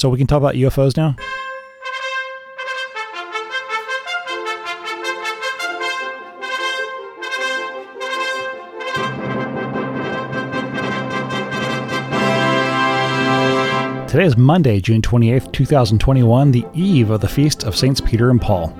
So 0.00 0.08
we 0.08 0.16
can 0.16 0.26
talk 0.26 0.38
about 0.38 0.54
UFOs 0.54 0.96
now? 0.96 1.14
Today 14.08 14.24
is 14.24 14.38
Monday, 14.38 14.80
June 14.80 15.02
28th, 15.02 15.52
2021, 15.52 16.50
the 16.50 16.64
eve 16.72 17.10
of 17.10 17.20
the 17.20 17.28
feast 17.28 17.64
of 17.64 17.76
Saints 17.76 18.00
Peter 18.00 18.30
and 18.30 18.40
Paul. 18.40 18.70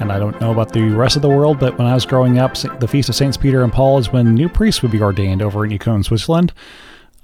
And 0.00 0.10
I 0.10 0.18
don't 0.18 0.40
know 0.40 0.50
about 0.50 0.72
the 0.72 0.84
rest 0.84 1.16
of 1.16 1.20
the 1.20 1.28
world, 1.28 1.60
but 1.60 1.76
when 1.76 1.86
I 1.86 1.92
was 1.92 2.06
growing 2.06 2.38
up, 2.38 2.54
the 2.54 2.88
feast 2.88 3.10
of 3.10 3.14
Saints 3.14 3.36
Peter 3.36 3.62
and 3.62 3.70
Paul 3.70 3.98
is 3.98 4.10
when 4.10 4.34
new 4.34 4.48
priests 4.48 4.80
would 4.80 4.92
be 4.92 5.02
ordained 5.02 5.42
over 5.42 5.62
in 5.66 5.72
Écône, 5.72 6.02
Switzerland. 6.02 6.54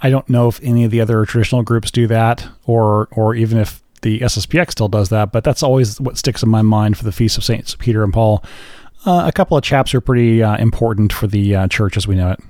I 0.01 0.11
don't 0.11 0.29
know 0.29 0.49
if 0.49 0.61
any 0.63 0.85
of 0.85 0.91
the 0.91 1.01
other 1.01 1.25
traditional 1.25 1.63
groups 1.63 1.91
do 1.91 2.07
that, 2.07 2.47
or 2.65 3.09
or 3.13 3.35
even 3.35 3.59
if 3.59 3.83
the 4.03 4.21
SSPX 4.21 4.73
still 4.73 4.89
does 4.89 5.09
that, 5.09 5.33
but 5.33 5.43
that's 5.43 5.63
always 5.63 6.01
what 6.01 6.19
sticks 6.19 6.43
in 6.43 6.49
my 6.49 6.63
mind 6.63 6.97
for 6.97 7.05
the 7.05 7.13
feast 7.13 7.39
of 7.39 7.45
Saints 7.45 7.75
Peter 7.75 8.05
and 8.05 8.13
Paul. 8.13 8.45
Uh, 9.05 9.25
a 9.27 9.33
couple 9.33 9.57
of 9.57 9.63
chaps 9.63 9.95
are 9.95 10.01
pretty 10.01 10.43
uh, 10.43 10.57
important 10.59 11.13
for 11.13 11.27
the 11.27 11.55
uh, 11.55 11.69
church 11.69 11.97
as 11.97 12.07
we 12.07 12.15
know 12.15 12.31
it. 12.31 12.41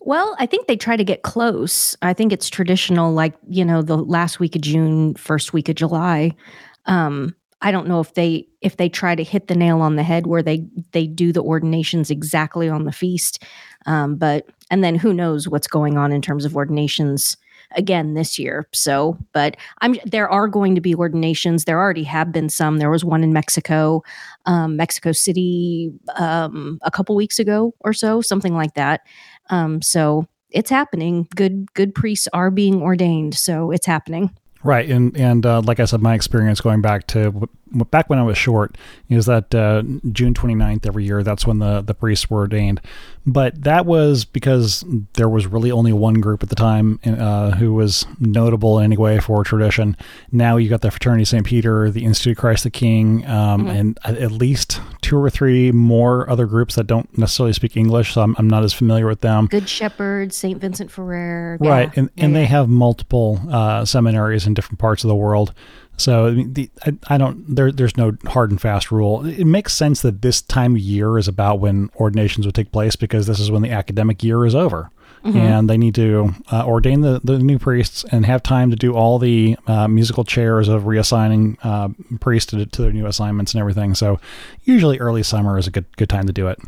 Well, 0.00 0.36
I 0.38 0.46
think 0.46 0.66
they 0.66 0.76
try 0.76 0.96
to 0.96 1.02
get 1.02 1.22
close. 1.22 1.96
I 2.00 2.12
think 2.12 2.32
it's 2.32 2.48
traditional, 2.48 3.12
like, 3.12 3.34
you 3.48 3.64
know, 3.64 3.82
the 3.82 3.96
last 3.96 4.38
week 4.38 4.54
of 4.54 4.62
June, 4.62 5.14
first 5.14 5.52
week 5.52 5.68
of 5.68 5.74
July. 5.74 6.36
Um, 6.84 7.34
I 7.60 7.72
don't 7.72 7.88
know 7.88 8.00
if 8.00 8.14
they 8.14 8.46
if 8.60 8.76
they 8.76 8.88
try 8.88 9.14
to 9.14 9.24
hit 9.24 9.48
the 9.48 9.56
nail 9.56 9.80
on 9.80 9.96
the 9.96 10.02
head 10.02 10.26
where 10.26 10.42
they 10.42 10.64
they 10.92 11.06
do 11.06 11.32
the 11.32 11.42
ordinations 11.42 12.10
exactly 12.10 12.68
on 12.68 12.84
the 12.84 12.92
feast. 12.92 13.42
Um, 13.86 14.16
but 14.16 14.46
and 14.70 14.82
then 14.82 14.94
who 14.96 15.12
knows 15.12 15.48
what's 15.48 15.66
going 15.66 15.96
on 15.96 16.12
in 16.12 16.22
terms 16.22 16.44
of 16.44 16.56
ordinations 16.56 17.36
again 17.72 18.14
this 18.14 18.38
year. 18.38 18.68
So, 18.72 19.18
but 19.32 19.56
I'm 19.80 19.96
there 20.04 20.28
are 20.28 20.48
going 20.48 20.74
to 20.74 20.80
be 20.80 20.94
ordinations. 20.94 21.64
There 21.64 21.78
already 21.78 22.04
have 22.04 22.32
been 22.32 22.48
some. 22.48 22.78
There 22.78 22.90
was 22.90 23.04
one 23.04 23.24
in 23.24 23.32
Mexico, 23.32 24.02
um, 24.46 24.76
Mexico 24.76 25.12
City, 25.12 25.92
um, 26.16 26.78
a 26.82 26.90
couple 26.90 27.16
weeks 27.16 27.38
ago 27.38 27.74
or 27.80 27.92
so, 27.92 28.20
something 28.20 28.54
like 28.54 28.74
that. 28.74 29.02
Um, 29.50 29.82
so 29.82 30.26
it's 30.50 30.70
happening. 30.70 31.28
Good 31.34 31.72
good 31.74 31.94
priests 31.94 32.28
are 32.32 32.50
being 32.50 32.82
ordained, 32.82 33.34
so 33.34 33.70
it's 33.70 33.86
happening. 33.86 34.30
Right, 34.62 34.88
and 34.88 35.16
and 35.16 35.44
uh, 35.46 35.60
like 35.60 35.80
I 35.80 35.84
said, 35.84 36.02
my 36.02 36.14
experience 36.14 36.60
going 36.60 36.80
back 36.80 37.06
to 37.08 37.48
back 37.72 38.08
when 38.08 38.18
I 38.18 38.22
was 38.22 38.38
short 38.38 38.76
is 39.08 39.26
that 39.26 39.54
uh, 39.54 39.82
June 40.12 40.34
29th 40.34 40.86
every 40.86 41.04
year. 41.04 41.22
That's 41.22 41.46
when 41.46 41.58
the 41.58 41.80
the 41.80 41.94
priests 41.94 42.30
were 42.30 42.38
ordained, 42.38 42.80
but 43.26 43.62
that 43.62 43.86
was 43.86 44.24
because 44.24 44.84
there 45.14 45.28
was 45.28 45.46
really 45.46 45.70
only 45.70 45.92
one 45.92 46.14
group 46.14 46.42
at 46.42 46.48
the 46.48 46.54
time 46.54 47.00
uh, 47.04 47.52
who 47.52 47.74
was 47.74 48.06
notable 48.20 48.78
anyway 48.78 49.18
for 49.18 49.42
tradition. 49.44 49.96
Now 50.30 50.56
you 50.56 50.68
got 50.68 50.82
the 50.82 50.90
Fraternity 50.90 51.24
St. 51.24 51.44
Peter, 51.44 51.90
the 51.90 52.04
Institute 52.04 52.36
Christ 52.38 52.64
the 52.64 52.70
King, 52.70 53.26
um, 53.26 53.62
mm-hmm. 53.62 53.68
and 53.68 53.98
at 54.04 54.30
least 54.30 54.80
two 55.00 55.16
or 55.16 55.30
three 55.30 55.72
more 55.72 56.28
other 56.30 56.46
groups 56.46 56.74
that 56.76 56.86
don't 56.86 57.16
necessarily 57.18 57.52
speak 57.52 57.76
English, 57.76 58.14
so 58.14 58.22
I'm, 58.22 58.34
I'm 58.38 58.48
not 58.48 58.64
as 58.64 58.72
familiar 58.72 59.06
with 59.06 59.20
them. 59.20 59.46
Good 59.46 59.68
Shepherd, 59.68 60.32
St. 60.32 60.60
Vincent 60.60 60.90
Ferrer. 60.90 61.58
Right, 61.60 61.88
yeah. 61.88 62.00
and, 62.00 62.10
and 62.16 62.32
yeah, 62.32 62.40
they 62.40 62.46
have 62.46 62.68
multiple 62.68 63.40
uh, 63.50 63.84
seminaries 63.84 64.46
in 64.46 64.54
different 64.54 64.78
parts 64.78 65.04
of 65.04 65.08
the 65.08 65.16
world. 65.16 65.52
So 65.96 66.26
I, 66.26 66.30
mean, 66.32 66.52
the, 66.52 66.70
I, 66.84 66.92
I, 67.08 67.18
don't. 67.18 67.54
There, 67.54 67.72
there's 67.72 67.96
no 67.96 68.16
hard 68.26 68.50
and 68.50 68.60
fast 68.60 68.92
rule. 68.92 69.24
It 69.24 69.46
makes 69.46 69.72
sense 69.72 70.02
that 70.02 70.22
this 70.22 70.42
time 70.42 70.74
of 70.74 70.80
year 70.80 71.18
is 71.18 71.26
about 71.26 71.60
when 71.60 71.90
ordinations 71.96 72.46
would 72.46 72.54
take 72.54 72.72
place 72.72 72.96
because 72.96 73.26
this 73.26 73.40
is 73.40 73.50
when 73.50 73.62
the 73.62 73.70
academic 73.70 74.22
year 74.22 74.44
is 74.44 74.54
over, 74.54 74.90
mm-hmm. 75.24 75.36
and 75.36 75.70
they 75.70 75.78
need 75.78 75.94
to 75.94 76.34
uh, 76.52 76.66
ordain 76.66 77.00
the, 77.00 77.20
the 77.24 77.38
new 77.38 77.58
priests 77.58 78.04
and 78.12 78.26
have 78.26 78.42
time 78.42 78.70
to 78.70 78.76
do 78.76 78.94
all 78.94 79.18
the 79.18 79.56
uh, 79.66 79.88
musical 79.88 80.24
chairs 80.24 80.68
of 80.68 80.82
reassigning 80.82 81.56
uh, 81.62 81.88
priests 82.20 82.50
to, 82.50 82.66
to 82.66 82.82
their 82.82 82.92
new 82.92 83.06
assignments 83.06 83.54
and 83.54 83.60
everything. 83.60 83.94
So 83.94 84.20
usually 84.64 84.98
early 84.98 85.22
summer 85.22 85.58
is 85.58 85.66
a 85.66 85.70
good 85.70 85.86
good 85.96 86.10
time 86.10 86.26
to 86.26 86.32
do 86.32 86.48
it. 86.48 86.58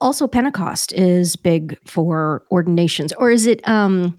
Also, 0.00 0.28
Pentecost 0.28 0.92
is 0.92 1.36
big 1.36 1.76
for 1.84 2.44
ordinations, 2.50 3.12
or 3.14 3.30
is 3.30 3.46
it 3.46 3.66
um, 3.68 4.18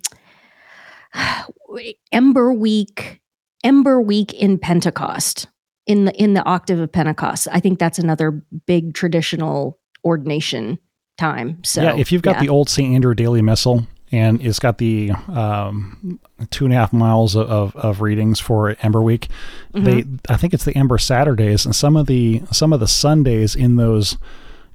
Ember 2.11 2.53
Week? 2.53 3.19
Ember 3.63 4.01
Week 4.01 4.33
in 4.33 4.57
Pentecost 4.57 5.47
in 5.85 6.05
the 6.05 6.15
in 6.21 6.33
the 6.33 6.43
octave 6.45 6.79
of 6.79 6.91
Pentecost. 6.91 7.47
I 7.51 7.59
think 7.59 7.79
that's 7.79 7.99
another 7.99 8.43
big 8.65 8.93
traditional 8.93 9.79
ordination 10.05 10.79
time. 11.17 11.61
So 11.63 11.81
yeah, 11.81 11.97
if 11.97 12.11
you've 12.11 12.21
got 12.21 12.35
yeah. 12.35 12.41
the 12.41 12.49
old 12.49 12.69
St. 12.69 12.93
Andrew 12.93 13.13
Daily 13.13 13.41
Missal 13.41 13.85
and 14.11 14.41
it's 14.41 14.59
got 14.59 14.77
the 14.77 15.11
um, 15.27 16.19
two 16.49 16.65
and 16.65 16.73
a 16.73 16.77
half 16.77 16.93
miles 16.93 17.35
of, 17.35 17.75
of 17.75 18.01
readings 18.01 18.39
for 18.39 18.75
Ember 18.81 19.01
Week, 19.01 19.27
mm-hmm. 19.73 19.83
they 19.83 20.05
I 20.33 20.37
think 20.37 20.53
it's 20.53 20.65
the 20.65 20.75
Ember 20.75 20.97
Saturdays 20.97 21.65
and 21.65 21.75
some 21.75 21.97
of 21.97 22.07
the 22.07 22.43
some 22.51 22.71
of 22.71 22.79
the 22.79 22.87
Sundays 22.87 23.55
in 23.55 23.75
those 23.75 24.17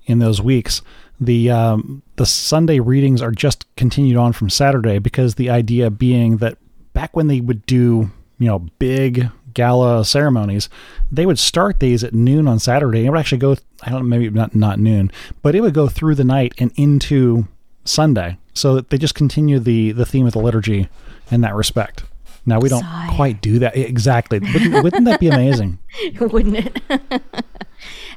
in 0.06 0.19
those 0.19 0.43
weeks. 0.43 0.83
The 1.21 1.51
um, 1.51 2.03
the 2.16 2.27
Sunday 2.27 2.81
readings 2.81 3.22
are 3.22 3.31
just 3.31 3.66
continued 3.77 4.16
on 4.16 4.33
from 4.33 4.51
Saturday 4.51 4.99
because 4.99 5.37
the 5.37 5.49
idea 5.49 5.91
being 5.91 6.39
that 6.39 6.59
back 6.93 7.15
when 7.16 7.28
they 7.28 7.41
would 7.41 7.65
do 7.66 8.11
you 8.39 8.47
know, 8.47 8.61
big 8.78 9.31
gala 9.53 10.05
ceremonies, 10.05 10.69
they 11.11 11.27
would 11.27 11.39
start 11.39 11.81
these 11.81 12.03
at 12.03 12.15
noon 12.15 12.49
on 12.49 12.59
Saturday. 12.59 13.06
It 13.06 13.11
would 13.11 13.19
actually 13.19 13.39
go, 13.39 13.56
I 13.83 13.91
don't 13.91 14.03
know, 14.03 14.17
maybe 14.17 14.31
not, 14.31 14.55
not 14.55 14.78
noon, 14.78 15.11
but 15.43 15.55
it 15.55 15.61
would 15.61 15.75
go 15.75 15.89
through 15.89 16.17
the 16.17 16.25
night 16.25 16.55
and 16.59 16.72
into 16.77 17.47
Sunday. 17.84 18.39
So 18.56 18.77
that 18.77 18.91
they 18.91 18.99
just 18.99 19.17
continue 19.17 19.59
the, 19.59 19.93
the 19.93 20.06
theme 20.06 20.27
of 20.27 20.33
the 20.33 20.39
liturgy 20.39 20.89
in 21.31 21.41
that 21.41 21.55
respect. 21.55 22.05
Now 22.47 22.61
we 22.61 22.69
don't 22.69 22.83
Sigh. 22.83 23.12
quite 23.17 23.41
do 23.41 23.59
that 23.61 23.77
exactly. 23.77 24.39
Wouldn't, 24.39 24.84
wouldn't 24.84 25.05
that 25.06 25.19
be 25.19 25.28
amazing? 25.28 25.78
wouldn't 26.21 26.56
it? 26.56 26.83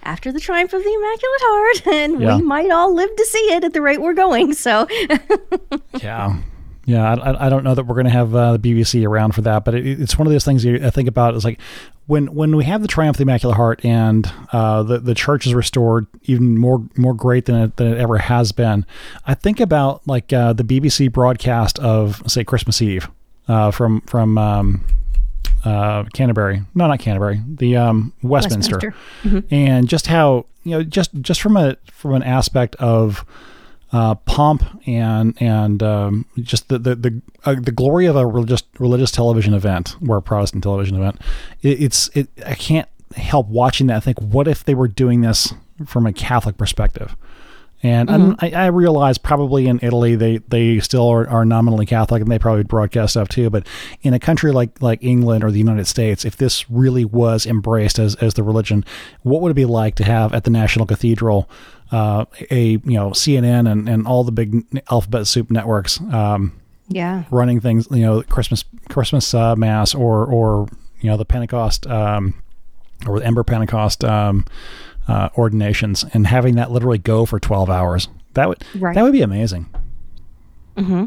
After 0.04 0.32
the 0.32 0.40
triumph 0.40 0.74
of 0.74 0.84
the 0.84 0.94
Immaculate 0.94 1.42
Heart, 1.42 1.88
and 1.94 2.22
yeah. 2.22 2.36
we 2.38 2.44
might 2.44 2.72
all 2.72 2.94
live 2.94 3.14
to 3.16 3.26
see 3.26 3.54
it 3.54 3.64
at 3.64 3.74
the 3.74 3.82
rate 3.82 4.02
we're 4.02 4.14
going. 4.14 4.54
So, 4.54 4.88
yeah, 6.02 6.38
yeah, 6.88 7.16
I, 7.16 7.48
I 7.48 7.50
don't 7.50 7.66
know 7.66 7.76
that 7.76 7.84
we're 7.84 7.96
going 7.96 8.06
to 8.06 8.12
have 8.12 8.34
uh, 8.34 8.56
the 8.56 8.60
BBC 8.60 9.06
around 9.06 9.34
for 9.34 9.42
that, 9.42 9.66
but 9.66 9.76
it, 9.76 9.86
it's 9.86 10.18
one 10.18 10.26
of 10.26 10.32
those 10.32 10.46
things 10.46 10.64
you, 10.64 10.80
I 10.82 10.90
think 10.90 11.10
about. 11.10 11.36
Is 11.36 11.44
like 11.44 11.60
when 12.06 12.34
when 12.34 12.56
we 12.56 12.64
have 12.64 12.82
the 12.82 12.88
triumph 12.88 13.16
of 13.16 13.18
the 13.18 13.24
Immaculate 13.24 13.58
Heart 13.58 13.84
and 13.84 14.32
uh, 14.54 14.84
the 14.84 14.98
the 15.00 15.14
church 15.14 15.46
is 15.46 15.54
restored, 15.54 16.08
even 16.24 16.58
more 16.58 16.82
more 16.96 17.14
great 17.14 17.44
than 17.44 17.56
it, 17.56 17.76
than 17.76 17.88
it 17.88 17.98
ever 17.98 18.20
has 18.20 18.54
been. 18.54 18.86
I 19.26 19.34
think 19.34 19.60
about 19.60 20.08
like 20.08 20.32
uh, 20.32 20.54
the 20.54 20.64
BBC 20.64 21.12
broadcast 21.12 21.78
of 21.80 22.24
say 22.26 22.46
Christmas 22.46 22.82
Eve 22.82 23.10
uh, 23.50 23.70
from 23.72 24.00
from 24.02 24.38
um, 24.38 24.86
uh, 25.66 26.06
Canterbury, 26.14 26.64
no, 26.74 26.88
not 26.88 27.00
Canterbury, 27.00 27.42
the 27.46 27.76
um, 27.76 28.14
Westminster, 28.22 28.76
Westminster. 28.76 28.96
Mm-hmm. 29.26 29.54
and 29.54 29.90
just 29.90 30.08
how 30.08 30.46
you 30.64 30.72
know 30.72 30.84
just 30.84 31.14
just 31.20 31.42
from 31.42 31.58
a 31.58 31.76
from 31.92 32.14
an 32.14 32.24
aspect 32.24 32.78
of 32.78 33.26
uh, 33.92 34.16
pomp 34.16 34.64
and 34.88 35.40
and 35.42 35.82
um, 35.82 36.26
just 36.38 36.70
the 36.70 36.78
the 36.78 36.96
the, 36.96 37.22
uh, 37.46 37.56
the 37.56 37.72
glory 37.72 38.06
of 38.06 38.16
a 38.16 38.26
religious 38.26 38.64
religious 38.80 39.12
television 39.12 39.54
event 39.54 39.96
or 40.08 40.18
a 40.18 40.22
Protestant 40.22 40.64
television 40.64 40.98
event. 40.98 41.22
It, 41.62 41.82
it's 41.82 42.10
it. 42.10 42.30
I 42.46 42.56
can't 42.56 42.90
help 43.16 43.48
watching 43.48 43.88
that. 43.88 43.98
I 43.98 44.00
think, 44.00 44.20
what 44.20 44.48
if 44.48 44.64
they 44.64 44.76
were 44.76 44.88
doing 44.88 45.22
this 45.22 45.54
from 45.86 46.06
a 46.06 46.14
Catholic 46.14 46.58
perspective? 46.58 47.16
And, 47.84 48.10
mm-hmm. 48.10 48.34
I, 48.44 48.64
I, 48.64 48.66
realize 48.68 49.20
probably 49.20 49.68
in 49.68 49.80
Italy 49.84 50.16
they, 50.16 50.38
they 50.38 50.80
still 50.80 51.08
are, 51.08 51.30
are, 51.30 51.46
nominally 51.46 51.86
Catholic 51.86 52.24
and 52.24 52.32
they 52.32 52.40
probably 52.40 52.64
broadcast 52.64 53.14
stuff 53.14 53.30
too. 53.30 53.52
But 53.52 53.68
in 54.02 54.16
a 54.16 54.20
country 54.20 54.52
like 54.52 54.82
like 54.82 55.04
England 55.04 55.44
or 55.44 55.52
the 55.52 55.60
United 55.60 55.86
States, 55.86 56.26
if 56.26 56.38
this 56.38 56.68
really 56.72 57.06
was 57.06 57.46
embraced 57.46 58.00
as, 58.00 58.16
as 58.16 58.34
the 58.34 58.42
religion, 58.42 58.84
what 59.22 59.42
would 59.42 59.52
it 59.52 59.56
be 59.56 59.66
like 59.66 59.94
to 59.96 60.04
have 60.04 60.34
at 60.34 60.44
the 60.44 60.50
National 60.50 60.88
Cathedral 60.88 61.48
uh, 61.92 62.26
a 62.52 62.72
you 62.72 62.82
know 62.86 63.12
CNN 63.12 63.72
and, 63.72 63.88
and 63.88 64.08
all 64.08 64.24
the 64.24 64.32
big 64.32 64.66
alphabet 64.90 65.28
soup 65.28 65.50
networks. 65.52 66.00
Um, 66.02 66.60
yeah, 66.90 67.24
running 67.32 67.60
things 67.60 67.88
you 67.92 68.02
know 68.02 68.22
Christmas 68.24 68.64
Christmas 68.90 69.34
uh, 69.34 69.56
mass 69.56 69.94
or 69.94 70.26
or 70.26 70.68
you 71.02 71.10
know 71.10 71.18
the 71.18 71.26
Pentecost 71.26 71.88
um, 71.88 72.34
or 73.06 73.20
the 73.20 73.26
Ember 73.26 73.44
Pentecost 73.44 74.04
um, 74.04 74.46
uh, 75.08 75.30
ordinations 75.38 76.06
and 76.14 76.28
having 76.28 76.56
that 76.56 76.72
literally 76.72 76.98
go 76.98 77.26
for 77.26 77.40
twelve 77.40 77.70
hours. 77.70 78.08
That 78.34 78.50
would 78.50 78.64
right. 78.76 78.96
that 78.96 79.04
would 79.04 79.14
be 79.14 79.22
amazing. 79.22 79.68
Mm-hmm. 80.78 81.06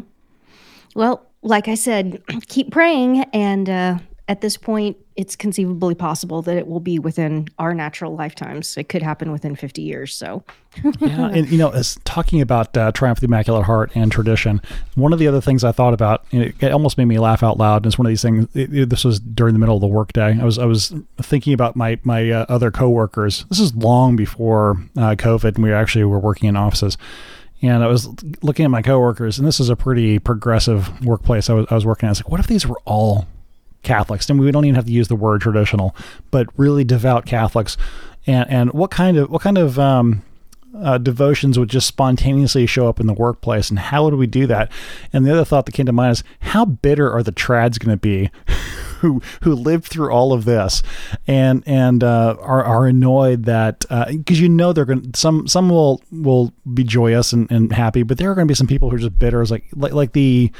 Well, 0.95 1.25
like 1.41 1.67
I 1.67 1.75
said, 1.75 2.21
keep 2.47 2.71
praying 2.71 3.23
and 3.33 3.69
uh, 3.69 3.99
at 4.31 4.39
this 4.39 4.55
point, 4.55 4.95
it's 5.17 5.35
conceivably 5.35 5.93
possible 5.93 6.41
that 6.41 6.55
it 6.55 6.65
will 6.65 6.79
be 6.79 6.97
within 6.97 7.49
our 7.59 7.73
natural 7.73 8.15
lifetimes. 8.15 8.77
It 8.77 8.87
could 8.87 9.01
happen 9.01 9.29
within 9.29 9.57
50 9.57 9.81
years. 9.81 10.15
So, 10.15 10.41
yeah. 11.01 11.27
And, 11.27 11.49
you 11.49 11.57
know, 11.57 11.69
as 11.71 11.99
talking 12.05 12.39
about 12.39 12.77
uh, 12.77 12.93
Triumph 12.93 13.17
of 13.17 13.19
the 13.19 13.25
Immaculate 13.25 13.65
Heart 13.65 13.91
and 13.93 14.09
tradition, 14.09 14.61
one 14.95 15.11
of 15.11 15.19
the 15.19 15.27
other 15.27 15.41
things 15.41 15.65
I 15.65 15.73
thought 15.73 15.93
about, 15.93 16.23
it, 16.31 16.55
it 16.63 16.71
almost 16.71 16.97
made 16.97 17.05
me 17.05 17.19
laugh 17.19 17.43
out 17.43 17.57
loud. 17.57 17.83
And 17.83 17.87
it's 17.87 17.97
one 17.97 18.05
of 18.05 18.09
these 18.09 18.21
things, 18.21 18.47
it, 18.55 18.73
it, 18.73 18.89
this 18.89 19.03
was 19.03 19.19
during 19.19 19.51
the 19.51 19.59
middle 19.59 19.75
of 19.75 19.81
the 19.81 19.87
workday. 19.87 20.39
I 20.39 20.45
was, 20.45 20.57
I 20.57 20.63
was 20.63 20.93
thinking 21.21 21.51
about 21.51 21.75
my, 21.75 21.99
my 22.05 22.31
uh, 22.31 22.45
other 22.47 22.71
coworkers. 22.71 23.43
This 23.49 23.59
is 23.59 23.75
long 23.75 24.15
before 24.15 24.77
uh, 24.95 25.15
COVID 25.15 25.55
and 25.55 25.63
we 25.65 25.73
actually 25.73 26.05
were 26.05 26.19
working 26.19 26.47
in 26.47 26.55
offices. 26.55 26.97
And 27.61 27.83
I 27.83 27.87
was 27.87 28.07
looking 28.41 28.63
at 28.63 28.71
my 28.71 28.81
coworkers, 28.81 29.37
and 29.37 29.45
this 29.45 29.59
is 29.59 29.69
a 29.69 29.75
pretty 29.75 30.19
progressive 30.19 31.05
workplace 31.05 31.49
I 31.49 31.53
was, 31.53 31.67
I 31.69 31.75
was 31.75 31.85
working 31.85 32.07
at. 32.07 32.09
I 32.09 32.11
was 32.11 32.19
like, 32.19 32.29
what 32.29 32.39
if 32.39 32.47
these 32.47 32.65
were 32.65 32.79
all 32.85 33.27
Catholics? 33.83 34.29
And 34.29 34.39
we 34.39 34.51
don't 34.51 34.65
even 34.65 34.75
have 34.75 34.85
to 34.85 34.91
use 34.91 35.07
the 35.07 35.15
word 35.15 35.41
traditional, 35.41 35.95
but 36.29 36.47
really 36.57 36.83
devout 36.83 37.25
Catholics. 37.25 37.77
And 38.27 38.49
and 38.49 38.73
what 38.73 38.91
kind 38.91 39.17
of 39.17 39.29
what 39.29 39.41
kind 39.41 39.57
of 39.57 39.79
um, 39.79 40.23
uh, 40.77 40.97
devotions 40.97 41.57
would 41.57 41.69
just 41.69 41.87
spontaneously 41.87 42.65
show 42.65 42.87
up 42.87 42.99
in 42.99 43.07
the 43.07 43.13
workplace, 43.13 43.69
and 43.69 43.79
how 43.79 44.03
would 44.03 44.13
we 44.13 44.27
do 44.27 44.47
that? 44.47 44.71
And 45.11 45.25
the 45.25 45.31
other 45.31 45.45
thought 45.45 45.65
that 45.65 45.73
came 45.73 45.87
to 45.87 45.91
mind 45.91 46.13
is, 46.13 46.23
how 46.39 46.65
bitter 46.65 47.11
are 47.11 47.23
the 47.23 47.31
trads 47.31 47.79
going 47.79 47.93
to 47.93 47.97
be? 47.97 48.29
who 49.01 49.19
who 49.41 49.53
lived 49.53 49.85
through 49.85 50.11
all 50.11 50.31
of 50.31 50.45
this 50.45 50.81
and 51.27 51.63
and 51.65 52.03
uh, 52.03 52.37
are 52.39 52.63
are 52.63 52.85
annoyed 52.85 53.45
that 53.45 53.79
because 53.79 54.39
uh, 54.39 54.43
you 54.43 54.47
know 54.47 54.71
they're 54.71 54.85
going 54.85 55.11
some 55.15 55.47
some 55.47 55.69
will 55.69 56.01
will 56.11 56.53
be 56.73 56.83
joyous 56.83 57.33
and, 57.33 57.51
and 57.51 57.73
happy, 57.73 58.03
but 58.03 58.17
there 58.17 58.31
are 58.31 58.35
going 58.35 58.47
to 58.47 58.51
be 58.51 58.55
some 58.55 58.67
people 58.67 58.89
who 58.89 58.95
are 58.95 58.99
just 58.99 59.19
bitter. 59.19 59.41
It's 59.41 59.51
like 59.51 59.65
like 59.75 59.93
like 59.93 60.13
the 60.13 60.51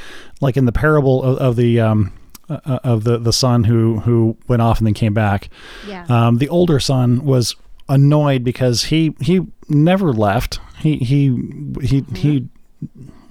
like 0.41 0.57
in 0.57 0.65
the 0.65 0.71
parable 0.71 1.23
of, 1.23 1.37
of 1.37 1.55
the 1.55 1.79
um, 1.79 2.11
uh, 2.51 2.59
uh, 2.65 2.79
of 2.83 3.03
the 3.03 3.17
the 3.17 3.33
son 3.33 3.63
who 3.63 3.99
who 4.01 4.37
went 4.47 4.61
off 4.61 4.79
and 4.79 4.87
then 4.87 4.93
came 4.93 5.13
back. 5.13 5.49
Yeah. 5.87 6.05
Um, 6.09 6.37
the 6.37 6.49
older 6.49 6.79
son 6.79 7.23
was 7.23 7.55
annoyed 7.87 8.43
because 8.43 8.85
he 8.85 9.15
he 9.21 9.47
never 9.69 10.11
left. 10.13 10.59
He 10.79 10.97
he 10.97 11.05
he 11.07 12.01
mm-hmm. 12.01 12.15
he. 12.15 12.49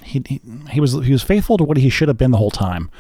He, 0.03 0.23
he, 0.27 0.41
he 0.71 0.81
was 0.81 0.93
he 0.93 1.13
was 1.13 1.23
faithful 1.23 1.57
to 1.59 1.65
what 1.65 1.77
he 1.77 1.91
should 1.91 2.09
have 2.09 2.17
been 2.17 2.31
the 2.31 2.39
whole 2.39 2.51
time, 2.51 2.91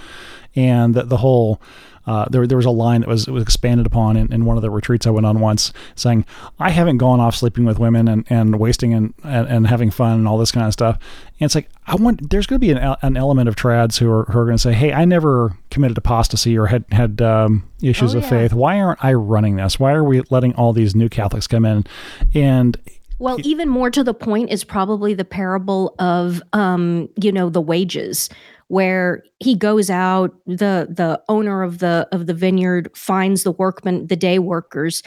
and 0.54 0.94
the, 0.94 1.04
the 1.04 1.16
whole 1.16 1.60
uh, 2.10 2.24
there, 2.28 2.44
there 2.44 2.56
was 2.56 2.66
a 2.66 2.70
line 2.70 3.02
that 3.02 3.08
was, 3.08 3.28
was 3.28 3.40
expanded 3.40 3.86
upon 3.86 4.16
in, 4.16 4.32
in, 4.32 4.44
one 4.44 4.56
of 4.56 4.62
the 4.62 4.70
retreats 4.70 5.06
I 5.06 5.10
went 5.10 5.26
on 5.26 5.38
once, 5.38 5.72
saying, 5.94 6.26
"I 6.58 6.70
haven't 6.70 6.98
gone 6.98 7.20
off 7.20 7.36
sleeping 7.36 7.64
with 7.64 7.78
women 7.78 8.08
and, 8.08 8.26
and 8.28 8.58
wasting 8.58 8.92
and, 8.92 9.14
and, 9.22 9.46
and 9.46 9.66
having 9.68 9.92
fun 9.92 10.18
and 10.18 10.26
all 10.26 10.36
this 10.36 10.50
kind 10.50 10.66
of 10.66 10.72
stuff." 10.72 10.96
And 11.38 11.46
it's 11.46 11.54
like 11.54 11.70
I 11.86 11.94
want 11.94 12.30
there's 12.30 12.48
going 12.48 12.60
to 12.60 12.66
be 12.66 12.72
an, 12.72 12.96
an 13.02 13.16
element 13.16 13.48
of 13.48 13.54
trads 13.54 13.96
who 13.96 14.10
are 14.10 14.24
who 14.24 14.40
are 14.40 14.44
going 14.44 14.56
to 14.56 14.62
say, 14.62 14.72
"Hey, 14.72 14.92
I 14.92 15.04
never 15.04 15.56
committed 15.70 15.96
apostasy 15.98 16.58
or 16.58 16.66
had 16.66 16.84
had 16.90 17.22
um, 17.22 17.62
issues 17.80 18.16
oh, 18.16 18.18
of 18.18 18.24
yeah. 18.24 18.30
faith. 18.30 18.52
Why 18.52 18.80
aren't 18.80 19.04
I 19.04 19.12
running 19.12 19.54
this? 19.54 19.78
Why 19.78 19.92
are 19.92 20.02
we 20.02 20.20
letting 20.30 20.52
all 20.56 20.72
these 20.72 20.96
new 20.96 21.08
Catholics 21.08 21.46
come 21.46 21.64
in?" 21.64 21.86
And 22.34 22.76
well, 23.20 23.38
even 23.44 23.68
more 23.68 23.90
to 23.90 24.02
the 24.02 24.14
point 24.14 24.50
is 24.50 24.64
probably 24.64 25.14
the 25.14 25.26
parable 25.26 25.94
of, 25.98 26.42
um, 26.54 27.08
you 27.22 27.30
know, 27.30 27.50
the 27.50 27.60
wages, 27.60 28.30
where 28.70 29.24
he 29.40 29.56
goes 29.56 29.90
out 29.90 30.32
the 30.46 30.86
the 30.88 31.20
owner 31.28 31.64
of 31.64 31.80
the 31.80 32.06
of 32.12 32.28
the 32.28 32.34
vineyard 32.34 32.88
finds 32.96 33.42
the 33.42 33.50
workmen 33.50 34.06
the 34.06 34.14
day 34.14 34.38
workers. 34.38 35.02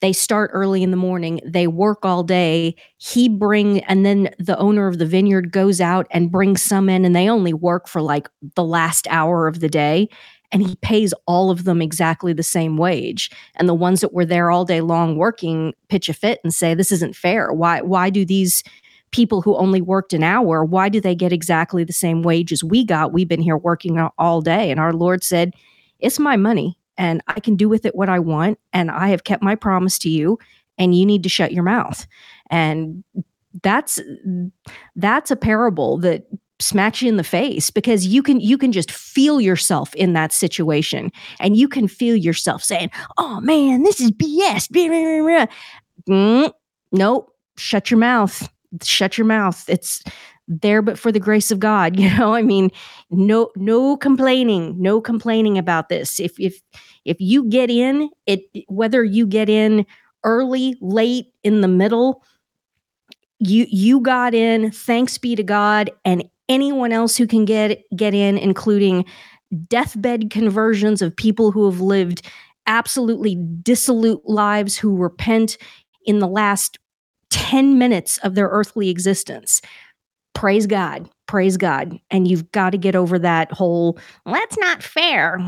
They 0.00 0.12
start 0.12 0.50
early 0.52 0.82
in 0.82 0.90
the 0.90 0.96
morning. 0.96 1.40
They 1.46 1.68
work 1.68 2.04
all 2.04 2.24
day. 2.24 2.74
He 2.98 3.28
bring 3.28 3.84
and 3.84 4.04
then 4.04 4.30
the 4.40 4.58
owner 4.58 4.88
of 4.88 4.98
the 4.98 5.06
vineyard 5.06 5.52
goes 5.52 5.80
out 5.80 6.08
and 6.10 6.32
brings 6.32 6.60
some 6.60 6.88
in 6.88 7.04
and 7.04 7.14
they 7.14 7.30
only 7.30 7.52
work 7.52 7.86
for 7.86 8.02
like 8.02 8.28
the 8.56 8.64
last 8.64 9.06
hour 9.08 9.46
of 9.46 9.60
the 9.60 9.68
day. 9.68 10.08
And 10.50 10.66
he 10.66 10.74
pays 10.76 11.14
all 11.26 11.52
of 11.52 11.62
them 11.62 11.80
exactly 11.80 12.32
the 12.32 12.42
same 12.42 12.76
wage. 12.76 13.30
And 13.54 13.68
the 13.68 13.74
ones 13.74 14.00
that 14.00 14.12
were 14.12 14.26
there 14.26 14.50
all 14.50 14.64
day 14.64 14.80
long 14.80 15.16
working 15.16 15.72
pitch 15.88 16.08
a 16.08 16.14
fit 16.14 16.40
and 16.42 16.52
say 16.52 16.74
this 16.74 16.90
isn't 16.90 17.14
fair. 17.14 17.52
Why 17.52 17.80
why 17.80 18.10
do 18.10 18.24
these 18.24 18.64
people 19.14 19.42
who 19.42 19.56
only 19.56 19.80
worked 19.80 20.12
an 20.12 20.24
hour, 20.24 20.64
why 20.64 20.88
do 20.88 21.00
they 21.00 21.14
get 21.14 21.32
exactly 21.32 21.84
the 21.84 21.92
same 21.92 22.22
wage 22.22 22.52
as 22.52 22.64
we 22.64 22.84
got? 22.84 23.12
We've 23.12 23.28
been 23.28 23.40
here 23.40 23.56
working 23.56 23.96
all 24.18 24.40
day. 24.40 24.72
And 24.72 24.80
our 24.80 24.92
Lord 24.92 25.22
said, 25.22 25.54
It's 26.00 26.18
my 26.18 26.36
money 26.36 26.76
and 26.98 27.22
I 27.28 27.38
can 27.38 27.54
do 27.54 27.68
with 27.68 27.86
it 27.86 27.94
what 27.94 28.08
I 28.08 28.18
want. 28.18 28.58
And 28.72 28.90
I 28.90 29.08
have 29.08 29.22
kept 29.22 29.40
my 29.40 29.54
promise 29.54 29.98
to 30.00 30.08
you 30.08 30.38
and 30.78 30.96
you 30.96 31.06
need 31.06 31.22
to 31.22 31.28
shut 31.28 31.52
your 31.52 31.62
mouth. 31.62 32.06
And 32.50 33.04
that's 33.62 34.00
that's 34.96 35.30
a 35.30 35.36
parable 35.36 35.96
that 35.98 36.26
smacks 36.58 37.00
you 37.00 37.08
in 37.08 37.16
the 37.16 37.22
face 37.22 37.70
because 37.70 38.06
you 38.06 38.20
can 38.20 38.40
you 38.40 38.58
can 38.58 38.72
just 38.72 38.90
feel 38.90 39.40
yourself 39.40 39.94
in 39.94 40.12
that 40.14 40.32
situation 40.32 41.12
and 41.38 41.56
you 41.56 41.68
can 41.68 41.86
feel 41.86 42.16
yourself 42.16 42.62
saying 42.62 42.90
oh 43.18 43.40
man 43.40 43.82
this 43.82 44.00
is 44.00 44.10
bs 44.12 44.68
mm, 46.08 46.52
nope 46.92 47.36
shut 47.56 47.90
your 47.90 47.98
mouth 47.98 48.48
shut 48.82 49.18
your 49.18 49.26
mouth. 49.26 49.64
It's 49.68 50.02
there 50.46 50.82
but 50.82 50.98
for 50.98 51.10
the 51.10 51.20
grace 51.20 51.50
of 51.50 51.58
God, 51.58 51.98
you 51.98 52.10
know? 52.16 52.34
I 52.34 52.42
mean, 52.42 52.70
no 53.10 53.50
no 53.56 53.96
complaining, 53.96 54.74
no 54.80 55.00
complaining 55.00 55.58
about 55.58 55.88
this. 55.88 56.20
If 56.20 56.38
if 56.38 56.60
if 57.04 57.16
you 57.20 57.48
get 57.48 57.70
in, 57.70 58.10
it 58.26 58.40
whether 58.68 59.04
you 59.04 59.26
get 59.26 59.48
in 59.48 59.86
early, 60.24 60.76
late, 60.80 61.26
in 61.42 61.60
the 61.60 61.68
middle, 61.68 62.22
you 63.38 63.66
you 63.68 64.00
got 64.00 64.34
in, 64.34 64.70
thanks 64.70 65.18
be 65.18 65.36
to 65.36 65.42
God 65.42 65.90
and 66.04 66.24
anyone 66.48 66.92
else 66.92 67.16
who 67.16 67.26
can 67.26 67.44
get 67.44 67.82
get 67.96 68.14
in 68.14 68.36
including 68.36 69.04
deathbed 69.68 70.30
conversions 70.30 71.00
of 71.00 71.14
people 71.14 71.52
who 71.52 71.70
have 71.70 71.80
lived 71.80 72.22
absolutely 72.66 73.36
dissolute 73.62 74.20
lives 74.24 74.76
who 74.76 74.96
repent 74.96 75.56
in 76.06 76.18
the 76.18 76.28
last 76.28 76.78
10 77.34 77.78
minutes 77.78 78.16
of 78.18 78.36
their 78.36 78.46
earthly 78.46 78.90
existence. 78.90 79.60
Praise 80.34 80.68
God. 80.68 81.10
Praise 81.26 81.56
God. 81.56 81.98
And 82.08 82.28
you've 82.28 82.52
got 82.52 82.70
to 82.70 82.78
get 82.78 82.94
over 82.94 83.18
that 83.18 83.50
whole, 83.50 83.98
well, 84.24 84.36
that's 84.36 84.56
not 84.56 84.84
fair. 84.84 85.40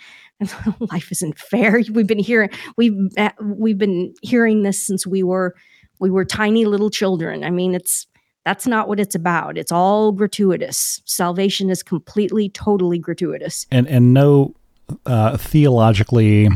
Life 0.80 1.12
isn't 1.12 1.38
fair. 1.38 1.82
We've 1.92 2.06
been 2.06 2.18
hearing 2.18 2.48
we've 2.78 2.96
uh, 3.18 3.32
we've 3.42 3.76
been 3.76 4.14
hearing 4.22 4.62
this 4.62 4.82
since 4.82 5.06
we 5.06 5.22
were 5.22 5.54
we 5.98 6.08
were 6.08 6.24
tiny 6.24 6.64
little 6.64 6.88
children. 6.88 7.44
I 7.44 7.50
mean, 7.50 7.74
it's 7.74 8.06
that's 8.46 8.66
not 8.66 8.88
what 8.88 8.98
it's 8.98 9.14
about. 9.14 9.58
It's 9.58 9.70
all 9.70 10.12
gratuitous. 10.12 11.02
Salvation 11.04 11.68
is 11.68 11.82
completely, 11.82 12.48
totally 12.48 12.98
gratuitous. 12.98 13.66
And 13.70 13.86
and 13.86 14.14
no 14.14 14.54
uh, 15.04 15.36
theologically 15.36 16.48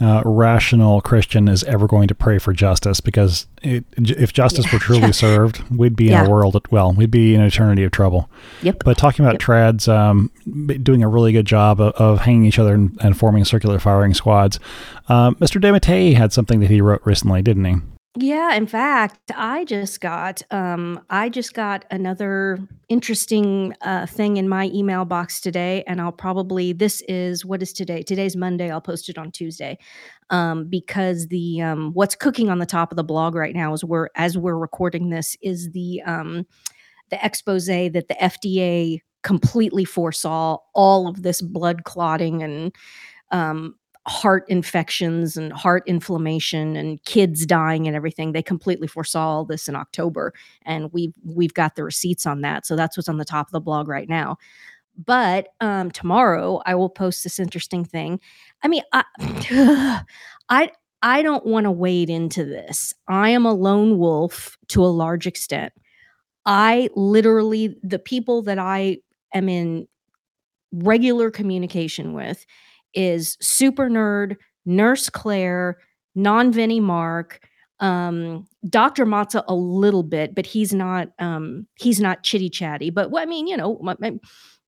uh, 0.00 0.22
rational 0.24 1.00
Christian 1.00 1.48
is 1.48 1.62
ever 1.64 1.86
going 1.86 2.08
to 2.08 2.14
pray 2.14 2.38
for 2.38 2.52
justice 2.52 3.00
because 3.00 3.46
it, 3.62 3.84
if 3.96 4.32
justice 4.32 4.66
yeah. 4.66 4.72
were 4.72 4.78
truly 4.78 5.12
served, 5.14 5.62
we'd 5.70 5.96
be 5.96 6.06
yeah. 6.06 6.20
in 6.20 6.26
a 6.26 6.30
world, 6.30 6.56
of, 6.56 6.62
well, 6.70 6.92
we'd 6.92 7.10
be 7.10 7.34
in 7.34 7.40
an 7.40 7.46
eternity 7.46 7.84
of 7.84 7.92
trouble. 7.92 8.30
Yep. 8.62 8.84
But 8.84 8.96
talking 8.96 9.24
about 9.24 9.34
yep. 9.34 9.42
trads 9.42 9.88
um, 9.92 10.30
doing 10.82 11.02
a 11.02 11.08
really 11.08 11.32
good 11.32 11.46
job 11.46 11.80
of, 11.80 11.92
of 11.94 12.20
hanging 12.20 12.44
each 12.44 12.58
other 12.58 12.74
and, 12.74 12.96
and, 13.02 13.16
forming 13.16 13.44
circular 13.44 13.78
firing 13.78 14.14
squads, 14.14 14.58
uh, 15.08 15.32
Mr. 15.32 15.60
DeMattei 15.60 16.14
had 16.14 16.32
something 16.32 16.60
that 16.60 16.70
he 16.70 16.80
wrote 16.80 17.02
recently, 17.04 17.42
didn't 17.42 17.64
he? 17.64 17.76
Yeah, 18.16 18.54
in 18.56 18.66
fact, 18.66 19.30
I 19.36 19.64
just 19.64 20.00
got 20.00 20.42
um 20.50 21.00
I 21.10 21.28
just 21.28 21.54
got 21.54 21.84
another 21.92 22.58
interesting 22.88 23.72
uh 23.82 24.04
thing 24.06 24.36
in 24.36 24.48
my 24.48 24.66
email 24.74 25.04
box 25.04 25.40
today 25.40 25.84
and 25.86 26.00
I'll 26.00 26.10
probably 26.10 26.72
this 26.72 27.02
is 27.06 27.44
what 27.44 27.62
is 27.62 27.72
today? 27.72 28.02
Today's 28.02 28.34
Monday. 28.34 28.68
I'll 28.68 28.80
post 28.80 29.08
it 29.08 29.16
on 29.16 29.30
Tuesday. 29.30 29.78
Um 30.30 30.64
because 30.68 31.28
the 31.28 31.60
um 31.62 31.92
what's 31.94 32.16
cooking 32.16 32.50
on 32.50 32.58
the 32.58 32.66
top 32.66 32.90
of 32.90 32.96
the 32.96 33.04
blog 33.04 33.36
right 33.36 33.54
now 33.54 33.72
is 33.74 33.84
we're 33.84 34.08
as 34.16 34.36
we're 34.36 34.58
recording 34.58 35.10
this 35.10 35.36
is 35.40 35.70
the 35.70 36.02
um 36.04 36.44
the 37.10 37.24
expose 37.24 37.66
that 37.66 38.06
the 38.08 38.22
FDA 38.22 39.00
completely 39.22 39.84
foresaw 39.84 40.58
all 40.74 41.08
of 41.08 41.22
this 41.22 41.42
blood 41.42 41.84
clotting 41.84 42.42
and 42.42 42.74
um 43.32 43.76
heart 44.10 44.44
infections 44.48 45.36
and 45.36 45.52
heart 45.52 45.84
inflammation 45.86 46.74
and 46.74 47.02
kids 47.04 47.46
dying 47.46 47.86
and 47.86 47.94
everything 47.94 48.32
they 48.32 48.42
completely 48.42 48.88
foresaw 48.88 49.36
all 49.36 49.44
this 49.44 49.68
in 49.68 49.76
october 49.76 50.34
and 50.62 50.92
we've 50.92 51.12
we've 51.24 51.54
got 51.54 51.76
the 51.76 51.84
receipts 51.84 52.26
on 52.26 52.40
that 52.40 52.66
so 52.66 52.74
that's 52.74 52.96
what's 52.96 53.08
on 53.08 53.18
the 53.18 53.24
top 53.24 53.46
of 53.46 53.52
the 53.52 53.60
blog 53.60 53.86
right 53.86 54.08
now. 54.08 54.36
But 55.06 55.48
um, 55.60 55.92
tomorrow 55.92 56.60
i 56.66 56.74
will 56.74 56.90
post 56.90 57.22
this 57.22 57.38
interesting 57.38 57.84
thing. 57.84 58.18
I 58.64 58.68
mean 58.68 58.82
i 58.92 59.04
i 60.48 60.70
i 61.02 61.22
don't 61.22 61.46
want 61.46 61.64
to 61.64 61.70
wade 61.70 62.10
into 62.10 62.44
this. 62.44 62.92
I 63.06 63.30
am 63.30 63.46
a 63.46 63.54
lone 63.54 63.96
wolf 63.96 64.58
to 64.68 64.84
a 64.84 64.86
large 64.86 65.28
extent. 65.28 65.72
I 66.46 66.90
literally 66.96 67.78
the 67.84 68.00
people 68.00 68.42
that 68.42 68.58
i 68.58 68.98
am 69.32 69.48
in 69.48 69.86
regular 70.72 71.30
communication 71.30 72.12
with 72.12 72.44
is 72.94 73.36
Super 73.40 73.88
Nerd, 73.88 74.36
Nurse 74.66 75.08
Claire, 75.08 75.78
Non 76.14 76.52
Veni 76.52 76.80
Mark, 76.80 77.40
um, 77.80 78.46
Dr. 78.68 79.06
Mazza 79.06 79.42
a 79.48 79.54
little 79.54 80.02
bit, 80.02 80.34
but 80.34 80.46
he's 80.46 80.72
not 80.72 81.08
um, 81.18 81.66
he's 81.76 82.00
not 82.00 82.22
chitty 82.22 82.50
chatty. 82.50 82.90
But 82.90 83.10
I 83.16 83.24
mean, 83.24 83.46
you 83.46 83.56
know, 83.56 83.80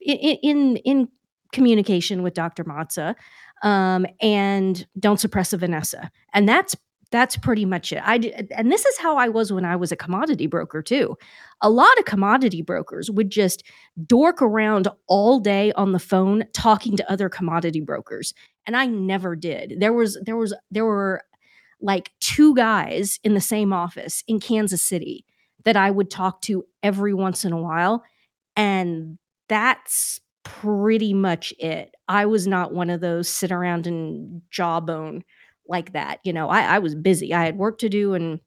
in 0.00 0.38
in, 0.42 0.76
in 0.78 1.08
communication 1.52 2.22
with 2.22 2.34
Dr. 2.34 2.64
Mazza, 2.64 3.14
um, 3.62 4.06
and 4.20 4.86
don't 4.98 5.20
suppress 5.20 5.52
a 5.52 5.58
Vanessa, 5.58 6.10
and 6.32 6.48
that's 6.48 6.74
that's 7.12 7.36
pretty 7.36 7.64
much 7.64 7.92
it. 7.92 8.02
I 8.04 8.16
and 8.50 8.72
this 8.72 8.84
is 8.84 8.98
how 8.98 9.16
I 9.16 9.28
was 9.28 9.52
when 9.52 9.64
I 9.64 9.76
was 9.76 9.92
a 9.92 9.96
commodity 9.96 10.46
broker 10.46 10.82
too. 10.82 11.16
A 11.60 11.70
lot 11.70 11.96
of 11.98 12.06
commodity 12.06 12.62
brokers 12.62 13.10
would 13.10 13.30
just 13.30 13.62
dork 14.06 14.42
around 14.42 14.88
all 15.06 15.38
day 15.38 15.72
on 15.72 15.92
the 15.92 15.98
phone 16.00 16.44
talking 16.52 16.96
to 16.96 17.12
other 17.12 17.28
commodity 17.28 17.80
brokers, 17.80 18.34
and 18.66 18.76
I 18.76 18.86
never 18.86 19.36
did. 19.36 19.74
There 19.78 19.92
was 19.92 20.18
there 20.24 20.36
was 20.36 20.54
there 20.70 20.86
were 20.86 21.22
like 21.80 22.10
two 22.20 22.54
guys 22.54 23.20
in 23.22 23.34
the 23.34 23.40
same 23.40 23.72
office 23.72 24.24
in 24.26 24.40
Kansas 24.40 24.82
City 24.82 25.24
that 25.64 25.76
I 25.76 25.90
would 25.90 26.10
talk 26.10 26.40
to 26.42 26.64
every 26.82 27.14
once 27.14 27.44
in 27.44 27.52
a 27.52 27.60
while. 27.60 28.02
And 28.56 29.18
that's 29.48 30.20
pretty 30.44 31.14
much 31.14 31.52
it. 31.58 31.94
I 32.08 32.26
was 32.26 32.46
not 32.46 32.72
one 32.72 32.90
of 32.90 33.00
those 33.00 33.28
sit 33.28 33.52
around 33.52 33.86
and 33.86 34.42
jawbone 34.50 35.24
like 35.68 35.92
that. 35.92 36.20
You 36.24 36.32
know, 36.32 36.48
I, 36.48 36.62
I 36.62 36.78
was 36.80 36.94
busy. 36.94 37.34
I 37.34 37.44
had 37.44 37.56
work 37.58 37.78
to 37.78 37.88
do 37.88 38.14
and 38.14 38.40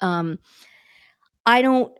um 0.00 0.38
I 1.46 1.62
don't 1.62 1.92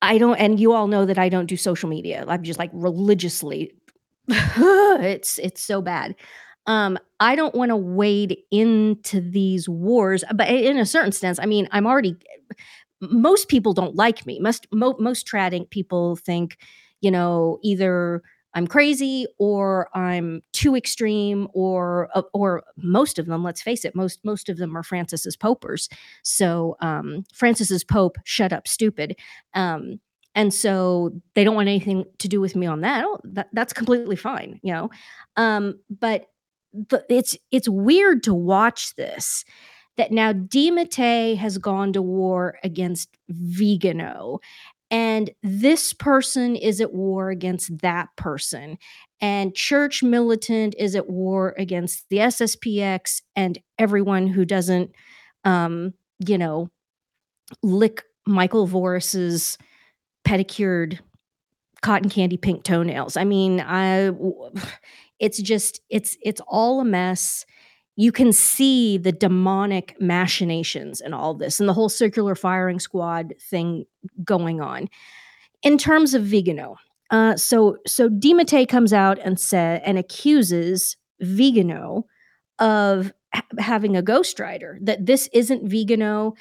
I 0.00 0.18
don't 0.18 0.36
and 0.36 0.60
you 0.60 0.72
all 0.72 0.86
know 0.86 1.04
that 1.06 1.18
I 1.18 1.28
don't 1.28 1.46
do 1.46 1.56
social 1.56 1.88
media. 1.88 2.24
I'm 2.28 2.42
just 2.42 2.58
like 2.58 2.70
religiously 2.72 3.72
it's 4.28 5.38
it's 5.38 5.62
so 5.62 5.82
bad. 5.82 6.14
Um 6.66 6.98
I 7.20 7.34
don't 7.34 7.54
want 7.54 7.70
to 7.70 7.76
wade 7.76 8.38
into 8.50 9.20
these 9.20 9.68
wars, 9.68 10.22
but 10.34 10.48
in 10.48 10.78
a 10.78 10.86
certain 10.86 11.12
sense, 11.12 11.38
I 11.40 11.46
mean, 11.46 11.68
I'm 11.72 11.86
already 11.86 12.16
most 13.00 13.48
people 13.48 13.74
don't 13.74 13.96
like 13.96 14.26
me. 14.26 14.40
Most 14.40 14.66
mo- 14.72 14.96
most 15.00 15.26
trading 15.26 15.66
people 15.66 16.16
think, 16.16 16.58
you 17.00 17.10
know, 17.10 17.58
either 17.62 18.22
I'm 18.54 18.66
crazy 18.66 19.26
or 19.38 19.88
I'm 19.96 20.42
too 20.52 20.76
extreme 20.76 21.48
or 21.52 22.08
uh, 22.14 22.22
or 22.32 22.64
most 22.76 23.18
of 23.18 23.26
them 23.26 23.42
let's 23.44 23.62
face 23.62 23.84
it 23.84 23.94
most 23.94 24.24
most 24.24 24.48
of 24.48 24.56
them 24.56 24.76
are 24.76 24.82
Francis's 24.82 25.36
popers. 25.36 25.88
So 26.22 26.76
um 26.80 27.24
Francis's 27.32 27.84
pope 27.84 28.16
shut 28.24 28.52
up 28.52 28.66
stupid. 28.66 29.16
Um 29.54 30.00
and 30.34 30.54
so 30.54 31.12
they 31.34 31.42
don't 31.44 31.56
want 31.56 31.68
anything 31.68 32.04
to 32.18 32.28
do 32.28 32.40
with 32.40 32.54
me 32.54 32.66
on 32.66 32.80
that, 32.82 33.04
that 33.24 33.48
that's 33.52 33.72
completely 33.72 34.16
fine 34.16 34.60
you 34.62 34.72
know? 34.72 34.90
Um 35.36 35.78
but 35.90 36.26
but 36.74 37.04
it's 37.08 37.36
it's 37.50 37.68
weird 37.68 38.22
to 38.24 38.34
watch 38.34 38.94
this 38.96 39.44
that 39.98 40.12
now 40.12 40.32
DeMattei 40.32 41.36
has 41.36 41.58
gone 41.58 41.92
to 41.92 42.00
war 42.00 42.56
against 42.62 43.10
Vigano 43.28 44.38
and 44.90 45.30
this 45.42 45.92
person 45.92 46.56
is 46.56 46.80
at 46.80 46.94
war 46.94 47.30
against 47.30 47.78
that 47.78 48.08
person 48.16 48.78
and 49.20 49.54
church 49.54 50.02
militant 50.02 50.74
is 50.78 50.94
at 50.94 51.08
war 51.08 51.54
against 51.58 52.08
the 52.08 52.18
sspx 52.18 53.20
and 53.36 53.58
everyone 53.78 54.26
who 54.26 54.44
doesn't 54.44 54.90
um 55.44 55.92
you 56.26 56.38
know 56.38 56.68
lick 57.62 58.02
michael 58.26 58.66
voris's 58.66 59.58
pedicured 60.24 61.00
cotton 61.80 62.10
candy 62.10 62.36
pink 62.36 62.64
toenails. 62.64 63.16
I 63.16 63.24
mean 63.24 63.60
i 63.60 64.10
it's 65.18 65.40
just 65.40 65.80
it's 65.88 66.16
it's 66.22 66.40
all 66.46 66.80
a 66.80 66.84
mess 66.84 67.44
you 67.98 68.12
can 68.12 68.32
see 68.32 68.96
the 68.96 69.10
demonic 69.10 69.96
machinations 70.00 71.00
and 71.00 71.12
all 71.16 71.34
this 71.34 71.58
and 71.58 71.68
the 71.68 71.74
whole 71.74 71.88
circular 71.88 72.36
firing 72.36 72.78
squad 72.78 73.34
thing 73.40 73.84
going 74.22 74.60
on. 74.60 74.88
In 75.64 75.76
terms 75.76 76.14
of 76.14 76.22
Vigano, 76.22 76.76
uh, 77.10 77.34
so 77.34 77.76
so 77.88 78.08
DeMattei 78.08 78.68
comes 78.68 78.92
out 78.92 79.18
and 79.18 79.38
said 79.38 79.82
and 79.84 79.98
accuses 79.98 80.96
Vigano 81.20 82.06
of 82.60 83.12
ha- 83.34 83.42
having 83.58 83.96
a 83.96 84.02
ghostwriter, 84.02 84.78
that 84.80 85.04
this 85.04 85.28
isn't 85.32 85.68
Vigano. 85.68 86.34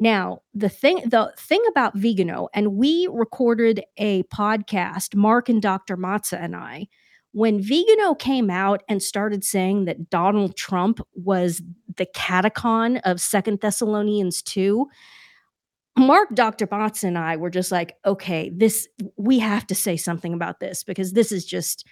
Now, 0.00 0.40
the 0.52 0.68
thing 0.68 0.96
the 1.06 1.32
thing 1.38 1.62
about 1.68 1.96
Vigano, 1.96 2.48
and 2.54 2.74
we 2.74 3.06
recorded 3.08 3.84
a 3.98 4.24
podcast, 4.24 5.14
Mark 5.14 5.48
and 5.48 5.62
Dr. 5.62 5.96
Mazza 5.96 6.42
and 6.42 6.56
I, 6.56 6.88
when 7.38 7.62
Vigano 7.62 8.16
came 8.16 8.50
out 8.50 8.82
and 8.88 9.00
started 9.00 9.44
saying 9.44 9.84
that 9.84 10.10
Donald 10.10 10.56
Trump 10.56 10.98
was 11.14 11.62
the 11.96 12.06
katechon 12.06 13.00
of 13.04 13.20
Second 13.20 13.60
Thessalonians 13.60 14.42
2, 14.42 14.88
Mark, 15.96 16.34
Dr. 16.34 16.66
Botts, 16.66 17.04
and 17.04 17.16
I 17.16 17.36
were 17.36 17.48
just 17.48 17.70
like, 17.70 17.94
okay, 18.04 18.50
this 18.52 18.88
we 19.16 19.38
have 19.38 19.64
to 19.68 19.76
say 19.76 19.96
something 19.96 20.34
about 20.34 20.58
this 20.58 20.82
because 20.82 21.12
this 21.12 21.30
is 21.30 21.44
just 21.44 21.86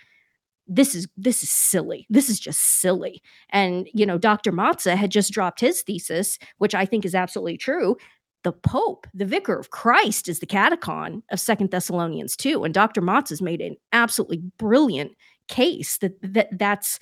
this 0.67 0.97
is 0.97 1.07
this 1.17 1.45
is 1.45 1.50
silly. 1.50 2.09
This 2.11 2.29
is 2.29 2.41
just 2.41 2.81
silly. 2.81 3.23
And 3.50 3.88
you 3.95 4.05
know, 4.05 4.19
Dr. 4.19 4.50
Mazza 4.50 4.97
had 4.97 5.12
just 5.12 5.33
dropped 5.33 5.61
his 5.61 5.81
thesis, 5.83 6.41
which 6.59 6.75
I 6.75 6.85
think 6.85 7.05
is 7.05 7.15
absolutely 7.15 7.57
true. 7.57 7.97
The 8.43 8.50
Pope, 8.53 9.07
the 9.15 9.25
Vicar 9.25 9.61
of 9.61 9.71
Christ, 9.71 10.29
is 10.29 10.41
the 10.41 10.47
katechon 10.47 11.23
of 11.31 11.38
Second 11.38 11.71
Thessalonians 11.71 12.35
2. 12.35 12.65
And 12.65 12.75
Dr. 12.75 13.00
Mazza 13.00 13.31
has 13.31 13.43
made 13.43 13.61
an 13.61 13.76
absolutely 13.93 14.43
brilliant 14.59 15.12
case 15.49 15.99
that 15.99 16.12
that 16.23 16.49
that's 16.59 16.99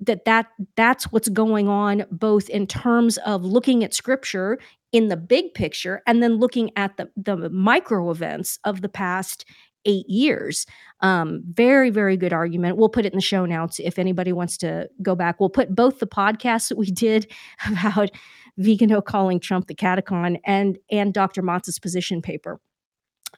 that 0.00 0.24
that 0.24 0.46
that's 0.76 1.12
what's 1.12 1.28
going 1.28 1.68
on 1.68 2.04
both 2.10 2.48
in 2.48 2.66
terms 2.66 3.18
of 3.18 3.44
looking 3.44 3.84
at 3.84 3.92
scripture 3.92 4.58
in 4.92 5.08
the 5.08 5.16
big 5.16 5.52
picture 5.54 6.02
and 6.06 6.22
then 6.22 6.36
looking 6.36 6.70
at 6.76 6.96
the 6.96 7.10
the 7.16 7.50
micro 7.50 8.10
events 8.10 8.58
of 8.64 8.80
the 8.80 8.88
past 8.88 9.44
eight 9.84 10.08
years. 10.08 10.66
Um, 11.00 11.42
very 11.52 11.90
very 11.90 12.16
good 12.16 12.32
argument. 12.32 12.76
We'll 12.76 12.88
put 12.88 13.04
it 13.04 13.12
in 13.12 13.18
the 13.18 13.22
show 13.22 13.44
notes 13.44 13.78
if 13.78 13.98
anybody 13.98 14.32
wants 14.32 14.56
to 14.58 14.88
go 15.02 15.14
back. 15.14 15.38
We'll 15.38 15.50
put 15.50 15.74
both 15.74 15.98
the 15.98 16.06
podcasts 16.06 16.68
that 16.68 16.78
we 16.78 16.90
did 16.90 17.30
about 17.66 18.10
Vigano 18.58 19.02
calling 19.02 19.38
trump 19.38 19.66
the 19.66 19.74
katechon 19.74 20.40
and 20.44 20.78
and 20.90 21.12
dr 21.12 21.42
Mazza's 21.42 21.78
position 21.78 22.22
paper. 22.22 22.58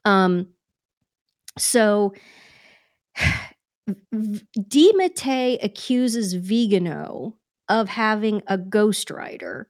Um 0.04 0.48
so 1.58 2.14
DeMattei 4.14 5.58
accuses 5.62 6.34
Vigano 6.34 7.36
of 7.68 7.88
having 7.88 8.42
a 8.46 8.58
ghostwriter. 8.58 9.64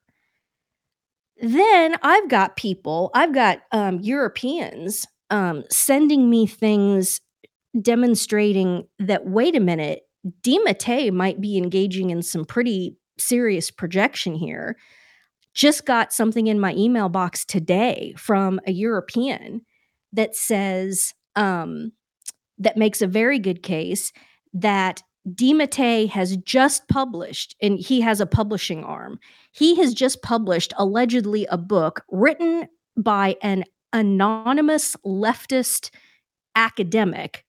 Then 1.41 1.97
I've 2.03 2.29
got 2.29 2.57
people, 2.57 3.11
I've 3.15 3.33
got 3.33 3.61
um, 3.71 4.01
Europeans 4.01 5.07
um, 5.31 5.65
sending 5.71 6.29
me 6.29 6.47
things 6.47 7.21
demonstrating 7.81 8.89
that, 8.99 9.27
wait 9.27 9.55
a 9.55 9.61
minute, 9.61 10.03
DeMattei 10.43 11.13
might 11.13 11.41
be 11.41 11.57
engaging 11.57 12.11
in 12.11 12.23
some 12.23 12.45
pretty 12.45 12.97
serious 13.19 13.71
projection 13.71 14.35
here. 14.35 14.77
Just 15.55 15.85
got 15.87 16.13
something 16.13 16.47
in 16.47 16.61
my 16.61 16.75
email 16.75 17.09
box 17.09 17.45
today 17.45 18.15
from 18.17 18.61
a 18.67 18.73
European 18.73 19.63
that 20.13 20.35
says, 20.35 21.15
um, 21.37 21.93
that 22.59 22.77
makes 22.77 23.03
a 23.03 23.07
very 23.07 23.39
good 23.39 23.63
case 23.63 24.13
that 24.53 25.03
DeMattei 25.29 26.09
has 26.09 26.37
just 26.39 26.89
published, 26.89 27.55
and 27.61 27.79
he 27.79 28.01
has 28.01 28.21
a 28.21 28.27
publishing 28.27 28.85
arm. 28.85 29.19
He 29.53 29.77
has 29.77 29.93
just 29.93 30.23
published 30.23 30.73
allegedly 30.77 31.47
a 31.47 31.59
book 31.59 32.03
written 32.11 32.69
by 32.97 33.37
an 33.43 33.65
anonymous 33.93 34.97
leftist 35.05 35.91
academic 36.55 37.45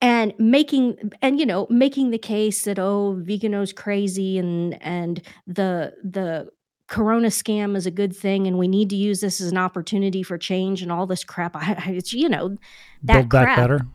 and 0.00 0.32
making 0.38 1.12
and 1.20 1.38
you 1.38 1.46
know 1.46 1.66
making 1.68 2.10
the 2.10 2.18
case 2.18 2.64
that 2.64 2.78
oh 2.78 3.16
Vigano's 3.20 3.72
crazy 3.72 4.38
and 4.38 4.80
and 4.82 5.22
the 5.46 5.92
the 6.02 6.48
corona 6.92 7.28
scam 7.28 7.74
is 7.74 7.86
a 7.86 7.90
good 7.90 8.14
thing 8.14 8.46
and 8.46 8.58
we 8.58 8.68
need 8.68 8.90
to 8.90 8.96
use 8.96 9.20
this 9.20 9.40
as 9.40 9.50
an 9.50 9.56
opportunity 9.56 10.22
for 10.22 10.36
change 10.36 10.82
and 10.82 10.92
all 10.92 11.06
this 11.06 11.24
crap. 11.24 11.56
I, 11.56 11.82
it's 11.88 12.12
you 12.12 12.28
know 12.28 12.56
that 13.02 13.14
Build 13.14 13.28
back 13.30 13.44
crap. 13.46 13.56
better. 13.56 13.86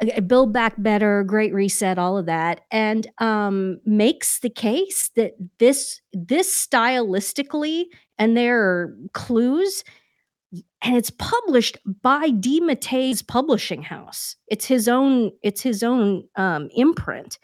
Uh, 0.00 0.20
build 0.22 0.50
back 0.50 0.74
better 0.78 1.22
great 1.22 1.52
reset 1.52 1.98
all 1.98 2.16
of 2.16 2.24
that. 2.26 2.62
And 2.70 3.06
um, 3.18 3.80
makes 3.84 4.40
the 4.40 4.48
case 4.48 5.10
that 5.16 5.34
this 5.58 6.00
this 6.14 6.50
stylistically 6.66 7.84
and 8.18 8.36
there 8.36 8.62
are 8.62 8.96
clues 9.12 9.84
and 10.82 10.96
it's 10.96 11.10
published 11.10 11.76
by 12.02 12.30
DeMattei's 12.30 13.20
publishing 13.20 13.82
house. 13.82 14.34
It's 14.48 14.64
his 14.64 14.88
own 14.88 15.32
it's 15.42 15.60
his 15.60 15.82
own 15.82 16.24
um, 16.36 16.70
imprint 16.74 17.38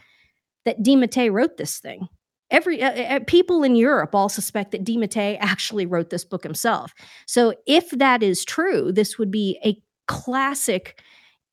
that 0.64 0.82
DiMattei 0.82 1.30
wrote 1.30 1.58
this 1.58 1.80
thing 1.80 2.08
every 2.50 2.82
uh, 2.82 3.16
uh, 3.16 3.20
people 3.26 3.62
in 3.62 3.74
Europe 3.76 4.14
all 4.14 4.28
suspect 4.28 4.70
that 4.72 4.84
DeMattei 4.84 5.36
actually 5.40 5.86
wrote 5.86 6.10
this 6.10 6.24
book 6.24 6.42
himself 6.42 6.94
so 7.26 7.54
if 7.66 7.90
that 7.90 8.22
is 8.22 8.44
true 8.44 8.92
this 8.92 9.18
would 9.18 9.30
be 9.30 9.58
a 9.64 9.80
classic 10.06 11.00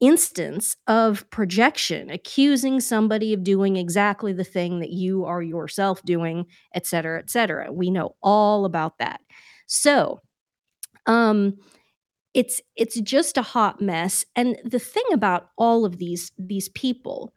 instance 0.03 0.75
of 0.87 1.29
projection, 1.29 2.09
accusing 2.09 2.81
somebody 2.81 3.33
of 3.33 3.41
doing 3.41 3.77
exactly 3.77 4.33
the 4.33 4.43
thing 4.43 4.79
that 4.79 4.89
you 4.89 5.23
are 5.23 5.41
yourself 5.41 6.03
doing, 6.03 6.45
et 6.75 6.85
cetera, 6.85 7.19
et 7.19 7.29
cetera. 7.29 7.71
We 7.71 7.89
know 7.89 8.15
all 8.21 8.65
about 8.65 8.97
that. 8.97 9.21
So, 9.65 10.19
um, 11.05 11.57
it's 12.33 12.61
it's 12.75 12.99
just 12.99 13.37
a 13.37 13.43
hot 13.43 13.79
mess. 13.79 14.25
And 14.35 14.57
the 14.65 14.79
thing 14.79 15.05
about 15.13 15.49
all 15.57 15.85
of 15.85 15.99
these 15.99 16.31
these 16.37 16.67
people 16.69 17.33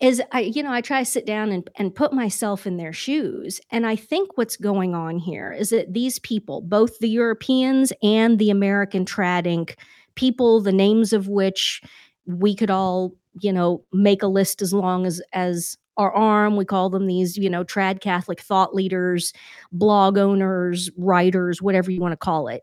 is 0.00 0.20
I, 0.32 0.40
you 0.40 0.62
know, 0.62 0.72
I 0.72 0.80
try 0.80 1.00
to 1.00 1.04
sit 1.04 1.26
down 1.26 1.50
and, 1.50 1.68
and 1.76 1.94
put 1.94 2.12
myself 2.12 2.66
in 2.66 2.76
their 2.76 2.92
shoes. 2.92 3.60
And 3.70 3.86
I 3.86 3.96
think 3.96 4.36
what's 4.36 4.56
going 4.56 4.94
on 4.94 5.18
here 5.18 5.52
is 5.52 5.70
that 5.70 5.92
these 5.92 6.18
people, 6.18 6.60
both 6.60 6.98
the 6.98 7.08
Europeans 7.08 7.92
and 8.02 8.38
the 8.38 8.50
American 8.50 9.04
trad 9.04 9.46
inc 9.46 9.74
people, 10.14 10.60
the 10.60 10.72
names 10.72 11.12
of 11.12 11.28
which 11.28 11.80
we 12.26 12.54
could 12.54 12.70
all, 12.70 13.14
you 13.40 13.52
know, 13.52 13.84
make 13.92 14.22
a 14.22 14.28
list 14.28 14.62
as 14.62 14.72
long 14.72 15.06
as 15.06 15.22
as 15.32 15.76
our 15.96 16.12
arm. 16.12 16.56
We 16.56 16.64
call 16.64 16.90
them 16.90 17.06
these, 17.06 17.36
you 17.36 17.50
know, 17.50 17.64
trad 17.64 18.00
Catholic 18.00 18.40
thought 18.40 18.74
leaders, 18.74 19.32
blog 19.72 20.18
owners, 20.18 20.90
writers, 20.96 21.62
whatever 21.62 21.90
you 21.90 22.00
want 22.00 22.12
to 22.12 22.16
call 22.16 22.48
it. 22.48 22.62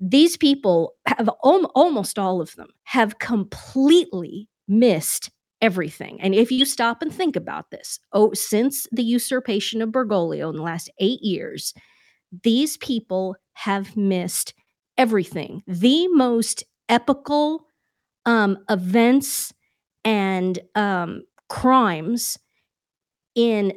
These 0.00 0.36
people 0.36 0.94
have 1.06 1.28
almost 1.40 2.18
all 2.18 2.40
of 2.40 2.54
them 2.56 2.68
have 2.82 3.18
completely 3.18 4.48
missed 4.68 5.30
everything. 5.64 6.20
And 6.20 6.34
if 6.34 6.52
you 6.52 6.66
stop 6.66 7.00
and 7.00 7.10
think 7.10 7.36
about 7.36 7.70
this, 7.70 7.98
oh, 8.12 8.34
since 8.34 8.86
the 8.92 9.02
usurpation 9.02 9.80
of 9.80 9.88
Bergoglio 9.88 10.50
in 10.50 10.56
the 10.56 10.62
last 10.62 10.90
eight 10.98 11.22
years, 11.22 11.72
these 12.42 12.76
people 12.76 13.34
have 13.54 13.96
missed 13.96 14.52
everything. 14.98 15.62
The 15.66 16.06
most 16.08 16.64
epical 16.90 17.64
um, 18.26 18.58
events 18.68 19.54
and 20.04 20.58
um, 20.74 21.22
crimes 21.48 22.38
in 23.34 23.72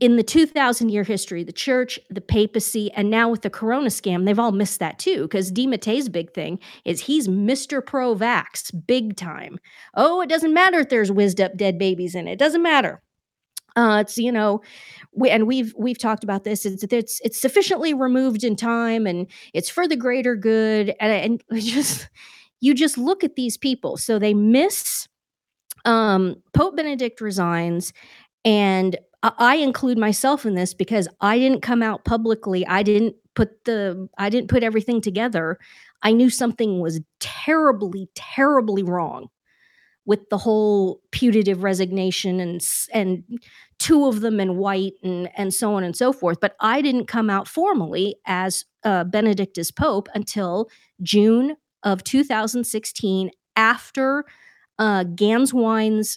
in 0.00 0.16
the 0.16 0.22
2000 0.22 0.88
year 0.88 1.04
history 1.04 1.44
the 1.44 1.52
church 1.52 2.00
the 2.10 2.20
papacy 2.20 2.90
and 2.92 3.10
now 3.10 3.28
with 3.28 3.42
the 3.42 3.50
corona 3.50 3.88
scam 3.88 4.24
they've 4.24 4.38
all 4.38 4.52
missed 4.52 4.80
that 4.80 4.98
too 4.98 5.22
because 5.22 5.52
DeMattei's 5.52 6.08
big 6.08 6.32
thing 6.32 6.58
is 6.84 7.00
he's 7.00 7.28
mr 7.28 7.84
pro-vax 7.84 8.72
big 8.86 9.16
time 9.16 9.58
oh 9.94 10.20
it 10.20 10.28
doesn't 10.28 10.52
matter 10.52 10.80
if 10.80 10.88
there's 10.88 11.12
whizzed 11.12 11.40
up 11.40 11.56
dead 11.56 11.78
babies 11.78 12.14
in 12.14 12.26
it, 12.26 12.32
it 12.32 12.38
doesn't 12.38 12.62
matter 12.62 13.00
uh, 13.76 13.98
it's 14.00 14.16
you 14.18 14.30
know, 14.30 14.60
we, 15.12 15.30
and 15.30 15.46
we've 15.46 15.74
we've 15.76 15.98
talked 15.98 16.22
about 16.22 16.44
this. 16.44 16.64
It's 16.64 16.84
it's 16.84 17.20
it's 17.24 17.40
sufficiently 17.40 17.92
removed 17.92 18.44
in 18.44 18.54
time, 18.54 19.06
and 19.06 19.26
it's 19.52 19.68
for 19.68 19.88
the 19.88 19.96
greater 19.96 20.36
good. 20.36 20.94
And, 21.00 21.42
and 21.50 21.60
just 21.60 22.08
you 22.60 22.74
just 22.74 22.96
look 22.96 23.24
at 23.24 23.34
these 23.34 23.56
people. 23.56 23.96
So 23.96 24.18
they 24.18 24.32
miss 24.32 25.08
um, 25.84 26.36
Pope 26.52 26.76
Benedict 26.76 27.20
resigns, 27.20 27.92
and 28.44 28.96
I 29.38 29.56
include 29.56 29.98
myself 29.98 30.44
in 30.44 30.54
this 30.54 30.74
because 30.74 31.08
I 31.20 31.38
didn't 31.38 31.62
come 31.62 31.82
out 31.82 32.04
publicly. 32.04 32.66
I 32.66 32.82
didn't 32.82 33.16
put 33.34 33.64
the 33.64 34.08
I 34.18 34.28
didn't 34.28 34.48
put 34.48 34.62
everything 34.62 35.00
together. 35.00 35.58
I 36.02 36.12
knew 36.12 36.28
something 36.28 36.80
was 36.80 37.00
terribly, 37.20 38.08
terribly 38.14 38.82
wrong 38.82 39.28
with 40.06 40.28
the 40.28 40.36
whole 40.36 41.00
putative 41.10 41.62
resignation 41.62 42.38
and 42.38 42.60
and 42.92 43.24
two 43.78 44.06
of 44.06 44.20
them 44.20 44.40
in 44.40 44.58
white 44.58 44.94
and 45.02 45.30
and 45.36 45.54
so 45.54 45.74
on 45.74 45.84
and 45.84 45.96
so 45.96 46.12
forth. 46.12 46.38
But 46.40 46.54
I 46.60 46.82
didn't 46.82 47.06
come 47.06 47.30
out 47.30 47.48
formally 47.48 48.16
as 48.26 48.64
uh, 48.84 49.04
Benedict 49.04 49.56
as 49.56 49.70
Pope 49.70 50.08
until 50.14 50.68
June 51.02 51.56
of 51.82 52.04
2016 52.04 53.30
after 53.56 54.24
uh, 54.78 55.04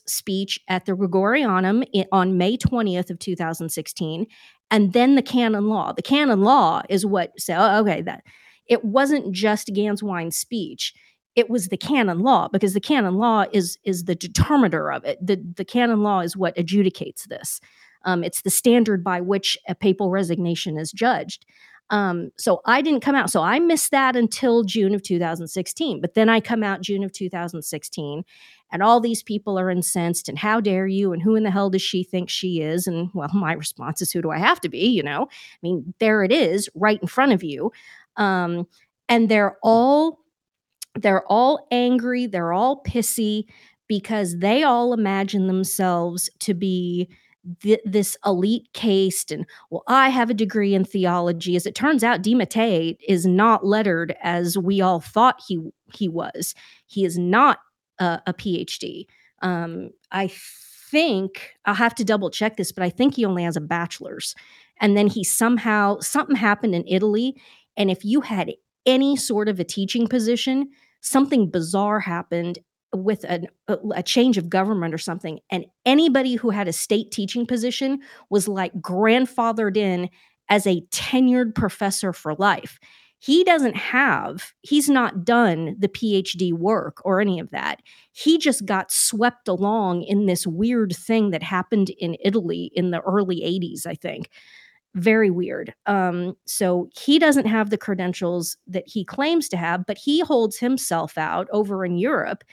speech 0.06 0.60
at 0.68 0.86
the 0.86 0.94
Gregorianum 0.94 1.84
on 2.12 2.38
May 2.38 2.58
20th 2.58 3.10
of 3.10 3.20
2016, 3.20 4.28
and 4.72 4.94
then 4.94 5.16
the 5.16 5.22
canon 5.22 5.68
law. 5.68 5.94
The 5.94 6.02
canon 6.02 6.42
law 6.42 6.82
is 6.90 7.06
what 7.06 7.32
said, 7.40 7.58
oh, 7.60 7.82
okay, 7.82 8.02
that 8.02 8.24
it 8.68 8.84
wasn't 8.84 9.32
just 9.32 9.68
Gänswein's 9.70 10.38
speech. 10.38 10.94
It 11.36 11.50
was 11.50 11.68
the 11.68 11.78
canon 11.78 12.20
law 12.20 12.48
because 12.48 12.74
the 12.74 12.82
canon 12.82 13.16
law 13.16 13.46
is 13.52 13.78
is 13.84 14.06
the 14.06 14.16
determiner 14.16 14.92
of 14.92 15.06
it. 15.06 15.20
The 15.26 15.42
the 15.56 15.66
canon 15.66 16.02
law 16.02 16.22
is 16.22 16.36
what 16.36 16.56
adjudicates 16.58 17.28
this. 17.28 17.62
Um, 18.06 18.24
it's 18.24 18.42
the 18.42 18.50
standard 18.50 19.04
by 19.04 19.22
which 19.22 19.58
a 19.68 19.76
papal 19.76 20.10
resignation 20.10 20.78
is 20.78 20.92
judged. 20.92 21.46
Um, 21.90 22.32
so 22.38 22.62
I 22.66 22.82
didn't 22.82 23.02
come 23.02 23.16
out. 23.16 23.30
So 23.30 23.42
I 23.42 23.60
missed 23.60 23.92
that 23.92 24.16
until 24.16 24.64
June 24.64 24.94
of 24.94 25.02
2016. 25.04 26.02
But 26.02 26.16
then 26.16 26.30
I 26.30 26.40
come 26.40 26.64
out 26.64 26.82
June 26.82 27.04
of 27.04 27.12
2016, 27.14 28.24
and 28.72 28.84
all 28.84 29.00
these 29.00 29.24
people 29.24 29.58
are 29.58 29.72
incensed. 29.72 30.28
And 30.28 30.38
how 30.38 30.60
dare 30.60 30.88
you? 30.88 31.14
And 31.14 31.22
who 31.22 31.36
in 31.36 31.44
the 31.44 31.52
hell 31.52 31.70
does 31.70 31.82
she 31.82 32.04
think 32.04 32.30
she 32.30 32.62
is? 32.62 32.88
And 32.88 33.10
well, 33.14 33.30
my 33.34 33.54
response 33.54 34.02
is, 34.02 34.12
who 34.12 34.22
do 34.22 34.32
I 34.32 34.38
have 34.38 34.60
to 34.62 34.70
be? 34.70 34.86
You 34.88 35.04
know, 35.04 35.24
I 35.24 35.58
mean, 35.62 35.94
there 36.00 36.24
it 36.24 36.32
is, 36.32 36.70
right 36.76 37.02
in 37.02 37.08
front 37.08 37.32
of 37.32 37.44
you. 37.44 37.72
Um, 38.18 38.68
and 39.10 39.30
they're 39.30 39.58
all 39.64 40.20
they're 40.96 41.26
all 41.28 41.68
angry. 41.72 42.26
They're 42.26 42.54
all 42.54 42.82
pissy 42.84 43.46
because 43.88 44.40
they 44.40 44.64
all 44.64 44.94
imagine 44.94 45.48
themselves 45.48 46.30
to 46.40 46.54
be 46.54 47.10
th- 47.62 47.82
this 47.86 48.18
elite 48.26 48.68
caste 48.74 49.32
and 49.32 49.46
well 49.70 49.84
i 49.88 50.10
have 50.10 50.30
a 50.30 50.34
degree 50.34 50.74
in 50.74 50.84
theology. 50.84 51.56
As 51.56 51.66
it 51.66 51.76
turns 51.76 52.04
out 52.04 52.22
DeMattei 52.22 52.98
is 53.08 53.26
not 53.26 53.66
lettered 53.66 54.16
as 54.22 54.58
we 54.58 54.82
all 54.82 55.00
thought 55.00 55.42
he 55.48 55.60
he 55.94 56.08
was. 56.10 56.54
He 56.86 57.06
is 57.06 57.18
not 57.18 57.60
a, 58.00 58.22
a 58.28 58.34
phd 58.34 59.06
um, 59.42 59.90
i 60.12 60.30
think 60.92 61.52
i'll 61.66 61.76
have 61.76 61.96
to 61.96 62.04
double 62.04 62.30
check 62.30 62.58
this 62.58 62.72
but 62.72 62.84
i 62.84 62.90
think 62.90 63.16
he 63.16 63.26
only 63.26 63.44
has 63.44 63.58
a 63.58 63.62
bachelor's. 63.62 64.36
And 64.80 64.96
then 64.96 65.08
he 65.08 65.24
somehow 65.24 66.00
something 66.00 66.36
happened 66.36 66.76
in 66.76 66.88
italy 66.88 67.36
and 67.76 67.90
if 67.90 68.06
you 68.06 68.22
had 68.22 68.54
any 68.86 69.16
sort 69.16 69.50
of 69.50 69.60
a 69.60 69.64
teaching 69.64 70.08
position 70.08 70.70
something 71.02 71.50
bizarre 71.50 72.00
happened 72.00 72.60
with 72.94 73.24
an, 73.26 73.48
a, 73.68 74.04
change 74.04 74.38
of 74.38 74.50
government 74.50 74.94
or 74.94 74.98
something, 74.98 75.40
and 75.50 75.66
anybody 75.86 76.36
who 76.36 76.50
had 76.50 76.68
a 76.68 76.74
state 76.74 77.12
teaching 77.12 77.46
position 77.46 78.00
was 78.30 78.48
like 78.48 78.74
grandfathered 78.76 79.78
in 79.78 80.10
as 80.50 80.66
a 80.66 80.82
tenured 80.92 81.54
professor 81.54 82.14
for 82.14 82.36
life. 82.36 82.80
He 83.20 83.44
doesn't 83.44 83.76
have, 83.76 84.54
he's 84.62 84.90
not 84.90 85.26
done 85.26 85.76
the 85.80 85.88
PhD 85.88 86.54
work 86.54 87.02
or 87.04 87.20
any 87.20 87.40
of 87.40 87.50
that. 87.50 87.82
He 88.12 88.38
just 88.38 88.66
got 88.66 88.92
swept 88.92 89.48
along 89.48 90.04
in 90.04 90.28
this 90.28 90.46
weird 90.46 90.96
thing 90.96 91.32
that 91.32 91.42
happened 91.42 91.90
in 91.90 92.16
Italy 92.24 92.72
in 92.76 92.92
the 92.92 93.02
early 93.02 93.42
80s, 93.42 93.88
I 93.88 93.96
think. 93.96 94.30
Very 94.94 95.32
weird. 95.32 95.74
Um, 95.88 96.36
so 96.46 96.90
he 96.96 97.18
doesn't 97.18 97.48
have 97.48 97.72
the 97.72 97.78
credentials 97.78 98.56
that 98.68 98.88
he 98.88 99.04
claims 99.04 99.50
to 99.50 99.58
have, 99.58 99.86
but 99.86 99.98
he 99.98 100.20
holds 100.20 100.58
himself 100.58 101.18
out 101.18 101.48
over 101.52 101.86
in 101.86 101.98
Europe 101.98 102.44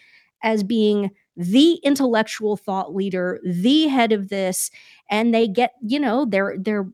as 0.42 0.62
being 0.62 1.10
the 1.36 1.74
intellectual 1.82 2.56
thought 2.56 2.94
leader, 2.94 3.40
the 3.44 3.88
head 3.88 4.12
of 4.12 4.28
this, 4.28 4.70
and 5.10 5.34
they 5.34 5.48
get, 5.48 5.72
you 5.82 5.98
know, 5.98 6.24
their 6.24 6.56
their 6.58 6.86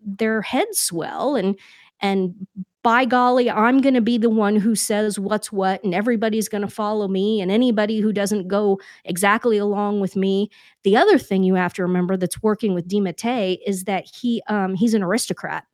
their 0.00 0.42
heads 0.42 0.78
swell 0.78 1.36
and 1.36 1.58
and 2.00 2.46
by 2.86 3.04
golly, 3.04 3.50
I'm 3.50 3.80
going 3.80 3.94
to 3.96 4.00
be 4.00 4.16
the 4.16 4.30
one 4.30 4.54
who 4.54 4.76
says 4.76 5.18
what's 5.18 5.50
what, 5.50 5.82
and 5.82 5.92
everybody's 5.92 6.48
going 6.48 6.62
to 6.62 6.68
follow 6.68 7.08
me. 7.08 7.40
And 7.40 7.50
anybody 7.50 7.98
who 7.98 8.12
doesn't 8.12 8.46
go 8.46 8.78
exactly 9.04 9.58
along 9.58 9.98
with 9.98 10.14
me. 10.14 10.50
The 10.84 10.96
other 10.96 11.18
thing 11.18 11.42
you 11.42 11.56
have 11.56 11.74
to 11.74 11.82
remember 11.82 12.16
that's 12.16 12.44
working 12.44 12.74
with 12.74 12.88
DeMattei 12.88 13.58
is 13.66 13.84
that 13.84 14.04
he 14.14 14.40
um, 14.46 14.76
he's 14.76 14.94
an 14.94 15.02
aristocrat. 15.02 15.64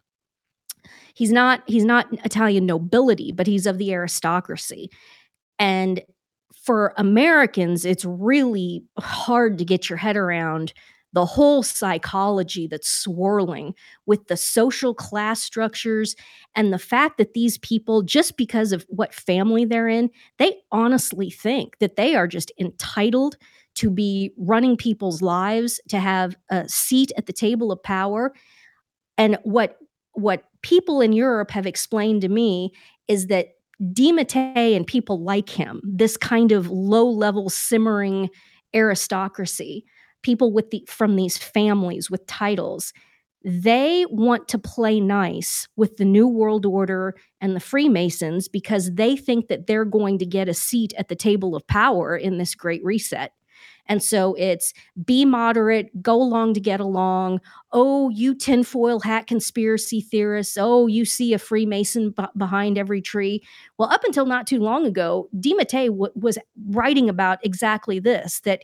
He's 1.12 1.30
not 1.30 1.62
he's 1.66 1.85
not 1.85 2.06
Italian 2.24 2.64
nobility, 2.64 3.30
but 3.30 3.46
he's 3.46 3.66
of 3.66 3.76
the 3.76 3.92
aristocracy. 3.92 4.90
And 5.58 6.00
for 6.62 6.94
Americans, 6.96 7.85
it's 7.85 8.05
really 8.05 8.85
hard 8.98 9.59
to 9.59 9.64
get 9.64 9.90
your 9.90 9.96
head 9.96 10.16
around 10.16 10.72
the 11.12 11.27
whole 11.27 11.62
psychology 11.62 12.66
that's 12.66 12.88
swirling 12.88 13.75
with 14.07 14.27
the 14.29 14.37
social 14.37 14.94
class 14.94 15.42
structures 15.42 16.16
and 16.55 16.72
the 16.72 16.79
fact 16.79 17.18
that 17.18 17.35
these 17.35 17.59
people, 17.59 18.03
just 18.03 18.37
because 18.37 18.72
of 18.72 18.87
what 18.88 19.12
family 19.12 19.64
they're 19.64 19.88
in, 19.88 20.11
they 20.38 20.55
honestly 20.70 21.29
think 21.29 21.79
that 21.81 21.96
they 21.96 22.14
are 22.14 22.27
just 22.27 22.51
entitled 22.59 23.37
to 23.75 23.90
be 23.90 24.33
running 24.38 24.77
people's 24.77 25.20
lives, 25.20 25.81
to 25.88 25.98
have 25.98 26.37
a 26.51 26.66
seat 26.68 27.12
at 27.16 27.27
the 27.27 27.33
table 27.33 27.72
of 27.72 27.83
power. 27.83 28.33
And 29.18 29.38
what 29.42 29.79
what 30.14 30.44
people 30.62 31.01
in 31.01 31.12
Europe 31.12 31.51
have 31.51 31.66
explained 31.66 32.20
to 32.20 32.29
me 32.29 32.72
is 33.09 33.29
that 33.29 33.55
DeMattei 33.82 34.76
and 34.76 34.86
people 34.86 35.22
like 35.22 35.48
him, 35.48 35.80
this 35.84 36.16
kind 36.16 36.52
of 36.52 36.70
low 36.70 37.08
level 37.08 37.50
simmering 37.50 38.30
aristocracy, 38.74 39.84
people 40.22 40.52
with 40.52 40.70
the 40.70 40.84
from 40.88 41.16
these 41.16 41.36
families 41.36 42.10
with 42.10 42.26
titles, 42.26 42.92
they 43.44 44.06
want 44.08 44.46
to 44.48 44.58
play 44.58 45.00
nice 45.00 45.66
with 45.76 45.96
the 45.96 46.04
New 46.04 46.28
World 46.28 46.64
Order 46.64 47.16
and 47.40 47.56
the 47.56 47.60
Freemasons 47.60 48.46
because 48.46 48.94
they 48.94 49.16
think 49.16 49.48
that 49.48 49.66
they're 49.66 49.84
going 49.84 50.18
to 50.18 50.26
get 50.26 50.48
a 50.48 50.54
seat 50.54 50.94
at 50.96 51.08
the 51.08 51.16
table 51.16 51.56
of 51.56 51.66
power 51.66 52.16
in 52.16 52.38
this 52.38 52.54
great 52.54 52.84
reset. 52.84 53.32
And 53.86 54.02
so 54.02 54.34
it's 54.34 54.72
be 55.04 55.24
moderate, 55.24 56.02
go 56.02 56.14
along 56.14 56.54
to 56.54 56.60
get 56.60 56.80
along. 56.80 57.40
Oh, 57.72 58.10
you 58.10 58.34
tinfoil 58.34 59.00
hat 59.00 59.26
conspiracy 59.26 60.00
theorists. 60.00 60.56
Oh, 60.58 60.86
you 60.86 61.04
see 61.04 61.34
a 61.34 61.38
Freemason 61.38 62.10
b- 62.10 62.24
behind 62.36 62.78
every 62.78 63.02
tree. 63.02 63.42
Well, 63.78 63.90
up 63.90 64.04
until 64.04 64.26
not 64.26 64.46
too 64.46 64.60
long 64.60 64.86
ago, 64.86 65.28
DeMattei 65.36 65.86
w- 65.86 66.12
was 66.14 66.38
writing 66.68 67.08
about 67.08 67.44
exactly 67.44 67.98
this 67.98 68.40
that 68.40 68.62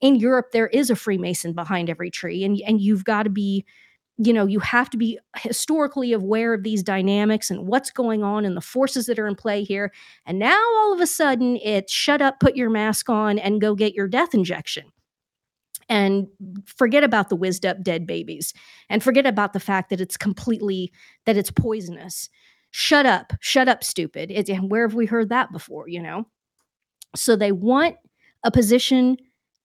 in 0.00 0.16
Europe, 0.16 0.52
there 0.52 0.68
is 0.68 0.88
a 0.88 0.96
Freemason 0.96 1.52
behind 1.52 1.90
every 1.90 2.10
tree, 2.10 2.42
and, 2.42 2.58
and 2.66 2.80
you've 2.80 3.04
got 3.04 3.24
to 3.24 3.30
be 3.30 3.64
you 4.22 4.34
know 4.34 4.46
you 4.46 4.60
have 4.60 4.90
to 4.90 4.98
be 4.98 5.18
historically 5.38 6.12
aware 6.12 6.52
of 6.52 6.62
these 6.62 6.82
dynamics 6.82 7.50
and 7.50 7.66
what's 7.66 7.90
going 7.90 8.22
on 8.22 8.44
and 8.44 8.54
the 8.54 8.60
forces 8.60 9.06
that 9.06 9.18
are 9.18 9.26
in 9.26 9.34
play 9.34 9.64
here. 9.64 9.92
And 10.26 10.38
now 10.38 10.60
all 10.76 10.92
of 10.92 11.00
a 11.00 11.06
sudden 11.06 11.56
it's 11.56 11.92
shut 11.92 12.20
up 12.20 12.38
put 12.38 12.54
your 12.54 12.68
mask 12.68 13.08
on 13.08 13.38
and 13.38 13.60
go 13.60 13.74
get 13.74 13.94
your 13.94 14.08
death 14.08 14.34
injection. 14.34 14.92
And 15.88 16.28
forget 16.66 17.02
about 17.02 17.30
the 17.30 17.36
whizzed 17.36 17.64
up 17.64 17.82
dead 17.82 18.06
babies. 18.06 18.52
And 18.90 19.02
forget 19.02 19.26
about 19.26 19.54
the 19.54 19.60
fact 19.60 19.90
that 19.90 20.00
it's 20.00 20.16
completely 20.16 20.92
that 21.24 21.38
it's 21.38 21.50
poisonous. 21.50 22.28
Shut 22.72 23.06
up 23.06 23.32
shut 23.40 23.68
up 23.68 23.82
stupid. 23.82 24.30
It, 24.30 24.54
where 24.58 24.86
have 24.86 24.94
we 24.94 25.06
heard 25.06 25.30
that 25.30 25.50
before? 25.50 25.88
You 25.88 26.02
know? 26.02 26.26
So 27.16 27.36
they 27.36 27.52
want 27.52 27.96
a 28.44 28.50
position 28.50 29.16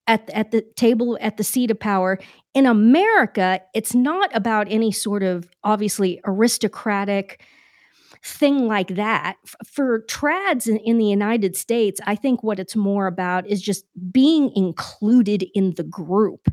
at, 0.07 0.29
at 0.31 0.51
the 0.51 0.61
table 0.75 1.17
at 1.21 1.37
the 1.37 1.43
seat 1.43 1.71
of 1.71 1.79
power. 1.79 2.19
In 2.53 2.65
america 2.65 3.61
it's 3.73 3.93
not 3.93 4.29
about 4.33 4.67
any 4.69 4.91
sort 4.91 5.23
of 5.23 5.49
obviously 5.63 6.21
aristocratic 6.25 7.43
thing 8.23 8.67
like 8.67 8.95
that. 8.95 9.35
For 9.65 10.01
trads 10.07 10.67
in, 10.67 10.77
in, 10.77 10.97
the 10.97 11.05
united 11.05 11.55
states 11.55 11.99
i 12.05 12.15
think 12.15 12.43
what 12.43 12.59
it's 12.59 12.75
more 12.75 13.07
about 13.07 13.45
is 13.47 13.61
just 13.61 13.85
being 14.11 14.51
included 14.55 15.45
in 15.53 15.73
the 15.75 15.83
group 15.83 16.47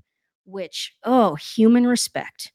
which 0.44 0.94
oh 1.04 1.34
human 1.34 1.86
respect. 1.86 2.52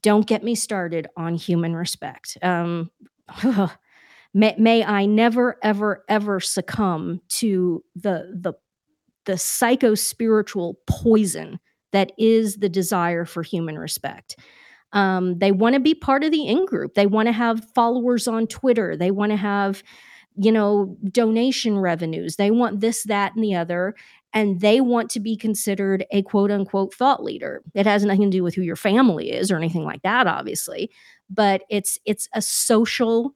Don't 0.00 0.26
get 0.26 0.44
me 0.44 0.54
started 0.54 1.08
on 1.16 1.34
human 1.34 1.74
respect. 1.74 2.38
Um, 2.42 2.90
may, 4.34 4.54
may 4.58 4.84
i 4.84 5.06
never 5.06 5.58
ever 5.62 6.04
ever 6.08 6.40
succumb 6.40 7.20
to 7.28 7.84
the 7.94 8.32
the 8.40 8.54
the 9.26 9.38
psycho 9.38 9.94
spiritual 9.94 10.78
poison 10.86 11.58
that 11.92 12.12
is 12.18 12.56
the 12.56 12.68
desire 12.68 13.24
for 13.24 13.42
human 13.42 13.78
respect 13.78 14.36
um, 14.92 15.38
they 15.38 15.52
want 15.52 15.74
to 15.74 15.80
be 15.80 15.94
part 15.94 16.24
of 16.24 16.30
the 16.30 16.46
in 16.46 16.66
group. 16.66 16.94
They 16.94 17.06
want 17.06 17.26
to 17.26 17.32
have 17.32 17.64
followers 17.74 18.28
on 18.28 18.46
Twitter. 18.46 18.96
They 18.96 19.10
want 19.10 19.32
to 19.32 19.36
have, 19.36 19.82
you 20.36 20.52
know, 20.52 20.96
donation 21.10 21.78
revenues. 21.78 22.36
They 22.36 22.50
want 22.50 22.80
this, 22.80 23.04
that, 23.04 23.34
and 23.34 23.42
the 23.42 23.54
other. 23.54 23.94
And 24.34 24.60
they 24.60 24.80
want 24.80 25.10
to 25.10 25.20
be 25.20 25.36
considered 25.36 26.06
a 26.10 26.22
quote 26.22 26.50
unquote 26.50 26.94
thought 26.94 27.22
leader. 27.22 27.62
It 27.74 27.86
has 27.86 28.04
nothing 28.04 28.30
to 28.30 28.36
do 28.36 28.42
with 28.42 28.54
who 28.54 28.62
your 28.62 28.76
family 28.76 29.30
is 29.30 29.50
or 29.50 29.56
anything 29.56 29.84
like 29.84 30.02
that, 30.02 30.26
obviously. 30.26 30.90
But 31.28 31.62
it's 31.68 31.98
it's 32.04 32.28
a 32.34 32.40
social 32.40 33.34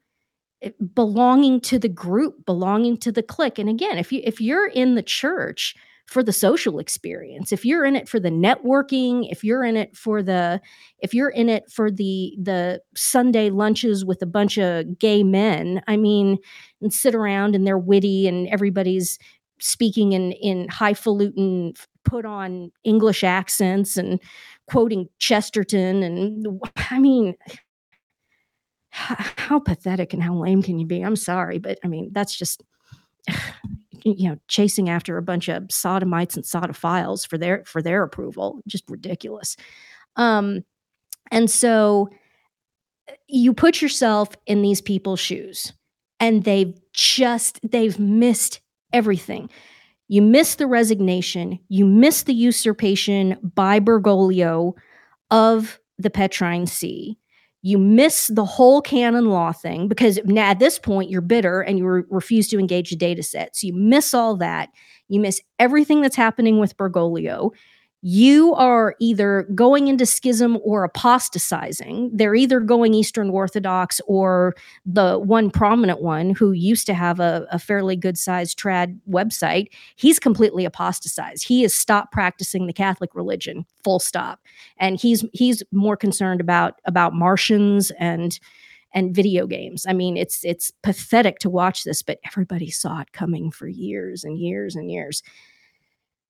Eh, 0.63 0.71
belonging 0.95 1.61
to 1.61 1.79
the 1.79 1.89
group, 1.89 2.47
belonging 2.47 2.97
to 2.99 3.13
the 3.13 3.23
clique. 3.23 3.59
And 3.59 3.69
again, 3.69 3.99
if 3.99 4.13
you 4.13 4.21
if 4.25 4.41
you're 4.41 4.69
in 4.69 4.95
the 4.95 5.03
church, 5.03 5.75
for 6.07 6.23
the 6.23 6.33
social 6.33 6.79
experience 6.79 7.53
if 7.53 7.65
you're 7.65 7.85
in 7.85 7.97
it 7.97 8.09
for 8.09 8.21
the 8.21 8.31
networking 8.31 9.27
if 9.31 9.43
you're 9.43 9.65
in 9.65 9.77
it 9.77 9.97
for 9.97 10.23
the 10.23 10.61
if 11.01 11.13
you're 11.13 11.31
in 11.31 11.49
it 11.49 11.65
for 11.71 11.91
the 11.91 12.33
the 12.41 12.81
sunday 12.95 13.51
lunches 13.51 14.05
with 14.05 14.23
a 14.23 14.27
bunch 14.27 14.57
of 14.57 14.99
gay 14.99 15.25
men 15.25 15.83
i 15.89 15.97
mean 15.97 16.39
and 16.81 16.93
sit 16.93 17.15
around 17.15 17.55
and 17.55 17.67
they're 17.67 17.77
witty 17.77 18.29
and 18.29 18.47
everybody's 18.49 19.19
speaking 19.59 20.13
in 20.13 20.33
in 20.33 20.69
highfalutin 20.69 21.73
put 22.05 22.25
on 22.25 22.71
english 22.85 23.25
accents 23.25 23.97
and 23.97 24.21
quoting 24.69 25.09
chesterton 25.19 26.05
and 26.05 26.47
i 26.91 27.01
mean 27.01 27.35
how 28.97 29.59
pathetic 29.59 30.13
and 30.13 30.23
how 30.23 30.35
lame 30.35 30.63
can 30.63 30.79
you 30.79 30.87
be? 30.87 31.03
I'm 31.03 31.17
sorry 31.17 31.59
but 31.59 31.79
i 31.85 31.89
mean 31.89 32.11
that's 32.13 32.37
just 32.37 32.63
you 34.05 34.29
know 34.29 34.37
chasing 34.49 34.89
after 34.89 35.17
a 35.17 35.23
bunch 35.23 35.49
of 35.49 35.71
sodomites 35.71 36.37
and 36.37 36.45
sodophiles 36.45 37.27
for 37.27 37.39
their 37.39 37.65
for 37.65 37.83
their 37.83 38.03
approval 38.03 38.63
just 38.67 38.85
ridiculous. 38.89 39.57
Um 40.17 40.65
and 41.31 41.51
so 41.51 42.09
you 43.29 43.53
put 43.53 43.83
yourself 43.83 44.31
in 44.47 44.63
these 44.63 44.81
people's 44.81 45.21
shoes 45.21 45.73
and 46.21 46.45
they've 46.45 46.75
just 46.93 47.61
they've 47.69 47.99
missed 47.99 48.61
everything. 48.93 49.51
You 50.09 50.23
miss 50.23 50.55
the 50.55 50.67
resignation 50.67 51.59
you 51.69 51.85
miss 51.85 52.23
the 52.23 52.35
usurpation 52.35 53.37
by 53.55 53.81
bergoglio 53.81 54.75
of 55.31 55.81
the 55.99 56.11
petrine 56.11 56.67
see 56.67 57.19
you 57.67 57.79
miss 57.79 58.29
the 58.29 58.45
whole 58.45 58.81
canon 58.81 59.25
law 59.29 59.51
thing 59.51 59.89
because 59.89 60.21
now 60.25 60.51
at 60.51 60.61
this 60.61 60.79
point 60.79 61.11
you're 61.11 61.21
bitter 61.21 61.63
and 61.63 61.79
you 61.79 61.85
re- 61.85 62.03
refuse 62.11 62.47
to 62.47 62.61
engage 62.61 62.91
the 62.91 62.97
data 62.97 63.25
set. 63.25 63.57
So 63.57 63.67
you 63.67 63.73
miss 63.75 64.15
all 64.15 64.37
that. 64.37 64.69
You 65.09 65.19
miss 65.19 65.41
everything 65.59 66.01
that's 66.01 66.15
happening 66.15 66.61
with 66.61 66.77
Bergoglio 66.77 67.51
you 68.09 68.55
are 68.55 68.95
either 69.01 69.49
going 69.53 69.89
into 69.89 70.07
schism 70.07 70.61
or 70.63 70.85
apostatizing. 70.85 72.09
They're 72.13 72.37
either 72.37 72.61
going 72.61 72.95
Eastern 72.95 73.31
Orthodox 73.31 74.01
or 74.07 74.55
the 74.85 75.19
one 75.19 75.51
prominent 75.51 76.01
one 76.01 76.31
who 76.31 76.53
used 76.53 76.87
to 76.87 76.95
have 76.95 77.19
a, 77.19 77.49
a 77.51 77.59
fairly 77.59 77.97
good 77.97 78.17
sized 78.17 78.57
trad 78.61 78.97
website. 79.11 79.71
He's 79.97 80.21
completely 80.21 80.65
apostatized. 80.65 81.49
He 81.49 81.63
has 81.63 81.75
stopped 81.75 82.13
practicing 82.13 82.69
the 82.69 82.73
Catholic 82.73 83.13
religion, 83.13 83.67
full 83.83 83.99
stop. 83.99 84.39
And 84.79 85.01
he's 85.01 85.25
he's 85.33 85.65
more 85.73 85.97
concerned 85.97 86.41
about 86.41 86.75
about 86.85 87.13
Martians 87.13 87.91
and 87.99 88.39
and 88.95 89.17
video 89.17 89.49
games. 89.49 89.85
I 89.85 89.95
mean, 89.95 90.17
it's 90.17 90.45
it's 90.45 90.71
pathetic 90.85 91.41
to 91.41 91.51
watch 91.51 91.83
this, 91.83 92.03
but 92.03 92.21
everybody 92.25 92.71
saw 92.71 93.01
it 93.01 93.11
coming 93.11 93.51
for 93.51 93.67
years 93.67 94.23
and 94.23 94.39
years 94.39 94.77
and 94.77 94.89
years. 94.93 95.25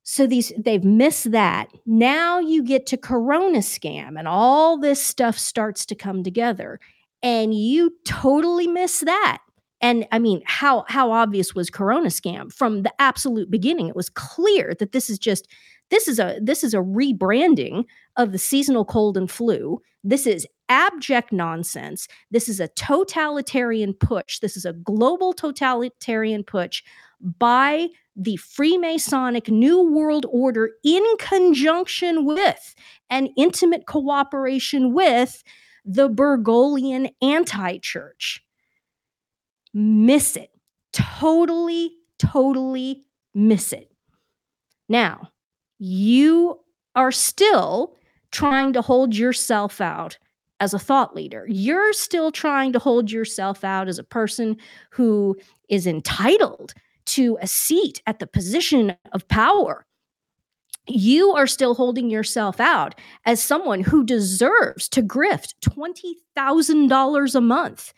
So 0.09 0.25
these 0.25 0.53
they've 0.57 0.85
missed 0.85 1.31
that. 1.31 1.67
Now 1.85 2.39
you 2.39 2.63
get 2.63 2.85
to 2.87 2.97
Corona 2.97 3.57
scam 3.57 4.17
and 4.17 4.25
all 4.25 4.79
this 4.79 5.03
stuff 5.03 5.37
starts 5.37 5.85
to 5.85 5.95
come 5.95 6.23
together 6.23 6.79
and 7.21 7.53
you 7.53 7.93
totally 8.05 8.67
miss 8.67 9.01
that. 9.01 9.39
And 9.81 10.07
I 10.13 10.19
mean, 10.19 10.43
how 10.45 10.85
how 10.87 11.11
obvious 11.11 11.53
was 11.53 11.69
Corona 11.69 12.07
scam 12.07 12.53
from 12.53 12.83
the 12.83 12.93
absolute 12.99 13.51
beginning? 13.51 13.89
It 13.89 13.97
was 13.97 14.07
clear 14.07 14.73
that 14.79 14.93
this 14.93 15.09
is 15.09 15.19
just 15.19 15.49
this 15.91 16.07
is 16.07 16.19
a 16.19 16.39
this 16.41 16.63
is 16.63 16.73
a 16.73 16.77
rebranding 16.77 17.83
of 18.15 18.31
the 18.31 18.37
seasonal 18.37 18.85
cold 18.85 19.17
and 19.17 19.29
flu. 19.29 19.81
This 20.05 20.25
is 20.25 20.47
abject 20.69 21.33
nonsense. 21.33 22.07
This 22.31 22.47
is 22.47 22.61
a 22.61 22.69
totalitarian 22.69 23.93
push. 23.93 24.39
This 24.39 24.55
is 24.55 24.63
a 24.63 24.71
global 24.71 25.33
totalitarian 25.33 26.45
push 26.45 26.81
by 27.19 27.89
the 28.17 28.37
Freemasonic 28.37 29.47
New 29.49 29.81
World 29.91 30.25
Order 30.29 30.71
in 30.83 31.05
conjunction 31.19 32.25
with 32.25 32.75
and 33.09 33.29
intimate 33.37 33.85
cooperation 33.85 34.91
with 34.91 35.43
the 35.85 36.09
Bergoglian 36.09 37.11
anti 37.21 37.77
church. 37.77 38.43
Miss 39.73 40.35
it. 40.35 40.49
Totally, 40.91 41.91
totally 42.17 43.05
miss 43.35 43.71
it. 43.71 43.91
Now, 44.89 45.29
you 45.77 46.59
are 46.95 47.11
still 47.11 47.95
trying 48.31 48.73
to 48.73 48.81
hold 48.81 49.15
yourself 49.15 49.79
out 49.79 50.17
as 50.59 50.73
a 50.73 50.79
thought 50.79 51.15
leader. 51.15 51.45
You're 51.47 51.93
still 51.93 52.31
trying 52.31 52.73
to 52.73 52.79
hold 52.79 53.11
yourself 53.11 53.63
out 53.63 53.87
as 53.87 53.99
a 53.99 54.03
person 54.03 54.57
who 54.89 55.37
is 55.69 55.85
entitled 55.85 56.73
to 57.07 57.37
a 57.41 57.47
seat 57.47 58.01
at 58.05 58.19
the 58.19 58.27
position 58.27 58.95
of 59.11 59.27
power, 59.27 59.85
you 60.87 61.33
are 61.33 61.47
still 61.47 61.75
holding 61.75 62.09
yourself 62.09 62.59
out 62.59 62.95
as 63.25 63.43
someone 63.43 63.81
who 63.81 64.05
deserves 64.05 64.87
to 64.89 65.01
grift 65.01 65.53
$20,000 65.61 67.35
a 67.35 67.41
month 67.41 67.93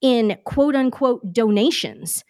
in 0.00 0.36
quote 0.44 0.74
unquote 0.74 1.32
donations. 1.32 2.24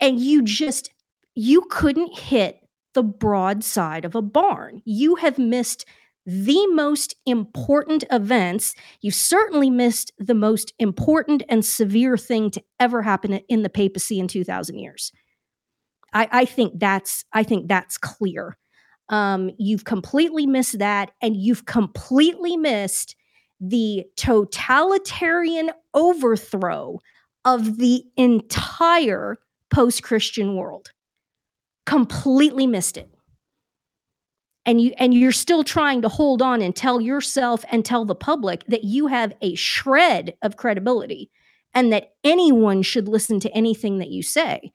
And 0.00 0.18
you 0.18 0.42
just, 0.42 0.90
you 1.34 1.62
couldn't 1.70 2.18
hit 2.18 2.60
the 2.94 3.02
broadside 3.02 4.04
of 4.04 4.14
a 4.14 4.22
barn. 4.22 4.82
You 4.84 5.16
have 5.16 5.38
missed 5.38 5.84
the 6.26 6.66
most 6.68 7.14
important 7.26 8.04
events—you've 8.10 9.14
certainly 9.14 9.70
missed 9.70 10.12
the 10.18 10.34
most 10.34 10.72
important 10.78 11.42
and 11.48 11.64
severe 11.64 12.16
thing 12.16 12.50
to 12.52 12.62
ever 12.80 13.02
happen 13.02 13.34
in 13.48 13.62
the 13.62 13.70
papacy 13.70 14.18
in 14.18 14.28
2000 14.28 14.78
years. 14.78 15.12
I, 16.14 16.28
I 16.30 16.44
think 16.44 16.78
that's 16.78 17.24
I 17.32 17.42
think 17.42 17.68
that's 17.68 17.98
clear. 17.98 18.56
Um, 19.10 19.50
you've 19.58 19.84
completely 19.84 20.46
missed 20.46 20.78
that, 20.78 21.10
and 21.20 21.36
you've 21.36 21.66
completely 21.66 22.56
missed 22.56 23.16
the 23.60 24.04
totalitarian 24.16 25.70
overthrow 25.92 27.00
of 27.44 27.78
the 27.78 28.04
entire 28.16 29.36
post-Christian 29.72 30.56
world. 30.56 30.92
Completely 31.84 32.66
missed 32.66 32.96
it 32.96 33.13
and 34.66 34.80
you 34.80 34.92
and 34.98 35.14
you're 35.14 35.32
still 35.32 35.64
trying 35.64 36.02
to 36.02 36.08
hold 36.08 36.40
on 36.42 36.62
and 36.62 36.74
tell 36.74 37.00
yourself 37.00 37.64
and 37.70 37.84
tell 37.84 38.04
the 38.04 38.14
public 38.14 38.64
that 38.66 38.84
you 38.84 39.06
have 39.06 39.32
a 39.42 39.54
shred 39.54 40.34
of 40.42 40.56
credibility 40.56 41.30
and 41.74 41.92
that 41.92 42.12
anyone 42.22 42.82
should 42.82 43.08
listen 43.08 43.40
to 43.40 43.50
anything 43.52 43.98
that 43.98 44.10
you 44.10 44.22
say. 44.22 44.72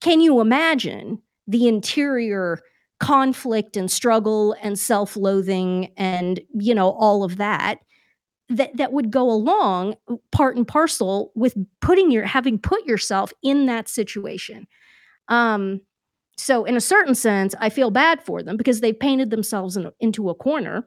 Can 0.00 0.20
you 0.20 0.40
imagine 0.40 1.20
the 1.46 1.68
interior 1.68 2.60
conflict 3.00 3.76
and 3.76 3.90
struggle 3.90 4.56
and 4.60 4.78
self-loathing 4.78 5.92
and 5.96 6.40
you 6.54 6.74
know 6.74 6.90
all 6.90 7.22
of 7.22 7.36
that 7.36 7.78
that 8.48 8.76
that 8.76 8.92
would 8.92 9.10
go 9.10 9.30
along 9.30 9.94
part 10.32 10.56
and 10.56 10.66
parcel 10.66 11.30
with 11.36 11.54
putting 11.80 12.10
your 12.10 12.24
having 12.24 12.58
put 12.58 12.84
yourself 12.86 13.32
in 13.42 13.66
that 13.66 13.88
situation? 13.88 14.66
Um 15.28 15.80
so, 16.38 16.64
in 16.64 16.76
a 16.76 16.80
certain 16.80 17.14
sense, 17.14 17.54
I 17.58 17.68
feel 17.68 17.90
bad 17.90 18.22
for 18.22 18.42
them 18.42 18.56
because 18.56 18.80
they've 18.80 18.98
painted 18.98 19.30
themselves 19.30 19.76
in, 19.76 19.90
into 19.98 20.30
a 20.30 20.34
corner. 20.34 20.86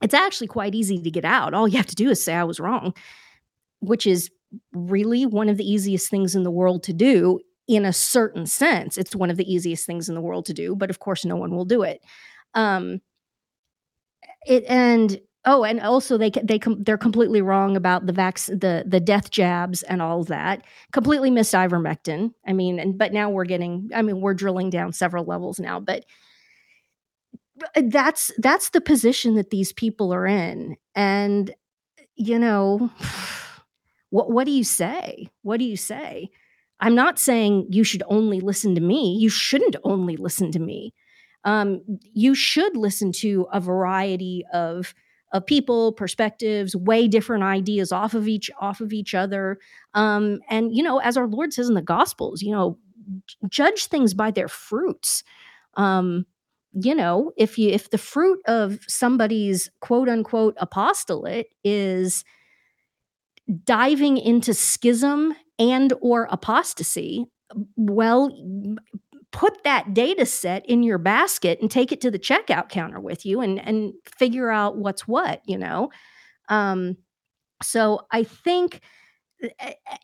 It's 0.00 0.14
actually 0.14 0.46
quite 0.46 0.74
easy 0.74 1.00
to 1.00 1.10
get 1.10 1.24
out. 1.24 1.52
All 1.52 1.66
you 1.66 1.76
have 1.76 1.86
to 1.86 1.94
do 1.94 2.10
is 2.10 2.22
say 2.22 2.34
I 2.34 2.44
was 2.44 2.60
wrong, 2.60 2.94
which 3.80 4.06
is 4.06 4.30
really 4.72 5.26
one 5.26 5.48
of 5.48 5.56
the 5.56 5.68
easiest 5.68 6.08
things 6.10 6.36
in 6.36 6.44
the 6.44 6.50
world 6.50 6.84
to 6.84 6.92
do 6.92 7.40
in 7.66 7.84
a 7.84 7.92
certain 7.92 8.46
sense. 8.46 8.96
It's 8.96 9.16
one 9.16 9.30
of 9.30 9.36
the 9.36 9.52
easiest 9.52 9.84
things 9.84 10.08
in 10.08 10.14
the 10.14 10.20
world 10.20 10.46
to 10.46 10.54
do, 10.54 10.76
but 10.76 10.90
of 10.90 11.00
course, 11.00 11.24
no 11.24 11.36
one 11.36 11.56
will 11.56 11.64
do 11.64 11.82
it. 11.82 12.00
Um, 12.54 13.00
it 14.46 14.64
and 14.68 15.18
Oh, 15.46 15.62
and 15.64 15.80
also 15.80 16.16
they 16.16 16.30
they 16.30 16.58
they're 16.78 16.96
completely 16.96 17.42
wrong 17.42 17.76
about 17.76 18.06
the 18.06 18.12
vax 18.12 18.46
the 18.46 18.84
the 18.86 19.00
death 19.00 19.30
jabs 19.30 19.82
and 19.82 20.00
all 20.00 20.24
that. 20.24 20.64
Completely 20.92 21.30
missed 21.30 21.52
ivermectin. 21.52 22.32
I 22.46 22.52
mean, 22.54 22.78
and 22.78 22.96
but 22.96 23.12
now 23.12 23.28
we're 23.30 23.44
getting. 23.44 23.90
I 23.94 24.02
mean, 24.02 24.20
we're 24.20 24.34
drilling 24.34 24.70
down 24.70 24.92
several 24.92 25.24
levels 25.24 25.60
now, 25.60 25.80
but 25.80 26.06
that's 27.76 28.30
that's 28.38 28.70
the 28.70 28.80
position 28.80 29.34
that 29.34 29.50
these 29.50 29.72
people 29.72 30.12
are 30.12 30.26
in, 30.26 30.76
and 30.94 31.54
you 32.16 32.38
know, 32.38 32.90
what 34.10 34.30
what 34.30 34.44
do 34.44 34.50
you 34.50 34.64
say? 34.64 35.28
What 35.42 35.58
do 35.58 35.64
you 35.64 35.76
say? 35.76 36.30
I'm 36.80 36.94
not 36.94 37.18
saying 37.18 37.68
you 37.70 37.84
should 37.84 38.02
only 38.08 38.40
listen 38.40 38.74
to 38.74 38.80
me. 38.80 39.16
You 39.18 39.28
shouldn't 39.28 39.76
only 39.84 40.16
listen 40.16 40.50
to 40.52 40.58
me. 40.58 40.92
Um, 41.44 41.82
you 42.14 42.34
should 42.34 42.76
listen 42.76 43.12
to 43.12 43.46
a 43.52 43.60
variety 43.60 44.44
of 44.52 44.94
of 45.34 45.44
people, 45.44 45.92
perspectives, 45.92 46.74
way 46.76 47.08
different 47.08 47.42
ideas 47.42 47.92
off 47.92 48.14
of 48.14 48.26
each 48.28 48.50
off 48.60 48.80
of 48.80 48.92
each 48.92 49.14
other. 49.14 49.58
Um, 49.92 50.40
and 50.48 50.74
you 50.74 50.82
know, 50.82 50.98
as 50.98 51.16
our 51.16 51.26
Lord 51.26 51.52
says 51.52 51.68
in 51.68 51.74
the 51.74 51.82
Gospels, 51.82 52.40
you 52.40 52.52
know, 52.52 52.78
judge 53.48 53.86
things 53.86 54.14
by 54.14 54.30
their 54.30 54.48
fruits. 54.48 55.24
Um, 55.74 56.24
you 56.72 56.94
know, 56.94 57.32
if 57.36 57.58
you 57.58 57.70
if 57.70 57.90
the 57.90 57.98
fruit 57.98 58.40
of 58.46 58.78
somebody's 58.86 59.70
quote 59.80 60.08
unquote 60.08 60.56
apostolate 60.58 61.48
is 61.64 62.24
diving 63.64 64.16
into 64.16 64.54
schism 64.54 65.34
and 65.58 65.92
or 66.00 66.28
apostasy, 66.30 67.26
well, 67.76 68.30
put 69.34 69.64
that 69.64 69.92
data 69.92 70.24
set 70.24 70.64
in 70.66 70.82
your 70.82 70.96
basket 70.96 71.58
and 71.60 71.70
take 71.70 71.92
it 71.92 72.00
to 72.00 72.10
the 72.10 72.18
checkout 72.18 72.68
counter 72.70 73.00
with 73.00 73.26
you 73.26 73.40
and 73.40 73.58
and 73.58 73.92
figure 74.06 74.50
out 74.50 74.78
what's 74.78 75.06
what 75.06 75.42
you 75.44 75.58
know? 75.58 75.90
Um 76.48 76.96
so 77.62 78.00
i 78.10 78.22
think 78.24 78.80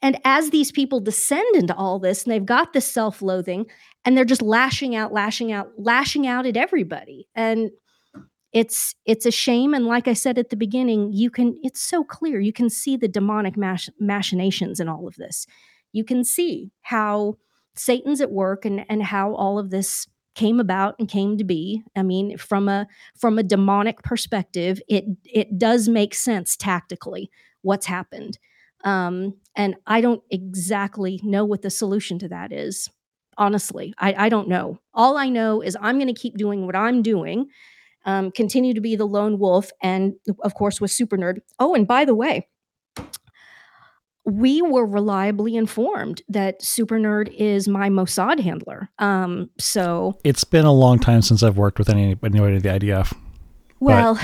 and 0.02 0.20
as 0.24 0.50
these 0.50 0.70
people 0.70 1.00
descend 1.00 1.56
into 1.56 1.74
all 1.74 1.98
this 1.98 2.22
and 2.22 2.32
they've 2.32 2.44
got 2.44 2.72
this 2.72 2.86
self-loathing 2.86 3.66
and 4.04 4.16
they're 4.16 4.24
just 4.24 4.42
lashing 4.42 4.94
out 4.94 5.12
lashing 5.12 5.50
out 5.52 5.68
lashing 5.78 6.26
out 6.26 6.46
at 6.46 6.56
everybody 6.56 7.26
and 7.34 7.70
it's 8.52 8.94
it's 9.06 9.26
a 9.26 9.30
shame 9.30 9.74
and 9.74 9.86
like 9.86 10.08
i 10.08 10.12
said 10.12 10.38
at 10.38 10.50
the 10.50 10.56
beginning 10.56 11.12
you 11.12 11.30
can 11.30 11.58
it's 11.62 11.80
so 11.80 12.04
clear 12.04 12.40
you 12.40 12.52
can 12.52 12.68
see 12.68 12.96
the 12.96 13.08
demonic 13.08 13.56
mach- 13.56 13.94
machinations 13.98 14.80
in 14.80 14.88
all 14.88 15.06
of 15.06 15.16
this. 15.16 15.46
You 15.92 16.04
can 16.04 16.24
see 16.24 16.70
how 16.82 17.36
Satan's 17.74 18.20
at 18.20 18.32
work 18.32 18.64
and 18.64 18.84
and 18.88 19.02
how 19.02 19.34
all 19.34 19.58
of 19.58 19.70
this 19.70 20.06
came 20.34 20.60
about 20.60 20.94
and 20.98 21.08
came 21.08 21.36
to 21.38 21.44
be. 21.44 21.82
I 21.96 22.02
mean, 22.02 22.36
from 22.38 22.68
a 22.68 22.86
from 23.18 23.38
a 23.38 23.42
demonic 23.42 24.02
perspective, 24.02 24.80
it 24.88 25.04
it 25.24 25.58
does 25.58 25.88
make 25.88 26.14
sense 26.14 26.56
tactically 26.56 27.30
what's 27.62 27.86
happened. 27.86 28.38
Um, 28.84 29.34
and 29.54 29.76
I 29.86 30.00
don't 30.00 30.22
exactly 30.30 31.20
know 31.22 31.44
what 31.44 31.62
the 31.62 31.70
solution 31.70 32.18
to 32.20 32.28
that 32.28 32.52
is. 32.52 32.88
Honestly, 33.36 33.92
I, 33.98 34.14
I 34.26 34.28
don't 34.28 34.48
know. 34.48 34.78
All 34.94 35.16
I 35.16 35.28
know 35.28 35.60
is 35.60 35.76
I'm 35.80 35.96
going 35.98 36.12
to 36.12 36.20
keep 36.20 36.36
doing 36.36 36.66
what 36.66 36.76
I'm 36.76 37.02
doing, 37.02 37.46
um, 38.04 38.30
continue 38.30 38.74
to 38.74 38.80
be 38.80 38.96
the 38.96 39.06
lone 39.06 39.38
wolf, 39.38 39.70
and 39.82 40.14
of 40.42 40.54
course 40.54 40.80
with 40.80 40.90
Super 40.90 41.16
Nerd. 41.16 41.38
Oh, 41.58 41.74
and 41.74 41.86
by 41.86 42.04
the 42.04 42.14
way, 42.14 42.48
we 44.24 44.62
were 44.62 44.86
reliably 44.86 45.56
informed 45.56 46.22
that 46.28 46.62
Super 46.62 46.98
Nerd 46.98 47.32
is 47.34 47.68
my 47.68 47.88
Mossad 47.88 48.40
handler. 48.40 48.90
Um, 48.98 49.50
so 49.58 50.18
it's 50.24 50.44
been 50.44 50.66
a 50.66 50.72
long 50.72 50.98
time 50.98 51.22
since 51.22 51.42
I've 51.42 51.56
worked 51.56 51.78
with 51.78 51.88
any 51.88 52.16
anybody 52.22 52.56
at 52.56 52.62
the 52.62 52.68
IDF. 52.68 53.16
Well, 53.80 54.20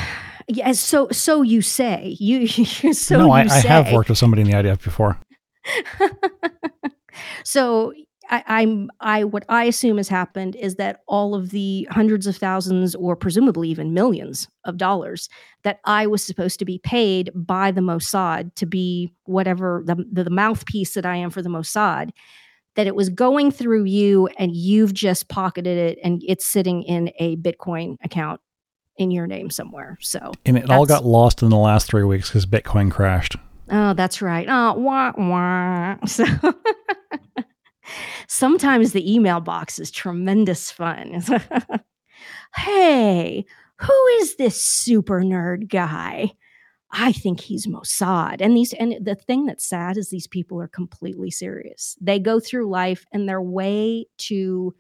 yes. 0.49 0.81
So 0.81 1.09
so 1.11 1.43
you 1.43 1.63
say 1.63 2.17
you. 2.19 2.47
so 2.93 3.19
no, 3.19 3.31
I, 3.31 3.43
I 3.43 3.59
have 3.61 3.93
worked 3.93 4.09
with 4.09 4.19
somebody 4.19 4.43
in 4.43 4.51
the 4.51 4.55
IDF 4.55 4.83
before. 4.83 5.19
so 7.45 7.93
I, 8.29 8.63
am 8.63 8.91
I 9.01 9.25
what 9.25 9.45
I 9.49 9.65
assume 9.65 9.97
has 9.97 10.09
happened 10.09 10.57
is 10.57 10.77
that 10.77 11.01
all 11.07 11.35
of 11.35 11.51
the 11.51 11.87
hundreds 11.91 12.27
of 12.27 12.37
thousands 12.37 12.95
or 12.95 13.17
presumably 13.17 13.69
even 13.69 13.95
millions 13.95 14.49
of 14.65 14.77
dollars 14.77 15.29
that 15.63 15.81
I 15.85 16.07
was 16.07 16.23
supposed 16.23 16.59
to 16.59 16.65
be 16.65 16.79
paid 16.79 17.31
by 17.35 17.71
the 17.71 17.81
Mossad 17.81 18.55
to 18.57 18.67
be 18.67 19.13
whatever 19.25 19.83
the, 19.85 19.97
the, 20.11 20.25
the 20.25 20.31
mouthpiece 20.31 20.95
that 20.95 21.07
I 21.07 21.17
am 21.17 21.31
for 21.31 21.43
the 21.43 21.49
Mossad, 21.49 22.11
that 22.75 22.87
it 22.87 22.95
was 22.95 23.09
going 23.09 23.51
through 23.51 23.85
you 23.85 24.29
and 24.39 24.55
you've 24.55 24.95
just 24.95 25.29
pocketed 25.29 25.79
it 25.79 25.99
and 26.03 26.23
it's 26.27 26.47
sitting 26.47 26.83
in 26.83 27.11
a 27.19 27.37
Bitcoin 27.37 27.97
account 28.05 28.41
in 28.97 29.11
your 29.11 29.27
name 29.27 29.51
somewhere. 29.51 29.99
So 30.01 30.33
and 30.45 30.57
it 30.57 30.71
all 30.71 30.87
got 30.87 31.05
lost 31.05 31.43
in 31.43 31.51
the 31.51 31.57
last 31.57 31.87
three 31.87 32.05
weeks 32.05 32.29
because 32.29 32.47
Bitcoin 32.47 32.91
crashed. 32.91 33.37
Oh, 33.71 33.95
that's 33.95 34.23
right. 34.23 34.47
Oh, 34.49 34.75
wah 34.75 35.13
wah. 35.17 35.97
So 36.07 36.25
sometimes 38.29 38.93
the 38.93 39.13
email 39.13 39.41
box 39.41 39.79
is 39.79 39.91
tremendous 39.91 40.71
fun. 40.71 41.23
hey, 42.57 43.45
who 43.79 44.07
is 44.21 44.37
this 44.37 44.61
super 44.61 45.23
nerd 45.23 45.69
guy? 45.69 46.33
I 46.93 47.13
think 47.13 47.41
he's 47.41 47.67
Mossad. 47.67 48.41
And 48.41 48.57
these 48.57 48.73
and 48.75 48.97
the 49.05 49.15
thing 49.15 49.45
that's 49.45 49.67
sad 49.67 49.97
is 49.97 50.09
these 50.09 50.27
people 50.29 50.61
are 50.61 50.69
completely 50.69 51.31
serious. 51.31 51.97
They 52.01 52.19
go 52.19 52.41
through 52.41 52.71
life 52.71 53.05
and 53.13 53.29
their 53.29 53.43
way 53.43 54.07
to 54.19 54.75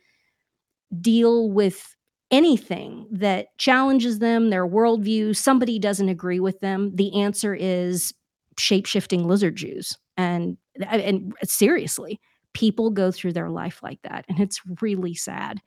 deal 1.00 1.50
with 1.50 1.94
anything 2.30 3.06
that 3.10 3.48
challenges 3.58 4.18
them, 4.18 4.50
their 4.50 4.66
worldview, 4.66 5.36
somebody 5.36 5.78
doesn't 5.78 6.08
agree 6.08 6.40
with 6.40 6.60
them. 6.60 6.94
The 6.94 7.20
answer 7.20 7.54
is 7.54 8.12
shape-shifting 8.58 9.26
lizard 9.26 9.56
Jews. 9.56 9.96
And 10.16 10.56
and 10.88 11.34
seriously, 11.44 12.20
people 12.56 12.90
go 12.90 13.10
through 13.10 13.32
their 13.32 13.50
life 13.50 13.82
like 13.82 14.00
that 14.02 14.24
and 14.28 14.40
it's 14.40 14.60
really 14.80 15.14
sad 15.14 15.60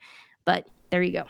but 0.44 0.66
there 0.90 1.02
you 1.02 1.12
go 1.12 1.24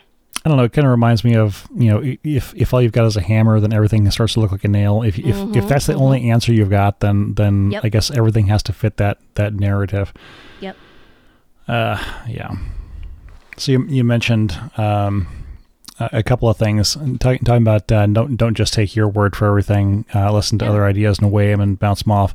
I 0.45 0.49
don't 0.49 0.57
know. 0.57 0.65
It 0.65 0.73
kind 0.73 0.87
of 0.87 0.91
reminds 0.91 1.23
me 1.23 1.37
of 1.37 1.69
you 1.75 1.91
know 1.91 2.17
if 2.25 2.55
if 2.55 2.73
all 2.73 2.81
you've 2.81 2.93
got 2.93 3.05
is 3.05 3.17
a 3.17 3.21
hammer, 3.21 3.61
then 3.61 3.75
everything 3.75 4.11
starts 4.11 4.35
to 4.35 4.41
look 4.41 4.51
like 4.51 4.65
a 4.65 4.69
nail. 4.69 5.03
If 5.03 5.19
if, 5.19 5.37
mm-hmm, 5.37 5.59
if 5.59 5.69
that's 5.69 5.87
the 5.87 5.93
mm-hmm. 5.93 6.03
only 6.03 6.31
answer 6.31 6.51
you've 6.51 6.71
got, 6.71 7.01
then 7.01 7.35
then 7.35 7.71
yep. 7.71 7.85
I 7.85 7.91
guess 7.91 8.11
everything 8.11 8.47
has 8.47 8.63
to 8.65 8.73
fit 8.73 8.97
that 8.97 9.19
that 9.35 9.53
narrative. 9.53 10.15
Yep. 10.61 10.77
Uh, 11.69 12.23
yeah. 12.27 12.57
So 13.59 13.73
you 13.73 13.85
you 13.87 14.03
mentioned 14.03 14.59
um, 14.79 15.29
a 15.99 16.23
couple 16.23 16.49
of 16.49 16.57
things 16.57 16.95
talking, 16.95 17.45
talking 17.45 17.63
about 17.63 17.93
uh, 17.93 18.07
don't 18.07 18.39
don't 18.39 18.55
just 18.55 18.73
take 18.73 18.97
your 18.97 19.09
word 19.09 19.37
for 19.37 19.47
everything. 19.47 20.07
Uh, 20.15 20.33
listen 20.33 20.59
to 20.61 20.67
other 20.67 20.87
ideas 20.87 21.19
and 21.19 21.31
weigh 21.31 21.51
them 21.51 21.61
and 21.61 21.79
bounce 21.79 22.05
them 22.05 22.13
off 22.13 22.35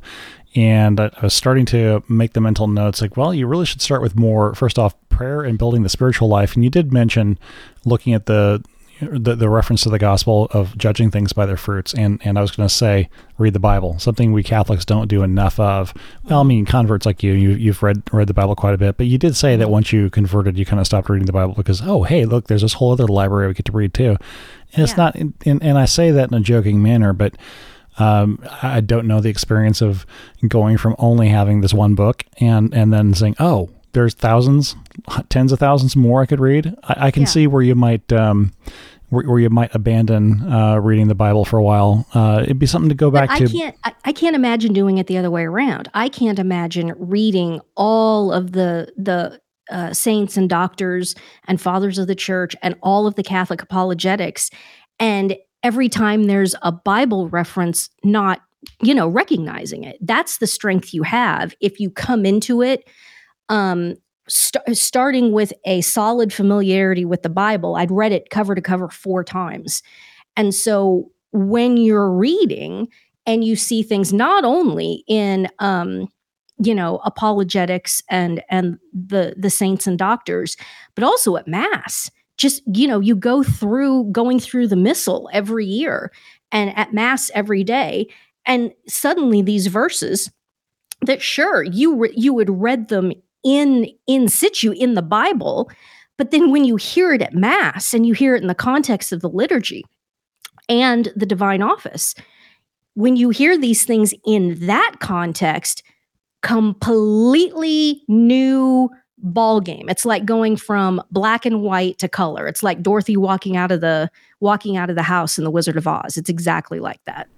and 0.56 0.98
I 0.98 1.10
was 1.22 1.34
starting 1.34 1.66
to 1.66 2.02
make 2.08 2.32
the 2.32 2.40
mental 2.40 2.66
notes 2.66 3.02
like, 3.02 3.16
well, 3.16 3.34
you 3.34 3.46
really 3.46 3.66
should 3.66 3.82
start 3.82 4.02
with 4.02 4.16
more, 4.16 4.54
first 4.54 4.78
off, 4.78 4.94
prayer 5.10 5.42
and 5.42 5.58
building 5.58 5.82
the 5.82 5.88
spiritual 5.88 6.28
life. 6.28 6.54
And 6.54 6.64
you 6.64 6.70
did 6.70 6.92
mention 6.92 7.38
looking 7.84 8.14
at 8.14 8.26
the 8.26 8.64
the, 9.00 9.34
the 9.34 9.48
reference 9.48 9.82
to 9.82 9.90
the 9.90 9.98
gospel 9.98 10.48
of 10.52 10.76
judging 10.78 11.10
things 11.10 11.32
by 11.32 11.44
their 11.44 11.56
fruits. 11.56 11.92
And, 11.92 12.20
and 12.24 12.38
I 12.38 12.40
was 12.40 12.50
going 12.50 12.66
to 12.66 12.74
say, 12.74 13.10
read 13.36 13.52
the 13.52 13.60
Bible, 13.60 13.98
something 13.98 14.32
we 14.32 14.42
Catholics 14.42 14.84
don't 14.84 15.08
do 15.08 15.22
enough 15.22 15.60
of. 15.60 15.92
Well, 16.24 16.40
I 16.40 16.44
mean, 16.44 16.64
converts 16.64 17.04
like 17.04 17.22
you, 17.22 17.32
you 17.32 17.50
you've 17.50 17.82
read, 17.82 18.02
read 18.10 18.26
the 18.26 18.34
Bible 18.34 18.56
quite 18.56 18.72
a 18.74 18.78
bit, 18.78 18.96
but 18.96 19.06
you 19.06 19.18
did 19.18 19.36
say 19.36 19.56
that 19.56 19.64
mm-hmm. 19.64 19.72
once 19.72 19.92
you 19.92 20.08
converted, 20.08 20.58
you 20.58 20.64
kind 20.64 20.80
of 20.80 20.86
stopped 20.86 21.10
reading 21.10 21.26
the 21.26 21.32
Bible 21.32 21.54
because, 21.54 21.82
oh, 21.82 22.04
hey, 22.04 22.24
look, 22.24 22.46
there's 22.46 22.62
this 22.62 22.74
whole 22.74 22.92
other 22.92 23.06
library 23.06 23.48
we 23.48 23.54
get 23.54 23.66
to 23.66 23.72
read 23.72 23.92
too. 23.92 24.16
And 24.72 24.82
it's 24.82 24.96
not, 24.96 25.14
and, 25.14 25.34
and 25.44 25.78
I 25.78 25.84
say 25.84 26.10
that 26.10 26.30
in 26.30 26.34
a 26.34 26.40
joking 26.40 26.82
manner, 26.82 27.12
but 27.12 27.36
um, 27.98 28.38
I 28.62 28.80
don't 28.80 29.06
know 29.06 29.20
the 29.20 29.28
experience 29.28 29.80
of 29.80 30.06
going 30.46 30.76
from 30.76 30.94
only 30.98 31.28
having 31.28 31.60
this 31.60 31.74
one 31.74 31.94
book 31.94 32.24
and 32.40 32.74
and 32.74 32.92
then 32.92 33.14
saying, 33.14 33.36
"Oh, 33.38 33.70
there's 33.92 34.14
thousands, 34.14 34.76
tens 35.28 35.52
of 35.52 35.58
thousands 35.58 35.96
more 35.96 36.22
I 36.22 36.26
could 36.26 36.40
read." 36.40 36.74
I, 36.84 37.06
I 37.06 37.10
can 37.10 37.22
yeah. 37.22 37.28
see 37.28 37.46
where 37.46 37.62
you 37.62 37.74
might 37.74 38.12
um, 38.12 38.52
where, 39.08 39.24
where, 39.24 39.38
you 39.38 39.50
might 39.50 39.74
abandon 39.74 40.52
uh, 40.52 40.76
reading 40.78 41.08
the 41.08 41.14
Bible 41.14 41.44
for 41.44 41.58
a 41.58 41.62
while. 41.62 42.06
Uh, 42.12 42.40
it'd 42.42 42.58
be 42.58 42.66
something 42.66 42.88
to 42.88 42.94
go 42.94 43.10
back 43.10 43.30
I 43.30 43.38
to. 43.38 43.48
Can't, 43.48 43.76
I, 43.84 43.94
I 44.04 44.12
can't 44.12 44.36
imagine 44.36 44.72
doing 44.72 44.98
it 44.98 45.06
the 45.06 45.16
other 45.18 45.30
way 45.30 45.44
around. 45.44 45.88
I 45.94 46.08
can't 46.08 46.38
imagine 46.38 46.92
reading 46.98 47.60
all 47.76 48.32
of 48.32 48.52
the 48.52 48.92
the 48.96 49.40
uh, 49.70 49.92
saints 49.92 50.36
and 50.36 50.48
doctors 50.48 51.14
and 51.48 51.60
fathers 51.60 51.98
of 51.98 52.06
the 52.06 52.14
church 52.14 52.54
and 52.62 52.76
all 52.82 53.06
of 53.06 53.16
the 53.16 53.22
Catholic 53.22 53.62
apologetics 53.62 54.50
and 54.98 55.36
every 55.66 55.88
time 55.88 56.24
there's 56.24 56.54
a 56.62 56.70
Bible 56.70 57.28
reference, 57.28 57.90
not, 58.04 58.40
you 58.82 58.94
know, 58.94 59.08
recognizing 59.08 59.82
it. 59.82 59.98
That's 60.00 60.38
the 60.38 60.46
strength 60.46 60.94
you 60.94 61.02
have 61.02 61.56
if 61.60 61.80
you 61.80 61.90
come 61.90 62.24
into 62.24 62.62
it 62.62 62.88
um, 63.48 63.96
st- 64.28 64.76
starting 64.76 65.32
with 65.32 65.52
a 65.64 65.80
solid 65.80 66.32
familiarity 66.32 67.04
with 67.04 67.24
the 67.24 67.28
Bible. 67.28 67.74
I'd 67.74 67.90
read 67.90 68.12
it 68.12 68.30
cover 68.30 68.54
to 68.54 68.60
cover 68.60 68.88
four 68.88 69.24
times. 69.24 69.82
And 70.36 70.54
so 70.54 71.10
when 71.32 71.76
you're 71.76 72.12
reading 72.12 72.86
and 73.26 73.42
you 73.42 73.56
see 73.56 73.82
things 73.82 74.12
not 74.12 74.44
only 74.44 75.02
in 75.08 75.48
um, 75.58 76.06
you 76.58 76.74
know 76.74 77.00
apologetics 77.04 78.04
and 78.08 78.40
and 78.48 78.78
the 78.92 79.34
the 79.36 79.50
saints 79.50 79.86
and 79.86 79.98
doctors 79.98 80.56
but 80.94 81.04
also 81.04 81.36
at 81.36 81.46
mass 81.46 82.10
just 82.36 82.62
you 82.66 82.86
know 82.86 83.00
you 83.00 83.16
go 83.16 83.42
through 83.42 84.04
going 84.12 84.38
through 84.38 84.68
the 84.68 84.76
missal 84.76 85.28
every 85.32 85.66
year 85.66 86.10
and 86.52 86.76
at 86.76 86.92
mass 86.92 87.30
every 87.34 87.64
day 87.64 88.06
and 88.46 88.72
suddenly 88.86 89.42
these 89.42 89.66
verses 89.66 90.30
that 91.02 91.22
sure 91.22 91.62
you 91.62 91.96
re- 91.96 92.14
you 92.16 92.32
would 92.32 92.50
read 92.50 92.88
them 92.88 93.12
in 93.44 93.86
in 94.06 94.28
situ 94.28 94.72
in 94.72 94.94
the 94.94 95.02
bible 95.02 95.70
but 96.18 96.30
then 96.30 96.50
when 96.50 96.64
you 96.64 96.76
hear 96.76 97.12
it 97.12 97.22
at 97.22 97.34
mass 97.34 97.92
and 97.92 98.06
you 98.06 98.14
hear 98.14 98.34
it 98.34 98.42
in 98.42 98.48
the 98.48 98.54
context 98.54 99.12
of 99.12 99.20
the 99.20 99.28
liturgy 99.28 99.84
and 100.68 101.12
the 101.16 101.26
divine 101.26 101.62
office 101.62 102.14
when 102.94 103.16
you 103.16 103.30
hear 103.30 103.58
these 103.58 103.84
things 103.84 104.14
in 104.24 104.58
that 104.66 104.96
context 105.00 105.82
completely 106.42 108.02
new 108.08 108.88
ball 109.18 109.60
game. 109.60 109.88
It's 109.88 110.04
like 110.04 110.24
going 110.24 110.56
from 110.56 111.02
black 111.10 111.46
and 111.46 111.62
white 111.62 111.98
to 111.98 112.08
color. 112.08 112.46
It's 112.46 112.62
like 112.62 112.82
Dorothy 112.82 113.16
walking 113.16 113.56
out 113.56 113.72
of 113.72 113.80
the 113.80 114.10
walking 114.40 114.76
out 114.76 114.90
of 114.90 114.96
the 114.96 115.02
house 115.02 115.38
in 115.38 115.44
the 115.44 115.50
Wizard 115.50 115.76
of 115.76 115.86
Oz. 115.86 116.16
It's 116.16 116.28
exactly 116.28 116.80
like 116.80 117.02
that. 117.04 117.28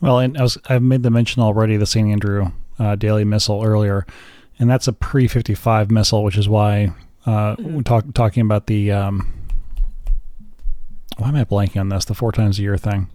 Well, 0.00 0.18
and 0.18 0.36
I 0.36 0.42
was 0.42 0.58
I've 0.68 0.82
made 0.82 1.02
the 1.02 1.10
mention 1.10 1.42
already 1.42 1.76
the 1.76 1.86
St. 1.86 2.08
Andrew 2.08 2.50
uh, 2.78 2.96
Daily 2.96 3.24
Missal 3.24 3.62
earlier, 3.64 4.06
and 4.58 4.68
that's 4.68 4.88
a 4.88 4.92
pre 4.92 5.28
fifty 5.28 5.54
five 5.54 5.90
missal, 5.90 6.24
which 6.24 6.36
is 6.36 6.48
why 6.48 6.92
uh, 7.26 7.56
mm-hmm. 7.56 7.80
talk, 7.80 8.04
talking 8.14 8.42
about 8.42 8.66
the 8.66 8.92
um, 8.92 9.32
why 11.16 11.28
am 11.28 11.36
I 11.36 11.44
blanking 11.44 11.80
on 11.80 11.88
this? 11.88 12.04
The 12.04 12.14
four 12.14 12.32
times 12.32 12.58
a 12.58 12.62
year 12.62 12.76
thing. 12.76 13.08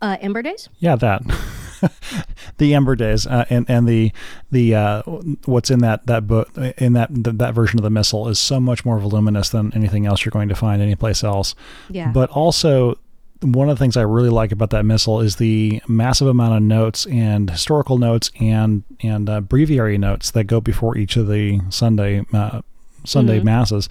Uh, 0.00 0.16
Ember 0.20 0.42
Days. 0.42 0.68
Yeah, 0.78 0.96
that. 0.96 1.22
the 2.58 2.74
Ember 2.74 2.96
Days, 2.96 3.26
uh, 3.26 3.44
and 3.50 3.68
and 3.68 3.88
the 3.88 4.12
the 4.50 4.74
uh, 4.74 5.02
what's 5.44 5.70
in 5.70 5.80
that 5.80 6.06
that 6.06 6.26
book 6.26 6.50
in 6.78 6.92
that 6.94 7.08
that 7.10 7.54
version 7.54 7.78
of 7.78 7.82
the 7.82 7.90
missal 7.90 8.28
is 8.28 8.38
so 8.38 8.60
much 8.60 8.84
more 8.84 8.98
voluminous 8.98 9.50
than 9.50 9.72
anything 9.74 10.06
else 10.06 10.24
you're 10.24 10.30
going 10.30 10.48
to 10.48 10.54
find 10.54 10.82
anyplace 10.82 11.24
else. 11.24 11.54
Yeah. 11.90 12.10
But 12.12 12.30
also, 12.30 12.98
one 13.40 13.68
of 13.68 13.78
the 13.78 13.82
things 13.82 13.96
I 13.96 14.02
really 14.02 14.30
like 14.30 14.52
about 14.52 14.70
that 14.70 14.84
missal 14.84 15.20
is 15.20 15.36
the 15.36 15.82
massive 15.88 16.28
amount 16.28 16.56
of 16.56 16.62
notes 16.62 17.06
and 17.06 17.50
historical 17.50 17.98
notes 17.98 18.30
and 18.40 18.84
and 19.00 19.28
uh, 19.28 19.40
breviary 19.40 19.98
notes 19.98 20.30
that 20.32 20.44
go 20.44 20.60
before 20.60 20.96
each 20.96 21.16
of 21.16 21.28
the 21.28 21.60
Sunday 21.70 22.24
uh, 22.32 22.62
Sunday 23.04 23.36
mm-hmm. 23.36 23.46
masses. 23.46 23.88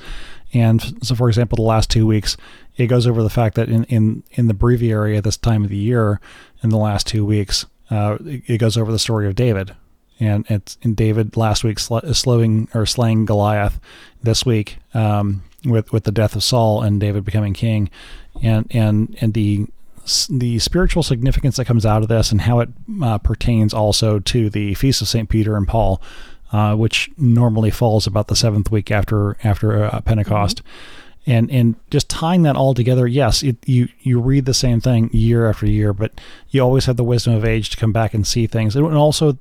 And 0.53 1.05
so, 1.05 1.15
for 1.15 1.27
example, 1.27 1.57
the 1.57 1.61
last 1.61 1.89
two 1.89 2.07
weeks, 2.07 2.37
it 2.77 2.87
goes 2.87 3.05
over 3.05 3.21
the 3.21 3.29
fact 3.29 3.55
that 3.55 3.69
in, 3.69 3.83
in, 3.85 4.23
in 4.31 4.47
the 4.47 4.53
breviary 4.53 5.17
at 5.17 5.23
this 5.23 5.37
time 5.37 5.63
of 5.63 5.69
the 5.69 5.77
year, 5.77 6.21
in 6.63 6.69
the 6.69 6.77
last 6.77 7.07
two 7.07 7.25
weeks, 7.25 7.65
uh, 7.89 8.17
it 8.21 8.57
goes 8.57 8.77
over 8.77 8.91
the 8.91 8.99
story 8.99 9.27
of 9.27 9.35
David, 9.35 9.75
and 10.19 10.45
it's 10.49 10.77
in 10.81 10.93
David 10.93 11.37
last 11.37 11.63
week 11.63 11.79
sl- 11.79 11.99
slowing 12.13 12.67
or 12.73 12.85
slaying 12.85 13.25
Goliath, 13.25 13.79
this 14.21 14.45
week 14.45 14.77
um, 14.93 15.43
with 15.65 15.91
with 15.91 16.03
the 16.03 16.11
death 16.11 16.35
of 16.35 16.43
Saul 16.43 16.81
and 16.81 16.99
David 16.99 17.23
becoming 17.23 17.53
king, 17.53 17.89
and 18.41 18.67
and 18.71 19.15
and 19.21 19.33
the 19.33 19.67
the 20.29 20.59
spiritual 20.59 21.03
significance 21.03 21.57
that 21.57 21.65
comes 21.65 21.85
out 21.85 22.01
of 22.01 22.07
this 22.07 22.31
and 22.31 22.41
how 22.41 22.59
it 22.59 22.69
uh, 23.03 23.17
pertains 23.17 23.73
also 23.73 24.19
to 24.19 24.49
the 24.49 24.73
feast 24.75 25.01
of 25.01 25.07
Saint 25.07 25.27
Peter 25.27 25.57
and 25.57 25.67
Paul, 25.67 26.01
uh, 26.53 26.75
which 26.75 27.11
normally 27.17 27.71
falls 27.71 28.07
about 28.07 28.27
the 28.27 28.35
seventh 28.35 28.71
week 28.71 28.89
after 28.89 29.37
after 29.43 29.83
uh, 29.83 30.01
Pentecost. 30.01 30.63
Mm-hmm 30.63 30.96
and 31.27 31.51
and 31.51 31.75
just 31.91 32.09
tying 32.09 32.41
that 32.43 32.55
all 32.55 32.73
together 32.73 33.05
yes 33.05 33.43
it, 33.43 33.57
you 33.67 33.87
you 33.99 34.19
read 34.19 34.45
the 34.45 34.53
same 34.53 34.81
thing 34.81 35.09
year 35.13 35.47
after 35.47 35.67
year 35.67 35.93
but 35.93 36.19
you 36.49 36.61
always 36.61 36.85
have 36.85 36.97
the 36.97 37.03
wisdom 37.03 37.33
of 37.35 37.45
age 37.45 37.69
to 37.69 37.77
come 37.77 37.91
back 37.91 38.13
and 38.13 38.25
see 38.25 38.47
things. 38.47 38.75
And 38.75 38.95
also 38.95 39.33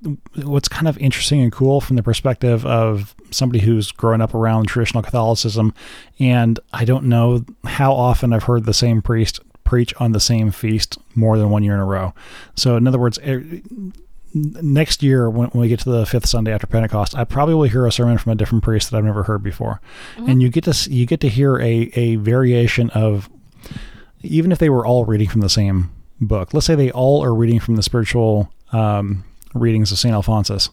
what's 0.42 0.68
kind 0.68 0.88
of 0.88 0.98
interesting 0.98 1.40
and 1.40 1.52
cool 1.52 1.80
from 1.80 1.96
the 1.96 2.02
perspective 2.02 2.66
of 2.66 3.14
somebody 3.30 3.60
who's 3.60 3.92
grown 3.92 4.20
up 4.20 4.34
around 4.34 4.66
traditional 4.66 5.02
catholicism 5.02 5.74
and 6.18 6.60
i 6.72 6.84
don't 6.84 7.04
know 7.04 7.44
how 7.64 7.92
often 7.92 8.32
i've 8.32 8.44
heard 8.44 8.64
the 8.64 8.74
same 8.74 9.02
priest 9.02 9.40
preach 9.66 9.92
on 9.98 10.12
the 10.12 10.20
same 10.20 10.50
feast 10.50 10.96
more 11.14 11.36
than 11.36 11.50
one 11.50 11.62
year 11.62 11.74
in 11.74 11.80
a 11.80 11.84
row. 11.84 12.14
So 12.54 12.76
in 12.76 12.86
other 12.86 12.98
words 12.98 13.18
next 14.36 15.02
year 15.02 15.30
when, 15.30 15.48
when, 15.48 15.62
we 15.62 15.68
get 15.68 15.80
to 15.80 15.90
the 15.90 16.06
fifth 16.06 16.28
Sunday 16.28 16.52
after 16.52 16.66
Pentecost, 16.66 17.16
I 17.16 17.24
probably 17.24 17.54
will 17.54 17.64
hear 17.64 17.86
a 17.86 17.92
sermon 17.92 18.18
from 18.18 18.32
a 18.32 18.34
different 18.34 18.64
priest 18.64 18.90
that 18.90 18.96
I've 18.98 19.04
never 19.04 19.22
heard 19.22 19.42
before, 19.42 19.80
mm-hmm. 20.16 20.30
and 20.30 20.42
you 20.42 20.48
get 20.48 20.64
to 20.64 20.90
you 20.92 21.06
get 21.06 21.20
to 21.20 21.28
hear 21.28 21.58
a 21.58 21.90
a 21.94 22.16
variation 22.16 22.90
of 22.90 23.28
even 24.22 24.52
if 24.52 24.58
they 24.58 24.70
were 24.70 24.84
all 24.84 25.04
reading 25.04 25.28
from 25.28 25.40
the 25.40 25.48
same 25.48 25.90
book. 26.20 26.52
Let's 26.52 26.66
say 26.66 26.74
they 26.74 26.90
all 26.90 27.22
are 27.22 27.34
reading 27.34 27.60
from 27.60 27.76
the 27.76 27.82
spiritual 27.82 28.52
um, 28.72 29.24
readings 29.54 29.92
of 29.92 29.98
Saint 29.98 30.14
Alphonsus, 30.14 30.70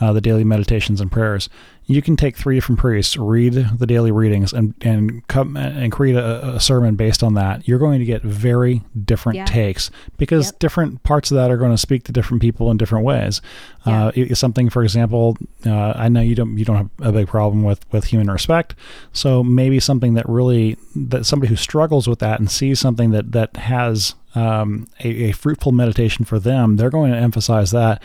uh, 0.00 0.12
the 0.12 0.20
daily 0.20 0.44
meditations 0.44 1.00
and 1.00 1.10
prayers 1.10 1.48
you 1.88 2.02
can 2.02 2.16
take 2.16 2.36
three 2.36 2.56
different 2.56 2.80
priests, 2.80 3.16
read 3.16 3.52
the 3.52 3.86
daily 3.86 4.10
readings, 4.10 4.52
and 4.52 4.74
and 4.80 5.26
come 5.28 5.56
and 5.56 5.92
create 5.92 6.16
a, 6.16 6.56
a 6.56 6.60
sermon 6.60 6.96
based 6.96 7.22
on 7.22 7.34
that. 7.34 7.66
You're 7.68 7.78
going 7.78 8.00
to 8.00 8.04
get 8.04 8.22
very 8.22 8.82
different 9.04 9.36
yeah. 9.36 9.44
takes 9.44 9.90
because 10.16 10.48
yep. 10.48 10.58
different 10.58 11.04
parts 11.04 11.30
of 11.30 11.36
that 11.36 11.50
are 11.50 11.56
going 11.56 11.70
to 11.70 11.78
speak 11.78 12.02
to 12.04 12.12
different 12.12 12.42
people 12.42 12.72
in 12.72 12.76
different 12.76 13.04
ways. 13.04 13.40
Yeah. 13.86 14.06
Uh, 14.08 14.34
something, 14.34 14.68
for 14.68 14.82
example, 14.82 15.36
uh, 15.64 15.92
I 15.94 16.08
know 16.08 16.20
you 16.20 16.34
don't 16.34 16.58
you 16.58 16.64
don't 16.64 16.76
have 16.76 16.90
a 17.00 17.12
big 17.12 17.28
problem 17.28 17.62
with 17.62 17.80
with 17.92 18.06
human 18.06 18.30
respect, 18.30 18.74
so 19.12 19.44
maybe 19.44 19.78
something 19.78 20.14
that 20.14 20.28
really 20.28 20.76
that 20.96 21.24
somebody 21.24 21.50
who 21.50 21.56
struggles 21.56 22.08
with 22.08 22.18
that 22.18 22.40
and 22.40 22.50
sees 22.50 22.80
something 22.80 23.12
that 23.12 23.30
that 23.30 23.56
has 23.56 24.16
um, 24.34 24.88
a, 25.04 25.28
a 25.28 25.32
fruitful 25.32 25.70
meditation 25.70 26.24
for 26.24 26.40
them, 26.40 26.76
they're 26.76 26.90
going 26.90 27.12
to 27.12 27.18
emphasize 27.18 27.70
that 27.70 28.02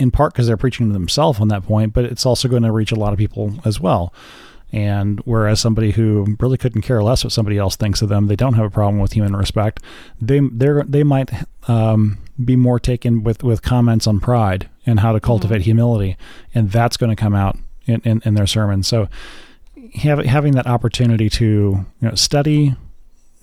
in 0.00 0.10
part 0.10 0.32
because 0.32 0.46
they're 0.46 0.56
preaching 0.56 0.88
to 0.88 0.92
themselves 0.94 1.40
on 1.40 1.48
that 1.48 1.62
point, 1.62 1.92
but 1.92 2.04
it's 2.06 2.24
also 2.24 2.48
going 2.48 2.62
to 2.62 2.72
reach 2.72 2.90
a 2.90 2.96
lot 2.96 3.12
of 3.12 3.18
people 3.18 3.54
as 3.66 3.78
well. 3.78 4.12
And 4.72 5.20
whereas 5.20 5.60
somebody 5.60 5.90
who 5.90 6.36
really 6.40 6.56
couldn't 6.56 6.82
care 6.82 7.02
less 7.02 7.22
what 7.22 7.32
somebody 7.32 7.58
else 7.58 7.76
thinks 7.76 8.02
of 8.02 8.08
them, 8.08 8.26
they 8.26 8.36
don't 8.36 8.54
have 8.54 8.64
a 8.64 8.70
problem 8.70 9.00
with 9.00 9.12
human 9.12 9.36
respect. 9.36 9.82
They 10.20 10.40
they 10.40 10.68
they 10.86 11.02
might 11.02 11.30
um, 11.68 12.18
be 12.42 12.56
more 12.56 12.80
taken 12.80 13.22
with 13.22 13.42
with 13.42 13.62
comments 13.62 14.06
on 14.06 14.20
pride 14.20 14.70
and 14.86 15.00
how 15.00 15.12
to 15.12 15.20
cultivate 15.20 15.56
mm-hmm. 15.56 15.64
humility, 15.64 16.16
and 16.54 16.70
that's 16.70 16.96
going 16.96 17.10
to 17.10 17.16
come 17.16 17.34
out 17.34 17.58
in, 17.86 18.00
in, 18.04 18.22
in 18.24 18.34
their 18.34 18.46
sermon. 18.46 18.84
So 18.84 19.08
have, 19.96 20.24
having 20.24 20.52
that 20.54 20.68
opportunity 20.68 21.28
to 21.30 21.44
you 21.44 21.86
know 22.08 22.14
study 22.14 22.76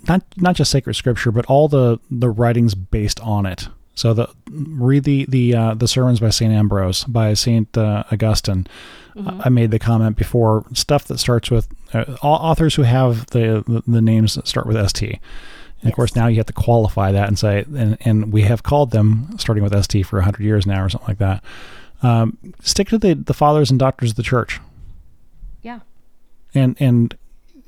not 0.08 0.24
not 0.38 0.56
just 0.56 0.72
sacred 0.72 0.94
scripture, 0.96 1.32
but 1.32 1.46
all 1.48 1.68
the 1.68 2.00
the 2.10 2.30
writings 2.30 2.74
based 2.74 3.20
on 3.20 3.46
it 3.46 3.68
so 3.98 4.14
the 4.14 4.30
read 4.52 5.06
the 5.06 5.26
the 5.28 5.56
uh, 5.56 5.74
the 5.74 5.88
sermons 5.88 6.20
by 6.20 6.30
Saint 6.30 6.54
Ambrose, 6.54 7.04
by 7.06 7.34
Saint 7.34 7.76
uh, 7.76 8.04
Augustine. 8.12 8.68
Mm-hmm. 9.16 9.42
I 9.44 9.50
made 9.50 9.72
the 9.72 9.80
comment 9.80 10.16
before 10.16 10.66
stuff 10.74 11.06
that 11.06 11.18
starts 11.18 11.50
with 11.50 11.68
uh, 11.96 12.06
authors 12.22 12.76
who 12.76 12.84
have 12.84 13.26
the, 13.32 13.64
the, 13.66 13.82
the 13.88 14.02
names 14.02 14.36
that 14.36 14.48
start 14.48 14.68
with 14.68 14.78
ST. 14.88 15.10
And 15.10 15.20
yes. 15.82 15.90
of 15.90 15.96
course, 15.96 16.16
now 16.16 16.28
you 16.28 16.36
have 16.36 16.46
to 16.46 16.54
qualify 16.54 17.12
that 17.12 17.28
and 17.28 17.40
say, 17.40 17.66
and, 17.76 17.98
and 18.02 18.32
we 18.32 18.44
have 18.44 18.62
called 18.62 18.92
them 18.92 19.34
starting 19.40 19.64
with 19.64 19.74
ST 19.84 20.06
for 20.06 20.18
100 20.18 20.44
years 20.44 20.68
now 20.68 20.84
or 20.84 20.90
something 20.90 21.08
like 21.08 21.18
that. 21.18 21.44
Um, 22.04 22.38
stick 22.62 22.90
to 22.90 23.00
the, 23.00 23.16
the 23.16 23.34
fathers 23.34 23.72
and 23.72 23.80
doctors 23.80 24.12
of 24.12 24.16
the 24.18 24.24
church. 24.24 24.60
Yeah. 25.64 25.80
And, 26.54 26.78
and 26.80 27.18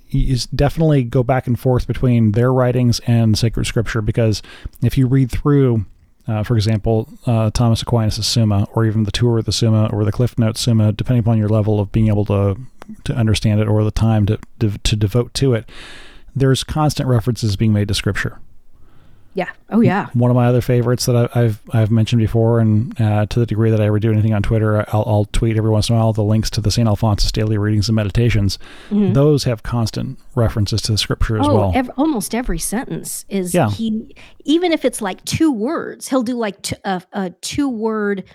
you 0.10 0.38
definitely 0.54 1.06
go 1.06 1.24
back 1.24 1.48
and 1.48 1.60
forth 1.60 1.88
between 1.88 2.34
their 2.34 2.54
writings 2.54 3.00
and 3.08 3.36
sacred 3.36 3.66
scripture 3.66 4.04
because 4.04 4.44
if 4.84 4.96
you 4.96 5.08
read 5.08 5.32
through 5.32 5.86
uh, 6.30 6.44
for 6.44 6.56
example, 6.56 7.10
uh, 7.26 7.50
Thomas 7.50 7.82
Aquinas' 7.82 8.26
Summa, 8.28 8.68
or 8.74 8.86
even 8.86 9.04
the 9.04 9.12
Tour 9.12 9.40
of 9.40 9.46
the 9.46 9.52
Summa, 9.52 9.90
or 9.92 10.06
the 10.06 10.12
Cliff 10.12 10.38
Notes 10.38 10.62
Summa, 10.62 10.92
depending 10.92 11.22
upon 11.22 11.40
your 11.40 11.50
level 11.50 11.80
of 11.80 11.92
being 11.92 12.08
able 12.08 12.26
to 12.26 12.56
to 13.04 13.14
understand 13.14 13.62
it 13.62 13.68
or 13.68 13.84
the 13.84 13.92
time 13.92 14.26
to 14.28 14.40
to, 14.60 14.78
to 14.78 14.96
devote 14.96 15.34
to 15.36 15.54
it. 15.54 15.70
There's 16.36 16.64
constant 16.64 17.10
references 17.10 17.56
being 17.56 17.74
made 17.74 17.88
to 17.88 17.94
Scripture. 17.96 18.40
Yeah. 19.40 19.50
Oh, 19.70 19.80
yeah. 19.80 20.08
One 20.14 20.30
of 20.30 20.36
my 20.36 20.48
other 20.48 20.60
favorites 20.60 21.06
that 21.06 21.16
I, 21.34 21.44
have 21.44 21.62
I've 21.72 21.92
mentioned 21.92 22.20
before, 22.20 22.60
and 22.60 23.00
uh, 23.00 23.26
to 23.28 23.40
the 23.40 23.46
degree 23.46 23.72
that 23.72 23.80
I 23.80 23.86
ever 23.86 23.98
do 23.98 24.12
anything 24.12 24.34
on 24.34 24.44
Twitter, 24.44 24.84
I'll, 24.90 25.06
I'll, 25.08 25.26
tweet 25.32 25.56
every 25.56 25.70
once 25.70 25.88
in 25.88 25.96
a 25.96 25.98
while 25.98 26.12
the 26.12 26.24
links 26.24 26.50
to 26.50 26.62
the 26.62 26.70
St. 26.70 26.90
Alphonsus 26.90 27.32
daily 27.32 27.58
readings 27.58 27.88
and 27.88 27.96
meditations. 27.96 28.58
Mm-hmm. 28.90 29.14
Those 29.14 29.46
have 29.46 29.64
constant 29.64 30.20
references 30.36 30.82
to 30.82 30.92
the 30.92 30.98
Scripture 30.98 31.40
as 31.40 31.48
oh, 31.48 31.56
well. 31.56 31.72
Ev- 31.74 31.90
almost 31.96 32.36
every 32.36 32.60
sentence 32.60 33.24
is 33.30 33.54
yeah. 33.54 33.70
he, 33.70 34.14
even 34.44 34.74
if 34.74 34.84
it's 34.84 35.02
like 35.02 35.24
two 35.24 35.54
words, 35.54 36.10
he'll 36.10 36.24
do 36.24 36.36
like 36.36 36.62
t- 36.62 36.76
a, 36.84 37.02
a 37.14 37.30
two 37.30 37.70
word 37.70 38.26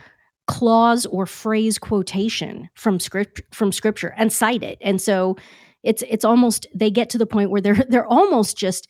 clause 0.46 1.04
or 1.04 1.26
phrase 1.26 1.78
quotation 1.78 2.70
from 2.74 2.98
script 2.98 3.42
from 3.52 3.72
Scripture 3.72 4.14
and 4.16 4.32
cite 4.32 4.62
it, 4.62 4.78
and 4.80 5.02
so 5.02 5.36
it's 5.82 6.02
it's 6.08 6.24
almost 6.24 6.66
they 6.74 6.90
get 6.90 7.10
to 7.10 7.18
the 7.18 7.26
point 7.26 7.50
where 7.50 7.60
they're 7.60 7.84
they're 7.88 8.06
almost 8.06 8.56
just 8.56 8.88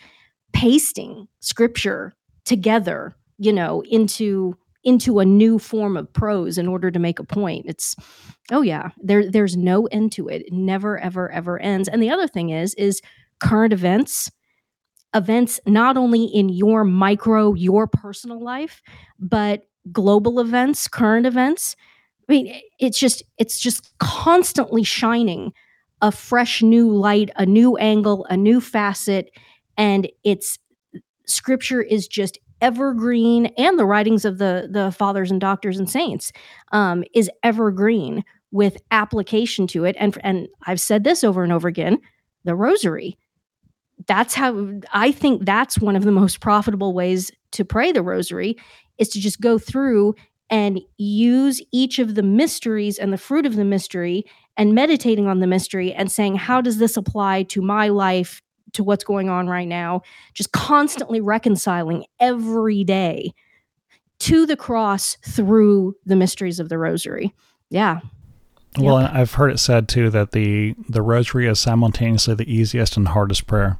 pasting 0.55 1.29
scripture 1.41 2.15
together, 2.47 3.15
you 3.39 3.53
know, 3.53 3.83
into 3.91 4.57
into 4.85 5.19
a 5.19 5.25
new 5.25 5.59
form 5.59 5.97
of 5.97 6.13
prose 6.13 6.59
in 6.59 6.69
order 6.69 6.91
to 6.91 6.99
make 6.99 7.19
a 7.19 7.25
point. 7.25 7.67
It's 7.69 7.97
oh 8.53 8.63
yeah, 8.63 8.91
there 9.03 9.31
there's 9.31 9.57
no 9.57 9.87
end 9.87 10.13
to 10.13 10.29
it. 10.29 10.43
It 10.47 10.53
never 10.53 10.99
ever 10.99 11.31
ever 11.31 11.59
ends. 11.59 11.89
And 11.89 12.03
the 12.03 12.11
other 12.11 12.29
thing 12.29 12.51
is 12.51 12.75
is 12.75 13.03
current 13.41 13.73
events 13.73 14.31
events 15.15 15.61
not 15.67 15.97
only 15.97 16.25
in 16.25 16.49
your 16.49 16.85
micro 16.85 17.55
your 17.55 17.87
personal 17.87 18.43
life 18.43 18.83
but 19.19 19.63
global 19.93 20.41
events 20.41 20.89
current 20.89 21.25
events 21.25 21.77
i 22.29 22.33
mean 22.33 22.61
it's 22.81 22.99
just 22.99 23.23
it's 23.39 23.61
just 23.61 23.97
constantly 23.99 24.83
shining 24.83 25.53
a 26.03 26.11
fresh 26.11 26.63
new 26.63 26.91
light 26.91 27.31
a 27.37 27.47
new 27.47 27.77
angle 27.77 28.27
a 28.29 28.37
new 28.37 28.61
facet 28.61 29.31
and 29.77 30.09
it's 30.25 30.59
scripture 31.27 31.83
is 31.83 32.07
just 32.07 32.39
evergreen 32.61 33.47
and 33.59 33.79
the 33.79 33.85
writings 33.85 34.25
of 34.25 34.39
the 34.39 34.69
the 34.71 34.91
fathers 34.93 35.31
and 35.31 35.41
doctors 35.41 35.79
and 35.79 35.91
saints 35.91 36.33
um, 36.73 37.05
is 37.15 37.31
evergreen 37.43 38.25
with 38.55 38.77
application 38.93 39.67
to 39.67 39.85
it. 39.85 39.97
And 39.99 40.17
and 40.23 40.49
I've 40.67 40.81
said 40.81 41.05
this 41.05 41.25
over 41.25 41.43
and 41.43 41.53
over 41.53 41.69
again 41.69 41.99
the 42.45 42.55
rosary. 42.55 43.19
That's 44.07 44.35
how 44.35 44.81
I 44.93 45.13
think 45.13 45.45
that's 45.45 45.79
one 45.79 45.97
of 45.97 46.05
the 46.05 46.13
most 46.13 46.41
profitable 46.41 46.95
ways 46.95 47.31
to 47.53 47.65
pray 47.65 47.93
the 47.93 48.03
rosary 48.03 48.57
is 48.99 49.09
to 49.11 49.21
just 49.21 49.41
go 49.41 49.59
through 49.59 50.15
and 50.51 50.81
use 50.99 51.61
each 51.73 51.99
of 51.99 52.15
the 52.15 52.23
mysteries 52.23 52.99
and 52.99 53.13
the 53.13 53.19
fruit 53.19 53.47
of 53.47 53.57
the 53.57 53.65
mystery 53.65 54.25
and 54.57 54.75
meditating 54.75 55.27
on 55.27 55.41
the 55.41 55.47
mystery 55.47 55.93
and 55.93 56.13
saying 56.13 56.37
how 56.37 56.61
does 56.61 56.79
this 56.79 56.97
apply 56.97 57.43
to 57.45 57.61
my 57.61 57.89
life 57.89 58.41
to 58.75 58.85
what's 58.85 59.05
going 59.05 59.29
on 59.29 59.49
right 59.49 59.69
now, 59.69 60.03
just 60.35 60.53
constantly 60.53 61.21
reconciling 61.21 62.05
every 62.21 62.85
day 62.85 63.33
to 64.21 64.47
the 64.47 64.57
cross 64.57 65.17
through 65.23 65.97
the 66.07 66.17
mysteries 66.17 66.61
of 66.61 66.69
the 66.69 66.79
rosary. 66.79 67.35
Yeah. 67.71 68.01
Well, 68.79 69.01
yep. 69.01 69.11
I've 69.13 69.35
heard 69.35 69.51
it 69.51 69.59
said 69.59 69.89
too 69.89 70.11
that 70.11 70.33
the 70.33 70.75
the 70.89 71.03
rosary 71.03 71.47
is 71.47 71.61
simultaneously 71.61 72.35
the 72.35 72.53
easiest 72.53 72.97
and 72.97 73.09
hardest 73.09 73.47
prayer. 73.47 73.79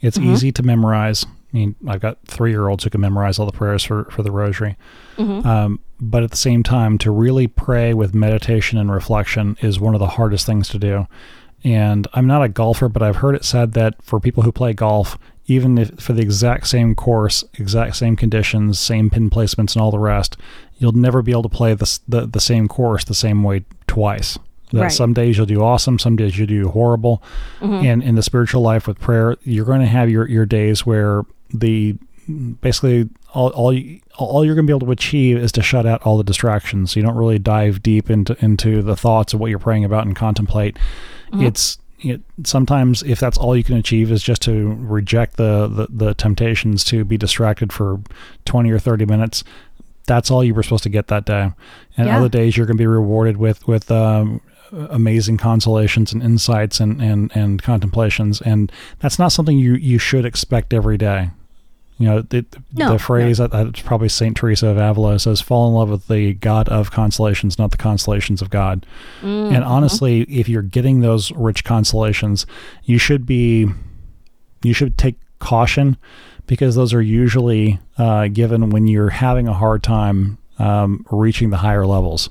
It's 0.00 0.18
mm-hmm. 0.18 0.32
easy 0.32 0.52
to 0.52 0.62
memorize. 0.62 1.24
I 1.24 1.56
mean, 1.56 1.76
I've 1.88 2.00
got 2.00 2.18
three 2.26 2.50
year 2.50 2.68
olds 2.68 2.84
who 2.84 2.90
can 2.90 3.00
memorize 3.00 3.38
all 3.38 3.46
the 3.46 3.52
prayers 3.52 3.82
for, 3.82 4.04
for 4.10 4.22
the 4.22 4.30
rosary. 4.30 4.76
Mm-hmm. 5.16 5.46
Um, 5.46 5.80
but 6.00 6.22
at 6.22 6.30
the 6.30 6.36
same 6.36 6.62
time, 6.62 6.98
to 6.98 7.10
really 7.10 7.46
pray 7.46 7.94
with 7.94 8.14
meditation 8.14 8.78
and 8.78 8.92
reflection 8.92 9.56
is 9.62 9.80
one 9.80 9.94
of 9.94 10.00
the 10.00 10.08
hardest 10.08 10.44
things 10.44 10.68
to 10.68 10.78
do. 10.78 11.06
And 11.64 12.06
I'm 12.12 12.26
not 12.26 12.42
a 12.42 12.48
golfer, 12.48 12.88
but 12.88 13.02
I've 13.02 13.16
heard 13.16 13.34
it 13.34 13.44
said 13.44 13.72
that 13.72 14.00
for 14.02 14.20
people 14.20 14.42
who 14.42 14.52
play 14.52 14.72
golf, 14.72 15.18
even 15.46 15.78
if 15.78 16.00
for 16.00 16.12
the 16.12 16.22
exact 16.22 16.66
same 16.68 16.94
course, 16.94 17.44
exact 17.54 17.96
same 17.96 18.16
conditions, 18.16 18.78
same 18.78 19.10
pin 19.10 19.30
placements, 19.30 19.74
and 19.74 19.82
all 19.82 19.90
the 19.90 19.98
rest, 19.98 20.36
you'll 20.78 20.92
never 20.92 21.22
be 21.22 21.32
able 21.32 21.42
to 21.42 21.48
play 21.48 21.74
the, 21.74 21.98
the, 22.06 22.26
the 22.26 22.40
same 22.40 22.68
course 22.68 23.04
the 23.04 23.14
same 23.14 23.42
way 23.42 23.64
twice. 23.86 24.38
That 24.72 24.80
right. 24.80 24.92
some 24.92 25.12
days 25.12 25.36
you'll 25.36 25.46
do 25.46 25.62
awesome, 25.62 25.98
some 25.98 26.16
days 26.16 26.36
you'll 26.36 26.48
do 26.48 26.68
horrible. 26.68 27.22
Mm-hmm. 27.60 27.86
And 27.86 28.02
in 28.02 28.14
the 28.16 28.22
spiritual 28.22 28.62
life 28.62 28.88
with 28.88 28.98
prayer, 28.98 29.36
you're 29.42 29.64
going 29.64 29.80
to 29.80 29.86
have 29.86 30.10
your, 30.10 30.28
your 30.28 30.44
days 30.44 30.84
where 30.84 31.22
the 31.54 31.96
basically 32.60 33.08
all 33.32 33.50
all, 33.50 33.72
you, 33.72 34.00
all 34.18 34.44
you're 34.44 34.56
going 34.56 34.66
to 34.66 34.70
be 34.70 34.76
able 34.76 34.86
to 34.86 34.92
achieve 34.92 35.36
is 35.36 35.52
to 35.52 35.62
shut 35.62 35.86
out 35.86 36.02
all 36.02 36.16
the 36.16 36.24
distractions. 36.24 36.92
So 36.92 37.00
you 37.00 37.06
don't 37.06 37.14
really 37.14 37.38
dive 37.38 37.82
deep 37.82 38.10
into 38.10 38.36
into 38.44 38.82
the 38.82 38.96
thoughts 38.96 39.32
of 39.32 39.40
what 39.40 39.50
you're 39.50 39.60
praying 39.60 39.84
about 39.84 40.06
and 40.06 40.16
contemplate 40.16 40.76
mm-hmm. 41.32 41.44
it's 41.44 41.78
it, 42.00 42.20
sometimes 42.44 43.02
if 43.02 43.18
that's 43.18 43.38
all 43.38 43.56
you 43.56 43.64
can 43.64 43.76
achieve 43.76 44.12
is 44.12 44.22
just 44.22 44.42
to 44.42 44.74
reject 44.80 45.36
the, 45.36 45.66
the, 45.66 45.86
the 45.88 46.14
temptations 46.14 46.84
to 46.84 47.04
be 47.04 47.16
distracted 47.16 47.72
for 47.72 48.00
20 48.44 48.70
or 48.70 48.78
30 48.78 49.06
minutes 49.06 49.44
that's 50.06 50.30
all 50.30 50.44
you 50.44 50.54
were 50.54 50.62
supposed 50.62 50.84
to 50.84 50.88
get 50.88 51.08
that 51.08 51.24
day 51.24 51.50
and 51.96 52.06
yeah. 52.08 52.16
other 52.16 52.28
days 52.28 52.56
you're 52.56 52.66
going 52.66 52.76
to 52.76 52.80
be 52.80 52.86
rewarded 52.86 53.38
with 53.38 53.66
with 53.66 53.90
um, 53.90 54.40
amazing 54.72 55.36
consolations 55.36 56.12
and 56.12 56.22
insights 56.22 56.80
and, 56.80 57.00
and, 57.00 57.34
and 57.34 57.62
contemplations 57.62 58.40
and 58.42 58.70
that's 58.98 59.18
not 59.18 59.28
something 59.28 59.58
you, 59.58 59.74
you 59.74 59.98
should 59.98 60.24
expect 60.24 60.74
every 60.74 60.98
day 60.98 61.30
you 61.98 62.06
know, 62.06 62.20
the, 62.20 62.44
no, 62.74 62.92
the 62.92 62.98
phrase 62.98 63.40
no. 63.40 63.46
that, 63.46 63.66
it's 63.68 63.80
probably 63.80 64.10
Saint 64.10 64.36
Teresa 64.36 64.68
of 64.68 64.76
Avila 64.76 65.18
says, 65.18 65.40
"Fall 65.40 65.68
in 65.68 65.74
love 65.74 65.88
with 65.88 66.08
the 66.08 66.34
God 66.34 66.68
of 66.68 66.90
consolations, 66.90 67.58
not 67.58 67.70
the 67.70 67.78
consolations 67.78 68.42
of 68.42 68.50
God." 68.50 68.84
Mm-hmm. 69.22 69.54
And 69.54 69.64
honestly, 69.64 70.22
if 70.22 70.48
you're 70.48 70.62
getting 70.62 71.00
those 71.00 71.32
rich 71.32 71.64
consolations, 71.64 72.44
you 72.84 72.98
should 72.98 73.24
be, 73.24 73.68
you 74.62 74.74
should 74.74 74.98
take 74.98 75.16
caution 75.38 75.96
because 76.46 76.74
those 76.74 76.92
are 76.92 77.02
usually 77.02 77.80
uh, 77.96 78.28
given 78.28 78.70
when 78.70 78.86
you're 78.86 79.10
having 79.10 79.48
a 79.48 79.54
hard 79.54 79.82
time 79.82 80.36
um, 80.58 81.04
reaching 81.10 81.48
the 81.48 81.58
higher 81.58 81.86
levels. 81.86 82.28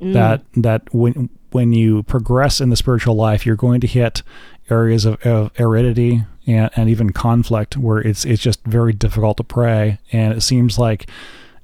Mm. 0.00 0.12
That 0.12 0.44
that 0.54 0.94
when 0.94 1.30
when 1.50 1.72
you 1.72 2.04
progress 2.04 2.60
in 2.60 2.70
the 2.70 2.76
spiritual 2.76 3.16
life, 3.16 3.44
you're 3.44 3.56
going 3.56 3.80
to 3.80 3.88
hit 3.88 4.22
areas 4.70 5.04
of, 5.04 5.20
of 5.26 5.50
aridity 5.58 6.24
and, 6.46 6.70
and 6.76 6.88
even 6.88 7.10
conflict 7.10 7.76
where 7.76 7.98
it's 7.98 8.24
it's 8.24 8.42
just 8.42 8.64
very 8.64 8.92
difficult 8.92 9.36
to 9.36 9.44
pray 9.44 9.98
and 10.12 10.32
it 10.32 10.40
seems 10.40 10.78
like 10.78 11.08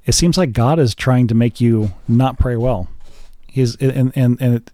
it 0.05 0.13
seems 0.13 0.39
like 0.39 0.53
God 0.53 0.79
is 0.79 0.95
trying 0.95 1.27
to 1.29 1.35
make 1.35 1.61
you 1.61 1.93
not 2.07 2.39
pray 2.39 2.57
well. 2.57 2.89
He's 3.47 3.77
and 3.77 4.13
and, 4.17 4.41
and 4.41 4.55
it, 4.57 4.71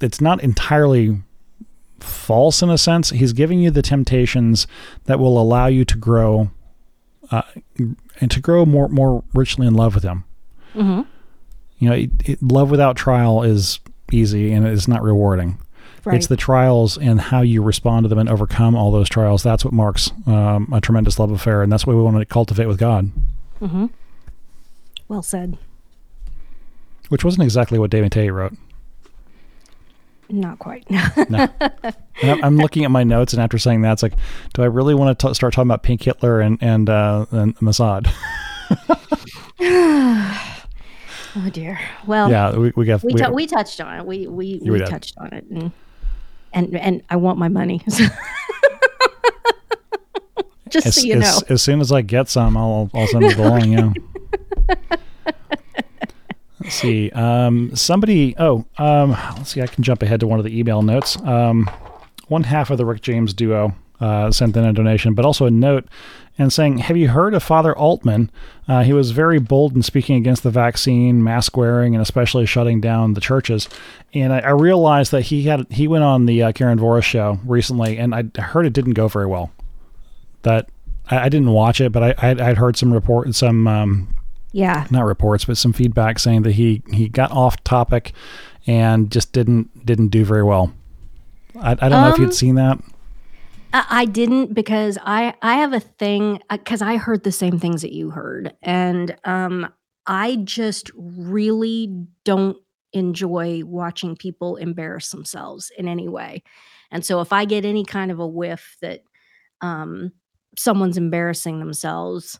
it's 0.00 0.20
not 0.20 0.42
entirely 0.42 1.22
false 2.00 2.62
in 2.62 2.70
a 2.70 2.78
sense. 2.78 3.10
He's 3.10 3.32
giving 3.32 3.60
you 3.60 3.70
the 3.70 3.82
temptations 3.82 4.66
that 5.04 5.18
will 5.18 5.40
allow 5.40 5.66
you 5.66 5.84
to 5.84 5.96
grow 5.96 6.50
uh, 7.30 7.42
and 8.20 8.30
to 8.30 8.40
grow 8.40 8.66
more 8.66 8.88
more 8.88 9.24
richly 9.32 9.66
in 9.66 9.74
love 9.74 9.94
with 9.94 10.04
Him. 10.04 10.24
Mm-hmm. 10.74 11.02
You 11.78 11.88
know, 11.88 11.94
it, 11.94 12.10
it, 12.24 12.42
love 12.42 12.70
without 12.70 12.96
trial 12.96 13.42
is 13.42 13.80
easy 14.12 14.52
and 14.52 14.66
it's 14.66 14.88
not 14.88 15.02
rewarding. 15.02 15.58
Right. 16.04 16.16
It's 16.16 16.26
the 16.26 16.36
trials 16.36 16.98
and 16.98 17.20
how 17.20 17.40
you 17.40 17.62
respond 17.62 18.04
to 18.04 18.08
them 18.08 18.18
and 18.18 18.28
overcome 18.28 18.74
all 18.74 18.90
those 18.90 19.08
trials. 19.08 19.42
That's 19.42 19.64
what 19.64 19.72
marks 19.72 20.12
um, 20.26 20.68
a 20.72 20.80
tremendous 20.80 21.18
love 21.18 21.30
affair, 21.30 21.62
and 21.62 21.72
that's 21.72 21.86
what 21.86 21.96
we 21.96 22.02
want 22.02 22.18
to 22.18 22.26
cultivate 22.26 22.66
with 22.66 22.78
God. 22.78 23.10
Mm-hmm. 23.60 23.86
Well 25.08 25.22
said. 25.22 25.56
Which 27.08 27.24
wasn't 27.24 27.44
exactly 27.44 27.78
what 27.78 27.90
David 27.90 28.12
Tate 28.12 28.32
wrote. 28.32 28.54
Not 30.28 30.58
quite. 30.58 30.90
no. 31.30 31.48
I'm 32.22 32.56
looking 32.56 32.84
at 32.84 32.90
my 32.90 33.04
notes, 33.04 33.32
and 33.32 33.42
after 33.42 33.58
saying 33.58 33.82
that, 33.82 33.92
it's 33.92 34.02
like, 34.02 34.14
do 34.54 34.62
I 34.62 34.66
really 34.66 34.94
want 34.94 35.18
to 35.18 35.28
t- 35.28 35.34
start 35.34 35.52
talking 35.52 35.68
about 35.68 35.82
Pink 35.82 36.02
Hitler 36.02 36.40
and 36.40 36.58
and, 36.62 36.88
uh, 36.88 37.26
and 37.30 37.56
Mossad? 37.58 38.10
oh 41.36 41.50
dear. 41.52 41.78
Well, 42.06 42.30
yeah, 42.30 42.56
we, 42.56 42.72
we 42.74 42.84
got 42.86 43.02
we, 43.02 43.12
we, 43.12 43.20
t- 43.20 43.30
we 43.30 43.46
touched 43.46 43.80
on 43.80 44.00
it. 44.00 44.06
We 44.06 44.26
we, 44.26 44.60
we 44.62 44.80
touched 44.80 45.18
on 45.18 45.32
it, 45.34 45.44
and 45.50 45.72
and 46.54 46.74
and 46.76 47.02
I 47.10 47.16
want 47.16 47.38
my 47.38 47.48
money. 47.48 47.82
Just 50.70 50.86
as, 50.86 50.94
so 50.96 51.02
you 51.02 51.16
know. 51.16 51.26
As, 51.26 51.42
as, 51.42 51.62
soon 51.62 51.80
as 51.80 51.92
I 51.92 52.02
get 52.02 52.28
some, 52.28 52.56
I'll 52.56 52.90
I'll 52.94 53.06
send 53.06 53.24
it 53.24 53.36
along. 53.36 53.70
Yeah. 53.70 53.92
let's 56.60 56.74
see. 56.74 57.10
Um, 57.10 57.76
somebody. 57.76 58.34
Oh, 58.38 58.64
um, 58.78 59.10
let's 59.10 59.50
see. 59.50 59.60
I 59.62 59.66
can 59.66 59.84
jump 59.84 60.02
ahead 60.02 60.20
to 60.20 60.26
one 60.26 60.38
of 60.38 60.44
the 60.44 60.58
email 60.58 60.82
notes. 60.82 61.16
Um, 61.22 61.70
one 62.28 62.42
half 62.44 62.70
of 62.70 62.78
the 62.78 62.86
Rick 62.86 63.02
James 63.02 63.34
duo 63.34 63.74
uh, 64.00 64.30
sent 64.30 64.56
in 64.56 64.64
a 64.64 64.72
donation, 64.72 65.14
but 65.14 65.24
also 65.24 65.46
a 65.46 65.50
note 65.50 65.86
and 66.36 66.52
saying, 66.52 66.78
Have 66.78 66.96
you 66.96 67.08
heard 67.08 67.34
of 67.34 67.42
Father 67.42 67.76
Altman? 67.76 68.30
Uh, 68.66 68.82
he 68.82 68.92
was 68.92 69.12
very 69.12 69.38
bold 69.38 69.74
in 69.74 69.82
speaking 69.82 70.16
against 70.16 70.42
the 70.42 70.50
vaccine, 70.50 71.22
mask 71.22 71.56
wearing, 71.56 71.94
and 71.94 72.02
especially 72.02 72.46
shutting 72.46 72.80
down 72.80 73.14
the 73.14 73.20
churches. 73.20 73.68
And 74.12 74.32
I, 74.32 74.40
I 74.40 74.50
realized 74.50 75.12
that 75.12 75.22
he 75.22 75.44
had 75.44 75.66
he 75.70 75.86
went 75.86 76.04
on 76.04 76.26
the 76.26 76.42
uh, 76.42 76.52
Karen 76.52 76.78
Voris 76.78 77.04
show 77.04 77.38
recently, 77.44 77.98
and 77.98 78.14
I 78.14 78.24
heard 78.40 78.66
it 78.66 78.72
didn't 78.72 78.94
go 78.94 79.08
very 79.08 79.26
well. 79.26 79.52
That 80.42 80.68
I, 81.08 81.20
I 81.20 81.28
didn't 81.28 81.50
watch 81.50 81.80
it, 81.80 81.92
but 81.92 82.02
I, 82.02 82.14
I'd, 82.30 82.40
I'd 82.40 82.58
heard 82.58 82.76
some 82.76 82.92
report, 82.92 83.32
some 83.34 83.68
um, 83.68 84.14
yeah, 84.52 84.86
not 84.90 85.04
reports, 85.04 85.44
but 85.44 85.56
some 85.56 85.72
feedback 85.72 86.18
saying 86.18 86.42
that 86.42 86.52
he 86.52 86.82
he 86.92 87.08
got 87.08 87.30
off 87.30 87.62
topic 87.64 88.12
and 88.66 89.10
just 89.10 89.32
didn't 89.32 89.86
didn't 89.86 90.08
do 90.08 90.24
very 90.24 90.42
well. 90.42 90.72
I, 91.60 91.72
I 91.72 91.74
don't 91.74 91.92
um, 91.92 92.02
know 92.02 92.10
if 92.10 92.18
you'd 92.18 92.26
um, 92.26 92.32
seen 92.32 92.54
that. 92.56 92.78
I 93.74 94.04
didn't 94.04 94.54
because 94.54 94.98
I 95.02 95.34
I 95.42 95.56
have 95.56 95.72
a 95.72 95.80
thing 95.80 96.40
because 96.48 96.80
uh, 96.80 96.86
I 96.86 96.96
heard 96.96 97.24
the 97.24 97.32
same 97.32 97.58
things 97.58 97.82
that 97.82 97.92
you 97.92 98.10
heard, 98.10 98.54
and 98.62 99.16
um, 99.24 99.68
I 100.06 100.36
just 100.44 100.90
really 100.94 102.06
don't 102.24 102.56
enjoy 102.92 103.62
watching 103.64 104.14
people 104.16 104.56
embarrass 104.56 105.10
themselves 105.10 105.72
in 105.76 105.88
any 105.88 106.08
way. 106.08 106.44
And 106.92 107.04
so 107.04 107.20
if 107.20 107.32
I 107.32 107.44
get 107.44 107.64
any 107.64 107.84
kind 107.84 108.12
of 108.12 108.20
a 108.20 108.26
whiff 108.26 108.76
that 108.80 109.00
um, 109.60 110.12
someone's 110.56 110.96
embarrassing 110.96 111.58
themselves, 111.58 112.38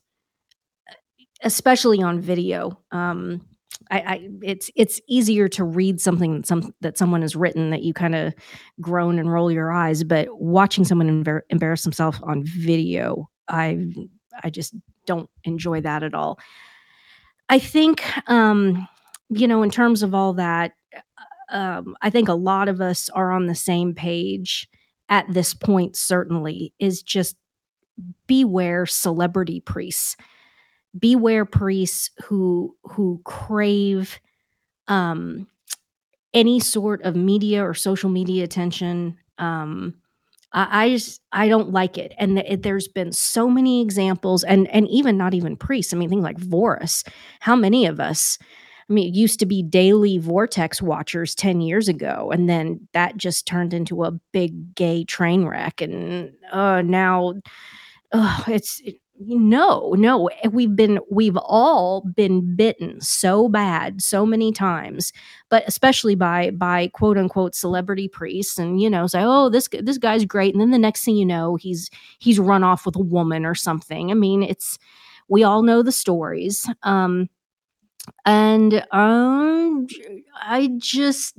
especially 1.42 2.00
on 2.02 2.20
video, 2.20 2.78
um, 2.92 3.44
I, 3.90 3.98
I, 3.98 4.28
it's 4.42 4.70
it's 4.74 5.00
easier 5.08 5.48
to 5.48 5.64
read 5.64 6.00
something 6.00 6.36
that 6.36 6.46
some 6.46 6.74
that 6.80 6.98
someone 6.98 7.22
has 7.22 7.36
written 7.36 7.70
that 7.70 7.82
you 7.82 7.92
kind 7.92 8.14
of 8.14 8.34
groan 8.80 9.18
and 9.18 9.32
roll 9.32 9.50
your 9.52 9.72
eyes, 9.72 10.04
but 10.04 10.28
watching 10.40 10.84
someone 10.84 11.24
embar- 11.24 11.42
embarrass 11.50 11.82
themselves 11.82 12.18
on 12.22 12.44
video, 12.44 13.28
I 13.48 13.86
I 14.42 14.50
just 14.50 14.74
don't 15.06 15.28
enjoy 15.44 15.80
that 15.82 16.02
at 16.02 16.14
all. 16.14 16.38
I 17.48 17.58
think, 17.58 18.02
um, 18.28 18.88
you 19.28 19.46
know, 19.46 19.62
in 19.62 19.70
terms 19.70 20.02
of 20.02 20.14
all 20.14 20.32
that, 20.34 20.72
um, 21.50 21.94
I 22.00 22.10
think 22.10 22.28
a 22.28 22.34
lot 22.34 22.68
of 22.68 22.80
us 22.80 23.08
are 23.10 23.30
on 23.32 23.46
the 23.46 23.54
same 23.54 23.94
page 23.94 24.68
at 25.08 25.26
this 25.32 25.52
point, 25.52 25.96
certainly, 25.96 26.72
is 26.78 27.02
just 27.02 27.36
beware 28.26 28.86
celebrity 28.86 29.60
priests. 29.60 30.16
Beware 30.98 31.44
priests 31.44 32.10
who 32.24 32.76
who 32.84 33.20
crave 33.24 34.20
um 34.88 35.48
any 36.32 36.60
sort 36.60 37.02
of 37.02 37.16
media 37.16 37.64
or 37.64 37.74
social 37.74 38.10
media 38.10 38.44
attention. 38.44 39.16
Um 39.38 39.94
I, 40.52 40.84
I 40.86 40.90
just 40.90 41.20
I 41.32 41.48
don't 41.48 41.72
like 41.72 41.98
it. 41.98 42.14
And 42.18 42.38
th- 42.38 42.62
there's 42.62 42.88
been 42.88 43.12
so 43.12 43.50
many 43.50 43.82
examples, 43.82 44.44
and 44.44 44.68
and 44.70 44.88
even 44.88 45.16
not 45.18 45.34
even 45.34 45.56
priests. 45.56 45.92
I 45.92 45.96
mean, 45.96 46.08
things 46.08 46.24
like 46.24 46.38
Voris. 46.38 47.06
How 47.40 47.56
many 47.56 47.86
of 47.86 48.00
us? 48.00 48.38
I 48.88 48.92
mean, 48.92 49.08
it 49.08 49.16
used 49.16 49.40
to 49.40 49.46
be 49.46 49.62
daily 49.62 50.18
Vortex 50.18 50.82
watchers 50.82 51.34
10 51.34 51.60
years 51.60 51.88
ago, 51.88 52.30
and 52.32 52.48
then 52.48 52.88
that 52.92 53.16
just 53.16 53.46
turned 53.46 53.74
into 53.74 54.04
a 54.04 54.12
big 54.32 54.74
gay 54.74 55.04
train 55.04 55.46
wreck. 55.46 55.80
And 55.80 56.32
uh, 56.52 56.82
now 56.82 57.34
uh, 58.12 58.42
it's 58.48 58.82
no, 59.26 59.94
no. 59.96 60.28
We've 60.50 60.74
been, 60.74 60.98
we've 61.10 61.36
all 61.36 62.02
been 62.14 62.54
bitten 62.56 63.00
so 63.00 63.48
bad 63.48 64.02
so 64.02 64.24
many 64.26 64.52
times, 64.52 65.12
but 65.50 65.64
especially 65.66 66.14
by 66.14 66.50
by 66.50 66.88
quote 66.88 67.18
unquote 67.18 67.54
celebrity 67.54 68.08
priests, 68.08 68.58
and 68.58 68.80
you 68.80 68.90
know, 68.90 69.06
say, 69.06 69.22
oh, 69.22 69.48
this 69.48 69.68
this 69.80 69.98
guy's 69.98 70.24
great, 70.24 70.54
and 70.54 70.60
then 70.60 70.70
the 70.70 70.78
next 70.78 71.04
thing 71.04 71.16
you 71.16 71.26
know, 71.26 71.56
he's 71.56 71.90
he's 72.18 72.38
run 72.38 72.64
off 72.64 72.86
with 72.86 72.96
a 72.96 73.00
woman 73.00 73.44
or 73.44 73.54
something. 73.54 74.10
I 74.10 74.14
mean, 74.14 74.42
it's 74.42 74.78
we 75.28 75.42
all 75.44 75.62
know 75.62 75.82
the 75.82 75.92
stories. 75.92 76.68
Um, 76.82 77.28
and 78.26 78.84
um 78.92 79.86
i 80.42 80.68
just 80.76 81.38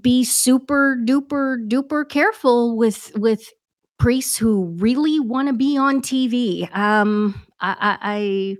be 0.00 0.24
super 0.24 0.98
duper 1.04 1.56
duper 1.68 2.08
careful 2.08 2.76
with 2.76 3.12
with 3.16 3.52
priests 4.02 4.36
who 4.36 4.64
really 4.78 5.20
want 5.20 5.48
to 5.48 5.54
be 5.54 5.76
on 5.76 6.00
tv 6.00 6.68
um 6.76 7.40
i 7.60 8.56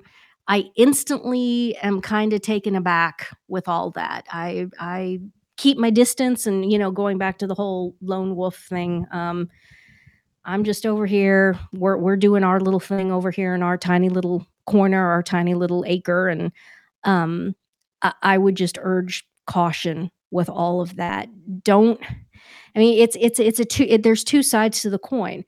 i 0.47 0.57
i 0.59 0.65
instantly 0.77 1.77
am 1.83 2.01
kind 2.01 2.33
of 2.33 2.41
taken 2.41 2.77
aback 2.77 3.29
with 3.49 3.69
all 3.69 3.91
that 3.91 4.25
i 4.31 4.67
i 4.79 5.19
keep 5.57 5.79
my 5.79 5.91
distance 5.91 6.47
and 6.47 6.71
you 6.71 6.79
know 6.79 6.91
going 6.91 7.19
back 7.19 7.39
to 7.39 7.47
the 7.47 7.55
whole 7.55 7.95
lone 8.01 8.37
wolf 8.37 8.57
thing 8.69 9.07
um 9.13 9.49
i'm 10.45 10.65
just 10.65 10.87
over 10.87 11.07
here 11.07 11.59
we're 11.73 11.97
we're 11.97 12.17
doing 12.17 12.45
our 12.45 12.61
little 12.61 12.81
thing 12.81 13.11
over 13.11 13.31
here 13.31 13.55
in 13.55 13.63
our 13.63 13.77
tiny 13.77 14.09
little 14.09 14.47
corner, 14.67 15.11
our 15.11 15.23
tiny 15.23 15.55
little 15.55 15.85
acre. 15.87 16.29
And 16.29 16.53
um, 17.05 17.55
I, 18.03 18.13
I 18.23 18.39
would 18.39 18.57
just 18.57 18.79
urge 18.81 19.27
caution 19.47 20.11
with 20.31 20.49
all 20.49 20.81
of 20.81 20.97
that. 20.97 21.29
Don't. 21.63 22.01
I 22.75 22.79
mean, 22.79 23.03
it's 23.03 23.17
it's 23.21 23.39
it's 23.39 23.61
a 23.61 23.65
two. 23.65 23.85
It, 23.85 24.03
there's 24.03 24.25
two 24.25 24.43
sides 24.43 24.83
to 24.83 24.91
the 24.91 24.99
coin. 24.99 25.45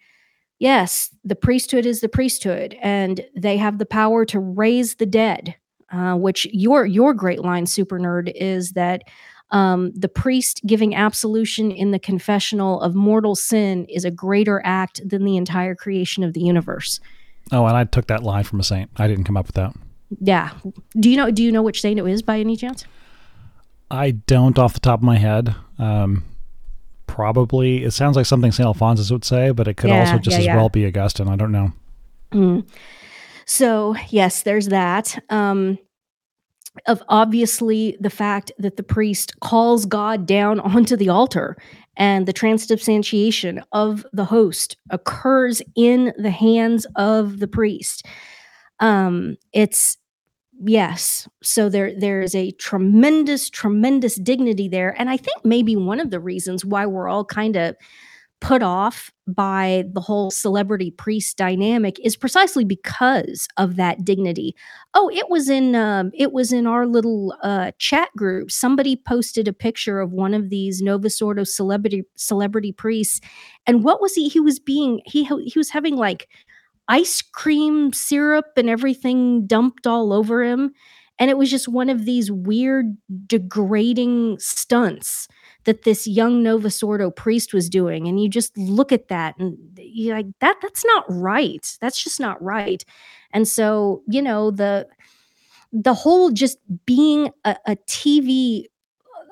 Yes, 0.58 1.14
the 1.24 1.34
priesthood 1.34 1.86
is 1.86 2.00
the 2.00 2.08
priesthood, 2.08 2.76
and 2.80 3.24
they 3.36 3.56
have 3.56 3.78
the 3.78 3.86
power 3.86 4.24
to 4.26 4.38
raise 4.38 4.96
the 4.96 5.06
dead. 5.06 5.56
Uh, 5.92 6.16
which 6.16 6.46
your 6.52 6.86
your 6.86 7.14
great 7.14 7.40
line, 7.40 7.66
super 7.66 8.00
nerd, 8.00 8.32
is 8.34 8.72
that 8.72 9.02
um, 9.50 9.92
the 9.92 10.08
priest 10.08 10.60
giving 10.66 10.94
absolution 10.94 11.70
in 11.70 11.92
the 11.92 11.98
confessional 11.98 12.80
of 12.80 12.94
mortal 12.94 13.36
sin 13.36 13.84
is 13.84 14.04
a 14.04 14.10
greater 14.10 14.60
act 14.64 15.00
than 15.08 15.24
the 15.24 15.36
entire 15.36 15.74
creation 15.74 16.24
of 16.24 16.32
the 16.32 16.40
universe. 16.40 16.98
Oh, 17.52 17.66
and 17.66 17.76
I 17.76 17.84
took 17.84 18.06
that 18.08 18.22
line 18.22 18.44
from 18.44 18.58
a 18.58 18.64
saint. 18.64 18.90
I 18.96 19.06
didn't 19.06 19.24
come 19.24 19.36
up 19.36 19.46
with 19.46 19.54
that. 19.54 19.74
Yeah. 20.20 20.50
Do 20.98 21.10
you 21.10 21.16
know? 21.16 21.30
Do 21.30 21.42
you 21.44 21.52
know 21.52 21.62
which 21.62 21.80
saint 21.80 22.00
it 22.00 22.06
is 22.06 22.22
by 22.22 22.40
any 22.40 22.56
chance? 22.56 22.84
I 23.90 24.12
don't, 24.12 24.58
off 24.58 24.74
the 24.74 24.80
top 24.80 25.00
of 25.00 25.04
my 25.04 25.18
head. 25.18 25.54
Um, 25.78 26.24
probably, 27.14 27.84
it 27.84 27.92
sounds 27.92 28.16
like 28.16 28.26
something 28.26 28.50
Saint 28.50 28.66
Alphonsus 28.66 29.12
would 29.12 29.24
say, 29.24 29.52
but 29.52 29.68
it 29.68 29.76
could 29.76 29.90
yeah, 29.90 30.00
also 30.00 30.18
just 30.18 30.34
yeah, 30.34 30.38
as 30.38 30.44
yeah. 30.46 30.56
well 30.56 30.68
be 30.68 30.84
Augustine. 30.84 31.28
I 31.28 31.36
don't 31.36 31.52
know. 31.52 31.72
Mm. 32.32 32.68
So 33.46 33.94
yes, 34.08 34.42
there's 34.42 34.68
that. 34.68 35.16
Um, 35.30 35.78
of 36.88 37.04
obviously 37.08 37.96
the 38.00 38.10
fact 38.10 38.50
that 38.58 38.76
the 38.76 38.82
priest 38.82 39.38
calls 39.38 39.86
God 39.86 40.26
down 40.26 40.58
onto 40.58 40.96
the 40.96 41.08
altar 41.08 41.56
and 41.96 42.26
the 42.26 42.32
transubstantiation 42.32 43.62
of 43.70 44.04
the 44.12 44.24
host 44.24 44.76
occurs 44.90 45.62
in 45.76 46.12
the 46.18 46.32
hands 46.32 46.84
of 46.96 47.38
the 47.38 47.46
priest. 47.46 48.04
Um, 48.80 49.36
it's 49.52 49.96
yes, 50.62 51.28
so 51.42 51.68
there 51.68 51.98
there 51.98 52.22
is 52.22 52.34
a 52.34 52.50
tremendous, 52.52 53.50
tremendous 53.50 54.16
dignity 54.16 54.68
there, 54.68 54.94
and 54.98 55.10
I 55.10 55.16
think 55.16 55.44
maybe 55.44 55.76
one 55.76 56.00
of 56.00 56.10
the 56.10 56.20
reasons 56.20 56.64
why 56.64 56.86
we're 56.86 57.08
all 57.08 57.24
kind 57.24 57.56
of 57.56 57.76
put 58.40 58.62
off 58.62 59.10
by 59.26 59.84
the 59.94 60.02
whole 60.02 60.30
celebrity 60.30 60.90
priest 60.90 61.38
dynamic 61.38 61.98
is 62.04 62.14
precisely 62.14 62.62
because 62.62 63.48
of 63.56 63.76
that 63.76 64.04
dignity. 64.04 64.54
Oh, 64.92 65.08
it 65.14 65.30
was 65.30 65.48
in 65.48 65.74
um, 65.74 66.10
it 66.14 66.32
was 66.32 66.52
in 66.52 66.66
our 66.66 66.86
little 66.86 67.34
uh, 67.42 67.72
chat 67.78 68.10
group. 68.16 68.50
Somebody 68.50 68.96
posted 68.96 69.48
a 69.48 69.52
picture 69.52 69.98
of 70.00 70.12
one 70.12 70.34
of 70.34 70.50
these 70.50 70.82
Novus 70.82 71.22
Ordo 71.22 71.44
celebrity 71.44 72.02
celebrity 72.16 72.72
priests, 72.72 73.20
and 73.66 73.82
what 73.82 74.02
was 74.02 74.14
he? 74.14 74.28
He 74.28 74.40
was 74.40 74.58
being 74.58 75.00
he 75.06 75.24
he 75.24 75.58
was 75.58 75.70
having 75.70 75.96
like 75.96 76.28
ice 76.88 77.22
cream 77.22 77.92
syrup 77.92 78.46
and 78.56 78.68
everything 78.68 79.46
dumped 79.46 79.86
all 79.86 80.12
over 80.12 80.42
him, 80.42 80.72
and 81.18 81.30
it 81.30 81.38
was 81.38 81.50
just 81.50 81.68
one 81.68 81.88
of 81.88 82.04
these 82.04 82.30
weird 82.30 82.96
degrading 83.26 84.38
stunts 84.38 85.28
that 85.64 85.82
this 85.84 86.06
young 86.06 86.42
Novus 86.42 86.82
Ordo 86.82 87.10
priest 87.10 87.54
was 87.54 87.68
doing. 87.68 88.08
And 88.08 88.20
you 88.20 88.28
just 88.28 88.56
look 88.58 88.92
at 88.92 89.08
that 89.08 89.36
and 89.38 89.56
you're 89.78 90.16
like, 90.16 90.26
that 90.40 90.56
that's 90.60 90.84
not 90.84 91.04
right. 91.08 91.76
That's 91.80 92.02
just 92.02 92.20
not 92.20 92.42
right. 92.42 92.84
And 93.32 93.46
so, 93.46 94.02
you 94.08 94.22
know, 94.22 94.50
the 94.50 94.86
the 95.72 95.94
whole 95.94 96.30
just 96.30 96.58
being 96.86 97.30
a, 97.44 97.56
a 97.66 97.76
TV 97.88 98.64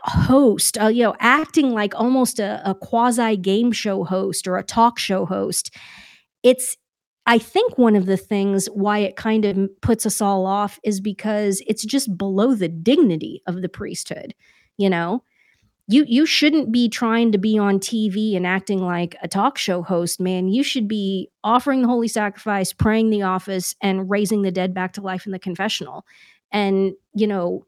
host, 0.04 0.80
uh, 0.80 0.88
you 0.88 1.02
know, 1.04 1.14
acting 1.20 1.72
like 1.72 1.94
almost 1.94 2.40
a, 2.40 2.60
a 2.68 2.74
quasi 2.74 3.36
game 3.36 3.72
show 3.72 4.04
host 4.04 4.48
or 4.48 4.56
a 4.56 4.64
talk 4.64 4.98
show 4.98 5.24
host. 5.24 5.74
It's 6.42 6.76
I 7.26 7.38
think 7.38 7.78
one 7.78 7.94
of 7.94 8.06
the 8.06 8.16
things 8.16 8.66
why 8.66 8.98
it 8.98 9.16
kind 9.16 9.44
of 9.44 9.68
puts 9.80 10.06
us 10.06 10.20
all 10.20 10.44
off 10.46 10.80
is 10.82 11.00
because 11.00 11.62
it's 11.66 11.84
just 11.84 12.16
below 12.16 12.54
the 12.54 12.68
dignity 12.68 13.42
of 13.46 13.62
the 13.62 13.68
priesthood, 13.68 14.34
you 14.76 14.90
know? 14.90 15.22
you 15.88 16.04
you 16.06 16.26
shouldn't 16.26 16.70
be 16.72 16.88
trying 16.88 17.32
to 17.32 17.38
be 17.38 17.58
on 17.58 17.78
TV 17.78 18.36
and 18.36 18.46
acting 18.46 18.80
like 18.82 19.16
a 19.22 19.28
talk 19.28 19.58
show 19.58 19.82
host, 19.82 20.20
man. 20.20 20.48
You 20.48 20.62
should 20.62 20.86
be 20.86 21.28
offering 21.42 21.82
the 21.82 21.88
holy 21.88 22.08
sacrifice, 22.08 22.72
praying 22.72 23.10
the 23.10 23.22
office, 23.22 23.74
and 23.82 24.08
raising 24.08 24.42
the 24.42 24.52
dead 24.52 24.74
back 24.74 24.92
to 24.94 25.00
life 25.00 25.26
in 25.26 25.32
the 25.32 25.38
confessional. 25.38 26.06
And, 26.52 26.92
you 27.14 27.26
know, 27.26 27.66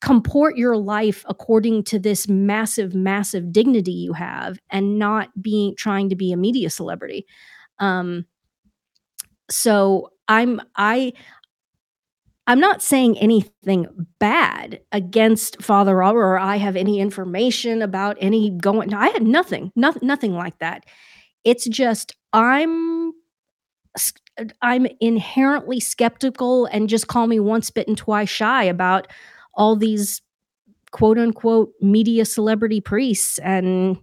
comport 0.00 0.56
your 0.56 0.76
life 0.76 1.24
according 1.28 1.84
to 1.84 1.98
this 1.98 2.28
massive, 2.28 2.94
massive 2.94 3.52
dignity 3.52 3.92
you 3.92 4.12
have 4.14 4.58
and 4.70 4.98
not 4.98 5.30
being 5.40 5.74
trying 5.76 6.08
to 6.08 6.16
be 6.16 6.32
a 6.32 6.36
media 6.36 6.68
celebrity. 6.68 7.26
Um, 7.78 8.26
so 9.52 10.10
I'm 10.28 10.60
I 10.76 11.12
I'm 12.46 12.58
not 12.58 12.82
saying 12.82 13.18
anything 13.18 13.86
bad 14.18 14.80
against 14.90 15.62
Father 15.62 15.96
Robert 15.96 16.24
or 16.24 16.38
I 16.38 16.56
have 16.56 16.74
any 16.74 16.98
information 16.98 17.82
about 17.82 18.16
any 18.20 18.50
going. 18.50 18.92
I 18.92 19.10
had 19.10 19.22
nothing, 19.22 19.70
nothing, 19.76 20.06
nothing 20.06 20.34
like 20.34 20.58
that. 20.58 20.84
It's 21.44 21.68
just 21.68 22.16
I'm 22.32 23.12
I'm 24.62 24.86
inherently 25.00 25.78
skeptical 25.78 26.66
and 26.66 26.88
just 26.88 27.06
call 27.06 27.26
me 27.26 27.38
once 27.38 27.70
bitten, 27.70 27.94
twice 27.94 28.30
shy 28.30 28.64
about 28.64 29.06
all 29.54 29.76
these 29.76 30.22
quote 30.90 31.18
unquote 31.18 31.72
media 31.80 32.24
celebrity 32.24 32.80
priests, 32.80 33.38
and 33.38 33.98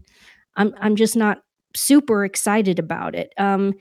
I'm 0.55 0.73
I'm 0.79 0.95
just 0.95 1.15
not 1.15 1.39
super 1.75 2.23
excited 2.23 2.79
about 2.79 3.15
it. 3.15 3.33
Um, 3.37 3.73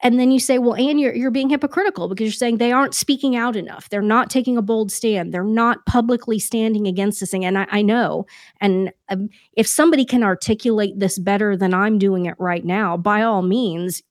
and 0.00 0.18
then 0.18 0.30
you 0.30 0.38
say, 0.38 0.58
well, 0.58 0.74
Ann, 0.74 0.98
you're, 0.98 1.14
you're 1.14 1.30
being 1.30 1.48
hypocritical 1.48 2.08
because 2.08 2.24
you're 2.24 2.32
saying 2.32 2.58
they 2.58 2.72
aren't 2.72 2.94
speaking 2.94 3.36
out 3.36 3.56
enough. 3.56 3.88
They're 3.88 4.02
not 4.02 4.30
taking 4.30 4.56
a 4.56 4.62
bold 4.62 4.92
stand. 4.92 5.32
They're 5.32 5.44
not 5.44 5.84
publicly 5.86 6.38
standing 6.38 6.86
against 6.86 7.20
this 7.20 7.30
thing. 7.30 7.44
And 7.44 7.58
I, 7.58 7.66
I 7.70 7.82
know. 7.82 8.26
And 8.60 8.92
um, 9.08 9.28
if 9.52 9.66
somebody 9.66 10.04
can 10.04 10.22
articulate 10.22 10.98
this 10.98 11.18
better 11.18 11.56
than 11.56 11.72
I'm 11.72 11.98
doing 11.98 12.26
it 12.26 12.34
right 12.38 12.64
now, 12.64 12.96
by 12.96 13.22
all 13.22 13.42
means, 13.42 14.02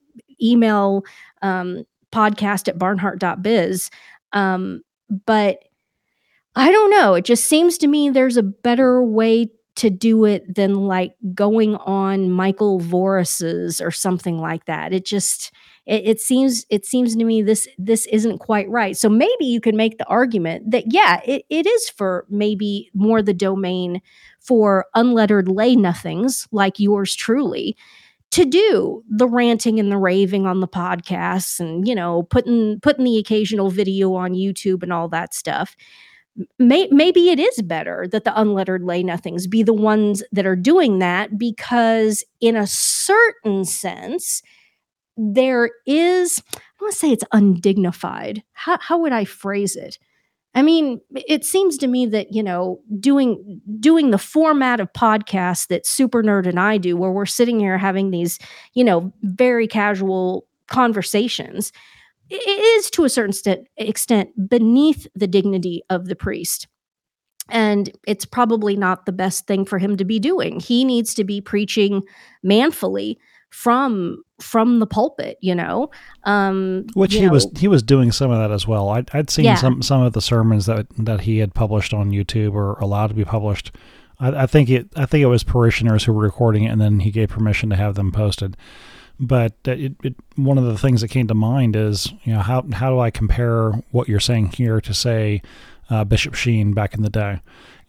email 0.42 1.04
um, 1.42 1.86
podcast 2.12 2.68
at 2.68 2.78
barnhardt.biz. 2.78 3.92
Um, 4.34 4.82
but 5.26 5.60
I 6.56 6.72
don't 6.72 6.90
know. 6.90 7.14
It 7.14 7.26
just 7.26 7.46
seems 7.46 7.78
to 7.80 7.88
me 7.88 8.10
there's 8.10 8.38
a 8.38 8.44
better 8.44 9.04
way 9.04 9.50
to 9.76 9.90
do 9.90 10.24
it 10.24 10.56
than 10.56 10.88
like 10.88 11.16
going 11.34 11.76
on 11.76 12.32
Michael 12.32 12.80
Voris's 12.80 13.82
or 13.82 13.92
something 13.92 14.40
like 14.40 14.66
that. 14.66 14.94
It 14.94 15.06
just 15.06 15.54
it, 15.86 16.04
it, 16.06 16.22
seems 16.22 16.66
it 16.70 16.86
seems 16.86 17.16
to 17.16 17.24
me 17.24 17.42
this 17.42 17.68
this 17.78 18.06
isn't 18.08 18.40
quite 18.40 18.70
right. 18.70 18.98
So 18.98 19.10
maybe 19.10 19.46
you 19.46 19.62
can 19.62 19.78
make 19.78 19.98
the 19.98 20.06
argument 20.08 20.72
that 20.72 20.86
yeah, 20.88 21.22
it, 21.26 21.46
it 21.50 21.66
is 21.66 21.90
for 21.90 22.26
maybe 22.30 22.90
more 22.94 23.22
the 23.22 23.34
domain 23.34 24.02
for 24.40 24.86
unlettered 24.96 25.48
lay 25.48 25.76
nothings 25.76 26.48
like 26.52 26.80
yours 26.80 27.16
truly 27.16 27.78
to 28.32 28.46
do 28.46 29.04
the 29.10 29.28
ranting 29.28 29.80
and 29.80 29.92
the 29.92 29.98
raving 29.98 30.46
on 30.46 30.60
the 30.60 30.68
podcasts 30.68 31.60
and 31.60 31.88
you 31.88 31.96
know 31.96 32.24
putting 32.24 32.80
putting 32.82 33.06
the 33.06 33.18
occasional 33.18 33.70
video 33.70 34.14
on 34.14 34.34
YouTube 34.34 34.84
and 34.84 34.92
all 34.92 35.08
that 35.08 35.34
stuff 35.34 35.76
may, 36.60 36.88
maybe 36.92 37.30
it 37.30 37.40
is 37.40 37.62
better 37.62 38.08
that 38.12 38.24
the 38.24 38.40
unlettered 38.40 38.84
lay 38.84 39.04
nothings 39.04 39.48
be 39.48 39.64
the 39.64 39.74
ones 39.74 40.24
that 40.32 40.46
are 40.46 40.56
doing 40.56 41.00
that 41.00 41.38
because 41.38 42.24
in 42.42 42.56
a 42.56 42.68
certain 42.68 43.64
sense 43.64 44.42
there 45.18 45.72
is 45.86 46.42
i 46.56 46.60
want 46.82 46.94
to 46.94 47.00
say 47.00 47.12
it's 47.12 47.24
undignified 47.32 48.44
how, 48.54 48.78
how 48.80 49.00
would 49.00 49.14
i 49.14 49.26
phrase 49.26 49.76
it 49.76 49.98
i 50.54 50.62
mean 50.62 51.00
it 51.28 51.46
seems 51.46 51.78
to 51.78 51.88
me 51.88 52.06
that 52.06 52.34
you 52.34 52.44
know 52.44 52.80
doing 53.00 53.62
doing 53.80 54.12
the 54.12 54.18
format 54.18 54.80
of 54.80 54.92
podcasts 54.94 55.68
that 55.68 55.86
super 55.86 56.22
nerd 56.22 56.48
and 56.48 56.60
i 56.60 56.78
do 56.78 56.98
where 56.98 57.12
we're 57.12 57.26
sitting 57.26 57.60
here 57.60 57.78
having 57.78 58.12
these 58.12 58.40
you 58.74 58.84
know 58.84 59.14
very 59.24 59.68
casual 59.68 60.46
conversations 60.68 61.72
is 62.30 62.90
to 62.92 63.06
a 63.06 63.10
certain 63.10 63.66
extent 63.78 64.50
beneath 64.50 65.08
the 65.16 65.28
dignity 65.28 65.84
of 65.90 66.06
the 66.06 66.16
priest. 66.16 66.68
And 67.50 67.92
it's 68.08 68.26
probably 68.26 68.76
not 68.76 69.06
the 69.06 69.12
best 69.12 69.46
thing 69.46 69.66
for 69.66 69.78
him 69.78 69.98
to 69.98 70.06
be 70.06 70.20
doing. 70.20 70.60
He 70.60 70.84
needs 70.84 71.14
to 71.16 71.24
be 71.24 71.42
preaching 71.42 72.02
manfully 72.42 73.20
from 73.56 74.22
from 74.42 74.80
the 74.80 74.86
pulpit, 74.86 75.38
you 75.40 75.56
know. 75.56 75.90
Um, 76.26 76.86
Which 76.94 77.14
you 77.14 77.22
he 77.22 77.26
know, 77.28 77.32
was 77.32 77.48
he 77.58 77.70
was 77.70 77.82
doing 77.82 78.12
some 78.12 78.30
of 78.30 78.38
that 78.38 78.52
as 78.52 78.68
well. 78.68 78.90
I'd, 78.90 79.10
I'd 79.14 79.30
seen 79.30 79.46
Yeah. 79.46 79.56
some 79.56 79.82
some 79.82 80.02
of 80.02 80.12
the 80.12 80.22
sermons 80.22 80.66
that 80.66 80.88
that 80.98 81.22
he 81.22 81.38
had 81.38 81.54
published 81.54 81.94
on 81.94 82.12
YouTube 82.12 82.54
or 82.54 82.74
allowed 82.80 83.08
to 83.08 83.14
be 83.14 83.24
published. 83.24 83.72
I, 84.20 84.44
I 84.44 84.46
think 84.46 84.70
it 84.70 84.90
I 84.98 85.06
think 85.06 85.22
it 85.24 85.28
was 85.28 85.44
parishioners 85.46 86.04
who 86.04 86.12
were 86.12 86.24
recording 86.24 86.64
it, 86.66 86.68
and 86.68 86.82
then 86.82 87.00
he 87.00 87.12
gave 87.12 87.30
permission 87.30 87.70
to 87.70 87.78
have 87.78 87.96
them 87.96 88.12
posted. 88.12 88.58
But 89.22 89.54
it, 89.64 89.94
it 90.04 90.16
one 90.36 90.58
of 90.58 90.66
the 90.66 90.78
things 90.78 91.00
that 91.00 91.08
came 91.08 91.28
to 91.28 91.34
mind 91.34 91.78
is 91.78 92.12
you 92.26 92.34
know 92.34 92.42
how 92.42 92.66
how 92.74 92.90
do 92.90 93.00
I 93.00 93.10
compare 93.10 93.72
what 93.92 94.10
you're 94.10 94.20
saying 94.20 94.48
here 94.58 94.82
to 94.82 94.94
say 94.94 95.42
uh, 95.90 96.04
Bishop 96.04 96.34
Sheen 96.34 96.74
back 96.74 96.94
in 96.94 97.04
the 97.04 97.10
day, 97.10 97.40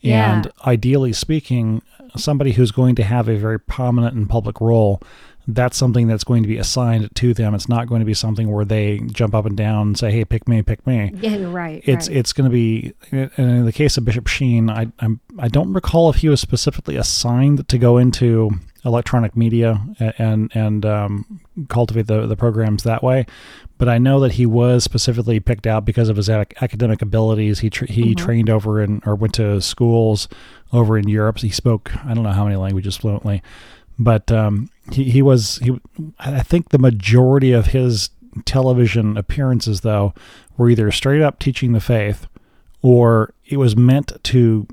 Yeah. 0.01 0.33
and 0.37 0.53
ideally 0.65 1.13
speaking, 1.13 1.83
somebody 2.17 2.53
who's 2.53 2.71
going 2.71 2.95
to 2.95 3.03
have 3.03 3.29
a 3.29 3.37
very 3.37 3.59
prominent 3.59 4.15
and 4.15 4.29
public 4.31 4.61
role 4.61 5.03
that's 5.49 5.77
something 5.77 6.09
that's 6.09 6.25
going 6.25 6.43
to 6.43 6.49
be 6.49 6.57
assigned 6.59 7.09
to 7.15 7.33
them. 7.33 7.55
It's 7.55 7.69
not 7.69 7.87
going 7.87 8.01
to 8.01 8.05
be 8.05 8.15
something 8.15 8.51
where 8.51 8.65
they 8.65 8.99
jump 9.13 9.35
up 9.35 9.47
and 9.47 9.57
down 9.57 9.89
and 9.89 9.99
say, 9.99 10.11
"Hey, 10.11 10.25
pick 10.25 10.49
me, 10.49 10.63
pick 10.63 10.85
me." 10.87 11.13
yeah, 11.21 11.45
right. 11.45 11.83
It's 11.85 12.09
right. 12.09 12.17
it's 12.17 12.33
going 12.33 12.51
to 12.51 12.53
be. 12.53 12.93
And 13.13 13.31
in 13.39 13.65
the 13.65 13.73
case 13.73 13.97
of 13.97 14.05
Bishop 14.05 14.27
Sheen, 14.27 14.69
I 14.71 14.89
I'm, 14.99 15.21
I 15.39 15.49
don't 15.49 15.73
recall 15.73 16.11
if 16.11 16.17
he 16.17 16.29
was 16.29 16.41
specifically 16.41 16.97
assigned 16.97 17.69
to 17.69 17.79
go 17.79 17.97
into 17.99 18.51
electronic 18.85 19.37
media 19.37 19.81
and 20.19 20.51
and 20.55 20.85
um, 20.87 21.41
cultivate 21.69 22.07
the 22.09 22.27
the 22.27 22.37
programs 22.37 22.83
that 22.83 23.03
way, 23.03 23.25
but 23.79 23.89
I 23.89 23.99
know 23.99 24.19
that 24.21 24.33
he 24.33 24.47
was 24.47 24.83
specifically 24.85 25.39
picked 25.41 25.67
out 25.67 25.85
because 25.85 26.09
of 26.09 26.17
his 26.17 26.29
ac- 26.29 26.51
academic 26.61 27.03
abilities. 27.03 27.61
He 27.61 27.71
tra- 27.71 27.91
he 27.91 28.15
Mhm. 28.15 28.17
trained 28.17 28.51
over 28.51 28.81
in 28.83 29.01
or 29.07 29.15
went 29.15 29.35
to 29.35 29.61
schools 29.61 30.29
over 30.73 30.99
in 30.99 31.09
Europe. 31.09 31.39
He 31.39 31.51
spoke 31.51 31.93
I 32.05 32.15
don't 32.15 32.25
know 32.25 32.33
how 32.33 32.45
many 32.45 32.57
languages 32.57 32.97
fluently, 32.97 33.43
but 33.99 34.31
um, 34.33 34.71
he 34.93 35.05
he 35.11 35.23
was 35.23 35.59
he. 35.59 35.81
I 36.19 36.43
think 36.43 36.69
the 36.71 36.79
majority 36.79 37.53
of 37.53 37.67
his 37.69 38.11
television 38.45 39.17
appearances 39.17 39.81
though 39.81 40.15
were 40.57 40.69
either 40.71 40.91
straight 40.91 41.23
up 41.23 41.39
teaching 41.39 41.73
the 41.73 41.81
faith, 41.81 42.27
or 42.83 43.33
it 43.47 43.57
was 43.57 43.77
meant 43.77 44.13
to. 44.25 44.67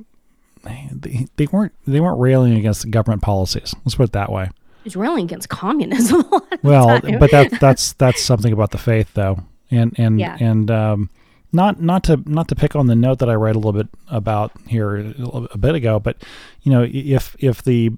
They, 0.63 1.27
they 1.35 1.47
weren't 1.47 1.73
they 1.85 1.99
weren't 1.99 2.19
railing 2.19 2.53
against 2.55 2.83
the 2.83 2.89
government 2.89 3.21
policies. 3.21 3.75
Let's 3.83 3.95
put 3.95 4.03
it 4.05 4.11
that 4.13 4.31
way. 4.31 4.49
He's 4.85 4.95
railing 4.95 5.25
against 5.25 5.49
communism. 5.49 6.21
a 6.31 6.35
lot 6.35 6.43
of 6.43 6.49
the 6.49 6.59
Well, 6.63 7.01
but 7.19 7.31
that 7.31 7.59
that's 7.59 7.93
that's 7.93 8.21
something 8.21 8.53
about 8.53 8.71
the 8.71 8.77
faith 8.77 9.13
though, 9.13 9.39
and 9.71 9.93
and 9.97 10.19
Yeah. 10.19 10.37
and 10.39 10.71
um, 10.71 11.09
not 11.51 11.81
not 11.81 12.05
to 12.05 12.21
not 12.25 12.47
to 12.47 12.55
pick 12.55 12.75
on 12.77 12.87
the 12.87 12.95
note 12.95 13.19
that 13.19 13.29
I 13.29 13.33
read 13.33 13.55
a 13.55 13.59
little 13.59 13.73
bit 13.73 13.87
about 14.09 14.51
here 14.67 14.95
a, 14.95 15.47
a 15.51 15.57
bit 15.57 15.75
ago, 15.75 15.99
but 15.99 16.17
you 16.61 16.71
know 16.71 16.87
if 16.89 17.35
if 17.39 17.61
the 17.61 17.91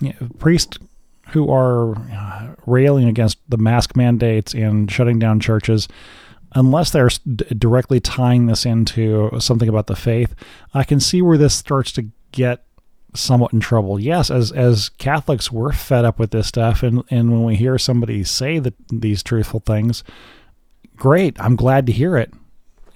you 0.00 0.08
know, 0.20 0.28
priests 0.38 0.78
who 1.32 1.50
are 1.52 1.96
uh, 1.96 2.54
railing 2.66 3.08
against 3.08 3.38
the 3.48 3.56
mask 3.58 3.96
mandates 3.96 4.54
and 4.54 4.90
shutting 4.90 5.18
down 5.18 5.40
churches, 5.40 5.88
unless 6.54 6.90
they're 6.90 7.08
d- 7.08 7.44
directly 7.56 8.00
tying 8.00 8.46
this 8.46 8.64
into 8.64 9.30
something 9.38 9.68
about 9.68 9.86
the 9.86 9.96
faith, 9.96 10.34
I 10.74 10.84
can 10.84 11.00
see 11.00 11.20
where 11.22 11.38
this 11.38 11.54
starts 11.54 11.92
to 11.92 12.06
get 12.32 12.64
somewhat 13.14 13.52
in 13.52 13.60
trouble. 13.60 13.98
Yes, 13.98 14.30
as 14.30 14.52
as 14.52 14.90
Catholics, 14.90 15.50
we're 15.50 15.72
fed 15.72 16.04
up 16.04 16.18
with 16.18 16.30
this 16.30 16.46
stuff, 16.46 16.82
and 16.82 17.02
and 17.10 17.30
when 17.32 17.44
we 17.44 17.56
hear 17.56 17.78
somebody 17.78 18.22
say 18.24 18.58
that 18.58 18.74
these 18.90 19.22
truthful 19.22 19.60
things, 19.60 20.04
great. 20.96 21.38
I'm 21.40 21.56
glad 21.56 21.86
to 21.86 21.92
hear 21.92 22.16
it. 22.16 22.32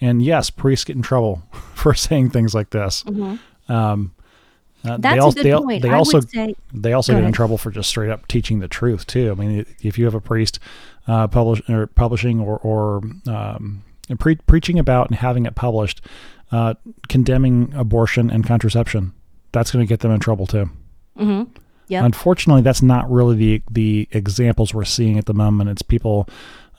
And 0.01 0.21
yes, 0.23 0.51
priests 0.51 0.85
get 0.85 0.97
in 0.97 1.03
trouble 1.03 1.43
for 1.75 1.95
saying 1.95 2.31
things 2.31 2.55
like 2.55 2.71
this. 2.71 3.05
Mhm. 3.05 3.39
Um, 3.69 4.13
uh, 4.85 4.97
That's 4.99 5.15
they 5.15 5.19
also, 5.21 5.41
a 5.41 5.43
good 5.43 5.53
they, 5.53 5.59
point. 5.59 5.83
They 5.83 5.91
I 5.91 5.95
also 5.95 6.19
would 6.19 6.31
say 6.31 6.55
they 6.75 6.93
also 6.93 7.15
get 7.15 7.25
in 7.25 7.33
trouble 7.33 7.59
for 7.59 7.71
just 7.71 7.89
straight 7.89 8.11
up 8.11 8.27
teaching 8.27 8.59
the 8.59 8.69
truth 8.69 9.07
too. 9.07 9.31
I 9.31 9.35
mean, 9.35 9.65
if 9.83 9.97
you 9.99 10.05
have 10.07 10.15
a 10.15 10.21
priest 10.21 10.59
uh, 11.07 11.29
publish 11.29 11.63
or 11.69 11.87
publishing 11.87 12.41
or 12.41 12.59
or 12.59 13.03
um, 13.27 13.85
pre- 14.19 14.37
preaching 14.37 14.79
about 14.79 15.09
and 15.09 15.19
having 15.19 15.47
it 15.47 15.55
published, 15.55 16.01
uh, 16.51 16.75
condemning 17.09 17.73
abortion 17.77 18.31
and 18.31 18.45
contraception, 18.45 19.13
that's 19.53 19.71
going 19.71 19.85
to 19.85 19.89
get 19.89 20.01
them 20.01 20.11
in 20.11 20.21
trouble 20.21 20.47
too. 20.47 20.71
mhm. 21.19 21.49
Yep. 21.89 22.05
Unfortunately, 22.05 22.63
that's 22.63 22.81
not 22.81 23.11
really 23.11 23.37
the 23.37 23.63
the 23.71 24.09
examples 24.13 24.73
we're 24.73 24.85
seeing 24.85 25.19
at 25.19 25.27
the 25.27 25.35
moment. 25.35 25.69
It's 25.69 25.83
people, 25.83 26.27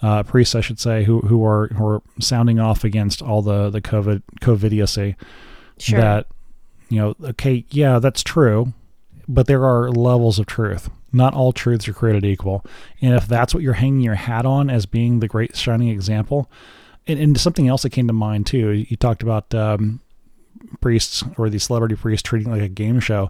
uh, 0.01 0.23
priests, 0.23 0.55
I 0.55 0.61
should 0.61 0.79
say, 0.79 1.03
who 1.03 1.19
who 1.21 1.45
are 1.45 1.67
who 1.67 1.85
are 1.85 2.01
sounding 2.19 2.59
off 2.59 2.83
against 2.83 3.21
all 3.21 3.41
the 3.41 3.69
the 3.69 3.81
COVID 3.81 4.23
COVIDiocy 4.41 5.15
sure. 5.77 5.99
that 6.01 6.27
you 6.93 7.01
know 7.01 7.15
okay 7.23 7.65
yeah 7.69 7.99
that's 7.99 8.23
true 8.23 8.73
but 9.27 9.47
there 9.47 9.65
are 9.65 9.89
levels 9.89 10.39
of 10.39 10.45
truth. 10.45 10.89
Not 11.11 11.33
all 11.33 11.53
truths 11.53 11.87
are 11.87 11.93
created 11.93 12.25
equal. 12.25 12.65
And 13.01 13.13
if 13.13 13.27
that's 13.27 13.53
what 13.53 13.63
you're 13.63 13.73
hanging 13.73 14.01
your 14.01 14.15
hat 14.15 14.45
on 14.45 14.69
as 14.69 14.85
being 14.85 15.19
the 15.19 15.27
great 15.27 15.55
shining 15.55 15.89
example 15.89 16.49
and, 17.05 17.19
and 17.19 17.39
something 17.39 17.67
else 17.67 17.83
that 17.83 17.91
came 17.91 18.07
to 18.07 18.13
mind 18.13 18.47
too 18.47 18.71
you 18.71 18.95
talked 18.95 19.23
about 19.23 19.53
um, 19.53 19.99
priests 20.81 21.23
or 21.37 21.49
the 21.49 21.59
celebrity 21.59 21.95
priests 21.95 22.23
treating 22.23 22.51
like 22.51 22.61
a 22.61 22.69
game 22.69 22.99
show. 22.99 23.29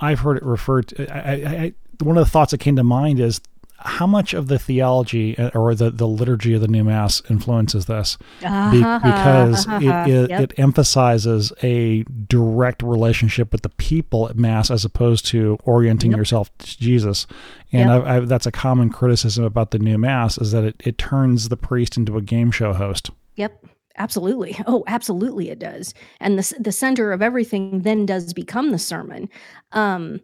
I've 0.00 0.20
heard 0.20 0.36
it 0.36 0.44
referred 0.44 0.88
to 0.88 1.12
I, 1.12 1.32
I, 1.32 1.62
I, 1.64 1.72
one 2.02 2.16
of 2.16 2.24
the 2.24 2.30
thoughts 2.30 2.52
that 2.52 2.58
came 2.58 2.76
to 2.76 2.84
mind 2.84 3.20
is 3.20 3.40
how 3.80 4.06
much 4.06 4.34
of 4.34 4.48
the 4.48 4.58
theology 4.58 5.38
uh, 5.38 5.50
or 5.54 5.74
the, 5.74 5.90
the 5.90 6.06
liturgy 6.08 6.52
of 6.54 6.60
the 6.60 6.66
new 6.68 6.82
mass 6.82 7.22
influences 7.30 7.86
this 7.86 8.16
be- 8.40 8.46
Uh-huh, 8.46 8.98
because 9.02 9.66
it, 9.68 10.10
it, 10.10 10.30
yep. 10.30 10.40
it 10.40 10.52
emphasizes 10.58 11.52
a 11.62 12.02
direct 12.26 12.82
relationship 12.82 13.52
with 13.52 13.62
the 13.62 13.68
people 13.68 14.28
at 14.28 14.36
mass 14.36 14.70
as 14.70 14.84
opposed 14.84 15.26
to 15.26 15.58
orienting 15.64 16.10
Yep. 16.10 16.18
yourself 16.18 16.58
to 16.58 16.78
Jesus. 16.78 17.26
And 17.72 17.88
Yep. 17.88 18.04
I, 18.04 18.16
I, 18.16 18.20
that's 18.20 18.46
a 18.46 18.52
common 18.52 18.90
criticism 18.90 19.44
about 19.44 19.70
the 19.70 19.78
new 19.78 19.96
mass 19.98 20.38
is 20.38 20.50
that 20.52 20.64
it, 20.64 20.76
it 20.84 20.98
turns 20.98 21.48
the 21.48 21.56
priest 21.56 21.96
into 21.96 22.16
a 22.16 22.22
game 22.22 22.50
show 22.50 22.72
host. 22.72 23.10
Yep. 23.36 23.64
Absolutely. 23.96 24.56
Oh, 24.66 24.84
absolutely 24.86 25.50
it 25.50 25.58
does. 25.58 25.92
And 26.20 26.38
the 26.38 26.54
the 26.60 26.72
center 26.72 27.12
of 27.12 27.20
everything 27.22 27.82
then 27.82 28.06
does 28.06 28.32
become 28.32 28.70
the 28.70 28.78
sermon. 28.78 29.28
Um 29.72 30.20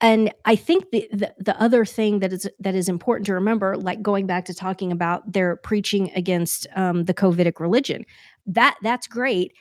and 0.00 0.32
I 0.44 0.54
think 0.56 0.90
the, 0.90 1.08
the 1.12 1.34
the 1.38 1.60
other 1.60 1.84
thing 1.84 2.20
that 2.20 2.32
is 2.32 2.48
that 2.60 2.74
is 2.74 2.88
important 2.88 3.26
to 3.26 3.34
remember, 3.34 3.76
like 3.76 4.02
going 4.02 4.26
back 4.26 4.44
to 4.46 4.54
talking 4.54 4.92
about 4.92 5.32
their 5.32 5.56
preaching 5.56 6.10
against 6.14 6.66
um, 6.76 7.04
the 7.04 7.14
COVIDic 7.14 7.60
religion, 7.60 8.04
that 8.46 8.76
that's 8.82 9.06
great. 9.06 9.52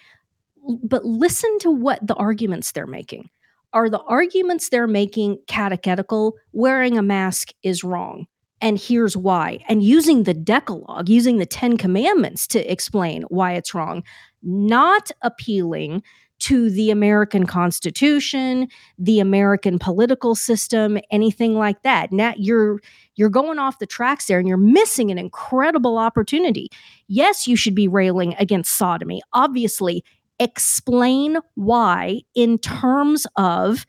But 0.83 1.05
listen 1.05 1.57
to 1.59 1.71
what 1.71 2.05
the 2.05 2.15
arguments 2.15 2.71
they're 2.71 2.87
making. 2.87 3.29
Are 3.73 3.89
the 3.89 4.01
arguments 4.01 4.69
they're 4.69 4.87
making 4.87 5.39
catechetical? 5.47 6.35
Wearing 6.51 6.97
a 6.97 7.03
mask 7.03 7.49
is 7.63 7.83
wrong 7.83 8.27
and 8.61 8.79
here's 8.79 9.15
why. 9.15 9.63
And 9.67 9.83
using 9.83 10.23
the 10.23 10.33
Decalogue, 10.33 11.09
using 11.09 11.37
the 11.37 11.45
Ten 11.45 11.77
Commandments 11.77 12.47
to 12.47 12.71
explain 12.71 13.23
why 13.23 13.53
it's 13.53 13.73
wrong, 13.73 14.03
not 14.41 15.11
appealing 15.21 16.03
to 16.39 16.69
the 16.69 16.91
American 16.91 17.45
Constitution, 17.45 18.67
the 18.97 19.19
American 19.19 19.79
political 19.79 20.35
system, 20.35 20.97
anything 21.11 21.55
like 21.55 21.81
that. 21.83 22.11
Now 22.11 22.33
you're 22.37 22.79
you're 23.15 23.29
going 23.29 23.57
off 23.57 23.79
the 23.79 23.87
tracks 23.87 24.27
there 24.27 24.39
and 24.39 24.47
you're 24.47 24.57
missing 24.57 25.09
an 25.09 25.17
incredible 25.17 25.97
opportunity. 25.97 26.69
Yes, 27.07 27.47
you 27.47 27.55
should 27.55 27.73
be 27.75 27.87
railing 27.87 28.35
against 28.37 28.77
sodomy. 28.77 29.21
Obviously, 29.33 30.03
explain 30.39 31.39
why 31.55 32.21
in 32.35 32.59
terms 32.59 33.25
of 33.35 33.85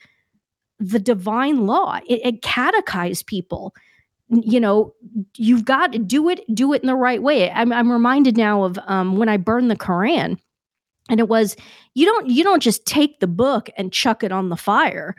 the 0.79 0.99
divine 0.99 1.67
law. 1.67 1.99
It, 2.09 2.21
it 2.25 3.27
people. 3.27 3.75
You 4.31 4.61
know, 4.61 4.95
you've 5.37 5.65
got 5.65 5.93
to 5.93 5.99
do 5.99 6.29
it, 6.29 6.45
do 6.55 6.73
it 6.75 6.83
in 6.83 6.87
the 6.87 6.95
right 6.95 7.23
way. 7.23 7.51
I'm, 7.51 7.73
I'm 7.73 7.91
reminded 7.91 8.37
now 8.37 8.65
of 8.65 8.79
um, 8.87 9.17
when 9.17 9.29
I 9.29 9.39
burned 9.39 9.71
the 9.71 9.77
Quran, 9.77 10.37
and 11.09 11.21
it 11.21 11.29
was 11.29 11.57
you 11.95 12.07
don't 12.07 12.29
you 12.29 12.45
don't 12.45 12.63
just 12.63 12.87
take 12.87 13.21
the 13.21 13.27
book 13.27 13.71
and 13.77 13.93
chuck 13.93 14.23
it 14.23 14.33
on 14.33 14.49
the 14.49 14.57
fire 14.57 15.15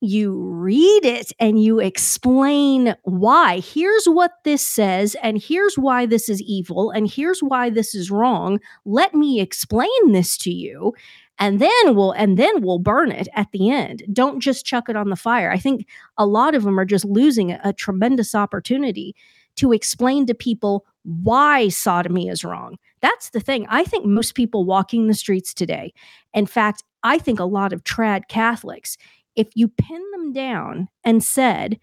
you 0.00 0.36
read 0.36 1.04
it 1.04 1.32
and 1.40 1.62
you 1.62 1.80
explain 1.80 2.94
why. 3.02 3.60
Here's 3.60 4.06
what 4.06 4.32
this 4.44 4.66
says, 4.66 5.16
and 5.22 5.42
here's 5.42 5.76
why 5.76 6.06
this 6.06 6.28
is 6.28 6.40
evil, 6.42 6.90
and 6.90 7.10
here's 7.10 7.40
why 7.40 7.70
this 7.70 7.94
is 7.94 8.10
wrong. 8.10 8.60
Let 8.84 9.14
me 9.14 9.40
explain 9.40 10.12
this 10.12 10.36
to 10.38 10.50
you. 10.50 10.94
And 11.40 11.60
then 11.60 11.94
we'll 11.94 12.12
and 12.12 12.36
then 12.36 12.62
we'll 12.62 12.80
burn 12.80 13.12
it 13.12 13.28
at 13.34 13.50
the 13.52 13.70
end. 13.70 14.02
Don't 14.12 14.40
just 14.40 14.66
chuck 14.66 14.88
it 14.88 14.96
on 14.96 15.08
the 15.08 15.16
fire. 15.16 15.52
I 15.52 15.58
think 15.58 15.86
a 16.16 16.26
lot 16.26 16.54
of 16.56 16.64
them 16.64 16.78
are 16.78 16.84
just 16.84 17.04
losing 17.04 17.52
a, 17.52 17.60
a 17.64 17.72
tremendous 17.72 18.34
opportunity 18.34 19.14
to 19.56 19.72
explain 19.72 20.26
to 20.26 20.34
people 20.34 20.84
why 21.08 21.68
sodomy 21.68 22.28
is 22.28 22.44
wrong. 22.44 22.76
That's 23.00 23.30
the 23.30 23.40
thing. 23.40 23.66
I 23.70 23.82
think 23.84 24.04
most 24.04 24.34
people 24.34 24.66
walking 24.66 25.06
the 25.06 25.14
streets 25.14 25.54
today, 25.54 25.94
in 26.34 26.44
fact, 26.44 26.84
I 27.02 27.18
think 27.18 27.40
a 27.40 27.44
lot 27.44 27.72
of 27.72 27.82
trad 27.82 28.28
Catholics, 28.28 28.98
if 29.34 29.48
you 29.54 29.68
pin 29.68 30.02
them 30.12 30.34
down 30.34 30.88
and 31.04 31.24
said, 31.24 31.78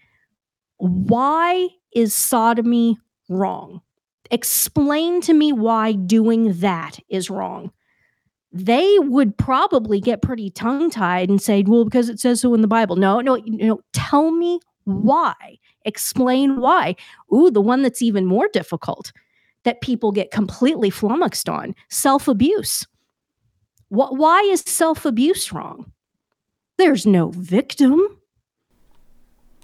why 0.77 1.69
is 1.91 2.13
sodomy 2.13 2.97
wrong? 3.27 3.81
Explain 4.29 5.21
to 5.21 5.33
me 5.33 5.51
why 5.51 5.93
doing 5.93 6.53
that 6.59 6.99
is 7.09 7.29
wrong. 7.29 7.71
They 8.51 8.99
would 8.99 9.37
probably 9.37 9.99
get 9.99 10.21
pretty 10.21 10.51
tongue 10.51 10.91
tied 10.91 11.29
and 11.29 11.41
say, 11.41 11.63
well, 11.65 11.83
because 11.83 12.09
it 12.09 12.19
says 12.19 12.41
so 12.41 12.53
in 12.53 12.61
the 12.61 12.67
Bible. 12.67 12.95
No, 12.95 13.21
no, 13.21 13.41
no, 13.45 13.81
tell 13.93 14.29
me 14.29 14.59
why. 14.83 15.33
Explain 15.85 16.59
why. 16.59 16.95
Ooh, 17.33 17.49
the 17.49 17.61
one 17.61 17.81
that's 17.81 18.01
even 18.01 18.25
more 18.25 18.49
difficult 18.51 19.11
that 19.63 19.81
people 19.81 20.11
get 20.11 20.31
completely 20.31 20.89
flummoxed 20.89 21.49
on 21.49 21.75
self 21.89 22.27
abuse. 22.27 22.87
Why 23.89 24.41
is 24.41 24.61
self 24.61 25.05
abuse 25.05 25.51
wrong? 25.51 25.91
There's 26.77 27.05
no 27.05 27.29
victim. 27.29 28.01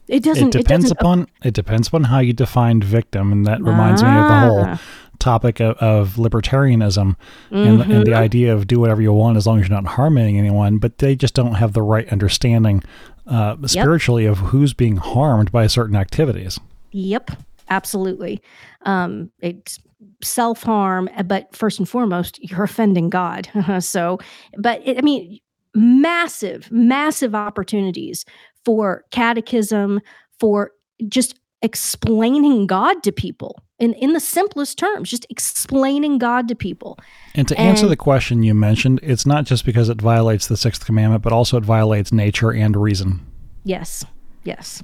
It 0.08 0.24
doesn't. 0.24 0.56
It 0.56 0.64
depends 0.64 0.92
it 0.92 0.96
doesn't, 0.96 1.00
upon. 1.00 1.28
It 1.44 1.54
depends 1.54 1.88
upon 1.88 2.04
how 2.06 2.20
you 2.20 2.34
define 2.34 2.82
victim, 2.82 3.32
and 3.32 3.46
that 3.46 3.62
reminds 3.62 4.04
ah. 4.04 4.06
me 4.06 4.20
of 4.20 4.28
the 4.28 4.40
whole 4.40 4.66
ah. 4.66 4.82
topic 5.20 5.60
of, 5.60 5.78
of 5.78 6.16
libertarianism 6.16 7.16
mm-hmm. 7.16 7.56
and, 7.56 7.82
and, 7.82 8.06
the 8.06 8.12
mm-hmm. 8.12 8.14
idea 8.14 8.54
of 8.54 8.68
do 8.68 8.80
whatever 8.80 9.02
you 9.02 9.14
want 9.14 9.38
as 9.38 9.48
long 9.48 9.60
as 9.60 9.68
you're 9.68 9.82
not 9.82 9.94
harming 9.94 10.38
anyone. 10.38 10.78
But 10.78 10.98
they 10.98 11.16
just 11.16 11.34
don't 11.34 11.56
have 11.56 11.74
the 11.74 11.82
right 11.82 12.08
understanding 12.10 12.84
uh, 13.32 13.56
spiritually 13.66 14.24
yep. 14.26 14.34
of 14.34 14.38
who's 14.40 14.74
being 14.74 14.98
harmed 14.98 15.52
by 15.52 15.66
certain 15.68 15.96
activities. 15.96 16.60
Yep, 16.92 17.32
absolutely. 17.70 18.42
Um, 18.86 19.32
it's 19.40 19.80
self 20.24 20.64
harm, 20.64 21.10
but 21.26 21.56
first 21.56 21.80
and 21.80 21.88
foremost, 21.88 22.40
you're 22.44 22.64
offending 22.64 23.10
God. 23.10 23.50
so, 23.80 24.20
but 24.58 24.82
it, 24.86 24.98
I 24.98 25.02
mean, 25.02 25.40
massive, 25.74 26.70
massive 26.72 27.34
opportunities 27.34 28.26
for 28.66 29.06
catechism, 29.12 30.02
for 30.40 30.72
just 31.08 31.40
explaining 31.62 32.68
God 32.68 33.02
to 33.04 33.12
people 33.12 33.64
in, 33.82 33.94
in 33.96 34.14
the 34.14 34.20
simplest 34.20 34.78
terms, 34.78 35.10
just 35.10 35.26
explaining 35.32 36.20
God 36.20 36.48
to 36.48 36.56
people. 36.56 37.00
And 37.34 37.48
to 37.48 37.58
and, 37.58 37.68
answer 37.68 37.88
the 37.88 37.98
question 37.98 38.44
you 38.44 38.54
mentioned, 38.54 39.00
it's 39.02 39.26
not 39.26 39.46
just 39.46 39.66
because 39.66 39.90
it 39.90 40.00
violates 40.00 40.46
the 40.46 40.56
sixth 40.56 40.86
commandment, 40.86 41.24
but 41.24 41.34
also 41.34 41.58
it 41.58 41.66
violates 41.66 42.12
nature 42.12 42.52
and 42.52 42.78
reason. 42.78 43.26
Yes, 43.64 44.06
yes. 44.44 44.84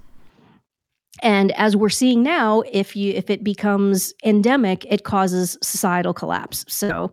And 1.22 1.52
as 1.52 1.78
we're 1.78 1.89
seeing 1.89 2.24
now, 2.24 2.64
if 2.72 2.95
you 2.95 3.14
if 3.14 3.30
it 3.30 3.43
becomes 3.43 4.14
endemic, 4.26 4.86
it 4.86 5.04
causes 5.04 5.58
societal 5.62 6.14
collapse. 6.14 6.66
So, 6.68 7.12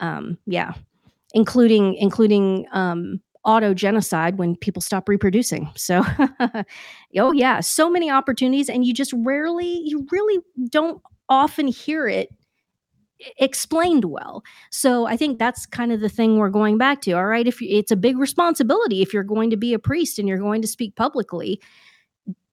um, 0.00 0.36
yeah, 0.46 0.72
including 1.32 1.94
including 1.94 2.66
um, 2.72 3.20
auto 3.44 3.72
genocide 3.72 4.36
when 4.38 4.56
people 4.56 4.82
stop 4.82 5.08
reproducing. 5.08 5.68
So, 5.76 6.04
oh 7.18 7.32
yeah, 7.32 7.60
so 7.60 7.90
many 7.90 8.10
opportunities, 8.10 8.68
and 8.68 8.84
you 8.84 8.94
just 8.94 9.12
rarely, 9.16 9.80
you 9.84 10.06
really 10.12 10.38
don't 10.68 11.02
often 11.30 11.68
hear 11.68 12.06
it 12.06 12.28
explained 13.38 14.06
well. 14.06 14.42
So 14.70 15.06
I 15.06 15.16
think 15.16 15.38
that's 15.38 15.66
kind 15.66 15.92
of 15.92 16.00
the 16.00 16.08
thing 16.08 16.36
we're 16.36 16.50
going 16.50 16.78
back 16.78 17.02
to. 17.02 17.12
All 17.12 17.26
right, 17.26 17.46
if 17.46 17.60
you, 17.60 17.68
it's 17.70 17.90
a 17.90 17.96
big 17.96 18.18
responsibility 18.18 19.02
if 19.02 19.12
you're 19.12 19.22
going 19.22 19.50
to 19.50 19.56
be 19.56 19.74
a 19.74 19.78
priest 19.78 20.18
and 20.18 20.28
you're 20.28 20.38
going 20.38 20.62
to 20.62 20.68
speak 20.68 20.96
publicly, 20.96 21.60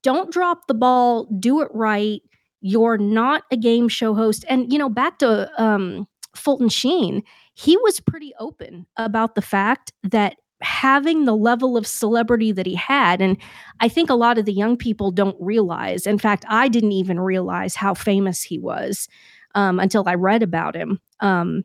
don't 0.03 0.32
drop 0.32 0.67
the 0.67 0.73
ball. 0.73 1.25
Do 1.39 1.61
it 1.61 1.69
right. 1.73 2.21
You're 2.61 2.97
not 2.97 3.43
a 3.51 3.57
game 3.57 3.88
show 3.88 4.13
host. 4.13 4.45
And 4.49 4.71
you 4.71 4.80
know, 4.80 4.89
back 4.89 5.19
to 5.19 5.49
um, 5.61 6.07
Fulton 6.36 6.69
Sheen, 6.69 7.23
he 7.53 7.78
was 7.78 7.99
pretty 7.99 8.34
open 8.39 8.86
about 8.97 9.36
the 9.36 9.41
fact 9.41 9.91
that 10.03 10.38
having 10.62 11.26
the 11.26 11.36
level 11.36 11.78
of 11.78 11.86
celebrity 11.86 12.51
that 12.51 12.66
he 12.66 12.74
had 12.74 13.22
and 13.22 13.38
i 13.80 13.88
think 13.88 14.10
a 14.10 14.16
lot 14.16 14.38
of 14.38 14.45
the 14.45 14.53
young 14.53 14.76
people 14.76 15.12
don't 15.12 15.38
realize 15.39 16.08
in 16.08 16.18
fact 16.18 16.43
i 16.47 16.68
didn't 16.68 16.93
even 16.93 17.20
realize 17.20 17.76
how 17.76 17.93
famous 17.93 18.41
he 18.41 18.58
was 18.58 19.08
um, 19.55 19.80
until 19.80 20.03
i 20.08 20.16
read 20.16 20.41
about 20.41 20.76
him. 20.76 20.99
Um, 21.20 21.64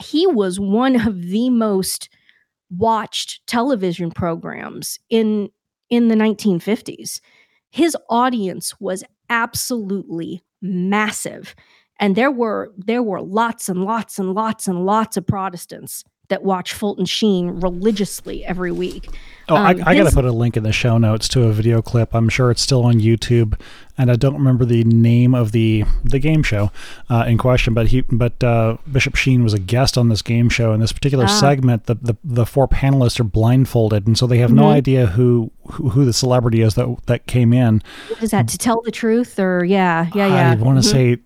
he 0.00 0.26
was 0.26 0.60
one 0.60 0.96
of 0.96 1.22
the 1.28 1.50
most 1.50 2.08
watched 2.70 3.46
television 3.46 4.10
programs 4.10 4.98
in 5.08 5.48
in 5.90 6.08
the 6.08 6.14
1950s 6.14 7.20
his 7.70 7.96
audience 8.10 8.78
was 8.78 9.02
absolutely 9.30 10.42
massive 10.60 11.54
and 11.98 12.14
there 12.14 12.30
were 12.30 12.72
there 12.76 13.02
were 13.02 13.22
lots 13.22 13.68
and 13.68 13.84
lots 13.84 14.18
and 14.18 14.34
lots 14.34 14.68
and 14.68 14.84
lots 14.84 15.16
of 15.16 15.26
protestants 15.26 16.04
that 16.28 16.42
watch 16.42 16.74
Fulton 16.74 17.06
Sheen 17.06 17.60
religiously 17.60 18.44
every 18.44 18.72
week. 18.72 19.08
Oh, 19.48 19.56
um, 19.56 19.66
I, 19.66 19.90
I 19.90 19.94
got 19.94 20.08
to 20.08 20.14
put 20.14 20.26
a 20.26 20.32
link 20.32 20.58
in 20.58 20.62
the 20.62 20.72
show 20.72 20.98
notes 20.98 21.26
to 21.28 21.44
a 21.44 21.52
video 21.52 21.80
clip. 21.80 22.14
I'm 22.14 22.28
sure 22.28 22.50
it's 22.50 22.60
still 22.60 22.84
on 22.84 23.00
YouTube, 23.00 23.58
and 23.96 24.10
I 24.10 24.16
don't 24.16 24.34
remember 24.34 24.66
the 24.66 24.84
name 24.84 25.34
of 25.34 25.52
the 25.52 25.84
the 26.04 26.18
game 26.18 26.42
show 26.42 26.70
uh, 27.08 27.24
in 27.26 27.38
question. 27.38 27.72
But 27.72 27.88
he, 27.88 28.02
but 28.02 28.44
uh, 28.44 28.76
Bishop 28.90 29.16
Sheen 29.16 29.42
was 29.42 29.54
a 29.54 29.58
guest 29.58 29.96
on 29.96 30.10
this 30.10 30.20
game 30.20 30.50
show. 30.50 30.74
In 30.74 30.80
this 30.80 30.92
particular 30.92 31.24
ah. 31.24 31.40
segment, 31.40 31.86
the, 31.86 31.94
the 31.94 32.16
the 32.22 32.46
four 32.46 32.68
panelists 32.68 33.18
are 33.20 33.24
blindfolded, 33.24 34.06
and 34.06 34.18
so 34.18 34.26
they 34.26 34.38
have 34.38 34.50
mm-hmm. 34.50 34.60
no 34.60 34.70
idea 34.70 35.06
who, 35.06 35.50
who, 35.72 35.90
who 35.90 36.04
the 36.04 36.12
celebrity 36.12 36.60
is 36.60 36.74
that 36.74 36.98
that 37.06 37.26
came 37.26 37.54
in. 37.54 37.82
What 38.08 38.22
is 38.22 38.32
that 38.32 38.48
to 38.48 38.58
tell 38.58 38.82
the 38.82 38.92
truth 38.92 39.38
or 39.38 39.64
yeah 39.64 40.10
yeah 40.14 40.26
yeah? 40.26 40.52
I 40.52 40.54
want 40.56 40.82
to 40.82 40.86
mm-hmm. 40.86 41.16
say 41.16 41.22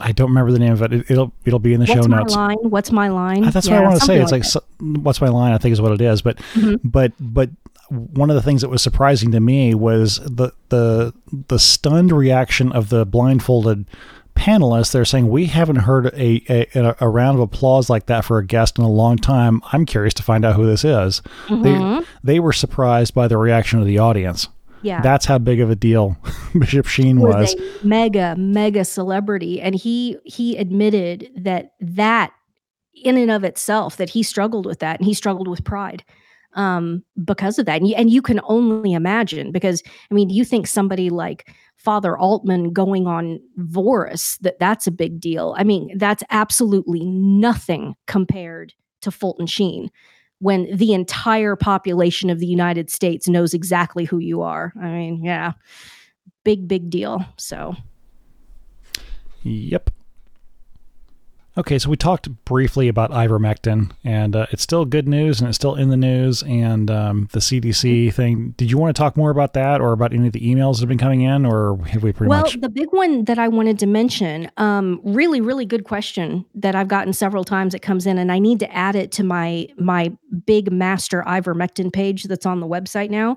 I 0.00 0.12
don't 0.12 0.28
remember 0.28 0.52
the 0.52 0.58
name 0.58 0.72
of 0.72 0.82
it. 0.82 0.92
it 0.92 1.10
will 1.10 1.32
it'll 1.44 1.58
be 1.58 1.74
in 1.74 1.80
the 1.80 1.86
what's 1.86 2.06
show 2.06 2.06
notes. 2.06 2.34
Line? 2.34 2.56
What's 2.62 2.90
my 2.92 3.08
line? 3.08 3.42
That's 3.50 3.66
yeah, 3.66 3.74
what 3.74 3.84
I 3.84 3.88
want 3.88 4.00
to 4.00 4.06
say. 4.06 4.20
It's 4.20 4.32
like, 4.32 4.44
so, 4.44 4.62
what's 4.80 5.20
my 5.20 5.28
line? 5.28 5.52
I 5.52 5.58
think 5.58 5.72
is 5.72 5.80
what 5.80 5.92
it 5.92 6.00
is. 6.00 6.22
But 6.22 6.38
mm-hmm. 6.54 6.88
but 6.88 7.12
but 7.20 7.50
one 7.90 8.30
of 8.30 8.36
the 8.36 8.42
things 8.42 8.62
that 8.62 8.68
was 8.68 8.82
surprising 8.82 9.32
to 9.32 9.40
me 9.40 9.74
was 9.74 10.16
the 10.24 10.52
the 10.68 11.12
the 11.48 11.58
stunned 11.58 12.12
reaction 12.12 12.72
of 12.72 12.88
the 12.88 13.04
blindfolded 13.04 13.86
panelists. 14.34 14.92
They're 14.92 15.04
saying 15.04 15.28
we 15.28 15.46
haven't 15.46 15.76
heard 15.76 16.06
a, 16.06 16.42
a, 16.48 16.96
a 17.00 17.08
round 17.08 17.36
of 17.38 17.42
applause 17.42 17.90
like 17.90 18.06
that 18.06 18.24
for 18.24 18.38
a 18.38 18.46
guest 18.46 18.78
in 18.78 18.84
a 18.84 18.90
long 18.90 19.18
time. 19.18 19.60
I'm 19.72 19.84
curious 19.84 20.14
to 20.14 20.22
find 20.22 20.44
out 20.44 20.56
who 20.56 20.66
this 20.66 20.84
is. 20.84 21.20
Mm-hmm. 21.46 21.62
They 21.62 22.06
they 22.22 22.40
were 22.40 22.52
surprised 22.52 23.14
by 23.14 23.28
the 23.28 23.36
reaction 23.36 23.80
of 23.80 23.86
the 23.86 23.98
audience. 23.98 24.48
Yeah. 24.82 25.00
That's 25.02 25.26
how 25.26 25.38
big 25.38 25.60
of 25.60 25.70
a 25.70 25.76
deal 25.76 26.16
Bishop 26.58 26.86
Sheen 26.86 27.20
was. 27.20 27.54
was. 27.54 27.84
mega, 27.84 28.34
mega 28.36 28.84
celebrity. 28.84 29.60
And 29.60 29.74
he 29.74 30.16
he 30.24 30.56
admitted 30.56 31.30
that 31.36 31.72
that 31.80 32.32
in 32.94 33.16
and 33.16 33.30
of 33.30 33.44
itself, 33.44 33.96
that 33.96 34.10
he 34.10 34.22
struggled 34.22 34.66
with 34.66 34.80
that 34.80 34.98
and 34.98 35.06
he 35.06 35.14
struggled 35.14 35.48
with 35.48 35.64
pride 35.64 36.04
um, 36.54 37.04
because 37.24 37.58
of 37.58 37.66
that. 37.66 37.80
And 37.80 37.88
you, 37.88 37.94
and 37.94 38.10
you 38.10 38.22
can 38.22 38.40
only 38.44 38.92
imagine 38.92 39.52
because 39.52 39.82
I 40.10 40.14
mean, 40.14 40.30
you 40.30 40.44
think 40.44 40.66
somebody 40.66 41.10
like 41.10 41.50
Father 41.76 42.16
Altman 42.16 42.72
going 42.72 43.06
on 43.06 43.40
Voris, 43.58 44.38
that 44.40 44.58
that's 44.58 44.86
a 44.86 44.92
big 44.92 45.20
deal. 45.20 45.54
I 45.56 45.64
mean, 45.64 45.96
that's 45.96 46.22
absolutely 46.30 47.04
nothing 47.04 47.94
compared 48.06 48.74
to 49.02 49.10
Fulton 49.10 49.46
Sheen 49.46 49.90
when 50.40 50.74
the 50.74 50.92
entire 50.92 51.54
population 51.54 52.30
of 52.30 52.38
the 52.38 52.46
United 52.46 52.90
States 52.90 53.28
knows 53.28 53.54
exactly 53.54 54.04
who 54.04 54.18
you 54.18 54.42
are. 54.42 54.72
I 54.80 54.88
mean, 54.88 55.24
yeah, 55.24 55.52
big, 56.44 56.66
big 56.66 56.90
deal. 56.90 57.24
So, 57.36 57.76
yep. 59.42 59.90
Okay, 61.58 61.80
so 61.80 61.90
we 61.90 61.96
talked 61.96 62.28
briefly 62.44 62.86
about 62.86 63.10
ivermectin, 63.10 63.90
and 64.04 64.36
uh, 64.36 64.46
it's 64.52 64.62
still 64.62 64.84
good 64.84 65.08
news, 65.08 65.40
and 65.40 65.48
it's 65.48 65.56
still 65.56 65.74
in 65.74 65.88
the 65.88 65.96
news, 65.96 66.44
and 66.44 66.88
um, 66.90 67.28
the 67.32 67.40
CDC 67.40 68.06
mm-hmm. 68.06 68.10
thing. 68.10 68.54
Did 68.56 68.70
you 68.70 68.78
want 68.78 68.94
to 68.94 68.98
talk 68.98 69.16
more 69.16 69.30
about 69.30 69.54
that, 69.54 69.80
or 69.80 69.92
about 69.92 70.12
any 70.12 70.28
of 70.28 70.32
the 70.32 70.40
emails 70.40 70.74
that 70.74 70.82
have 70.82 70.88
been 70.88 70.98
coming 70.98 71.22
in, 71.22 71.44
or 71.44 71.76
have 71.88 72.04
we 72.04 72.12
pretty 72.12 72.28
well, 72.28 72.42
much? 72.42 72.54
Well, 72.54 72.60
the 72.60 72.68
big 72.68 72.92
one 72.92 73.24
that 73.24 73.38
I 73.38 73.48
wanted 73.48 73.80
to 73.80 73.86
mention, 73.86 74.48
um, 74.58 75.00
really, 75.02 75.40
really 75.40 75.66
good 75.66 75.84
question 75.84 76.44
that 76.54 76.76
I've 76.76 76.88
gotten 76.88 77.12
several 77.12 77.42
times. 77.42 77.74
It 77.74 77.82
comes 77.82 78.06
in, 78.06 78.16
and 78.16 78.30
I 78.30 78.38
need 78.38 78.60
to 78.60 78.72
add 78.72 78.94
it 78.94 79.10
to 79.12 79.24
my 79.24 79.66
my 79.76 80.12
big 80.46 80.70
master 80.70 81.24
ivermectin 81.26 81.92
page 81.92 82.24
that's 82.24 82.46
on 82.46 82.60
the 82.60 82.68
website 82.68 83.10
now. 83.10 83.36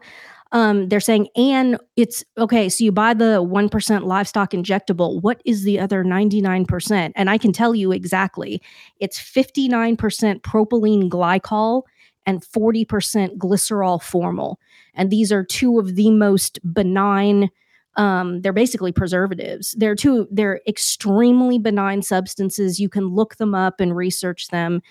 Um, 0.53 0.87
they're 0.87 0.99
saying, 0.99 1.27
and 1.35 1.77
it's 1.97 2.23
okay. 2.37 2.69
So 2.69 2.83
you 2.83 2.91
buy 2.91 3.13
the 3.13 3.41
one 3.41 3.69
percent 3.69 4.05
livestock 4.05 4.51
injectable. 4.51 5.21
What 5.21 5.41
is 5.45 5.63
the 5.63 5.79
other 5.79 6.03
ninety 6.03 6.41
nine 6.41 6.65
percent? 6.65 7.13
And 7.17 7.29
I 7.29 7.37
can 7.37 7.51
tell 7.51 7.75
you 7.75 7.91
exactly. 7.91 8.61
It's 8.99 9.19
fifty 9.19 9.67
nine 9.67 9.97
percent 9.97 10.43
propylene 10.43 11.09
glycol 11.09 11.83
and 12.25 12.41
40% 12.41 13.35
glycerol 13.37 14.01
formal. 14.01 14.57
And 14.93 15.09
these 15.11 15.29
are 15.29 15.43
two 15.43 15.77
of 15.77 15.95
the 15.95 16.09
most 16.09 16.57
benign 16.73 17.49
um, 17.95 18.41
they're 18.41 18.53
basically 18.53 18.91
preservatives. 18.91 19.75
They're 19.77 19.95
two, 19.95 20.27
they're 20.31 20.61
extremely 20.67 21.59
benign 21.59 22.01
substances. 22.01 22.79
You 22.79 22.89
can 22.89 23.07
look 23.07 23.35
them 23.37 23.53
up 23.53 23.79
and 23.79 23.95
research 23.95 24.47
them. 24.47 24.81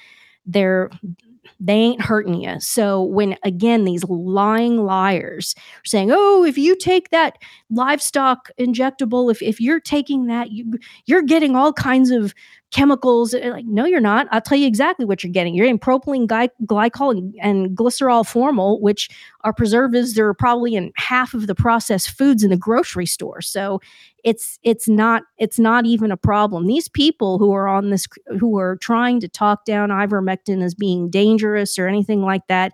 They're 0.46 0.90
they 1.60 1.74
ain't 1.74 2.02
hurting 2.02 2.42
you. 2.42 2.60
So 2.60 3.02
when 3.02 3.36
again 3.44 3.84
these 3.84 4.04
lying 4.04 4.84
liars 4.84 5.54
saying, 5.84 6.10
"Oh, 6.12 6.44
if 6.44 6.56
you 6.58 6.76
take 6.76 7.10
that 7.10 7.38
livestock 7.70 8.50
injectable, 8.58 9.30
if 9.30 9.42
if 9.42 9.60
you're 9.60 9.80
taking 9.80 10.26
that, 10.26 10.52
you 10.52 10.78
you're 11.06 11.22
getting 11.22 11.56
all 11.56 11.72
kinds 11.72 12.10
of 12.10 12.34
chemicals. 12.72 13.34
Uh, 13.34 13.50
like, 13.52 13.66
no, 13.66 13.84
you're 13.84 14.00
not. 14.00 14.26
I'll 14.30 14.40
tell 14.40 14.58
you 14.58 14.66
exactly 14.66 15.04
what 15.04 15.22
you're 15.22 15.32
getting. 15.32 15.54
You're 15.54 15.66
getting 15.66 15.78
propylene 15.78 16.26
gly- 16.26 16.48
glycol 16.64 17.12
and, 17.12 17.34
and 17.40 17.76
glycerol 17.76 18.26
formal, 18.26 18.80
which 18.80 19.08
are 19.42 19.52
preservatives. 19.52 20.14
They're 20.14 20.34
probably 20.34 20.74
in 20.74 20.90
half 20.96 21.34
of 21.34 21.46
the 21.46 21.54
processed 21.54 22.10
foods 22.10 22.42
in 22.42 22.50
the 22.50 22.56
grocery 22.56 23.06
store. 23.06 23.40
So 23.42 23.80
it's 24.24 24.58
it's 24.62 24.88
not 24.88 25.22
it's 25.38 25.58
not 25.58 25.86
even 25.86 26.10
a 26.10 26.16
problem. 26.16 26.66
These 26.66 26.88
people 26.88 27.38
who 27.38 27.52
are 27.52 27.68
on 27.68 27.90
this 27.90 28.06
who 28.40 28.58
are 28.58 28.76
trying 28.76 29.20
to 29.20 29.28
talk 29.28 29.64
down 29.64 29.90
ivermectin 29.90 30.62
as 30.62 30.74
being 30.74 31.10
dangerous 31.10 31.78
or 31.78 31.86
anything 31.86 32.22
like 32.22 32.46
that, 32.48 32.72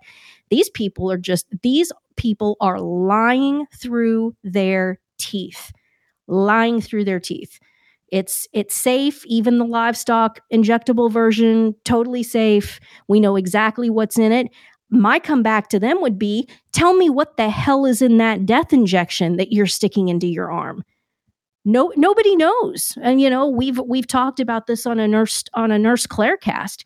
these 0.49 0.69
people 0.69 1.11
are 1.11 1.17
just 1.17 1.45
these 1.61 1.91
people 2.15 2.57
are 2.61 2.79
lying 2.79 3.65
through 3.75 4.35
their 4.43 4.99
teeth. 5.17 5.71
Lying 6.27 6.79
through 6.79 7.05
their 7.05 7.19
teeth. 7.19 7.59
It's 8.11 8.47
it's 8.53 8.75
safe, 8.75 9.25
even 9.25 9.59
the 9.59 9.65
livestock 9.65 10.41
injectable 10.51 11.11
version, 11.11 11.75
totally 11.85 12.23
safe. 12.23 12.79
We 13.07 13.19
know 13.19 13.35
exactly 13.35 13.89
what's 13.89 14.17
in 14.17 14.31
it. 14.31 14.47
My 14.89 15.19
comeback 15.19 15.69
to 15.69 15.79
them 15.79 16.01
would 16.01 16.17
be, 16.17 16.49
tell 16.71 16.95
me 16.95 17.09
what 17.09 17.37
the 17.37 17.49
hell 17.49 17.85
is 17.85 18.01
in 18.01 18.17
that 18.17 18.45
death 18.45 18.73
injection 18.73 19.37
that 19.37 19.51
you're 19.51 19.67
sticking 19.67 20.09
into 20.09 20.25
your 20.25 20.51
arm. 20.51 20.83
No, 21.65 21.93
nobody 21.95 22.35
knows. 22.35 22.97
And 23.01 23.21
you 23.21 23.29
know, 23.29 23.47
we've 23.47 23.79
we've 23.79 24.07
talked 24.07 24.39
about 24.39 24.67
this 24.67 24.85
on 24.85 24.99
a 24.99 25.07
nurse 25.07 25.43
on 25.53 25.71
a 25.71 25.79
nurse 25.79 26.07
Claire 26.07 26.37
cast. 26.37 26.85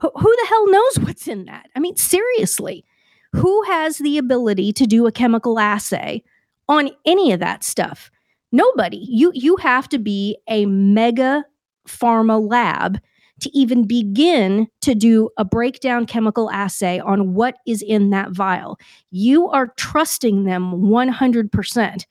Who, 0.00 0.10
who 0.14 0.36
the 0.36 0.46
hell 0.48 0.70
knows 0.70 0.98
what's 1.00 1.26
in 1.26 1.46
that? 1.46 1.70
I 1.74 1.80
mean, 1.80 1.96
seriously, 1.96 2.84
who 3.32 3.62
has 3.62 3.98
the 3.98 4.18
ability 4.18 4.72
to 4.74 4.86
do 4.86 5.06
a 5.06 5.12
chemical 5.12 5.58
assay 5.58 6.22
on 6.68 6.90
any 7.06 7.32
of 7.32 7.40
that 7.40 7.64
stuff? 7.64 8.10
Nobody. 8.52 9.04
You 9.08 9.32
you 9.34 9.56
have 9.56 9.88
to 9.90 9.98
be 9.98 10.38
a 10.48 10.66
mega 10.66 11.44
pharma 11.88 12.40
lab 12.40 12.98
to 13.40 13.56
even 13.56 13.86
begin 13.86 14.66
to 14.80 14.94
do 14.94 15.28
a 15.36 15.44
breakdown 15.44 16.06
chemical 16.06 16.50
assay 16.50 17.00
on 17.00 17.34
what 17.34 17.56
is 17.66 17.82
in 17.82 18.10
that 18.10 18.30
vial. 18.30 18.78
You 19.10 19.48
are 19.48 19.74
trusting 19.76 20.44
them 20.44 20.72
100%. 20.72 22.04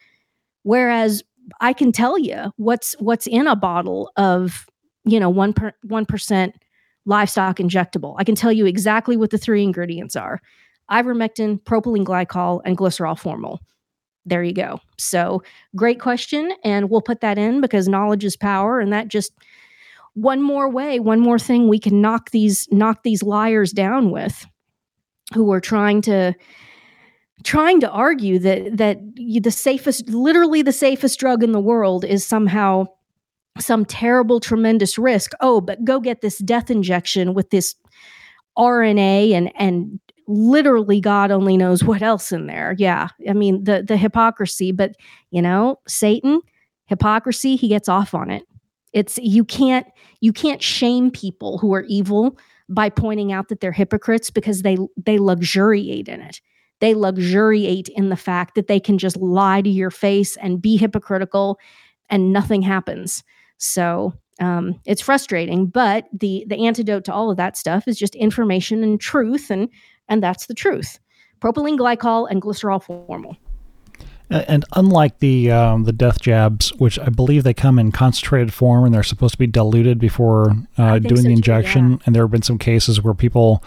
Whereas 0.64 1.24
I 1.62 1.74
can 1.74 1.92
tell 1.92 2.18
you 2.18 2.52
what's 2.58 2.96
what's 3.00 3.28
in 3.28 3.48
a 3.48 3.56
bottle 3.56 4.12
of, 4.18 4.68
you 5.04 5.20
know, 5.20 5.30
1 5.30 5.54
per, 5.54 5.74
1% 5.88 6.54
livestock 7.06 7.58
injectable. 7.58 8.16
I 8.18 8.24
can 8.24 8.36
tell 8.36 8.52
you 8.52 8.66
exactly 8.66 9.18
what 9.18 9.30
the 9.30 9.38
three 9.38 9.64
ingredients 9.64 10.16
are. 10.16 10.42
Ivermectin, 10.92 11.62
propylene 11.64 12.06
glycol, 12.06 12.62
and 12.66 12.78
glycerol 12.78 13.18
formal 13.18 13.60
there 14.26 14.44
you 14.44 14.54
go. 14.54 14.80
So, 14.98 15.44
great 15.76 16.00
question. 16.00 16.52
And 16.64 16.90
we'll 16.90 17.02
put 17.02 17.22
that 17.22 17.38
in 17.38 17.62
because 17.62 17.88
knowledge 17.88 18.26
is 18.26 18.36
power. 18.36 18.80
And 18.80 18.92
that 18.92 19.08
just 19.08 19.34
one 20.14 20.42
more 20.42 20.70
way, 20.70 21.00
one 21.00 21.20
more 21.20 21.38
thing 21.38 21.68
we 21.68 21.80
can 21.80 22.02
knock 22.02 22.32
these 22.32 22.68
knock 22.72 23.04
these 23.04 23.22
liars 23.22 23.72
down 23.72 24.12
with 24.12 24.46
who 25.34 25.52
are 25.52 25.62
trying 25.62 26.02
to 26.04 26.34
trying 27.44 27.80
to 27.82 27.90
argue 27.90 28.40
that 28.40 28.78
that 28.78 28.98
the 29.16 29.52
safest 29.52 30.10
literally 30.10 30.62
the 30.62 30.72
safest 30.72 31.20
drug 31.20 31.44
in 31.44 31.52
the 31.52 31.60
world 31.60 32.06
is 32.06 32.26
somehow 32.26 32.86
some 33.60 33.86
terrible 33.86 34.40
tremendous 34.40 34.98
risk 34.98 35.32
oh 35.42 35.60
but 35.60 35.84
go 35.84 36.00
get 36.00 36.22
this 36.22 36.38
death 36.40 36.72
injection 36.72 37.34
with 37.34 37.50
this 37.50 37.76
RNA 38.58 39.34
and 39.34 39.52
and 39.56 40.00
literally 40.28 41.00
God 41.00 41.32
only 41.32 41.58
knows 41.58 41.84
what 41.84 42.02
else 42.02 42.32
in 42.32 42.48
there. 42.48 42.76
Yeah. 42.78 43.10
I 43.30 43.34
mean, 43.34 43.64
the 43.64 43.84
the 43.84 43.98
hypocrisy, 43.98 44.72
but 44.72 44.96
you 45.32 45.42
know, 45.42 45.80
Satan, 45.88 46.42
hypocrisy, 46.86 47.56
he 47.56 47.68
gets 47.68 47.90
off 47.90 48.14
on 48.14 48.30
it. 48.30 48.44
It's 48.94 49.18
you 49.18 49.44
can't 49.44 49.88
you 50.22 50.34
can't 50.34 50.62
shame 50.62 51.12
people 51.12 51.58
who 51.58 51.74
are 51.74 51.84
evil 51.84 52.38
by 52.70 52.90
pointing 52.90 53.32
out 53.32 53.50
that 53.50 53.60
they're 53.60 53.72
hypocrites 53.72 54.30
because 54.30 54.62
they 54.62 54.78
they 54.98 55.20
luxuriate 55.20 56.08
in 56.08 56.22
it. 56.22 56.42
They 56.80 56.94
luxuriate 56.94 57.90
in 57.90 58.10
the 58.10 58.18
fact 58.18 58.56
that 58.56 58.68
they 58.68 58.80
can 58.80 58.98
just 58.98 59.18
lie 59.18 59.62
to 59.62 59.70
your 59.70 59.92
face 59.92 60.36
and 60.38 60.62
be 60.62 60.78
hypocritical 60.78 61.60
and 62.10 62.34
nothing 62.34 62.62
happens. 62.62 63.24
So 63.58 64.14
um, 64.40 64.80
it's 64.86 65.02
frustrating, 65.02 65.68
but 65.68 66.06
the 66.12 66.46
the 66.48 66.66
antidote 66.66 67.06
to 67.06 67.14
all 67.14 67.32
of 67.32 67.38
that 67.38 67.56
stuff 67.56 67.88
is 67.88 67.98
just 67.98 68.16
information 68.16 68.84
and 68.84 69.00
truth 69.00 69.50
and 69.50 69.70
and 70.08 70.22
that's 70.22 70.48
the 70.48 70.54
truth. 70.54 71.00
Propylene 71.42 71.78
glycol 71.78 72.28
and 72.30 72.42
glycerol 72.42 72.82
formal. 72.82 73.38
And 74.30 74.66
unlike 74.74 75.20
the 75.20 75.52
um, 75.52 75.84
the 75.84 75.94
death 75.94 76.20
jabs, 76.20 76.74
which 76.74 76.98
I 76.98 77.10
believe 77.10 77.44
they 77.44 77.54
come 77.54 77.78
in 77.78 77.92
concentrated 77.92 78.52
form 78.52 78.84
and 78.86 78.94
they're 78.94 79.04
supposed 79.04 79.34
to 79.34 79.38
be 79.38 79.46
diluted 79.46 80.00
before 80.00 80.56
uh, 80.80 80.98
doing 80.98 81.18
so 81.18 81.28
the 81.28 81.34
injection, 81.34 81.84
too, 81.84 81.94
yeah. 81.94 82.04
and 82.06 82.16
there 82.16 82.24
have 82.24 82.32
been 82.32 82.42
some 82.42 82.58
cases 82.58 83.04
where 83.04 83.14
people 83.14 83.64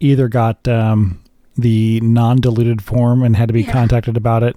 either 0.00 0.28
got 0.28 0.68
um, 0.68 1.22
the 1.56 1.98
non-diluted 2.02 2.82
form 2.82 3.22
and 3.22 3.36
had 3.36 3.48
to 3.48 3.54
be 3.54 3.62
yeah. 3.62 3.72
contacted 3.72 4.18
about 4.18 4.42
it, 4.42 4.54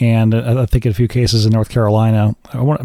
and 0.00 0.34
I 0.34 0.64
think 0.64 0.86
in 0.86 0.92
a 0.92 0.94
few 0.94 1.08
cases 1.08 1.44
in 1.44 1.52
North 1.52 1.68
Carolina, 1.68 2.34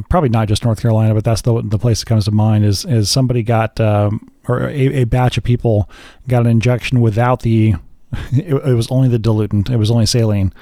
probably 0.09 0.29
not 0.29 0.49
just 0.49 0.65
North 0.65 0.81
Carolina, 0.81 1.13
but 1.13 1.23
that's 1.23 1.43
the 1.43 1.61
the 1.63 1.79
place 1.79 2.01
that 2.01 2.07
comes 2.07 2.25
to 2.25 2.31
mind 2.31 2.65
is 2.65 2.83
is 2.83 3.09
somebody 3.09 3.41
got 3.41 3.79
um, 3.79 4.29
or 4.47 4.67
a, 4.67 5.01
a, 5.01 5.03
batch 5.03 5.37
of 5.37 5.43
people 5.43 5.89
got 6.27 6.41
an 6.41 6.47
injection 6.47 7.01
without 7.01 7.41
the 7.41 7.75
it, 8.31 8.53
it 8.53 8.73
was 8.73 8.89
only 8.91 9.07
the 9.07 9.19
diluent, 9.19 9.69
it 9.69 9.77
was 9.77 9.91
only 9.91 10.05
saline 10.05 10.53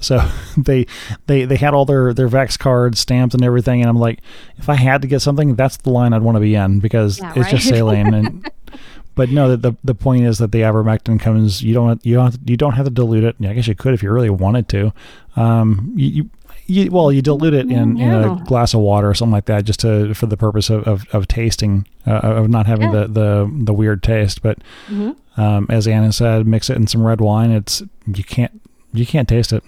so 0.00 0.20
they 0.56 0.86
they 1.26 1.44
they 1.44 1.56
had 1.56 1.74
all 1.74 1.84
their 1.84 2.12
their 2.12 2.28
vax 2.28 2.58
cards 2.58 3.00
stamped 3.00 3.34
and 3.34 3.44
everything, 3.44 3.80
and 3.80 3.88
I'm 3.88 3.98
like, 3.98 4.20
if 4.58 4.68
I 4.68 4.74
had 4.74 5.02
to 5.02 5.08
get 5.08 5.20
something, 5.20 5.54
that's 5.54 5.76
the 5.78 5.90
line 5.90 6.12
I'd 6.12 6.22
want 6.22 6.36
to 6.36 6.40
be 6.40 6.54
in 6.54 6.80
because 6.80 7.18
yeah, 7.18 7.30
it's 7.30 7.38
right? 7.38 7.50
just 7.50 7.68
saline. 7.68 8.14
and 8.14 8.50
but 9.14 9.30
no, 9.30 9.56
the 9.56 9.74
the 9.84 9.94
point 9.94 10.24
is 10.24 10.38
that 10.38 10.52
the 10.52 10.60
ivermectin 10.62 11.20
comes. 11.20 11.62
You 11.62 11.74
don't 11.74 12.04
you 12.04 12.14
don't 12.14 12.36
you 12.44 12.56
don't 12.56 12.74
have 12.74 12.86
to 12.86 12.90
dilute 12.90 13.24
it. 13.24 13.36
I 13.40 13.54
guess 13.54 13.66
you 13.66 13.74
could 13.74 13.94
if 13.94 14.02
you 14.02 14.10
really 14.10 14.30
wanted 14.30 14.68
to. 14.70 14.92
Um, 15.36 15.92
you, 15.96 16.30
you 16.66 16.90
well, 16.90 17.12
you 17.12 17.22
dilute 17.22 17.54
it 17.54 17.70
in, 17.70 17.98
in 17.98 18.12
a 18.12 18.42
glass 18.44 18.74
of 18.74 18.80
water 18.80 19.08
or 19.08 19.14
something 19.14 19.32
like 19.32 19.46
that, 19.46 19.64
just 19.64 19.80
to 19.80 20.14
for 20.14 20.26
the 20.26 20.36
purpose 20.36 20.70
of 20.70 20.86
of, 20.86 21.06
of 21.12 21.28
tasting, 21.28 21.86
uh, 22.06 22.20
of 22.20 22.48
not 22.48 22.66
having 22.66 22.92
yeah. 22.92 23.02
the, 23.02 23.08
the 23.08 23.60
the 23.64 23.72
weird 23.72 24.02
taste. 24.02 24.42
But 24.42 24.58
mm-hmm. 24.88 25.40
um, 25.40 25.66
as 25.70 25.86
Anna 25.86 26.12
said, 26.12 26.46
mix 26.46 26.70
it 26.70 26.76
in 26.76 26.86
some 26.86 27.06
red 27.06 27.20
wine. 27.20 27.50
It's 27.50 27.82
you 28.06 28.24
can't 28.24 28.60
you 28.92 29.06
can't 29.06 29.28
taste 29.28 29.52
it 29.52 29.62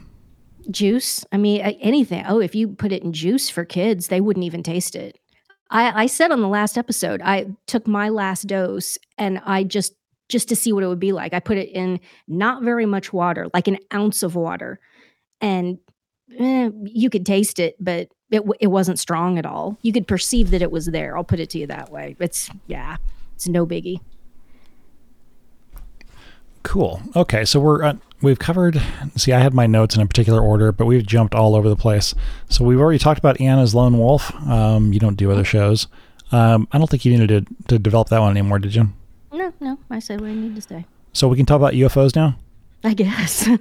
juice. 0.70 1.24
I 1.32 1.36
mean, 1.36 1.60
anything. 1.60 2.24
Oh, 2.26 2.40
if 2.40 2.54
you 2.54 2.68
put 2.68 2.92
it 2.92 3.02
in 3.02 3.12
juice 3.12 3.48
for 3.48 3.64
kids, 3.64 4.08
they 4.08 4.20
wouldn't 4.20 4.44
even 4.44 4.62
taste 4.62 4.94
it. 4.94 5.18
I, 5.70 6.04
I 6.04 6.06
said 6.06 6.30
on 6.30 6.40
the 6.40 6.48
last 6.48 6.78
episode, 6.78 7.20
I 7.22 7.46
took 7.66 7.86
my 7.86 8.08
last 8.08 8.46
dose 8.46 8.98
and 9.16 9.40
I 9.44 9.64
just 9.64 9.94
just 10.28 10.48
to 10.50 10.56
see 10.56 10.74
what 10.74 10.84
it 10.84 10.88
would 10.88 11.00
be 11.00 11.12
like. 11.12 11.32
I 11.32 11.40
put 11.40 11.56
it 11.56 11.70
in 11.70 12.00
not 12.26 12.62
very 12.62 12.84
much 12.84 13.14
water, 13.14 13.48
like 13.54 13.66
an 13.66 13.78
ounce 13.94 14.22
of 14.22 14.34
water, 14.34 14.78
and 15.40 15.78
eh, 16.38 16.70
you 16.84 17.10
could 17.10 17.24
taste 17.24 17.58
it, 17.58 17.76
but 17.80 18.08
it 18.30 18.42
it 18.60 18.68
wasn't 18.68 18.98
strong 18.98 19.38
at 19.38 19.46
all. 19.46 19.78
You 19.82 19.92
could 19.92 20.06
perceive 20.06 20.50
that 20.50 20.62
it 20.62 20.70
was 20.70 20.86
there. 20.86 21.16
I'll 21.16 21.24
put 21.24 21.40
it 21.40 21.50
to 21.50 21.58
you 21.58 21.66
that 21.68 21.90
way. 21.90 22.16
It's 22.18 22.50
yeah, 22.66 22.96
it's 23.34 23.48
no 23.48 23.66
biggie. 23.66 24.00
Cool. 26.62 27.00
Okay, 27.16 27.44
so 27.44 27.60
we're 27.60 27.82
uh, 27.82 27.94
we've 28.20 28.38
covered. 28.38 28.82
See, 29.16 29.32
I 29.32 29.38
had 29.38 29.54
my 29.54 29.66
notes 29.66 29.94
in 29.94 30.02
a 30.02 30.06
particular 30.06 30.40
order, 30.40 30.72
but 30.72 30.86
we've 30.86 31.06
jumped 31.06 31.34
all 31.34 31.54
over 31.54 31.68
the 31.68 31.76
place. 31.76 32.14
So 32.48 32.64
we've 32.64 32.80
already 32.80 32.98
talked 32.98 33.18
about 33.18 33.40
Anna's 33.40 33.74
Lone 33.74 33.98
Wolf. 33.98 34.34
Um, 34.46 34.92
you 34.92 35.00
don't 35.00 35.16
do 35.16 35.30
other 35.30 35.44
shows. 35.44 35.86
Um, 36.30 36.68
I 36.72 36.78
don't 36.78 36.90
think 36.90 37.04
you 37.04 37.16
needed 37.16 37.46
to, 37.46 37.68
to 37.68 37.78
develop 37.78 38.08
that 38.08 38.20
one 38.20 38.30
anymore, 38.32 38.58
did 38.58 38.74
you? 38.74 38.92
No, 39.32 39.52
no. 39.60 39.78
I 39.88 39.98
said 39.98 40.20
where 40.20 40.30
I 40.30 40.34
need 40.34 40.54
to 40.56 40.60
stay. 40.60 40.84
So 41.12 41.26
we 41.28 41.36
can 41.36 41.46
talk 41.46 41.56
about 41.56 41.72
UFOs 41.72 42.14
now. 42.14 42.36
I 42.84 42.94
guess 42.94 43.48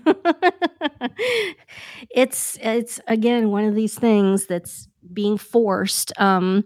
it's 2.11 2.57
it's 2.61 2.99
again 3.07 3.49
one 3.49 3.65
of 3.65 3.73
these 3.73 3.97
things 3.97 4.45
that's 4.45 4.87
being 5.11 5.37
forced. 5.37 6.13
Um, 6.19 6.65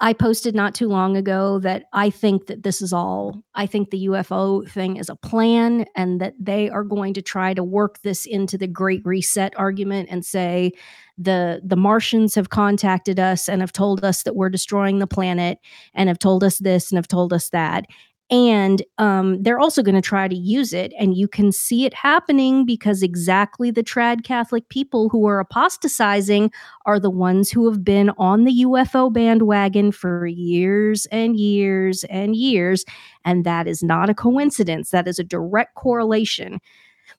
I 0.00 0.12
posted 0.12 0.54
not 0.54 0.74
too 0.74 0.88
long 0.88 1.16
ago 1.16 1.60
that 1.60 1.84
I 1.92 2.10
think 2.10 2.46
that 2.46 2.64
this 2.64 2.82
is 2.82 2.92
all, 2.92 3.44
I 3.54 3.66
think 3.66 3.90
the 3.90 4.06
UFO 4.06 4.68
thing 4.68 4.96
is 4.96 5.08
a 5.08 5.14
plan 5.14 5.86
and 5.94 6.20
that 6.20 6.34
they 6.40 6.68
are 6.68 6.82
going 6.82 7.14
to 7.14 7.22
try 7.22 7.54
to 7.54 7.62
work 7.62 8.02
this 8.02 8.26
into 8.26 8.58
the 8.58 8.66
great 8.66 9.02
reset 9.04 9.54
argument 9.56 10.08
and 10.10 10.24
say 10.24 10.72
the 11.16 11.60
the 11.64 11.76
Martians 11.76 12.34
have 12.34 12.50
contacted 12.50 13.20
us 13.20 13.48
and 13.48 13.60
have 13.60 13.72
told 13.72 14.04
us 14.04 14.24
that 14.24 14.34
we're 14.34 14.48
destroying 14.48 14.98
the 14.98 15.06
planet 15.06 15.58
and 15.94 16.08
have 16.08 16.18
told 16.18 16.42
us 16.42 16.58
this 16.58 16.90
and 16.90 16.98
have 16.98 17.08
told 17.08 17.32
us 17.32 17.50
that 17.50 17.86
and 18.30 18.82
um, 18.98 19.42
they're 19.42 19.58
also 19.58 19.82
going 19.82 19.94
to 19.94 20.00
try 20.00 20.28
to 20.28 20.34
use 20.34 20.72
it. 20.72 20.92
And 20.98 21.16
you 21.16 21.28
can 21.28 21.52
see 21.52 21.84
it 21.84 21.92
happening 21.92 22.64
because 22.64 23.02
exactly 23.02 23.70
the 23.70 23.82
trad 23.82 24.24
Catholic 24.24 24.68
people 24.70 25.10
who 25.10 25.26
are 25.26 25.40
apostatizing 25.40 26.50
are 26.86 26.98
the 26.98 27.10
ones 27.10 27.50
who 27.50 27.68
have 27.68 27.84
been 27.84 28.10
on 28.16 28.44
the 28.44 28.64
UFO 28.64 29.12
bandwagon 29.12 29.92
for 29.92 30.26
years 30.26 31.06
and 31.12 31.36
years 31.36 32.04
and 32.04 32.34
years. 32.34 32.84
And 33.26 33.44
that 33.44 33.66
is 33.66 33.82
not 33.82 34.08
a 34.08 34.14
coincidence, 34.14 34.90
that 34.90 35.06
is 35.06 35.18
a 35.18 35.24
direct 35.24 35.74
correlation 35.74 36.60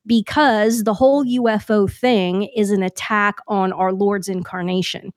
because 0.08 0.84
the 0.84 0.93
whole 0.93 1.24
UFO 1.24 1.91
thing 1.91 2.43
is 2.56 2.72
an 2.72 2.84
attack 2.84 3.38
on 3.47 3.72
our 3.74 3.93
Lord's 3.93 4.28
incarnation. 4.28 5.14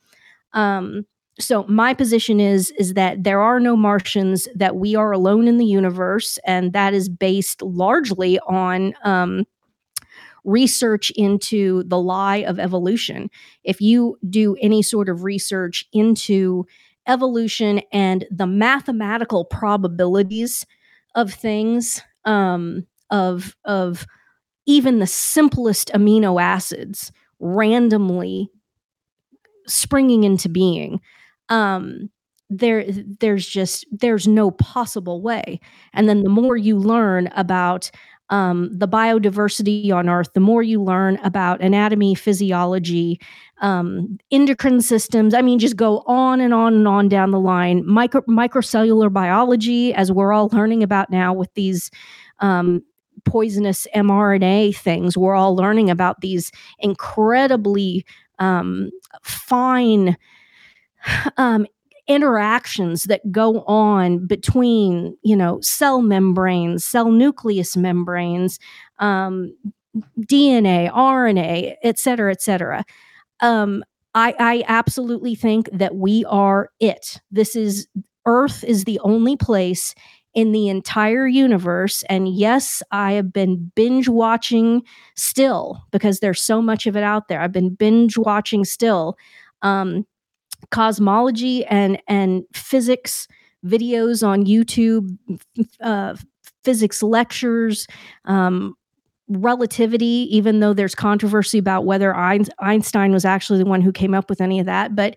Um, 0.53 1.07
so 1.39 1.65
my 1.65 1.95
position 1.95 2.41
is 2.41 2.71
is 2.73 2.95
that 2.95 3.25
there 3.25 3.41
are 3.41 3.61
no 3.61 3.77
martians 3.77 4.49
that 4.55 4.77
we 4.77 4.95
are 4.95 5.13
alone 5.13 5.47
in 5.47 5.57
the 5.59 5.67
universe 5.67 6.39
and 6.45 6.73
that 6.73 6.95
is 6.95 7.09
based 7.09 7.63
largely 7.63 8.39
on 8.41 8.95
um, 9.05 9.47
research 10.45 11.11
into 11.11 11.85
the 11.85 11.99
lie 11.99 12.39
of 12.39 12.59
evolution. 12.59 13.31
If 13.65 13.81
you 13.81 14.19
do 14.29 14.57
any 14.61 14.83
sort 14.83 15.09
of 15.09 15.25
research 15.25 15.85
into 15.93 16.67
evolution 17.07 17.83
and 17.93 18.27
the 18.31 18.47
mathematical 18.47 19.45
probabilities 19.45 20.67
of 21.15 21.33
things 21.33 22.03
um, 22.25 22.87
of 23.11 23.57
of 23.65 24.07
even 24.67 24.99
the 24.99 25.07
simplest 25.07 25.91
amino 25.95 26.41
acids 26.41 27.11
randomly 27.41 28.51
springing 29.67 30.25
into 30.25 30.49
being 30.49 31.01
um 31.49 32.11
there 32.51 32.85
there's 33.21 33.47
just 33.47 33.87
there's 33.91 34.27
no 34.27 34.51
possible 34.51 35.21
way. 35.21 35.61
And 35.93 36.09
then 36.09 36.23
the 36.23 36.31
more 36.31 36.57
you 36.57 36.79
learn 36.79 37.29
about 37.37 37.91
um, 38.31 38.69
the 38.71 38.89
biodiversity 38.89 39.91
on 39.91 40.07
earth 40.09 40.31
the 40.35 40.41
more 40.41 40.63
you 40.63 40.83
learn 40.83 41.17
about 41.25 41.63
anatomy 41.63 42.15
physiology 42.15 43.19
um, 43.63 44.19
endocrine 44.31 44.83
systems 44.83 45.33
i 45.33 45.41
mean 45.41 45.59
just 45.59 45.77
go 45.77 46.01
on 46.07 46.39
and 46.39 46.53
on 46.53 46.75
and 46.75 46.87
on 46.87 47.09
down 47.09 47.31
the 47.31 47.41
line. 47.41 47.87
Micro 47.87 48.21
microcellular 48.23 49.11
biology 49.11 49.95
as 49.95 50.13
we're 50.13 50.35
all 50.35 50.49
learning 50.49 50.83
about 50.83 51.09
now 51.09 51.33
with 51.33 51.53
these 51.55 51.91
um, 52.41 52.83
poisonous 53.25 53.87
mrna 53.95 54.77
things 54.77 55.17
we're 55.17 55.35
all 55.35 55.57
learning 55.57 55.89
about 55.89 56.21
these 56.21 56.53
incredibly 56.81 58.05
um, 58.39 58.91
fine 59.23 60.19
um, 61.37 61.67
interactions 62.07 63.05
that 63.05 63.31
go 63.31 63.61
on 63.63 64.27
between 64.27 65.17
you 65.23 65.37
know 65.37 65.61
cell 65.61 66.01
membranes 66.01 66.85
cell 66.85 67.11
nucleus 67.11 67.77
membranes 67.77 68.59
um, 68.99 69.55
dna 70.21 70.91
rna 70.93 71.75
et 71.83 71.99
cetera 71.99 72.33
et 72.33 72.41
cetera. 72.43 72.85
Um, 73.41 73.85
I, 74.15 74.35
I 74.39 74.65
absolutely 74.69 75.35
think 75.35 75.69
that 75.73 75.95
we 75.97 76.25
are 76.27 76.71
it. 76.81 77.21
This 77.31 77.55
is 77.55 77.87
earth 78.27 78.65
is 78.65 78.85
the 78.85 79.01
only 79.01 79.37
place 79.37 79.95
in 80.35 80.53
the 80.53 80.69
entire 80.69 81.27
universe 81.27 82.05
and 82.11 82.29
yes 82.29 82.83
i 82.93 83.13
have 83.13 83.33
been 83.33 83.73
binge 83.75 84.09
watching 84.09 84.83
still 85.17 85.83
because 85.91 86.21
there's 86.21 86.41
so 86.41 86.61
much 86.63 86.87
of 86.87 86.97
it 86.97 87.03
out 87.03 87.29
there. 87.29 87.41
I've 87.41 87.53
been 87.53 87.75
binge 87.75 88.19
watching 88.19 88.65
still. 88.65 89.17
Um, 89.63 90.07
cosmology 90.71 91.65
and 91.67 92.01
and 92.09 92.45
physics 92.53 93.29
videos 93.67 94.27
on 94.27 94.45
YouTube, 94.45 95.17
uh, 95.81 96.15
physics 96.65 97.03
lectures, 97.03 97.87
um, 98.25 98.75
relativity. 99.29 100.29
Even 100.31 100.61
though 100.61 100.73
there's 100.73 100.95
controversy 100.95 101.59
about 101.59 101.85
whether 101.85 102.15
Einstein 102.15 103.13
was 103.13 103.25
actually 103.25 103.59
the 103.59 103.69
one 103.69 103.81
who 103.81 103.93
came 103.93 104.15
up 104.15 104.29
with 104.31 104.41
any 104.41 104.61
of 104.61 104.67
that, 104.67 104.95
but 104.95 105.17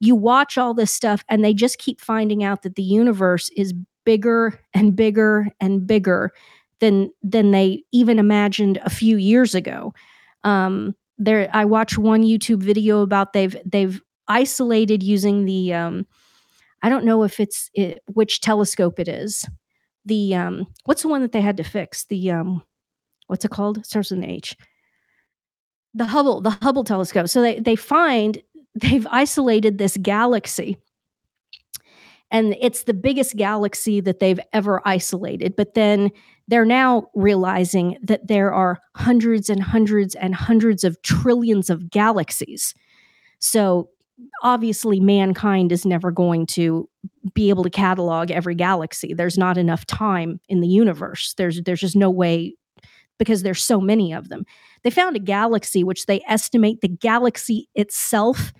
you 0.00 0.16
watch 0.16 0.56
all 0.56 0.74
this 0.74 0.92
stuff 0.92 1.22
and 1.28 1.44
they 1.44 1.52
just 1.52 1.78
keep 1.78 2.00
finding 2.00 2.42
out 2.42 2.62
that 2.62 2.74
the 2.74 2.82
universe 2.82 3.50
is 3.56 3.74
bigger 4.04 4.58
and 4.74 4.96
bigger 4.96 5.48
and 5.60 5.86
bigger 5.86 6.32
than 6.80 7.10
than 7.22 7.50
they 7.50 7.84
even 7.92 8.18
imagined 8.18 8.80
a 8.84 8.90
few 8.90 9.16
years 9.16 9.54
ago. 9.54 9.92
Um, 10.42 10.94
there, 11.18 11.50
I 11.52 11.66
watched 11.66 11.98
one 11.98 12.22
YouTube 12.22 12.62
video 12.62 13.02
about 13.02 13.34
they've 13.34 13.54
they've 13.64 14.00
isolated 14.30 15.02
using 15.02 15.44
the 15.44 15.74
um, 15.74 16.06
I 16.82 16.88
don't 16.88 17.04
know 17.04 17.24
if 17.24 17.38
it's 17.38 17.70
it, 17.74 18.02
which 18.06 18.40
telescope 18.40 18.98
it 18.98 19.08
is. 19.08 19.46
The 20.06 20.34
um, 20.34 20.66
what's 20.84 21.02
the 21.02 21.08
one 21.08 21.20
that 21.20 21.32
they 21.32 21.42
had 21.42 21.58
to 21.58 21.64
fix? 21.64 22.04
The 22.04 22.30
um, 22.30 22.62
what's 23.26 23.44
it 23.44 23.50
called? 23.50 23.78
It 23.78 23.86
starts 23.86 24.10
with 24.10 24.20
an 24.20 24.30
H. 24.30 24.56
The 25.92 26.06
Hubble, 26.06 26.40
the 26.40 26.50
Hubble 26.50 26.84
telescope. 26.84 27.28
So 27.28 27.42
they 27.42 27.60
they 27.60 27.76
find 27.76 28.42
they've 28.74 29.06
isolated 29.10 29.76
this 29.76 29.98
galaxy 30.00 30.78
and 32.30 32.56
it's 32.60 32.84
the 32.84 32.94
biggest 32.94 33.36
galaxy 33.36 34.00
that 34.00 34.20
they've 34.20 34.40
ever 34.52 34.80
isolated. 34.84 35.56
But 35.56 35.74
then 35.74 36.10
they're 36.46 36.64
now 36.64 37.08
realizing 37.14 37.98
that 38.02 38.28
there 38.28 38.52
are 38.52 38.78
hundreds 38.96 39.50
and 39.50 39.62
hundreds 39.62 40.14
and 40.14 40.34
hundreds 40.34 40.84
of 40.84 41.00
trillions 41.02 41.70
of 41.70 41.90
galaxies. 41.90 42.72
So 43.40 43.90
obviously 44.42 45.00
mankind 45.00 45.72
is 45.72 45.84
never 45.84 46.10
going 46.10 46.46
to 46.46 46.88
be 47.34 47.48
able 47.50 47.62
to 47.62 47.70
catalog 47.70 48.30
every 48.30 48.54
galaxy. 48.54 49.14
There's 49.14 49.38
not 49.38 49.58
enough 49.58 49.86
time 49.86 50.40
in 50.48 50.60
the 50.60 50.68
universe. 50.68 51.34
There's 51.34 51.62
there's 51.62 51.80
just 51.80 51.96
no 51.96 52.10
way 52.10 52.54
because 53.18 53.42
there's 53.42 53.62
so 53.62 53.80
many 53.80 54.12
of 54.12 54.28
them. 54.28 54.44
They 54.82 54.90
found 54.90 55.14
a 55.14 55.20
galaxy 55.20 55.84
which 55.84 56.06
they 56.06 56.22
estimate 56.26 56.80
the 56.80 56.88
galaxy 56.88 57.68
itself 57.74 58.52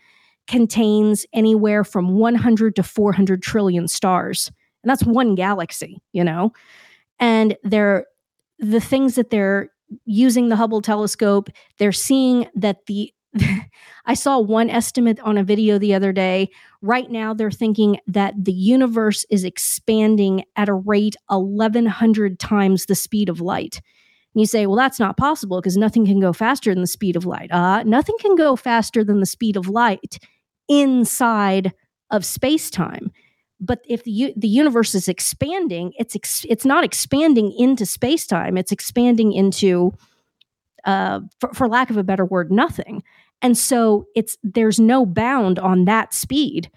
contains 0.46 1.24
anywhere 1.32 1.84
from 1.84 2.16
100 2.18 2.76
to 2.76 2.82
400 2.82 3.42
trillion 3.42 3.88
stars. 3.88 4.50
And 4.82 4.90
that's 4.90 5.04
one 5.04 5.34
galaxy 5.34 6.02
you 6.12 6.24
know? 6.24 6.52
And 7.18 7.56
they're 7.62 8.06
the 8.58 8.80
things 8.80 9.14
that 9.14 9.30
they're 9.30 9.70
using 10.04 10.48
the 10.48 10.56
hubble 10.56 10.82
telescope 10.82 11.48
they're 11.78 11.92
seeing 11.92 12.46
that 12.54 12.86
the 12.86 13.12
I 14.06 14.14
saw 14.14 14.38
one 14.38 14.70
estimate 14.70 15.20
on 15.20 15.38
a 15.38 15.44
video 15.44 15.78
the 15.78 15.94
other 15.94 16.12
day. 16.12 16.50
Right 16.82 17.10
now, 17.10 17.34
they're 17.34 17.50
thinking 17.50 17.98
that 18.06 18.34
the 18.36 18.52
universe 18.52 19.24
is 19.30 19.44
expanding 19.44 20.44
at 20.56 20.68
a 20.68 20.74
rate 20.74 21.16
1,100 21.28 22.38
times 22.38 22.86
the 22.86 22.94
speed 22.94 23.28
of 23.28 23.40
light. 23.40 23.80
And 24.34 24.40
you 24.40 24.46
say, 24.46 24.66
well, 24.66 24.76
that's 24.76 25.00
not 25.00 25.16
possible 25.16 25.60
because 25.60 25.76
nothing 25.76 26.06
can 26.06 26.20
go 26.20 26.32
faster 26.32 26.72
than 26.72 26.82
the 26.82 26.86
speed 26.86 27.16
of 27.16 27.26
light. 27.26 27.50
Uh, 27.50 27.82
nothing 27.82 28.16
can 28.20 28.36
go 28.36 28.56
faster 28.56 29.04
than 29.04 29.20
the 29.20 29.26
speed 29.26 29.56
of 29.56 29.68
light 29.68 30.18
inside 30.68 31.72
of 32.10 32.24
space 32.24 32.70
time. 32.70 33.10
But 33.60 33.80
if 33.86 34.04
the, 34.04 34.32
the 34.36 34.48
universe 34.48 34.94
is 34.94 35.08
expanding, 35.08 35.92
it's 35.98 36.16
ex- 36.16 36.46
it's 36.48 36.64
not 36.64 36.84
expanding 36.84 37.52
into 37.58 37.84
space 37.84 38.26
time. 38.26 38.56
It's 38.56 38.72
expanding 38.72 39.32
into 39.32 39.92
uh, 40.84 41.20
for, 41.40 41.52
for 41.52 41.68
lack 41.68 41.90
of 41.90 41.96
a 41.96 42.04
better 42.04 42.24
word, 42.24 42.50
nothing. 42.50 43.02
And 43.42 43.56
so 43.56 44.06
it's 44.14 44.36
there's 44.42 44.78
no 44.78 45.06
bound 45.06 45.58
on 45.58 45.84
that 45.86 46.12
speed. 46.12 46.70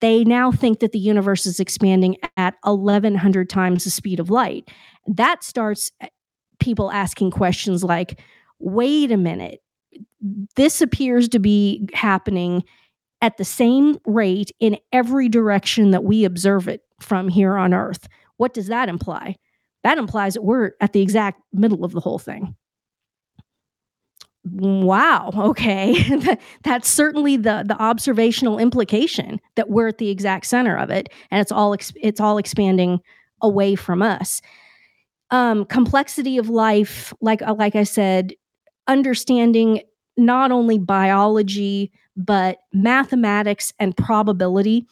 They 0.00 0.24
now 0.24 0.52
think 0.52 0.80
that 0.80 0.92
the 0.92 0.98
universe 0.98 1.46
is 1.46 1.60
expanding 1.60 2.16
at 2.36 2.56
1100 2.64 3.48
times 3.48 3.84
the 3.84 3.90
speed 3.90 4.20
of 4.20 4.30
light. 4.30 4.68
That 5.06 5.42
starts 5.42 5.90
eh, 6.00 6.08
people 6.58 6.90
asking 6.90 7.30
questions 7.30 7.82
like, 7.82 8.20
wait 8.58 9.10
a 9.10 9.16
minute, 9.16 9.62
this 10.56 10.80
appears 10.80 11.28
to 11.30 11.38
be 11.38 11.88
happening 11.94 12.64
at 13.22 13.38
the 13.38 13.44
same 13.44 13.98
rate 14.04 14.52
in 14.60 14.76
every 14.92 15.28
direction 15.28 15.92
that 15.92 16.04
we 16.04 16.24
observe 16.24 16.68
it 16.68 16.82
from 17.00 17.28
here 17.28 17.56
on 17.56 17.72
Earth. 17.72 18.06
What 18.36 18.52
does 18.52 18.66
that 18.66 18.88
imply? 18.88 19.36
That 19.82 19.98
implies 19.98 20.34
that 20.34 20.42
we're 20.42 20.72
at 20.80 20.92
the 20.92 21.00
exact 21.00 21.40
middle 21.52 21.84
of 21.84 21.92
the 21.92 22.00
whole 22.00 22.18
thing 22.18 22.54
wow 24.52 25.30
okay 25.36 25.96
that's 26.62 26.88
certainly 26.88 27.36
the 27.36 27.64
the 27.66 27.76
observational 27.80 28.58
implication 28.58 29.40
that 29.56 29.70
we're 29.70 29.88
at 29.88 29.98
the 29.98 30.10
exact 30.10 30.46
center 30.46 30.76
of 30.76 30.90
it 30.90 31.08
and 31.30 31.40
it's 31.40 31.52
all 31.52 31.74
it's 31.74 32.20
all 32.20 32.36
expanding 32.36 33.00
away 33.40 33.74
from 33.74 34.02
us 34.02 34.42
um 35.30 35.64
complexity 35.64 36.36
of 36.36 36.50
life 36.50 37.12
like 37.20 37.40
uh, 37.42 37.54
like 37.54 37.74
i 37.74 37.82
said 37.84 38.34
understanding 38.86 39.80
not 40.16 40.52
only 40.52 40.78
biology 40.78 41.90
but 42.16 42.58
mathematics 42.72 43.72
and 43.78 43.96
probability 43.96 44.86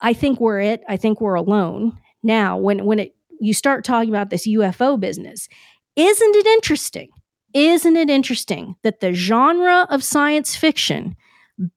I 0.00 0.12
think 0.12 0.40
we're 0.40 0.60
it. 0.60 0.82
I 0.88 0.96
think 0.96 1.20
we're 1.20 1.34
alone. 1.34 1.98
Now, 2.22 2.56
when 2.56 2.84
when 2.84 2.98
it 2.98 3.14
you 3.40 3.54
start 3.54 3.84
talking 3.84 4.10
about 4.10 4.30
this 4.30 4.46
UFO 4.46 4.98
business, 4.98 5.48
isn't 5.96 6.36
it 6.36 6.46
interesting? 6.46 7.08
Isn't 7.56 7.96
it 7.96 8.10
interesting 8.10 8.76
that 8.82 9.00
the 9.00 9.14
genre 9.14 9.86
of 9.88 10.04
science 10.04 10.54
fiction 10.54 11.16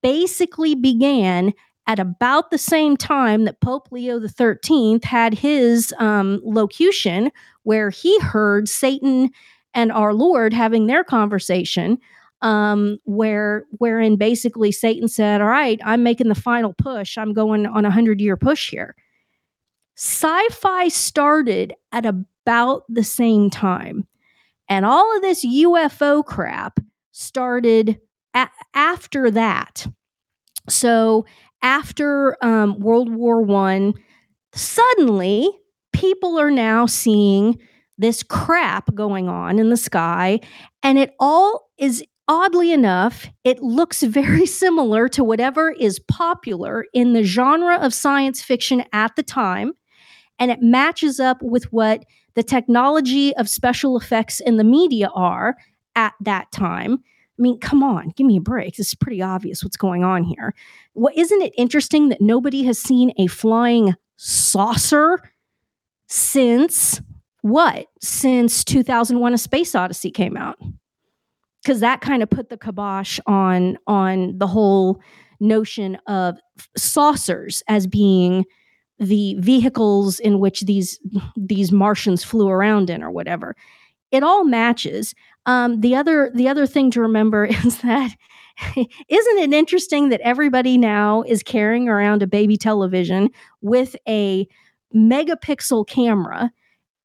basically 0.04 0.76
began 0.76 1.54
at 1.88 2.00
about 2.00 2.52
the 2.52 2.58
same 2.58 2.98
time 2.98 3.46
that 3.46 3.62
Pope 3.62 3.88
Leo 3.90 4.20
XIII 4.20 5.00
had 5.04 5.34
his 5.34 5.94
um, 5.98 6.42
locution, 6.44 7.32
where 7.64 7.92
he 7.92 8.20
heard 8.20 8.68
Satan 8.68 9.30
and 9.74 9.90
our 9.94 10.14
Lord 10.14 10.52
having 10.52 10.88
their 10.88 11.06
conversation, 11.06 11.98
um, 12.42 12.98
where 13.06 13.64
wherein 13.78 14.18
basically 14.18 14.74
Satan 14.74 15.08
said, 15.08 15.40
"All 15.40 15.48
right, 15.48 15.80
I'm 15.86 16.04
making 16.04 16.28
the 16.28 16.36
final 16.36 16.74
push. 16.74 17.18
I'm 17.18 17.32
going 17.32 17.66
on 17.66 17.86
a 17.86 17.92
hundred 17.92 18.20
year 18.20 18.36
push 18.36 18.70
here." 18.70 18.98
Sci-fi 19.96 20.90
started 20.90 21.74
at 21.94 22.06
about 22.06 22.84
the 22.90 23.06
same 23.06 23.50
time. 23.50 24.09
And 24.70 24.86
all 24.86 25.16
of 25.16 25.22
this 25.22 25.44
UFO 25.44 26.24
crap 26.24 26.80
started 27.12 28.00
a- 28.34 28.50
after 28.74 29.32
that. 29.32 29.88
So 30.70 31.26
after 31.62 32.38
um, 32.46 32.80
World 32.80 33.14
War 33.14 33.42
One, 33.42 33.96
suddenly 34.54 35.50
people 35.92 36.40
are 36.40 36.52
now 36.52 36.86
seeing 36.86 37.60
this 37.98 38.24
crap 38.24 38.94
going 38.96 39.28
on 39.28 39.60
in 39.60 39.70
the 39.70 39.78
sky, 39.78 40.40
and 40.84 40.98
it 40.98 41.14
all 41.20 41.70
is 41.78 42.04
oddly 42.30 42.72
enough, 42.72 43.28
it 43.44 43.62
looks 43.62 44.04
very 44.04 44.46
similar 44.62 45.10
to 45.10 45.24
whatever 45.24 45.72
is 45.72 46.00
popular 46.08 46.86
in 46.94 47.14
the 47.14 47.24
genre 47.24 47.78
of 47.78 47.94
science 47.94 48.42
fiction 48.42 48.84
at 48.94 49.16
the 49.16 49.24
time, 49.24 49.74
and 50.38 50.52
it 50.52 50.62
matches 50.62 51.20
up 51.20 51.42
with 51.42 51.66
what 51.74 52.06
the 52.36 52.44
technology 52.44 53.36
of 53.36 53.50
special 53.50 53.98
effects 53.98 54.40
in 54.40 54.58
the 54.58 54.64
media 54.64 55.10
are 55.16 55.56
at 55.96 56.14
that 56.22 56.52
time. 56.52 57.00
I 57.40 57.42
mean, 57.42 57.60
come 57.60 57.84
on, 57.84 58.12
give 58.16 58.28
me 58.28 58.38
a 58.38 58.42
break. 58.42 58.76
This 58.76 58.88
is 58.88 58.96
pretty 58.96 59.22
obvious 59.22 59.64
what's 59.64 59.78
going 59.78 60.04
on 60.04 60.24
here. 60.24 60.54
What 60.94 61.18
isn't 61.18 61.42
it 61.42 61.54
interesting 61.58 62.10
that 62.10 62.22
nobody 62.22 62.64
has 62.64 62.78
seen 62.78 63.14
a 63.18 63.28
flying 63.28 63.96
saucer 64.18 65.20
since 66.08 67.02
what? 67.42 67.88
Since 68.02 68.66
2001 68.66 69.34
A 69.34 69.38
Space 69.38 69.74
Odyssey 69.74 70.12
came 70.12 70.36
out. 70.36 70.58
Cuz 71.66 71.80
that 71.80 72.02
kind 72.02 72.22
of 72.22 72.30
put 72.30 72.50
the 72.50 72.58
kibosh 72.58 73.20
on 73.26 73.78
on 73.88 74.38
the 74.38 74.48
whole 74.48 75.02
notion 75.40 75.96
of 76.08 76.38
saucers 76.76 77.64
as 77.70 77.88
being 77.88 78.46
the 79.00 79.36
vehicles 79.40 80.20
in 80.20 80.40
which 80.40 80.62
these 80.62 81.00
these 81.36 81.72
Martians 81.72 82.24
flew 82.24 82.50
around 82.50 82.90
in 82.90 83.04
or 83.04 83.12
whatever. 83.12 83.56
It 84.12 84.24
all 84.24 84.44
matches. 84.44 85.14
Um, 85.46 85.82
the 85.82 85.96
other 85.96 86.32
the 86.34 86.48
other 86.48 86.68
thing 86.68 86.92
to 86.92 87.02
remember 87.02 87.46
is 87.66 87.80
that 87.82 88.16
isn't 88.76 89.38
it 89.38 89.54
interesting 89.54 90.10
that 90.10 90.22
everybody 90.22 90.78
now 90.78 91.24
is 91.24 91.44
carrying 91.44 91.88
around 91.88 92.22
a 92.22 92.28
baby 92.28 92.58
television 92.58 93.30
with 93.62 93.96
a 94.08 94.48
megapixel 94.96 95.88
camera? 95.88 96.52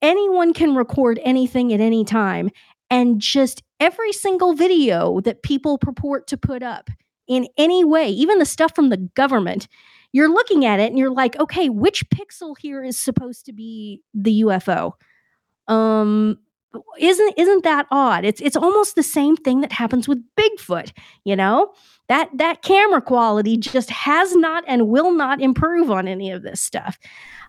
Anyone 0.03 0.53
can 0.53 0.75
record 0.75 1.21
anything 1.23 1.73
at 1.73 1.81
any 1.81 2.05
time, 2.05 2.51
and 2.91 3.21
just 3.21 3.63
every 3.81 4.13
single 4.13 4.55
video 4.55 5.21
that 5.21 5.43
people 5.43 5.79
purport 5.79 6.27
to 6.27 6.37
put 6.37 6.63
up 6.63 6.91
in 7.27 7.49
any 7.57 7.85
way, 7.85 8.09
even 8.09 8.39
the 8.39 8.45
stuff 8.45 8.75
from 8.75 8.91
the 8.91 8.99
government, 9.15 9.67
you're 10.15 10.31
looking 10.31 10.65
at 10.65 10.79
it 10.79 10.91
and 10.91 10.99
you're 10.99 11.11
like, 11.11 11.37
okay, 11.41 11.69
which 11.69 12.09
pixel 12.09 12.55
here 12.57 12.85
is 12.85 12.97
supposed 12.97 13.45
to 13.47 13.53
be 13.53 14.01
the 14.15 14.43
UFO? 14.43 14.93
Um, 15.67 16.39
isn't 17.01 17.35
isn't 17.37 17.65
that 17.65 17.87
odd? 17.91 18.25
It's 18.25 18.41
it's 18.41 18.55
almost 18.55 18.95
the 18.95 19.03
same 19.03 19.37
thing 19.37 19.61
that 19.63 19.73
happens 19.73 20.07
with 20.07 20.23
Bigfoot, 20.37 20.93
you 21.25 21.35
know? 21.35 21.73
That 22.09 22.31
that 22.35 22.63
camera 22.63 23.03
quality 23.03 23.57
just 23.57 23.91
has 23.91 24.37
not 24.37 24.63
and 24.69 24.89
will 24.89 25.13
not 25.13 25.41
improve 25.41 25.91
on 25.91 26.07
any 26.07 26.31
of 26.31 26.43
this 26.43 26.63
stuff. 26.63 26.97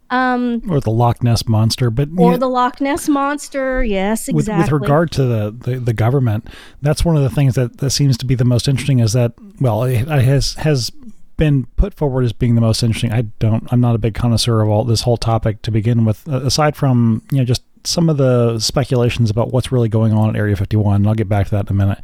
Um, 0.09 0.63
or 0.67 0.79
the 0.79 0.91
Loch 0.91 1.21
Ness 1.21 1.47
monster, 1.47 1.91
but 1.91 2.09
or 2.17 2.31
yeah, 2.31 2.37
the 2.37 2.49
Loch 2.49 2.81
Ness 2.81 3.07
monster, 3.07 3.83
yes, 3.83 4.27
exactly. 4.27 4.55
With, 4.55 4.71
with 4.71 4.81
regard 4.81 5.11
to 5.11 5.23
the, 5.23 5.51
the, 5.51 5.79
the 5.79 5.93
government, 5.93 6.47
that's 6.81 7.03
one 7.03 7.15
of 7.15 7.23
the 7.23 7.29
things 7.29 7.55
that, 7.55 7.77
that 7.77 7.89
seems 7.89 8.15
to 8.17 8.25
be 8.25 8.35
the 8.35 8.45
most 8.45 8.67
interesting. 8.67 8.99
Is 8.99 9.13
that 9.13 9.33
well, 9.59 9.83
it 9.83 10.07
has 10.07 10.55
has 10.55 10.91
been 11.37 11.65
put 11.75 11.93
forward 11.93 12.23
as 12.23 12.33
being 12.33 12.55
the 12.55 12.61
most 12.61 12.83
interesting. 12.83 13.11
I 13.11 13.23
don't. 13.39 13.71
I'm 13.71 13.81
not 13.81 13.95
a 13.95 13.99
big 13.99 14.13
connoisseur 14.13 14.61
of 14.61 14.69
all 14.69 14.83
this 14.83 15.01
whole 15.01 15.17
topic 15.17 15.61
to 15.63 15.71
begin 15.71 16.05
with. 16.05 16.27
Aside 16.27 16.75
from 16.75 17.23
you 17.31 17.39
know 17.39 17.45
just 17.45 17.63
some 17.83 18.09
of 18.09 18.17
the 18.17 18.59
speculations 18.59 19.29
about 19.29 19.51
what's 19.51 19.71
really 19.71 19.89
going 19.89 20.13
on 20.13 20.29
at 20.29 20.35
Area 20.35 20.55
51, 20.55 20.95
and 20.95 21.07
I'll 21.07 21.15
get 21.15 21.29
back 21.29 21.47
to 21.47 21.51
that 21.51 21.69
in 21.69 21.75
a 21.75 21.77
minute. 21.77 21.99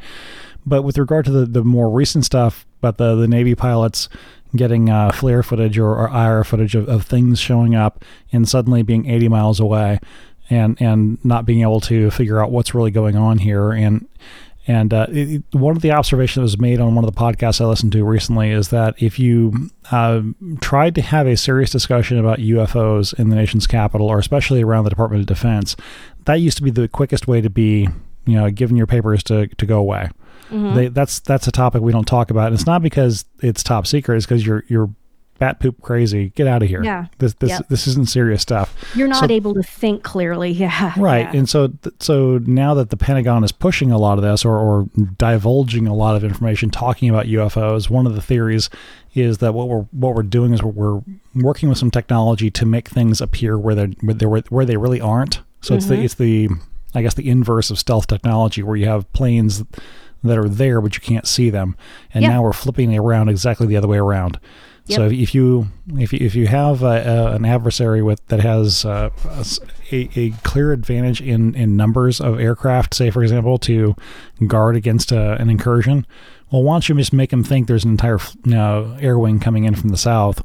But 0.64 0.82
with 0.82 0.96
regard 0.96 1.24
to 1.24 1.30
the, 1.32 1.46
the 1.46 1.64
more 1.64 1.90
recent 1.90 2.24
stuff 2.24 2.66
about 2.80 2.98
the, 2.98 3.16
the 3.16 3.26
Navy 3.26 3.54
pilots 3.54 4.08
getting 4.54 4.90
uh, 4.90 5.10
FLIR 5.10 5.44
footage 5.44 5.78
or, 5.78 5.94
or 5.94 6.08
IR 6.08 6.44
footage 6.44 6.74
of, 6.74 6.88
of 6.88 7.04
things 7.04 7.40
showing 7.40 7.74
up 7.74 8.04
and 8.32 8.48
suddenly 8.48 8.82
being 8.82 9.08
80 9.08 9.28
miles 9.28 9.60
away 9.60 9.98
and, 10.50 10.80
and 10.80 11.24
not 11.24 11.46
being 11.46 11.62
able 11.62 11.80
to 11.80 12.10
figure 12.10 12.40
out 12.40 12.50
what's 12.50 12.74
really 12.74 12.90
going 12.90 13.16
on 13.16 13.38
here. 13.38 13.72
And 13.72 14.06
and 14.66 14.94
uh, 14.94 15.06
it, 15.08 15.42
one 15.52 15.74
of 15.74 15.82
the 15.82 15.90
observations 15.90 16.36
that 16.36 16.42
was 16.42 16.58
made 16.58 16.80
on 16.80 16.94
one 16.94 17.04
of 17.04 17.12
the 17.12 17.18
podcasts 17.18 17.60
I 17.60 17.64
listened 17.64 17.92
to 17.92 18.04
recently 18.04 18.50
is 18.50 18.68
that 18.68 18.94
if 19.02 19.18
you 19.18 19.70
uh, 19.90 20.22
tried 20.60 20.94
to 20.94 21.02
have 21.02 21.26
a 21.26 21.36
serious 21.36 21.70
discussion 21.70 22.18
about 22.18 22.38
UFOs 22.38 23.12
in 23.18 23.28
the 23.28 23.36
nation's 23.36 23.66
capital, 23.66 24.06
or 24.06 24.18
especially 24.18 24.62
around 24.62 24.84
the 24.84 24.90
Department 24.90 25.20
of 25.20 25.26
Defense, 25.26 25.74
that 26.26 26.34
used 26.34 26.56
to 26.58 26.62
be 26.62 26.70
the 26.70 26.86
quickest 26.86 27.26
way 27.26 27.40
to 27.40 27.50
be, 27.50 27.88
you 28.24 28.34
know, 28.34 28.50
given 28.50 28.76
your 28.76 28.86
papers 28.86 29.24
to, 29.24 29.48
to 29.48 29.66
go 29.66 29.78
away. 29.78 30.10
Mm-hmm. 30.50 30.74
They, 30.74 30.88
that's 30.88 31.18
that's 31.20 31.46
a 31.46 31.52
topic 31.52 31.82
we 31.82 31.92
don't 31.92 32.04
talk 32.04 32.30
about. 32.30 32.48
And 32.48 32.54
it's 32.54 32.66
not 32.66 32.82
because 32.82 33.24
it's 33.40 33.62
top 33.62 33.86
secret; 33.86 34.16
it's 34.16 34.26
because 34.26 34.46
you're 34.46 34.64
you're 34.68 34.90
bat 35.42 35.58
poop 35.58 35.82
crazy. 35.82 36.28
Get 36.36 36.46
out 36.46 36.62
of 36.62 36.68
here. 36.68 36.84
Yeah. 36.84 37.06
This 37.18 37.34
this 37.34 37.50
yep. 37.50 37.68
this 37.68 37.88
isn't 37.88 38.08
serious 38.08 38.42
stuff. 38.42 38.72
You're 38.94 39.08
not 39.08 39.28
so, 39.28 39.34
able 39.34 39.54
to 39.54 39.62
think 39.62 40.04
clearly. 40.04 40.52
Yeah. 40.62 40.92
Right. 40.96 41.24
Yeah. 41.32 41.40
And 41.40 41.48
so 41.48 41.72
so 41.98 42.38
now 42.46 42.74
that 42.74 42.90
the 42.90 42.96
Pentagon 42.96 43.42
is 43.42 43.50
pushing 43.50 43.90
a 43.90 43.98
lot 43.98 44.16
of 44.16 44.22
this 44.22 44.44
or 44.44 44.56
or 44.56 44.86
divulging 45.18 45.88
a 45.88 45.94
lot 45.94 46.14
of 46.14 46.22
information 46.22 46.70
talking 46.70 47.08
about 47.08 47.26
UFOs, 47.26 47.90
one 47.90 48.06
of 48.06 48.14
the 48.14 48.22
theories 48.22 48.70
is 49.14 49.38
that 49.38 49.54
what 49.54 49.68
we're 49.68 49.86
what 49.90 50.14
we're 50.14 50.22
doing 50.22 50.54
is 50.54 50.62
we're 50.62 51.00
working 51.34 51.68
with 51.68 51.78
some 51.78 51.90
technology 51.90 52.48
to 52.52 52.64
make 52.64 52.88
things 52.88 53.20
appear 53.20 53.58
where 53.58 53.74
they 53.74 53.86
where, 54.02 54.42
where 54.50 54.64
they 54.64 54.76
really 54.76 55.00
aren't. 55.00 55.40
So 55.62 55.74
mm-hmm. 55.74 55.78
it's 55.78 55.86
the 55.86 55.94
mm-hmm. 55.94 56.04
it's 56.04 56.14
the 56.14 56.48
I 56.94 57.02
guess 57.02 57.14
the 57.14 57.28
inverse 57.28 57.70
of 57.70 57.78
stealth 57.80 58.06
technology 58.06 58.62
where 58.62 58.76
you 58.76 58.86
have 58.86 59.12
planes 59.12 59.64
that 60.22 60.38
are 60.38 60.48
there 60.48 60.80
but 60.80 60.94
you 60.94 61.00
can't 61.00 61.26
see 61.26 61.50
them. 61.50 61.74
And 62.14 62.22
yep. 62.22 62.30
now 62.30 62.42
we're 62.42 62.52
flipping 62.52 62.92
it 62.92 62.98
around 62.98 63.30
exactly 63.30 63.66
the 63.66 63.76
other 63.76 63.88
way 63.88 63.98
around. 63.98 64.38
Yep. 64.86 64.96
So 64.96 65.06
if 65.06 65.34
you 65.34 65.68
if 65.94 66.12
you, 66.12 66.18
if 66.20 66.34
you 66.34 66.48
have 66.48 66.82
a, 66.82 66.86
a, 66.86 67.34
an 67.34 67.44
adversary 67.44 68.02
with 68.02 68.26
that 68.28 68.40
has 68.40 68.84
uh, 68.84 69.10
a, 69.92 70.08
a, 70.16 70.30
clear 70.42 70.72
advantage 70.72 71.20
in, 71.20 71.54
in 71.54 71.76
numbers 71.76 72.20
of 72.20 72.40
aircraft, 72.40 72.94
say 72.94 73.10
for 73.10 73.22
example, 73.22 73.58
to 73.58 73.94
guard 74.46 74.74
against 74.74 75.12
a, 75.12 75.34
uh, 75.34 75.36
an 75.36 75.50
incursion, 75.50 76.04
well, 76.50 76.64
why 76.64 76.74
don't 76.74 76.88
you 76.88 76.96
just 76.96 77.12
make 77.12 77.30
them 77.30 77.44
think 77.44 77.68
there's 77.68 77.84
an 77.84 77.92
entire 77.92 78.18
you 78.44 78.54
know, 78.54 78.96
air 79.00 79.18
wing 79.18 79.38
coming 79.38 79.64
in 79.64 79.76
from 79.76 79.90
the 79.90 79.96
south, 79.96 80.42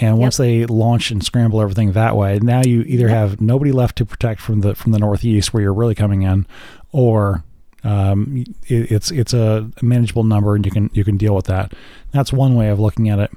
and 0.00 0.16
yep. 0.16 0.22
once 0.22 0.36
they 0.36 0.66
launch 0.66 1.10
and 1.10 1.24
scramble 1.24 1.60
everything 1.60 1.92
that 1.92 2.14
way, 2.14 2.38
now 2.40 2.60
you 2.62 2.82
either 2.82 3.08
have 3.08 3.40
nobody 3.40 3.72
left 3.72 3.96
to 3.96 4.04
protect 4.04 4.40
from 4.40 4.60
the 4.60 4.74
from 4.74 4.92
the 4.92 4.98
northeast 4.98 5.54
where 5.54 5.62
you're 5.62 5.72
really 5.72 5.94
coming 5.94 6.22
in, 6.22 6.46
or 6.92 7.42
um, 7.84 8.44
it, 8.66 8.92
it's 8.92 9.10
it's 9.10 9.32
a 9.32 9.68
manageable 9.80 10.24
number 10.24 10.54
and 10.54 10.66
you 10.66 10.72
can 10.72 10.90
you 10.92 11.04
can 11.04 11.16
deal 11.16 11.34
with 11.34 11.46
that. 11.46 11.72
That's 12.12 12.32
one 12.32 12.54
way 12.54 12.68
of 12.68 12.78
looking 12.78 13.08
at 13.08 13.18
it. 13.18 13.30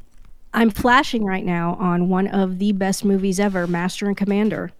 I'm 0.53 0.69
flashing 0.69 1.23
right 1.23 1.45
now 1.45 1.76
on 1.80 2.10
one 2.10 2.28
of 2.28 2.60
the 2.60 2.72
best 2.73 3.06
movies 3.06 3.40
ever, 3.40 3.68
Master 3.68 4.07
and 4.07 4.18
Commander. 4.18 4.72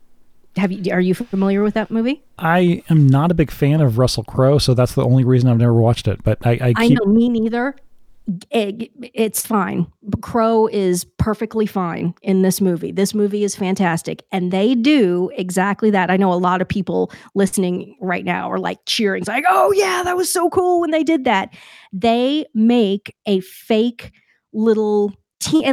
Have 0.57 0.72
you? 0.72 0.91
Are 0.91 0.99
you 0.99 1.14
familiar 1.14 1.64
with 1.64 1.76
that 1.76 1.89
movie? 1.89 2.22
I 2.38 2.84
am 2.89 3.07
not 3.07 3.31
a 3.31 3.34
big 3.34 3.52
fan 3.52 3.80
of 3.80 3.98
Russell 3.98 4.23
Crowe, 4.26 4.57
so 4.57 4.73
that's 4.73 4.95
the 4.95 5.06
only 5.06 5.23
reason 5.23 5.49
I've 5.49 5.57
never 5.57 5.73
watched 5.73 6.10
it. 6.10 6.22
But 6.23 6.45
I, 6.45 6.52
I, 6.52 6.73
keep... 6.73 6.77
I 6.77 6.88
know 6.89 7.06
me 7.06 7.30
neither. 7.30 7.76
It, 8.52 8.91
it's 9.14 9.48
fine. 9.48 9.88
Crowe 10.22 10.68
is 10.68 11.06
perfectly 11.18 11.65
fine 11.65 12.14
in 12.22 12.41
this 12.41 12.60
movie. 12.60 12.91
This 12.91 13.14
movie 13.14 13.45
is 13.45 13.56
fantastic, 13.56 14.26
and 14.31 14.52
they 14.52 14.76
do 14.76 15.31
exactly 15.35 15.89
that. 15.91 16.11
I 16.11 16.18
know 16.18 16.34
a 16.34 16.35
lot 16.35 16.61
of 16.61 16.68
people 16.68 17.11
listening 17.34 17.95
right 18.02 18.26
now 18.26 18.52
are 18.52 18.60
like 18.60 18.80
cheering, 18.85 19.22
it's 19.22 19.30
like, 19.30 19.45
"Oh 19.49 19.72
yeah, 19.72 20.03
that 20.03 20.18
was 20.18 20.31
so 20.31 20.49
cool 20.49 20.81
when 20.81 20.91
they 20.91 21.03
did 21.03 21.23
that." 21.23 21.53
They 21.93 22.45
make 22.53 23.15
a 23.26 23.39
fake 23.39 24.11
little 24.53 25.14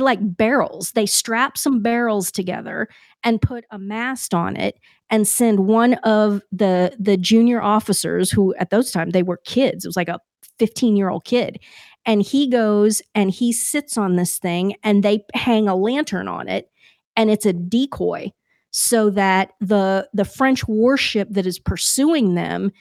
like 0.00 0.18
barrels. 0.36 0.92
They 0.92 1.06
strap 1.06 1.58
some 1.58 1.82
barrels 1.82 2.30
together 2.30 2.88
and 3.24 3.42
put 3.42 3.64
a 3.70 3.78
mast 3.78 4.34
on 4.34 4.56
it 4.56 4.78
and 5.10 5.26
send 5.26 5.66
one 5.66 5.94
of 6.04 6.42
the 6.52 6.94
the 6.98 7.16
junior 7.16 7.60
officers 7.62 8.30
who 8.30 8.54
at 8.56 8.70
those 8.70 8.90
time 8.90 9.10
they 9.10 9.22
were 9.22 9.40
kids. 9.44 9.84
It 9.84 9.88
was 9.88 9.96
like 9.96 10.08
a 10.08 10.20
15 10.58 10.96
year 10.96 11.08
old 11.10 11.24
kid. 11.24 11.58
and 12.06 12.22
he 12.22 12.48
goes 12.48 13.02
and 13.14 13.30
he 13.30 13.52
sits 13.52 13.96
on 13.98 14.16
this 14.16 14.38
thing 14.38 14.74
and 14.82 15.02
they 15.02 15.24
hang 15.34 15.68
a 15.68 15.76
lantern 15.76 16.26
on 16.28 16.48
it 16.48 16.70
and 17.16 17.30
it's 17.30 17.46
a 17.46 17.52
decoy 17.52 18.32
so 18.70 19.10
that 19.10 19.52
the 19.60 20.08
the 20.14 20.24
French 20.24 20.66
warship 20.68 21.28
that 21.30 21.46
is 21.46 21.58
pursuing 21.58 22.34
them 22.34 22.72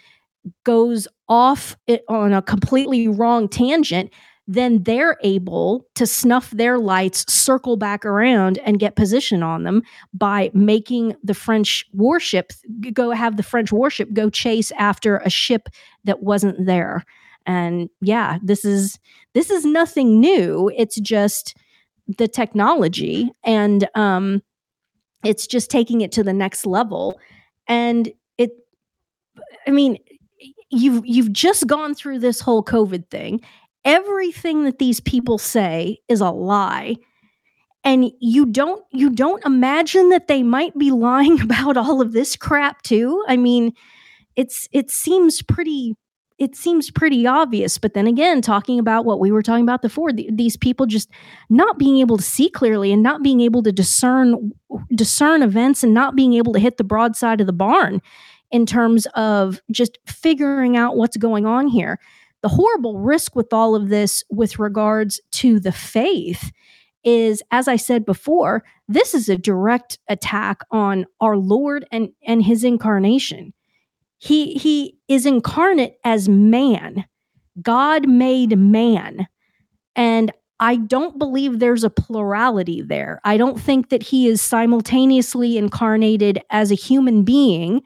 goes 0.64 1.07
off 1.30 1.76
on 2.07 2.34
a 2.34 2.41
completely 2.41 3.07
wrong 3.07 3.49
tangent 3.49 4.11
then 4.48 4.84
they're 4.84 5.18
able 5.24 5.86
to 5.95 6.07
snuff 6.07 6.49
their 6.52 6.80
lights, 6.80 7.32
circle 7.32 7.76
back 7.76 8.06
around, 8.06 8.57
and 8.60 8.80
get 8.80 8.95
position 8.95 9.44
on 9.44 9.64
them 9.64 9.84
by 10.14 10.49
making 10.53 11.15
the 11.22 11.34
French 11.34 11.86
warship 11.91 12.53
go 12.94 13.11
have 13.11 13.36
the 13.36 13.44
French 13.44 13.72
warship 13.72 14.14
go 14.14 14.30
chase 14.30 14.72
after 14.78 15.18
a 15.18 15.30
ship 15.30 15.68
that 16.06 16.24
wasn't 16.24 16.65
there. 16.65 17.03
And 17.45 17.90
yeah, 17.99 18.38
this 18.41 18.64
is 18.64 18.98
this 19.34 19.49
is 19.49 19.65
nothing 19.65 20.19
new. 20.19 20.72
It's 20.76 20.99
just 20.99 21.56
the 22.18 22.28
technology, 22.30 23.30
and 23.44 23.88
um, 23.95 24.41
it's 25.26 25.45
just 25.45 25.69
taking 25.69 26.02
it 26.02 26.11
to 26.14 26.24
the 26.24 26.34
next 26.34 26.65
level. 26.65 27.19
And 27.68 28.10
it, 28.38 28.52
I 29.68 29.72
mean, 29.72 29.98
you've 30.69 31.06
you've 31.06 31.34
just 31.34 31.68
gone 31.68 31.95
through 31.95 32.19
this 32.19 32.40
whole 32.40 32.64
COVID 32.64 33.10
thing 33.10 33.41
everything 33.85 34.63
that 34.65 34.79
these 34.79 34.99
people 34.99 35.37
say 35.37 35.99
is 36.07 36.21
a 36.21 36.29
lie. 36.29 36.95
And 37.83 38.11
you 38.19 38.45
don't 38.45 38.83
you 38.91 39.09
don't 39.09 39.43
imagine 39.45 40.09
that 40.09 40.27
they 40.27 40.43
might 40.43 40.77
be 40.77 40.91
lying 41.07 41.41
about 41.41 41.77
all 41.77 42.01
of 42.01 42.11
this 42.11 42.35
crap 42.35 42.81
too. 42.83 43.23
I 43.27 43.37
mean 43.37 43.73
it's 44.35 44.67
it 44.71 44.91
seems 44.91 45.41
pretty 45.41 45.95
it 46.37 46.55
seems 46.55 46.91
pretty 46.91 47.25
obvious. 47.25 47.77
But 47.77 47.93
then 47.93 48.07
again 48.07 48.41
talking 48.41 48.77
about 48.77 49.05
what 49.05 49.19
we 49.19 49.31
were 49.31 49.41
talking 49.41 49.63
about 49.63 49.81
before 49.81 50.11
the, 50.13 50.29
these 50.31 50.57
people 50.57 50.85
just 50.85 51.09
not 51.49 51.79
being 51.79 51.99
able 51.99 52.17
to 52.17 52.23
see 52.23 52.49
clearly 52.49 52.91
and 52.91 53.01
not 53.01 53.23
being 53.23 53.41
able 53.41 53.63
to 53.63 53.71
discern 53.71 54.51
discern 54.93 55.41
events 55.41 55.83
and 55.83 55.93
not 55.93 56.15
being 56.15 56.33
able 56.33 56.53
to 56.53 56.59
hit 56.59 56.77
the 56.77 56.83
broadside 56.83 57.41
of 57.41 57.47
the 57.47 57.53
barn 57.53 58.01
in 58.51 58.65
terms 58.65 59.05
of 59.15 59.61
just 59.71 59.97
figuring 60.05 60.77
out 60.77 60.95
what's 60.95 61.17
going 61.17 61.45
on 61.45 61.67
here 61.67 61.99
the 62.48 62.56
horrible 62.56 62.99
risk 62.99 63.36
with 63.36 63.52
all 63.52 63.76
of 63.76 63.90
this 63.90 64.24
with 64.30 64.57
regards 64.57 65.19
to 65.32 65.60
the 65.60 65.72
faith 65.74 66.49
is 67.03 67.44
as 67.52 67.68
i 67.68 67.76
said 67.76 68.06
before 68.06 68.64
this 68.88 69.14
is 69.14 69.28
a 69.28 69.38
direct 69.38 69.99
attack 70.07 70.61
on 70.72 71.06
our 71.19 71.36
lord 71.36 71.86
and 71.91 72.10
and 72.26 72.41
his 72.44 72.64
incarnation. 72.64 73.53
He 74.18 74.53
he 74.53 74.98
is 75.10 75.26
incarnate 75.26 75.98
as 76.06 76.30
man. 76.30 77.03
God 77.61 78.07
made 78.07 78.57
man. 78.57 79.28
And 79.98 80.32
i 80.61 80.78
don't 80.78 81.19
believe 81.19 81.60
there's 81.60 81.84
a 81.84 81.90
plurality 81.90 82.82
there. 82.82 83.19
I 83.26 83.36
don't 83.36 83.60
think 83.60 83.90
that 83.90 84.03
he 84.03 84.28
is 84.28 84.41
simultaneously 84.41 85.57
incarnated 85.57 86.40
as 86.49 86.72
a 86.72 86.76
human 86.76 87.24
being 87.24 87.82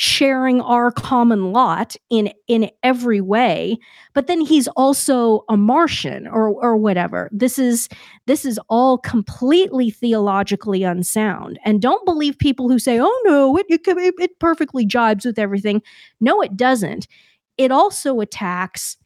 sharing 0.00 0.60
our 0.60 0.92
common 0.92 1.50
lot 1.50 1.96
in 2.08 2.32
in 2.46 2.70
every 2.84 3.20
way 3.20 3.76
but 4.14 4.28
then 4.28 4.40
he's 4.40 4.68
also 4.68 5.44
a 5.48 5.56
martian 5.56 6.28
or 6.28 6.50
or 6.50 6.76
whatever. 6.76 7.28
This 7.32 7.58
is 7.58 7.88
this 8.26 8.44
is 8.44 8.60
all 8.68 8.98
completely 8.98 9.90
theologically 9.90 10.84
unsound. 10.84 11.58
And 11.64 11.82
don't 11.82 12.04
believe 12.04 12.38
people 12.38 12.68
who 12.68 12.78
say 12.78 13.00
oh 13.00 13.22
no 13.24 13.56
it 13.56 13.66
it, 13.68 14.14
it 14.20 14.38
perfectly 14.38 14.86
jibes 14.86 15.24
with 15.24 15.36
everything. 15.36 15.82
No 16.20 16.40
it 16.42 16.56
doesn't. 16.56 17.08
It 17.56 17.72
also 17.72 18.20
attacks 18.20 18.96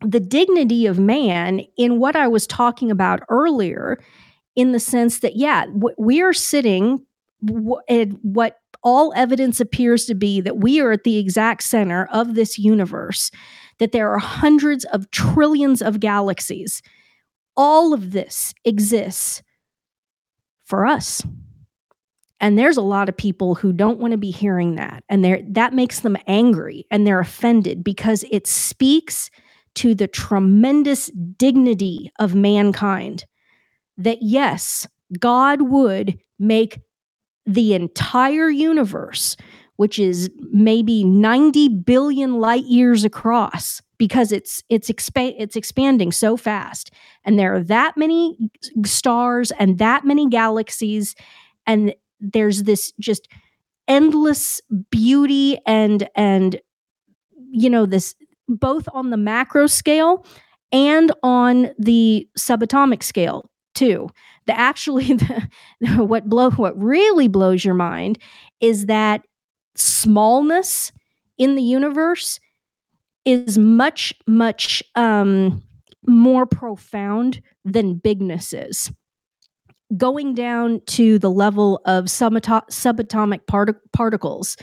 the 0.00 0.20
dignity 0.20 0.86
of 0.86 0.98
man 0.98 1.60
in 1.76 2.00
what 2.00 2.16
i 2.16 2.26
was 2.26 2.46
talking 2.46 2.90
about 2.90 3.20
earlier 3.28 4.02
in 4.56 4.72
the 4.72 4.80
sense 4.80 5.20
that 5.20 5.36
yeah 5.36 5.66
we 5.96 6.20
are 6.20 6.32
sitting 6.32 7.06
at 7.88 8.08
what 8.22 8.61
all 8.82 9.12
evidence 9.16 9.60
appears 9.60 10.06
to 10.06 10.14
be 10.14 10.40
that 10.40 10.58
we 10.58 10.80
are 10.80 10.92
at 10.92 11.04
the 11.04 11.18
exact 11.18 11.62
center 11.62 12.08
of 12.12 12.34
this 12.34 12.58
universe, 12.58 13.30
that 13.78 13.92
there 13.92 14.10
are 14.10 14.18
hundreds 14.18 14.84
of 14.86 15.10
trillions 15.10 15.82
of 15.82 16.00
galaxies. 16.00 16.82
All 17.56 17.92
of 17.92 18.12
this 18.12 18.54
exists 18.64 19.42
for 20.64 20.86
us. 20.86 21.22
And 22.40 22.58
there's 22.58 22.76
a 22.76 22.82
lot 22.82 23.08
of 23.08 23.16
people 23.16 23.54
who 23.54 23.72
don't 23.72 24.00
want 24.00 24.12
to 24.12 24.18
be 24.18 24.32
hearing 24.32 24.74
that. 24.74 25.04
And 25.08 25.24
that 25.54 25.74
makes 25.74 26.00
them 26.00 26.16
angry 26.26 26.86
and 26.90 27.06
they're 27.06 27.20
offended 27.20 27.84
because 27.84 28.24
it 28.32 28.48
speaks 28.48 29.30
to 29.76 29.94
the 29.94 30.08
tremendous 30.08 31.06
dignity 31.36 32.10
of 32.18 32.34
mankind. 32.34 33.26
That 33.96 34.22
yes, 34.22 34.88
God 35.20 35.62
would 35.62 36.18
make 36.38 36.80
the 37.46 37.74
entire 37.74 38.48
universe, 38.50 39.36
which 39.76 39.98
is 39.98 40.30
maybe 40.52 41.04
90 41.04 41.68
billion 41.68 42.40
light 42.40 42.64
years 42.64 43.04
across 43.04 43.82
because 43.98 44.32
it's 44.32 44.62
it's 44.68 44.90
expa- 44.90 45.34
it's 45.38 45.56
expanding 45.56 46.12
so 46.12 46.36
fast. 46.36 46.90
And 47.24 47.38
there 47.38 47.54
are 47.54 47.62
that 47.64 47.96
many 47.96 48.36
stars 48.84 49.52
and 49.52 49.78
that 49.78 50.04
many 50.04 50.28
galaxies 50.28 51.14
and 51.66 51.94
there's 52.20 52.64
this 52.64 52.92
just 53.00 53.28
endless 53.88 54.60
beauty 54.90 55.58
and 55.66 56.08
and 56.14 56.60
you 57.50 57.68
know 57.68 57.86
this 57.86 58.14
both 58.48 58.88
on 58.92 59.10
the 59.10 59.16
macro 59.16 59.66
scale 59.66 60.24
and 60.70 61.12
on 61.22 61.70
the 61.78 62.28
subatomic 62.38 63.02
scale 63.02 63.50
too 63.74 64.08
the 64.46 64.58
actually 64.58 65.12
the, 65.80 66.04
what 66.04 66.28
blow 66.28 66.50
what 66.50 66.80
really 66.80 67.28
blows 67.28 67.64
your 67.64 67.74
mind 67.74 68.18
is 68.60 68.86
that 68.86 69.22
smallness 69.74 70.92
in 71.38 71.54
the 71.54 71.62
universe 71.62 72.38
is 73.24 73.58
much 73.58 74.12
much 74.26 74.82
um, 74.94 75.62
more 76.06 76.46
profound 76.46 77.40
than 77.64 77.94
bigness 77.94 78.52
is. 78.52 78.90
Going 79.96 80.34
down 80.34 80.80
to 80.86 81.18
the 81.18 81.30
level 81.30 81.80
of 81.84 82.06
subato- 82.06 82.66
subatomic 82.70 83.46
part- 83.46 83.92
particles 83.92 84.56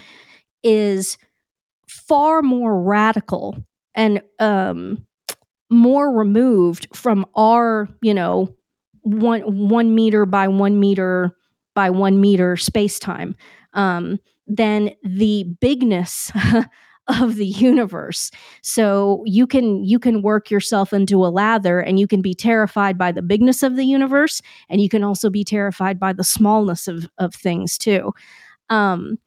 is 0.64 1.18
far 1.88 2.42
more 2.42 2.82
radical 2.82 3.64
and 3.96 4.22
um, 4.40 5.06
more 5.70 6.12
removed 6.12 6.88
from 6.94 7.26
our 7.36 7.88
you 8.02 8.14
know 8.14 8.54
one 9.04 9.42
one 9.70 9.96
meter 9.96 10.26
by 10.26 10.48
one 10.48 10.80
meter 10.80 11.36
by 11.76 11.90
one 11.90 12.20
meter 12.20 12.58
space 12.58 13.00
time 13.00 13.36
um, 13.74 14.20
than 14.48 14.92
the 15.04 15.46
bigness 15.62 16.32
of 17.08 17.36
the 17.36 17.48
universe. 17.48 18.32
So 18.62 19.24
you 19.26 19.48
can 19.48 19.84
you 19.84 20.00
can 20.00 20.22
work 20.22 20.52
yourself 20.52 20.94
into 20.94 21.26
a 21.26 21.28
lather 21.28 21.80
and 21.80 22.00
you 22.00 22.08
can 22.08 22.22
be 22.22 22.34
terrified 22.34 22.98
by 22.98 23.12
the 23.12 23.22
bigness 23.22 23.64
of 23.64 23.76
the 23.76 23.86
universe 23.86 24.42
and 24.70 24.82
you 24.82 24.90
can 24.90 25.04
also 25.04 25.30
be 25.30 25.44
terrified 25.44 26.00
by 26.00 26.14
the 26.14 26.24
smallness 26.24 26.88
of 26.88 27.10
of 27.18 27.34
things 27.34 27.78
too. 27.78 28.14
Um, 28.70 29.18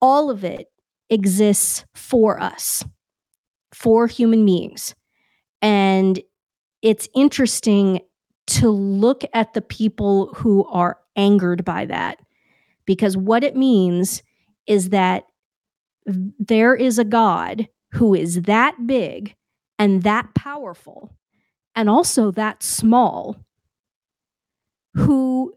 all 0.00 0.30
of 0.30 0.44
it 0.44 0.68
exists 1.10 1.84
for 1.94 2.40
us 2.40 2.84
for 3.72 4.06
human 4.06 4.44
beings. 4.44 4.94
And 5.60 6.20
it's 6.80 7.08
interesting 7.14 8.00
to 8.58 8.70
look 8.70 9.22
at 9.32 9.54
the 9.54 9.62
people 9.62 10.32
who 10.34 10.64
are 10.66 10.98
angered 11.16 11.64
by 11.64 11.86
that. 11.86 12.18
Because 12.84 13.16
what 13.16 13.44
it 13.44 13.56
means 13.56 14.22
is 14.66 14.90
that 14.90 15.24
there 16.06 16.74
is 16.74 16.98
a 16.98 17.04
God 17.04 17.68
who 17.92 18.14
is 18.14 18.42
that 18.42 18.86
big 18.86 19.34
and 19.78 20.02
that 20.02 20.34
powerful 20.34 21.14
and 21.74 21.88
also 21.88 22.30
that 22.32 22.62
small 22.62 23.36
who 24.94 25.54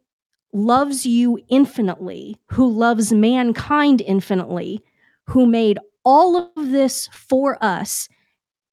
loves 0.53 1.05
you 1.05 1.39
infinitely, 1.49 2.37
who 2.51 2.71
loves 2.71 3.11
mankind 3.11 4.01
infinitely, 4.01 4.81
who 5.25 5.45
made 5.45 5.77
all 6.05 6.37
of 6.37 6.71
this 6.71 7.07
for 7.11 7.57
us, 7.61 8.07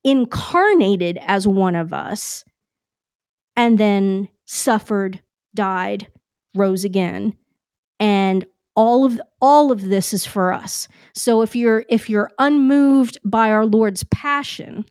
incarnated 0.04 1.18
as 1.22 1.48
one 1.48 1.74
of 1.74 1.92
us, 1.92 2.44
and 3.56 3.78
then 3.78 4.28
suffered, 4.46 5.22
died, 5.54 6.08
rose 6.54 6.84
again. 6.84 7.36
And 8.00 8.46
all 8.74 9.04
of 9.04 9.20
all 9.40 9.70
of 9.70 9.82
this 9.82 10.14
is 10.14 10.24
for 10.24 10.52
us. 10.52 10.88
So 11.14 11.42
if 11.42 11.54
you're 11.54 11.84
if 11.88 12.08
you're 12.08 12.30
unmoved 12.38 13.18
by 13.24 13.50
our 13.50 13.66
Lord's 13.66 14.04
passion, 14.04 14.84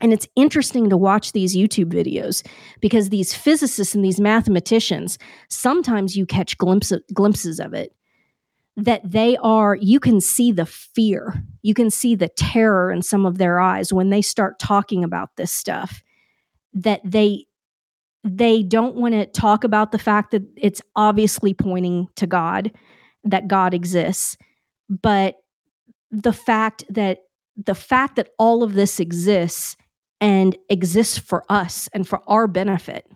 and 0.00 0.12
it's 0.12 0.28
interesting 0.36 0.90
to 0.90 0.96
watch 0.96 1.32
these 1.32 1.56
YouTube 1.56 1.92
videos 1.92 2.46
because 2.80 3.08
these 3.08 3.34
physicists 3.34 3.94
and 3.94 4.04
these 4.04 4.20
mathematicians, 4.20 5.18
sometimes 5.48 6.16
you 6.16 6.26
catch 6.26 6.58
glimpses 6.58 7.00
glimpses 7.12 7.58
of 7.58 7.72
it 7.72 7.96
that 8.76 9.00
they 9.10 9.38
are 9.38 9.74
you 9.76 9.98
can 9.98 10.20
see 10.20 10.52
the 10.52 10.66
fear 10.66 11.42
you 11.62 11.72
can 11.72 11.90
see 11.90 12.14
the 12.14 12.28
terror 12.28 12.92
in 12.92 13.00
some 13.00 13.24
of 13.24 13.38
their 13.38 13.58
eyes 13.58 13.90
when 13.92 14.10
they 14.10 14.20
start 14.20 14.58
talking 14.58 15.02
about 15.02 15.30
this 15.36 15.50
stuff 15.50 16.02
that 16.74 17.00
they 17.02 17.46
they 18.26 18.62
don't 18.62 18.96
want 18.96 19.14
to 19.14 19.26
talk 19.26 19.62
about 19.62 19.92
the 19.92 19.98
fact 19.98 20.32
that 20.32 20.42
it's 20.56 20.82
obviously 20.96 21.54
pointing 21.54 22.08
to 22.16 22.26
God, 22.26 22.72
that 23.22 23.46
God 23.46 23.72
exists, 23.72 24.36
but 24.88 25.36
the 26.10 26.32
fact 26.32 26.84
that 26.90 27.20
the 27.56 27.74
fact 27.74 28.16
that 28.16 28.30
all 28.38 28.62
of 28.62 28.74
this 28.74 29.00
exists 29.00 29.76
and 30.20 30.56
exists 30.68 31.18
for 31.18 31.44
us 31.48 31.88
and 31.92 32.06
for 32.06 32.20
our 32.26 32.46
benefit 32.46 33.06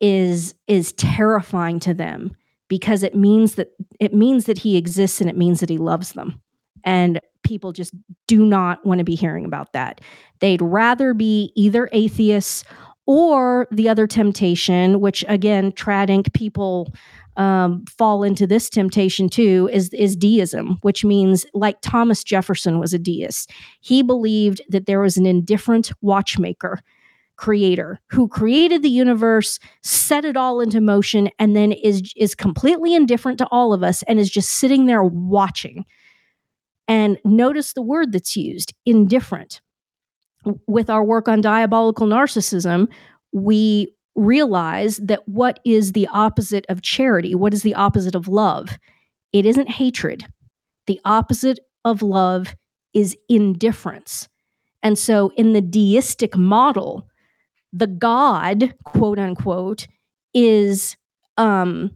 is 0.00 0.54
is 0.66 0.92
terrifying 0.92 1.80
to 1.80 1.94
them 1.94 2.36
because 2.68 3.02
it 3.02 3.14
means 3.14 3.54
that 3.54 3.72
it 4.00 4.12
means 4.12 4.44
that 4.44 4.58
he 4.58 4.76
exists 4.76 5.20
and 5.20 5.30
it 5.30 5.36
means 5.36 5.60
that 5.60 5.70
he 5.70 5.78
loves 5.78 6.12
them. 6.12 6.40
And 6.84 7.20
people 7.42 7.72
just 7.72 7.94
do 8.26 8.44
not 8.44 8.84
want 8.84 8.98
to 8.98 9.04
be 9.04 9.14
hearing 9.14 9.44
about 9.44 9.72
that. 9.72 10.00
They'd 10.40 10.62
rather 10.62 11.14
be 11.14 11.52
either 11.54 11.88
atheists 11.92 12.64
or 13.12 13.68
the 13.70 13.88
other 13.88 14.06
temptation 14.06 15.00
which 15.00 15.24
again 15.28 15.70
trad 15.72 16.08
inc 16.08 16.32
people 16.32 16.92
um, 17.36 17.84
fall 17.86 18.22
into 18.22 18.46
this 18.46 18.68
temptation 18.68 19.28
too 19.28 19.68
is 19.72 19.88
is 19.94 20.16
deism, 20.16 20.78
which 20.82 21.04
means 21.04 21.46
like 21.54 21.80
Thomas 21.80 22.22
Jefferson 22.22 22.78
was 22.78 22.92
a 22.92 22.98
deist. 22.98 23.50
He 23.80 24.02
believed 24.02 24.60
that 24.68 24.86
there 24.86 25.00
was 25.00 25.16
an 25.16 25.26
indifferent 25.26 25.92
watchmaker 26.02 26.80
creator 27.36 27.98
who 28.08 28.28
created 28.28 28.82
the 28.82 28.90
universe, 28.90 29.58
set 29.82 30.24
it 30.24 30.36
all 30.36 30.60
into 30.60 30.80
motion, 30.80 31.30
and 31.38 31.56
then 31.56 31.72
is 31.72 32.12
is 32.16 32.34
completely 32.34 32.94
indifferent 32.94 33.38
to 33.38 33.48
all 33.50 33.72
of 33.72 33.82
us 33.82 34.02
and 34.04 34.18
is 34.18 34.30
just 34.30 34.50
sitting 34.50 34.86
there 34.86 35.02
watching. 35.02 35.84
And 36.88 37.18
notice 37.24 37.72
the 37.72 37.82
word 37.82 38.12
that's 38.12 38.36
used, 38.36 38.74
indifferent. 38.84 39.62
With 40.66 40.90
our 40.90 41.04
work 41.04 41.28
on 41.28 41.40
diabolical 41.40 42.06
narcissism, 42.06 42.88
we 43.32 43.94
realize 44.14 44.98
that 44.98 45.26
what 45.28 45.60
is 45.64 45.92
the 45.92 46.08
opposite 46.08 46.66
of 46.68 46.82
charity? 46.82 47.34
What 47.34 47.54
is 47.54 47.62
the 47.62 47.74
opposite 47.74 48.14
of 48.14 48.28
love? 48.28 48.78
It 49.32 49.46
isn't 49.46 49.70
hatred. 49.70 50.26
The 50.86 51.00
opposite 51.04 51.60
of 51.84 52.02
love 52.02 52.54
is 52.92 53.16
indifference. 53.28 54.28
And 54.82 54.98
so, 54.98 55.32
in 55.36 55.52
the 55.52 55.60
deistic 55.60 56.36
model, 56.36 57.08
the 57.72 57.86
God, 57.86 58.74
quote 58.84 59.18
unquote, 59.18 59.86
is 60.34 60.96
um, 61.38 61.90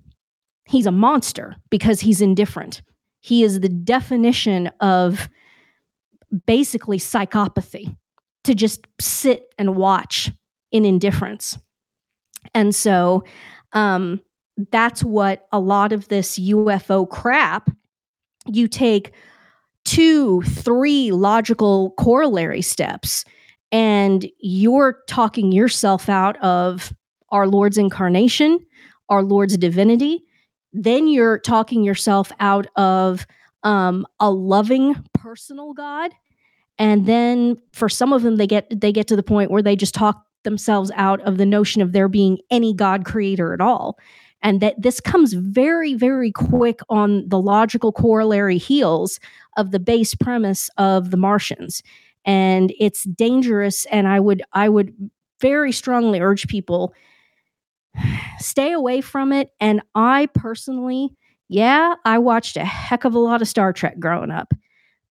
he's 0.66 0.86
a 0.86 0.92
monster 0.92 1.56
because 1.70 2.00
he's 2.00 2.20
indifferent. 2.20 2.82
He 3.20 3.42
is 3.42 3.60
the 3.60 3.68
definition 3.68 4.68
of 4.80 5.28
basically 6.46 6.98
psychopathy 6.98 7.96
to 8.46 8.54
just 8.54 8.86
sit 9.00 9.48
and 9.58 9.76
watch 9.76 10.32
in 10.72 10.84
indifference. 10.84 11.58
And 12.54 12.74
so 12.74 13.24
um, 13.72 14.20
that's 14.70 15.04
what 15.04 15.46
a 15.52 15.60
lot 15.60 15.92
of 15.92 16.08
this 16.08 16.38
UFO 16.38 17.08
crap, 17.08 17.70
you 18.46 18.68
take 18.68 19.12
two, 19.84 20.42
three 20.42 21.12
logical 21.12 21.90
corollary 21.92 22.62
steps, 22.62 23.24
and 23.72 24.26
you're 24.38 24.98
talking 25.06 25.52
yourself 25.52 26.08
out 26.08 26.36
of 26.42 26.92
our 27.30 27.46
Lord's 27.46 27.78
incarnation, 27.78 28.60
our 29.08 29.22
Lord's 29.22 29.56
divinity. 29.56 30.22
Then 30.72 31.08
you're 31.08 31.38
talking 31.38 31.82
yourself 31.82 32.30
out 32.38 32.66
of 32.76 33.26
um, 33.62 34.06
a 34.20 34.30
loving 34.30 34.94
personal 35.14 35.72
God. 35.72 36.12
And 36.78 37.06
then 37.06 37.56
for 37.72 37.88
some 37.88 38.12
of 38.12 38.22
them, 38.22 38.36
they 38.36 38.46
get 38.46 38.68
they 38.80 38.92
get 38.92 39.06
to 39.08 39.16
the 39.16 39.22
point 39.22 39.50
where 39.50 39.62
they 39.62 39.76
just 39.76 39.94
talk 39.94 40.26
themselves 40.44 40.90
out 40.94 41.20
of 41.22 41.36
the 41.36 41.46
notion 41.46 41.82
of 41.82 41.92
there 41.92 42.08
being 42.08 42.38
any 42.50 42.72
God 42.72 43.04
creator 43.04 43.52
at 43.52 43.60
all. 43.60 43.98
And 44.42 44.60
that 44.60 44.80
this 44.80 45.00
comes 45.00 45.32
very, 45.32 45.94
very 45.94 46.30
quick 46.30 46.80
on 46.88 47.28
the 47.28 47.40
logical 47.40 47.90
corollary 47.90 48.58
heels 48.58 49.18
of 49.56 49.70
the 49.72 49.80
base 49.80 50.14
premise 50.14 50.70
of 50.76 51.10
the 51.10 51.16
Martians. 51.16 51.82
And 52.24 52.72
it's 52.78 53.04
dangerous. 53.04 53.86
And 53.86 54.06
I 54.06 54.20
would, 54.20 54.42
I 54.52 54.68
would 54.68 54.94
very 55.40 55.72
strongly 55.72 56.20
urge 56.20 56.46
people 56.48 56.94
stay 58.38 58.72
away 58.72 59.00
from 59.00 59.32
it. 59.32 59.50
And 59.58 59.82
I 59.94 60.26
personally, 60.26 61.16
yeah, 61.48 61.94
I 62.04 62.18
watched 62.18 62.56
a 62.56 62.64
heck 62.64 63.04
of 63.04 63.14
a 63.14 63.18
lot 63.18 63.42
of 63.42 63.48
Star 63.48 63.72
Trek 63.72 63.98
growing 63.98 64.30
up, 64.30 64.52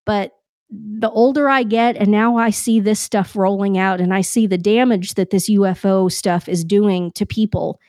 but 0.04 0.32
the 0.70 1.10
older 1.10 1.48
I 1.48 1.62
get, 1.62 1.96
and 1.96 2.10
now 2.10 2.36
I 2.36 2.50
see 2.50 2.80
this 2.80 3.00
stuff 3.00 3.36
rolling 3.36 3.78
out, 3.78 4.00
and 4.00 4.12
I 4.12 4.20
see 4.20 4.46
the 4.46 4.58
damage 4.58 5.14
that 5.14 5.30
this 5.30 5.48
UFO 5.48 6.10
stuff 6.10 6.48
is 6.48 6.64
doing 6.64 7.12
to 7.12 7.24
people, 7.24 7.80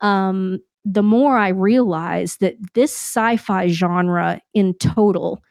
um, 0.00 0.58
the 0.84 1.02
more 1.02 1.38
I 1.38 1.48
realize 1.48 2.36
that 2.38 2.56
this 2.74 2.92
sci 2.92 3.36
fi 3.36 3.68
genre 3.68 4.40
in 4.52 4.74
total, 4.74 5.42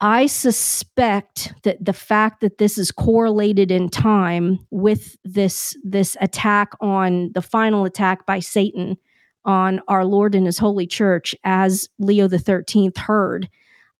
I 0.00 0.26
suspect 0.26 1.52
that 1.62 1.82
the 1.84 1.92
fact 1.92 2.40
that 2.40 2.58
this 2.58 2.76
is 2.76 2.90
correlated 2.90 3.70
in 3.70 3.88
time 3.88 4.58
with 4.70 5.16
this, 5.24 5.76
this 5.84 6.16
attack 6.20 6.72
on 6.80 7.32
the 7.34 7.42
final 7.42 7.84
attack 7.84 8.26
by 8.26 8.40
Satan 8.40 8.96
on 9.44 9.80
our 9.88 10.04
Lord 10.04 10.34
and 10.34 10.46
his 10.46 10.58
holy 10.58 10.86
church, 10.86 11.34
as 11.44 11.88
Leo 11.98 12.28
the 12.28 12.38
13th 12.38 12.98
heard, 12.98 13.48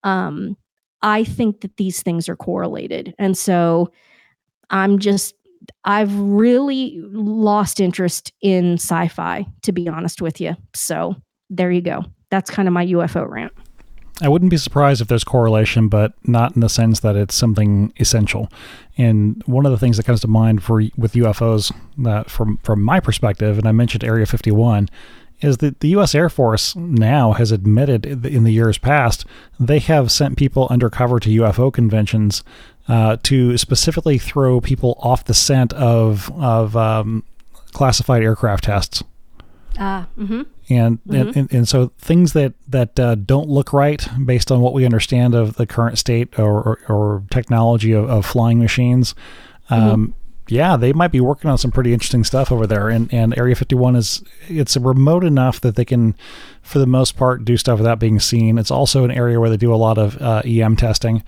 um, 0.04 0.56
I 1.02 1.24
think 1.24 1.60
that 1.62 1.76
these 1.76 2.02
things 2.02 2.28
are 2.28 2.36
correlated. 2.36 3.14
And 3.18 3.36
so 3.36 3.90
I'm 4.70 4.98
just, 4.98 5.34
I've 5.84 6.14
really 6.18 7.00
lost 7.02 7.80
interest 7.80 8.32
in 8.40 8.74
sci 8.74 9.08
fi, 9.08 9.46
to 9.62 9.72
be 9.72 9.88
honest 9.88 10.22
with 10.22 10.40
you. 10.40 10.56
So 10.74 11.16
there 11.48 11.70
you 11.70 11.80
go. 11.80 12.04
That's 12.30 12.50
kind 12.50 12.68
of 12.68 12.74
my 12.74 12.86
UFO 12.86 13.28
rant. 13.28 13.52
I 14.22 14.28
wouldn't 14.28 14.50
be 14.50 14.58
surprised 14.58 15.00
if 15.00 15.08
there's 15.08 15.24
correlation, 15.24 15.88
but 15.88 16.12
not 16.24 16.54
in 16.54 16.60
the 16.60 16.68
sense 16.68 17.00
that 17.00 17.16
it's 17.16 17.34
something 17.34 17.92
essential. 17.98 18.50
And 18.98 19.42
one 19.46 19.64
of 19.64 19.72
the 19.72 19.78
things 19.78 19.96
that 19.96 20.04
comes 20.04 20.20
to 20.20 20.28
mind 20.28 20.62
for 20.62 20.82
with 20.96 21.14
UFOs, 21.14 21.72
that 21.98 22.26
uh, 22.26 22.28
from 22.28 22.58
from 22.58 22.82
my 22.82 23.00
perspective, 23.00 23.56
and 23.56 23.66
I 23.66 23.72
mentioned 23.72 24.04
Area 24.04 24.26
51, 24.26 24.88
is 25.40 25.58
that 25.58 25.80
the 25.80 25.88
U.S. 25.88 26.14
Air 26.14 26.28
Force 26.28 26.76
now 26.76 27.32
has 27.32 27.52
admitted 27.52 28.06
in 28.06 28.44
the 28.44 28.52
years 28.52 28.78
past 28.78 29.24
they 29.58 29.78
have 29.78 30.10
sent 30.10 30.36
people 30.36 30.66
undercover 30.70 31.18
to 31.20 31.28
UFO 31.42 31.72
conventions 31.72 32.42
uh, 32.88 33.16
to 33.22 33.56
specifically 33.56 34.18
throw 34.18 34.60
people 34.60 34.98
off 35.00 35.24
the 35.24 35.34
scent 35.34 35.72
of 35.74 36.30
of 36.32 36.76
um, 36.76 37.24
classified 37.72 38.22
aircraft 38.22 38.64
tests. 38.64 39.02
Ah, 39.78 40.02
uh, 40.02 40.20
mm-hmm. 40.20 40.42
And, 40.68 41.02
mm-hmm. 41.04 41.38
and, 41.38 41.52
and 41.52 41.68
so 41.68 41.92
things 41.98 42.32
that 42.32 42.54
that 42.68 42.98
uh, 42.98 43.14
don't 43.14 43.48
look 43.48 43.72
right 43.72 44.06
based 44.24 44.52
on 44.52 44.60
what 44.60 44.72
we 44.72 44.84
understand 44.84 45.34
of 45.34 45.56
the 45.56 45.66
current 45.66 45.98
state 45.98 46.38
or 46.38 46.62
or, 46.62 46.78
or 46.88 47.22
technology 47.30 47.92
of, 47.92 48.08
of, 48.08 48.26
flying 48.26 48.58
machines. 48.58 49.14
Mm-hmm. 49.70 49.74
Um, 49.74 50.06
mm-hmm 50.08 50.19
yeah, 50.50 50.76
they 50.76 50.92
might 50.92 51.12
be 51.12 51.20
working 51.20 51.50
on 51.50 51.58
some 51.58 51.70
pretty 51.70 51.92
interesting 51.92 52.24
stuff 52.24 52.50
over 52.50 52.66
there. 52.66 52.88
And, 52.88 53.12
and 53.12 53.36
Area 53.38 53.54
51 53.54 53.96
is 53.96 54.22
it's 54.48 54.76
remote 54.76 55.24
enough 55.24 55.60
that 55.60 55.76
they 55.76 55.84
can, 55.84 56.14
for 56.62 56.78
the 56.78 56.86
most 56.86 57.16
part, 57.16 57.44
do 57.44 57.56
stuff 57.56 57.78
without 57.78 57.98
being 57.98 58.18
seen. 58.18 58.58
It's 58.58 58.70
also 58.70 59.04
an 59.04 59.10
area 59.10 59.38
where 59.38 59.50
they 59.50 59.56
do 59.56 59.72
a 59.72 59.76
lot 59.76 59.98
of 59.98 60.20
uh, 60.20 60.42
EM 60.44 60.76
testing, 60.76 61.22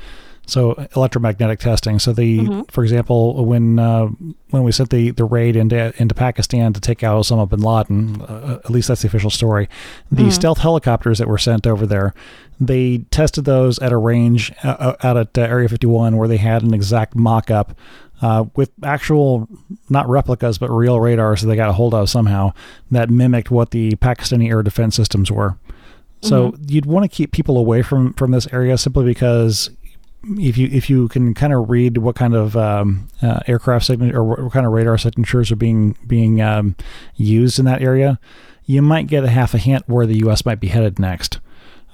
so 0.46 0.86
electromagnetic 0.96 1.60
testing. 1.60 1.98
So 1.98 2.12
the, 2.12 2.40
mm-hmm. 2.40 2.62
for 2.70 2.82
example, 2.82 3.44
when 3.44 3.78
uh, 3.78 4.06
when 4.50 4.64
we 4.64 4.72
sent 4.72 4.90
the, 4.90 5.10
the 5.10 5.24
raid 5.24 5.56
into 5.56 5.94
into 6.00 6.14
Pakistan 6.14 6.72
to 6.72 6.80
take 6.80 7.02
out 7.02 7.22
Osama 7.22 7.48
bin 7.48 7.60
Laden, 7.60 8.22
uh, 8.22 8.58
at 8.64 8.70
least 8.70 8.88
that's 8.88 9.02
the 9.02 9.08
official 9.08 9.30
story. 9.30 9.68
The 10.10 10.22
mm-hmm. 10.22 10.30
stealth 10.30 10.58
helicopters 10.58 11.18
that 11.18 11.28
were 11.28 11.38
sent 11.38 11.66
over 11.66 11.86
there, 11.86 12.12
they 12.60 12.98
tested 13.10 13.44
those 13.44 13.78
at 13.78 13.92
a 13.92 13.96
range 13.96 14.52
uh, 14.64 14.68
uh, 14.68 14.96
out 15.02 15.16
at 15.16 15.38
uh, 15.38 15.42
Area 15.42 15.68
51 15.68 16.16
where 16.16 16.28
they 16.28 16.38
had 16.38 16.62
an 16.62 16.74
exact 16.74 17.14
mock 17.14 17.50
up 17.50 17.76
uh, 18.22 18.44
with 18.54 18.70
actual, 18.84 19.48
not 19.90 20.08
replicas, 20.08 20.56
but 20.56 20.70
real 20.70 21.00
radars 21.00 21.42
that 21.42 21.48
they 21.48 21.56
got 21.56 21.68
a 21.68 21.72
hold 21.72 21.92
of 21.92 22.08
somehow 22.08 22.52
that 22.90 23.10
mimicked 23.10 23.50
what 23.50 23.72
the 23.72 23.92
Pakistani 23.96 24.48
air 24.48 24.62
defense 24.62 24.94
systems 24.94 25.30
were. 25.30 25.58
So 26.22 26.52
mm-hmm. 26.52 26.64
you'd 26.68 26.86
want 26.86 27.02
to 27.04 27.14
keep 27.14 27.32
people 27.32 27.58
away 27.58 27.82
from 27.82 28.12
from 28.14 28.30
this 28.30 28.46
area 28.52 28.78
simply 28.78 29.04
because 29.04 29.70
if 30.24 30.56
you 30.56 30.68
if 30.70 30.88
you 30.88 31.08
can 31.08 31.34
kind 31.34 31.52
of 31.52 31.68
read 31.68 31.98
what 31.98 32.14
kind 32.14 32.34
of 32.34 32.56
um, 32.56 33.08
uh, 33.20 33.40
aircraft 33.48 33.86
signature 33.86 34.16
or 34.16 34.44
what 34.44 34.52
kind 34.52 34.64
of 34.64 34.72
radar 34.72 34.96
signatures 34.96 35.50
are 35.50 35.56
being 35.56 35.96
being 36.06 36.40
um, 36.40 36.76
used 37.16 37.58
in 37.58 37.64
that 37.64 37.82
area, 37.82 38.20
you 38.66 38.82
might 38.82 39.08
get 39.08 39.24
a 39.24 39.30
half 39.30 39.52
a 39.52 39.58
hint 39.58 39.88
where 39.88 40.06
the 40.06 40.18
U.S. 40.18 40.46
might 40.46 40.60
be 40.60 40.68
headed 40.68 41.00
next. 41.00 41.40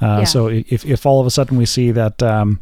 Uh, 0.02 0.18
yeah. 0.18 0.24
So 0.24 0.48
if 0.48 0.84
if 0.84 1.06
all 1.06 1.20
of 1.20 1.26
a 1.26 1.30
sudden 1.30 1.56
we 1.56 1.64
see 1.64 1.90
that 1.92 2.22
um, 2.22 2.60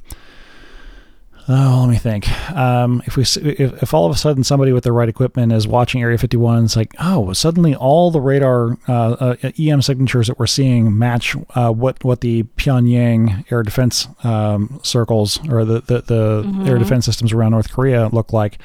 Oh, 1.49 1.79
let 1.83 1.91
me 1.91 1.97
think. 1.97 2.29
Um, 2.51 3.03
if 3.07 3.17
we 3.17 3.23
if, 3.23 3.83
if 3.83 3.95
all 3.95 4.05
of 4.05 4.13
a 4.13 4.19
sudden 4.19 4.43
somebody 4.43 4.73
with 4.73 4.83
the 4.83 4.91
right 4.91 5.09
equipment 5.09 5.53
is 5.53 5.69
watching 5.69 6.03
Area 6.03 6.19
51, 6.19 6.65
it's 6.65 6.75
like, 6.75 6.93
oh, 6.99 7.33
suddenly 7.35 7.75
all 7.75 8.11
the 8.11 8.21
radar 8.21 8.77
uh, 8.89 9.37
uh, 9.43 9.53
EM 9.57 9.81
signatures 9.81 10.27
that 10.27 10.41
we're 10.41 10.49
seeing 10.49 10.99
match 10.99 11.37
uh, 11.55 11.71
what 11.71 12.03
what 12.03 12.21
the 12.21 12.43
Pyongyang 12.57 13.51
air 13.53 13.63
defense 13.63 14.09
um, 14.25 14.81
circles 14.83 15.39
or 15.49 15.65
the 15.65 15.81
the, 15.83 16.01
the 16.03 16.43
mm-hmm. 16.43 16.67
air 16.67 16.79
defense 16.79 17.05
systems 17.05 17.33
around 17.33 17.53
North 17.53 17.71
Korea 17.71 18.09
look 18.09 18.33
like. 18.33 18.59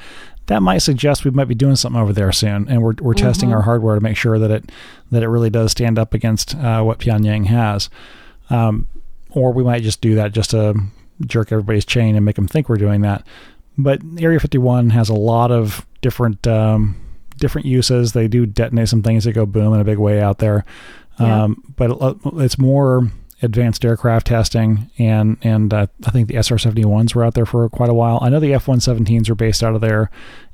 that 0.46 0.60
might 0.60 0.78
suggest 0.78 1.24
we 1.24 1.30
might 1.30 1.46
be 1.46 1.54
doing 1.54 1.76
something 1.76 2.00
over 2.00 2.12
there 2.12 2.32
soon, 2.32 2.66
and 2.68 2.82
we're 2.82 2.94
we're 3.00 3.14
mm-hmm. 3.14 3.24
testing 3.26 3.54
our 3.54 3.62
hardware 3.62 3.94
to 3.94 4.00
make 4.00 4.16
sure 4.16 4.40
that 4.40 4.50
it 4.50 4.72
that 5.12 5.22
it 5.22 5.28
really 5.28 5.50
does 5.50 5.70
stand 5.70 6.00
up 6.00 6.14
against 6.14 6.56
uh, 6.56 6.82
what 6.82 6.98
Pyongyang 6.98 7.46
has. 7.46 7.88
Um, 8.50 8.88
or 9.30 9.52
we 9.52 9.62
might 9.62 9.82
just 9.82 10.00
do 10.00 10.16
that 10.16 10.32
just 10.32 10.50
to 10.50 10.74
jerk 11.26 11.52
everybody's 11.52 11.84
chain 11.84 12.16
and 12.16 12.24
make 12.24 12.36
them 12.36 12.48
think 12.48 12.68
we're 12.68 12.76
doing 12.76 13.02
that. 13.02 13.26
But 13.78 14.00
Area 14.18 14.38
51 14.38 14.90
has 14.90 15.08
a 15.08 15.14
lot 15.14 15.50
of 15.50 15.86
different 16.00 16.46
um, 16.46 16.96
different 17.38 17.66
uses. 17.66 18.12
They 18.12 18.28
do 18.28 18.46
detonate 18.46 18.88
some 18.88 19.02
things 19.02 19.24
that 19.24 19.32
go 19.32 19.46
boom 19.46 19.74
in 19.74 19.80
a 19.80 19.84
big 19.84 19.98
way 19.98 20.20
out 20.20 20.38
there. 20.38 20.64
Yeah. 21.18 21.44
Um, 21.44 21.74
but 21.76 22.18
it's 22.36 22.58
more 22.58 23.10
advanced 23.42 23.84
aircraft 23.84 24.28
testing, 24.28 24.90
and 24.98 25.36
and 25.42 25.72
uh, 25.72 25.86
I 26.06 26.10
think 26.10 26.28
the 26.28 26.36
SR-71s 26.36 27.14
were 27.14 27.24
out 27.24 27.34
there 27.34 27.46
for 27.46 27.68
quite 27.68 27.90
a 27.90 27.94
while. 27.94 28.18
I 28.22 28.28
know 28.28 28.40
the 28.40 28.54
F-117s 28.54 29.28
were 29.28 29.34
based 29.34 29.62
out 29.62 29.74
of 29.74 29.80
there, 29.80 30.10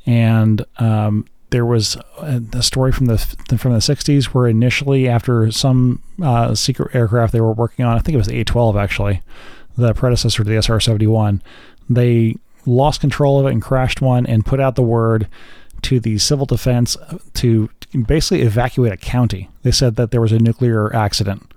and 0.07 0.65
um, 0.79 1.27
there 1.51 1.67
was 1.67 1.97
a, 2.19 2.43
a, 2.53 2.63
story 2.63 2.93
from 2.93 3.07
the 3.07 3.19
from 3.59 3.73
the 3.73 3.79
60s 3.79 4.27
where 4.27 4.49
initially 4.49 5.09
after 5.09 5.51
some 5.51 6.03
uh, 6.23 6.55
secret 6.55 6.95
aircraft 6.95 7.33
they 7.33 7.41
were 7.41 7.53
working 7.53 7.85
on, 7.85 7.97
I 7.97 8.01
think 8.01 8.15
it 8.15 8.19
was 8.19 8.27
the 8.27 8.41
A-12 8.41 8.81
actually, 8.81 9.23
the 9.79 9.95
predecessor 9.95 10.45
to 10.45 10.49
the 10.49 10.61
SR-71, 10.61 11.41
they 11.89 12.37
lost 12.67 13.01
control 13.01 13.41
of 13.41 13.47
it 13.47 13.53
and 13.53 13.63
crashed 13.63 14.03
one 14.03 14.27
and 14.27 14.45
put 14.45 14.61
out 14.61 14.75
the 14.75 14.83
word 14.83 15.29
to 15.81 16.01
the 16.01 16.19
civil 16.19 16.45
defense 16.45 16.97
to 17.35 17.71
basically 18.07 18.43
evacuate 18.43 18.93
a 18.93 18.97
county. 18.97 19.49
They 19.63 19.71
said 19.71 19.97
that 19.97 20.11
there 20.11 20.21
was 20.21 20.33
a 20.33 20.39
nuclear 20.39 20.95
accident 20.95 21.51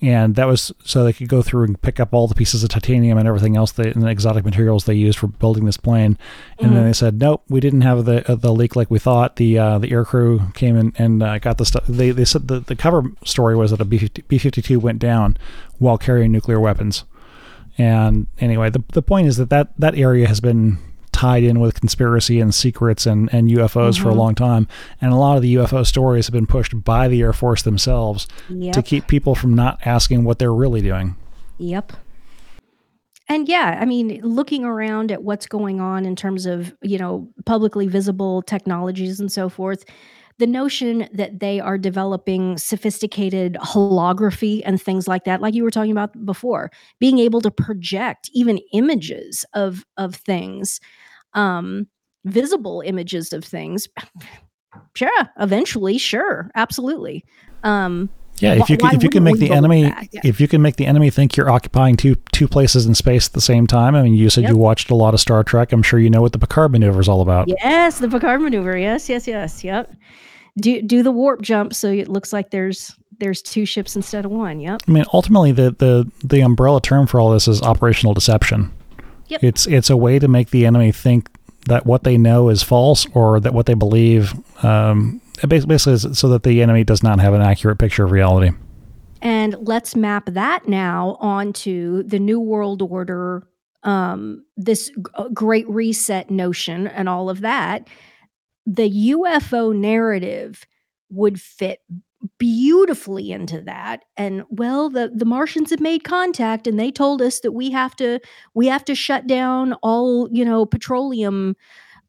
and 0.00 0.36
that 0.36 0.46
was 0.46 0.72
so 0.84 1.02
they 1.02 1.12
could 1.12 1.28
go 1.28 1.42
through 1.42 1.64
and 1.64 1.80
pick 1.82 1.98
up 1.98 2.14
all 2.14 2.28
the 2.28 2.34
pieces 2.34 2.62
of 2.62 2.70
titanium 2.70 3.18
and 3.18 3.26
everything 3.26 3.56
else 3.56 3.72
they, 3.72 3.90
and 3.90 4.02
the 4.02 4.06
exotic 4.06 4.44
materials 4.44 4.84
they 4.84 4.94
used 4.94 5.18
for 5.18 5.26
building 5.26 5.64
this 5.64 5.76
plane. 5.76 6.16
And 6.58 6.68
mm-hmm. 6.68 6.74
then 6.74 6.84
they 6.84 6.92
said, 6.92 7.18
nope, 7.18 7.42
we 7.48 7.58
didn't 7.58 7.80
have 7.80 8.04
the 8.04 8.30
uh, 8.30 8.36
the 8.36 8.52
leak 8.52 8.76
like 8.76 8.90
we 8.90 9.00
thought. 9.00 9.36
The 9.36 9.58
uh, 9.58 9.78
the 9.78 9.90
air 9.90 10.04
crew 10.04 10.52
came 10.54 10.76
in 10.76 10.92
and 10.98 11.22
uh, 11.22 11.38
got 11.38 11.58
the 11.58 11.64
stuff. 11.64 11.84
They 11.88 12.12
they 12.12 12.24
said 12.24 12.46
the, 12.46 12.60
the 12.60 12.76
cover 12.76 13.10
story 13.24 13.56
was 13.56 13.72
that 13.72 13.80
a 13.80 13.84
B 13.84 13.98
fifty 13.98 14.62
two 14.62 14.78
went 14.78 15.00
down 15.00 15.36
while 15.78 15.98
carrying 15.98 16.30
nuclear 16.30 16.60
weapons. 16.60 17.04
And 17.78 18.26
anyway, 18.40 18.70
the 18.70 18.82
the 18.92 19.02
point 19.02 19.28
is 19.28 19.36
that 19.36 19.50
that, 19.50 19.72
that 19.78 19.96
area 19.96 20.26
has 20.26 20.40
been 20.40 20.78
tied 21.12 21.42
in 21.42 21.58
with 21.58 21.80
conspiracy 21.80 22.38
and 22.38 22.54
secrets 22.54 23.06
and, 23.06 23.32
and 23.32 23.48
UFOs 23.48 23.94
mm-hmm. 23.94 24.02
for 24.02 24.08
a 24.08 24.12
mm-hmm. 24.12 24.20
long 24.20 24.34
time. 24.34 24.68
And 25.00 25.12
a 25.12 25.16
lot 25.16 25.36
of 25.36 25.42
the 25.42 25.54
UFO 25.56 25.84
stories 25.84 26.26
have 26.26 26.32
been 26.32 26.46
pushed 26.46 26.84
by 26.84 27.08
the 27.08 27.22
Air 27.22 27.32
Force 27.32 27.62
themselves 27.62 28.28
yep. 28.48 28.72
to 28.74 28.82
keep 28.82 29.08
people 29.08 29.34
from 29.34 29.54
not 29.54 29.84
asking 29.84 30.24
what 30.24 30.38
they're 30.38 30.54
really 30.54 30.80
doing. 30.80 31.16
Yep. 31.58 31.92
And 33.28 33.48
yeah, 33.48 33.78
I 33.80 33.84
mean, 33.84 34.20
looking 34.22 34.64
around 34.64 35.10
at 35.12 35.22
what's 35.22 35.46
going 35.46 35.80
on 35.80 36.06
in 36.06 36.16
terms 36.16 36.46
of, 36.46 36.74
you 36.82 36.98
know, 36.98 37.28
publicly 37.44 37.86
visible 37.86 38.42
technologies 38.42 39.20
and 39.20 39.30
so 39.30 39.48
forth, 39.48 39.84
the 40.38 40.46
notion 40.46 41.08
that 41.12 41.40
they 41.40 41.60
are 41.60 41.76
developing 41.76 42.56
sophisticated 42.58 43.54
holography 43.60 44.62
and 44.64 44.80
things 44.80 45.08
like 45.08 45.24
that 45.24 45.40
like 45.40 45.54
you 45.54 45.64
were 45.64 45.70
talking 45.70 45.92
about 45.92 46.24
before 46.24 46.70
being 47.00 47.18
able 47.18 47.40
to 47.40 47.50
project 47.50 48.30
even 48.32 48.58
images 48.72 49.44
of 49.54 49.84
of 49.96 50.14
things 50.14 50.80
um, 51.34 51.86
visible 52.24 52.82
images 52.84 53.32
of 53.32 53.44
things, 53.44 53.88
sure, 54.94 55.10
eventually, 55.38 55.98
sure, 55.98 56.50
absolutely. 56.54 57.24
Um, 57.62 58.08
yeah, 58.38 58.54
if 58.54 58.70
you 58.70 58.76
can, 58.76 58.94
if 58.94 59.02
you 59.02 59.08
can 59.08 59.24
make 59.24 59.38
the 59.38 59.50
enemy 59.50 59.92
yeah. 60.12 60.20
if 60.22 60.40
you 60.40 60.46
can 60.46 60.62
make 60.62 60.76
the 60.76 60.86
enemy 60.86 61.10
think 61.10 61.36
you're 61.36 61.50
occupying 61.50 61.96
two 61.96 62.14
two 62.30 62.46
places 62.46 62.86
in 62.86 62.94
space 62.94 63.26
at 63.26 63.32
the 63.32 63.40
same 63.40 63.66
time. 63.66 63.96
I 63.96 64.02
mean, 64.02 64.14
you 64.14 64.30
said 64.30 64.44
yep. 64.44 64.52
you 64.52 64.56
watched 64.56 64.90
a 64.90 64.94
lot 64.94 65.12
of 65.12 65.18
Star 65.18 65.42
Trek. 65.42 65.72
I'm 65.72 65.82
sure 65.82 65.98
you 65.98 66.08
know 66.08 66.22
what 66.22 66.30
the 66.30 66.38
Picard 66.38 66.70
maneuver 66.70 67.00
is 67.00 67.08
all 67.08 67.20
about. 67.20 67.48
Yes, 67.48 67.98
the 67.98 68.08
Picard 68.08 68.40
maneuver. 68.40 68.78
Yes, 68.78 69.08
yes, 69.08 69.26
yes. 69.26 69.64
Yep. 69.64 69.92
Do 70.60 70.82
do 70.82 71.02
the 71.02 71.12
warp 71.12 71.42
jump 71.42 71.74
so 71.74 71.90
it 71.90 72.08
looks 72.08 72.32
like 72.32 72.50
there's 72.50 72.94
there's 73.20 73.42
two 73.42 73.66
ships 73.66 73.96
instead 73.96 74.24
of 74.24 74.30
one. 74.30 74.60
Yep. 74.60 74.82
I 74.86 74.90
mean, 74.90 75.04
ultimately, 75.12 75.52
the 75.52 75.72
the 75.72 76.10
the 76.24 76.40
umbrella 76.40 76.80
term 76.80 77.06
for 77.06 77.20
all 77.20 77.30
this 77.30 77.48
is 77.48 77.62
operational 77.62 78.14
deception. 78.14 78.72
Yep. 79.28 79.44
It's 79.44 79.66
it's 79.66 79.90
a 79.90 79.96
way 79.96 80.18
to 80.18 80.28
make 80.28 80.50
the 80.50 80.66
enemy 80.66 80.92
think 80.92 81.28
that 81.66 81.86
what 81.86 82.04
they 82.04 82.16
know 82.16 82.48
is 82.48 82.62
false 82.62 83.06
or 83.14 83.40
that 83.40 83.52
what 83.52 83.66
they 83.66 83.74
believe 83.74 84.34
um, 84.64 85.20
basically 85.46 85.92
is 85.92 86.06
so 86.18 86.28
that 86.28 86.42
the 86.42 86.62
enemy 86.62 86.84
does 86.84 87.02
not 87.02 87.20
have 87.20 87.34
an 87.34 87.42
accurate 87.42 87.78
picture 87.78 88.04
of 88.04 88.10
reality. 88.10 88.50
And 89.20 89.56
let's 89.60 89.96
map 89.96 90.26
that 90.26 90.68
now 90.68 91.16
onto 91.20 92.04
the 92.04 92.18
New 92.18 92.40
World 92.40 92.82
Order, 92.82 93.46
um, 93.82 94.44
this 94.56 94.88
g- 94.88 95.02
great 95.34 95.68
reset 95.68 96.30
notion, 96.30 96.86
and 96.86 97.08
all 97.08 97.28
of 97.28 97.40
that. 97.40 97.88
The 98.70 99.12
UFO 99.12 99.74
narrative 99.74 100.66
would 101.08 101.40
fit 101.40 101.80
beautifully 102.38 103.32
into 103.32 103.62
that. 103.62 104.04
And 104.16 104.42
well 104.50 104.90
the 104.90 105.10
the 105.14 105.24
martians 105.24 105.70
have 105.70 105.80
made 105.80 106.04
contact 106.04 106.66
and 106.66 106.78
they 106.78 106.90
told 106.90 107.22
us 107.22 107.40
that 107.40 107.52
we 107.52 107.70
have 107.70 107.94
to 107.96 108.18
we 108.54 108.66
have 108.66 108.84
to 108.86 108.94
shut 108.94 109.26
down 109.26 109.74
all 109.82 110.28
you 110.30 110.44
know 110.44 110.66
petroleum 110.66 111.56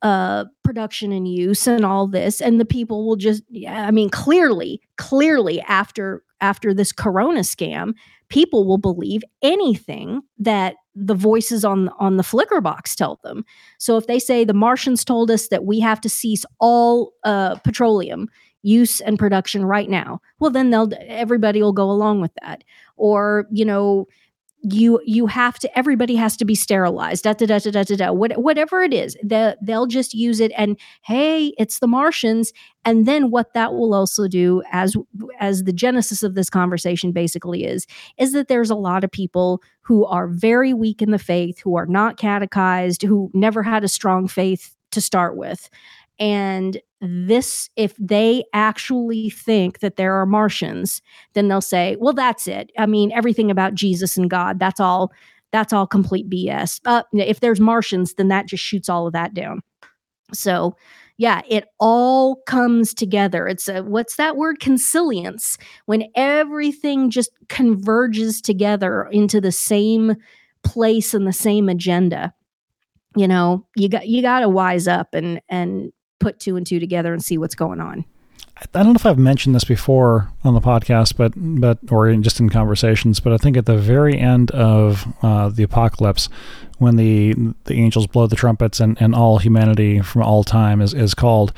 uh 0.01 0.45
production 0.63 1.11
and 1.11 1.27
use 1.27 1.67
and 1.67 1.85
all 1.85 2.07
this. 2.07 2.41
And 2.41 2.59
the 2.59 2.65
people 2.65 3.05
will 3.07 3.15
just 3.15 3.43
yeah 3.49 3.85
i 3.87 3.91
mean 3.91 4.09
clearly 4.09 4.81
clearly 4.97 5.61
after 5.61 6.23
after 6.41 6.73
this 6.73 6.91
corona 6.91 7.41
scam 7.41 7.93
people 8.29 8.65
will 8.67 8.77
believe 8.77 9.21
anything 9.41 10.21
that 10.37 10.75
the 11.05 11.15
voices 11.15 11.63
on 11.63 11.89
on 11.99 12.17
the 12.17 12.23
flicker 12.23 12.61
box 12.61 12.95
tell 12.95 13.19
them. 13.23 13.45
So 13.77 13.97
if 13.97 14.07
they 14.07 14.19
say 14.19 14.43
the 14.43 14.53
martians 14.53 15.05
told 15.05 15.31
us 15.31 15.47
that 15.47 15.65
we 15.65 15.79
have 15.79 16.01
to 16.01 16.09
cease 16.09 16.45
all 16.59 17.13
uh 17.23 17.55
petroleum 17.57 18.27
use 18.61 18.99
and 18.99 19.17
production 19.17 19.63
right 19.63 19.89
now 19.89 20.19
well 20.39 20.51
then 20.51 20.69
they'll 20.69 20.91
everybody 21.07 21.61
will 21.61 21.73
go 21.73 21.89
along 21.89 22.21
with 22.21 22.31
that. 22.43 22.63
Or 22.97 23.47
you 23.51 23.63
know 23.65 24.07
you 24.61 24.99
you 25.05 25.25
have 25.27 25.57
to 25.57 25.77
everybody 25.77 26.15
has 26.15 26.35
to 26.35 26.43
be 26.43 26.55
sterilized 26.55 27.23
da, 27.23 27.33
da, 27.33 27.45
da, 27.45 27.59
da, 27.59 27.83
da, 27.83 27.95
da, 27.95 28.11
what, 28.11 28.37
whatever 28.37 28.81
it 28.81 28.93
is 28.93 29.15
they, 29.23 29.55
they'll 29.61 29.87
just 29.87 30.13
use 30.13 30.39
it 30.39 30.51
and 30.57 30.77
hey 31.01 31.53
it's 31.57 31.79
the 31.79 31.87
martians. 31.87 32.53
And 32.85 33.05
then 33.05 33.29
what 33.29 33.53
that 33.53 33.73
will 33.73 33.93
also 33.93 34.27
do 34.27 34.63
as 34.71 34.95
as 35.39 35.63
the 35.63 35.73
genesis 35.73 36.23
of 36.23 36.35
this 36.35 36.49
conversation 36.49 37.11
basically 37.11 37.65
is 37.65 37.85
is 38.17 38.31
that 38.33 38.47
there's 38.47 38.69
a 38.69 38.75
lot 38.75 39.03
of 39.03 39.11
people 39.11 39.61
who 39.81 40.05
are 40.05 40.27
very 40.27 40.73
weak 40.73 41.01
in 41.01 41.11
the 41.11 41.19
faith 41.19 41.59
who 41.59 41.75
are 41.75 41.85
not 41.85 42.17
catechized 42.17 43.01
who 43.01 43.29
never 43.33 43.63
had 43.63 43.83
a 43.83 43.89
strong 43.89 44.27
faith 44.27 44.75
to 44.91 45.01
start 45.01 45.37
with. 45.37 45.69
And 46.19 46.81
this, 47.01 47.69
if 47.75 47.95
they 47.97 48.43
actually 48.53 49.29
think 49.29 49.79
that 49.79 49.95
there 49.95 50.15
are 50.15 50.25
Martians, 50.25 51.01
then 51.33 51.47
they'll 51.47 51.61
say, 51.61 51.95
well, 51.99 52.13
that's 52.13 52.47
it. 52.47 52.71
I 52.77 52.85
mean, 52.85 53.11
everything 53.11 53.49
about 53.49 53.73
Jesus 53.73 54.17
and 54.17 54.29
God, 54.29 54.59
that's 54.59 54.79
all, 54.79 55.11
that's 55.51 55.73
all 55.73 55.87
complete 55.87 56.29
BS. 56.29 56.81
Uh, 56.85 57.03
if 57.13 57.39
there's 57.39 57.59
Martians, 57.59 58.15
then 58.15 58.27
that 58.27 58.47
just 58.47 58.63
shoots 58.63 58.89
all 58.89 59.07
of 59.07 59.13
that 59.13 59.33
down. 59.33 59.61
So, 60.33 60.75
yeah, 61.17 61.41
it 61.49 61.65
all 61.79 62.37
comes 62.45 62.93
together. 62.93 63.47
It's 63.47 63.67
a 63.67 63.83
what's 63.83 64.15
that 64.15 64.37
word? 64.37 64.59
Consilience. 64.59 65.57
When 65.85 66.05
everything 66.15 67.09
just 67.09 67.31
converges 67.49 68.41
together 68.41 69.09
into 69.11 69.41
the 69.41 69.51
same 69.51 70.15
place 70.63 71.13
and 71.13 71.27
the 71.27 71.33
same 71.33 71.69
agenda. 71.69 72.33
You 73.15 73.27
know, 73.27 73.65
you 73.75 73.89
got 73.89 74.07
you 74.07 74.21
got 74.21 74.41
to 74.41 74.49
wise 74.49 74.87
up 74.87 75.13
and 75.13 75.41
and 75.49 75.91
put 76.19 76.39
two 76.39 76.55
and 76.55 76.65
two 76.65 76.79
together 76.79 77.13
and 77.13 77.23
see 77.23 77.37
what's 77.37 77.55
going 77.55 77.79
on. 77.79 78.05
I 78.73 78.83
don't 78.83 78.87
know 78.87 78.97
if 78.97 79.05
I've 79.05 79.17
mentioned 79.17 79.55
this 79.55 79.63
before 79.63 80.29
on 80.43 80.53
the 80.53 80.59
podcast, 80.59 81.15
but 81.15 81.31
but 81.35 81.79
or 81.89 82.09
in, 82.09 82.23
just 82.23 82.41
in 82.41 82.49
conversations. 82.49 83.21
But 83.21 83.31
I 83.31 83.37
think 83.37 83.55
at 83.55 83.65
the 83.65 83.77
very 83.77 84.19
end 84.19 84.51
of 84.51 85.07
uh, 85.21 85.47
the 85.47 85.63
apocalypse, 85.63 86.27
when 86.77 86.97
the 86.97 87.33
the 87.65 87.75
angels 87.75 88.05
blow 88.05 88.27
the 88.27 88.35
trumpets 88.35 88.81
and, 88.81 89.01
and 89.01 89.15
all 89.15 89.37
humanity 89.37 90.01
from 90.01 90.23
all 90.23 90.43
time 90.43 90.81
is, 90.81 90.93
is 90.93 91.13
called, 91.13 91.53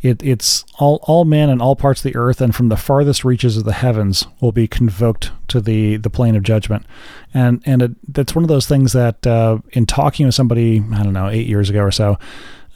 it 0.00 0.22
it's 0.22 0.64
all 0.78 1.00
all 1.02 1.24
men 1.24 1.50
and 1.50 1.60
all 1.60 1.74
parts 1.74 2.04
of 2.04 2.12
the 2.12 2.16
earth 2.16 2.40
and 2.40 2.54
from 2.54 2.68
the 2.68 2.76
farthest 2.76 3.24
reaches 3.24 3.56
of 3.56 3.64
the 3.64 3.72
heavens 3.72 4.28
will 4.40 4.52
be 4.52 4.68
convoked 4.68 5.32
to 5.48 5.60
the 5.60 5.96
the 5.96 6.10
plane 6.10 6.36
of 6.36 6.44
judgment, 6.44 6.86
and 7.32 7.62
and 7.66 7.82
it, 7.82 8.14
that's 8.14 8.34
one 8.34 8.44
of 8.44 8.48
those 8.48 8.66
things 8.66 8.92
that 8.92 9.26
uh, 9.26 9.58
in 9.72 9.86
talking 9.86 10.24
with 10.24 10.36
somebody 10.36 10.84
I 10.92 11.02
don't 11.02 11.14
know 11.14 11.28
eight 11.28 11.48
years 11.48 11.68
ago 11.68 11.80
or 11.80 11.90
so 11.90 12.16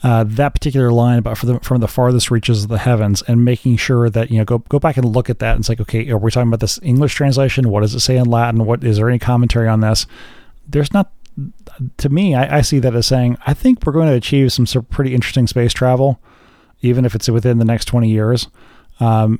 uh, 0.01 0.23
that 0.23 0.53
particular 0.53 0.91
line 0.91 1.19
about 1.19 1.39
the, 1.41 1.59
from 1.59 1.81
the 1.81 1.87
farthest 1.87 2.31
reaches 2.31 2.63
of 2.63 2.69
the 2.69 2.77
heavens 2.77 3.21
and 3.23 3.43
making 3.43 3.77
sure 3.77 4.09
that 4.09 4.31
you 4.31 4.37
know 4.37 4.45
go 4.45 4.59
go 4.69 4.79
back 4.79 4.97
and 4.97 5.05
look 5.05 5.29
at 5.29 5.39
that 5.39 5.51
and 5.51 5.61
it's 5.61 5.69
like 5.69 5.81
okay 5.81 6.09
are 6.09 6.17
we 6.17 6.31
talking 6.31 6.47
about 6.47 6.61
this 6.61 6.79
English 6.81 7.13
translation? 7.13 7.69
What 7.69 7.81
does 7.81 7.93
it 7.93 7.99
say 7.99 8.17
in 8.17 8.25
Latin? 8.25 8.65
What 8.65 8.83
is 8.83 8.97
there 8.97 9.09
any 9.09 9.19
commentary 9.19 9.67
on 9.67 9.81
this? 9.81 10.05
There's 10.67 10.93
not 10.93 11.11
to 11.97 12.09
me 12.09 12.35
I, 12.35 12.57
I 12.57 12.61
see 12.61 12.79
that 12.79 12.95
as 12.95 13.07
saying 13.07 13.37
I 13.45 13.53
think 13.53 13.85
we're 13.85 13.93
going 13.93 14.09
to 14.09 14.15
achieve 14.15 14.53
some 14.53 14.65
pretty 14.85 15.13
interesting 15.13 15.47
space 15.47 15.73
travel 15.73 16.19
even 16.81 17.05
if 17.05 17.13
it's 17.13 17.29
within 17.29 17.57
the 17.57 17.65
next 17.65 17.85
20 17.85 18.09
years. 18.09 18.47
Um, 19.01 19.39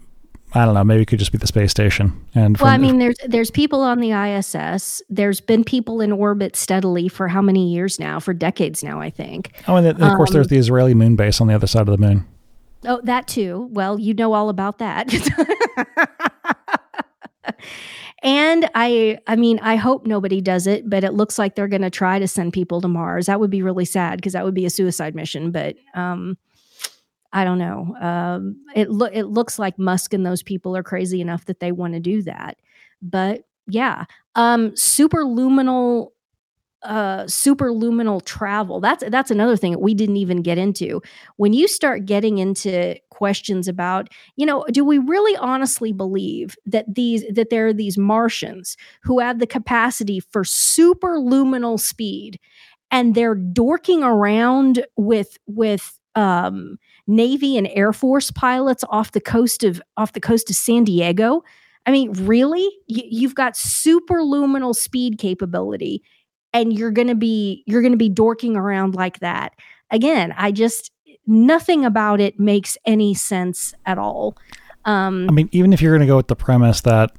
I 0.53 0.65
don't 0.65 0.73
know. 0.73 0.84
Maybe 0.84 1.03
it 1.03 1.05
could 1.05 1.19
just 1.19 1.31
be 1.31 1.38
the 1.38 1.47
space 1.47 1.69
station. 1.69 2.26
And 2.34 2.57
well, 2.57 2.71
I 2.71 2.77
mean, 2.77 2.97
there's 2.97 3.17
there's 3.27 3.51
people 3.51 3.81
on 3.81 3.99
the 3.99 4.11
ISS. 4.11 5.01
There's 5.07 5.39
been 5.39 5.63
people 5.63 6.01
in 6.01 6.11
orbit 6.11 6.55
steadily 6.55 7.07
for 7.07 7.27
how 7.27 7.41
many 7.41 7.71
years 7.71 7.99
now? 7.99 8.19
For 8.19 8.34
decades 8.34 8.84
now, 8.84 8.99
I 8.99 9.11
think. 9.11 9.51
Oh, 9.67 9.76
and, 9.76 9.85
then, 9.85 10.01
of 10.01 10.17
course, 10.17 10.31
there's 10.31 10.47
um, 10.47 10.49
the 10.49 10.57
Israeli 10.57 10.95
moon 10.95 11.15
base 11.15 11.39
on 11.39 11.47
the 11.47 11.53
other 11.53 11.67
side 11.67 11.88
of 11.88 11.99
the 11.99 12.07
moon. 12.07 12.26
Oh, 12.85 13.01
that 13.03 13.27
too. 13.27 13.69
Well, 13.71 13.99
you 13.99 14.13
know 14.13 14.34
all 14.34 14.49
about 14.49 14.80
that. 14.80 15.13
and 18.23 18.69
I, 18.73 19.19
I 19.27 19.35
mean, 19.35 19.59
I 19.59 19.76
hope 19.76 20.07
nobody 20.07 20.39
does 20.39 20.65
it, 20.65 20.89
but 20.89 21.03
it 21.03 21.13
looks 21.13 21.38
like 21.38 21.55
they're 21.55 21.67
going 21.67 21.81
to 21.81 21.89
try 21.89 22.19
to 22.19 22.27
send 22.27 22.53
people 22.53 22.80
to 22.81 22.88
Mars. 22.88 23.26
That 23.26 23.39
would 23.39 23.49
be 23.49 23.61
really 23.61 23.85
sad 23.85 24.17
because 24.17 24.34
that 24.34 24.45
would 24.45 24.53
be 24.53 24.65
a 24.65 24.69
suicide 24.69 25.13
mission. 25.13 25.51
But 25.51 25.76
um, 25.93 26.38
I 27.31 27.43
don't 27.43 27.60
know. 27.60 27.95
Um, 28.01 28.64
it 28.76 28.89
lo- 28.89 29.10
it 29.11 29.23
looks 29.26 29.60
like 29.60 29.77
Musk 29.77 30.14
and 30.14 30.26
those 30.26 30.43
people 30.43 30.76
are 30.76 30.84
crazy 30.84 31.22
enough 31.22 31.45
that 31.45 31.60
they 31.60 31.72
want 31.72 31.93
to 31.93 31.99
do 31.99 32.23
that. 32.23 32.57
But 33.01 33.43
yeah, 33.68 34.06
um, 34.35 34.72
superluminal 34.72 36.10
uh 36.84 37.23
superluminal 37.26 38.23
travel 38.23 38.80
that's 38.80 39.03
that's 39.10 39.31
another 39.31 39.57
thing 39.57 39.73
that 39.73 39.81
we 39.81 39.93
didn't 39.93 40.15
even 40.15 40.41
get 40.41 40.57
into 40.57 41.01
when 41.35 41.51
you 41.51 41.68
start 41.68 42.06
getting 42.06 42.38
into 42.38 42.95
questions 43.10 43.68
about 43.68 44.07
you 44.38 44.45
know 44.45 44.64
do 44.72 44.85
we 44.85 44.97
really 44.97 45.35
honestly 45.38 45.91
believe 45.91 46.56
that 46.65 46.85
these 46.95 47.26
that 47.34 47.49
there 47.49 47.68
are 47.68 47.73
these 47.73 47.97
martians 47.97 48.77
who 49.03 49.19
have 49.19 49.39
the 49.39 49.47
capacity 49.47 50.22
for 50.22 50.43
superluminal 50.43 51.77
speed 51.77 52.39
and 52.91 53.14
they're 53.14 53.35
dorking 53.35 54.01
around 54.01 54.85
with 54.95 55.38
with 55.47 55.99
um 56.15 56.77
Navy 57.10 57.57
and 57.57 57.68
Air 57.73 57.91
Force 57.91 58.30
pilots 58.30 58.84
off 58.90 59.11
the 59.11 59.19
coast 59.19 59.64
of 59.64 59.81
off 59.98 60.14
the 60.14 60.22
coast 60.22 60.49
of 60.49 60.56
San 60.56 60.84
Diego. 60.84 61.44
I 61.86 61.91
mean, 61.91 62.14
really? 62.14 62.69
you've 62.86 63.36
got 63.36 63.56
superluminal 63.56 64.76
speed 64.76 65.18
capability 65.18 66.03
and 66.53 66.72
you're 66.72 66.91
going 66.91 67.07
to 67.07 67.15
be 67.15 67.64
you're 67.65 67.81
going 67.81 67.94
to 67.94 67.98
be 67.98 68.10
dorking 68.10 68.56
around 68.56 68.94
like 68.94 69.19
that. 69.19 69.53
Again, 69.91 70.34
I 70.38 70.52
just 70.52 70.91
nothing 71.26 71.84
about 71.84 72.22
it 72.22 72.40
makes 72.40 72.77
any 72.86 73.15
sense 73.15 73.73
at 73.86 73.98
all. 73.98 74.38
Um, 74.86 75.27
I 75.30 75.31
mean, 75.31 75.49
even 75.52 75.73
if 75.73 75.81
you're 75.81 75.91
going 75.91 76.07
to 76.07 76.11
go 76.11 76.18
with 76.18 76.27
the 76.27 76.36
premise 76.36 76.81
that 76.81 77.11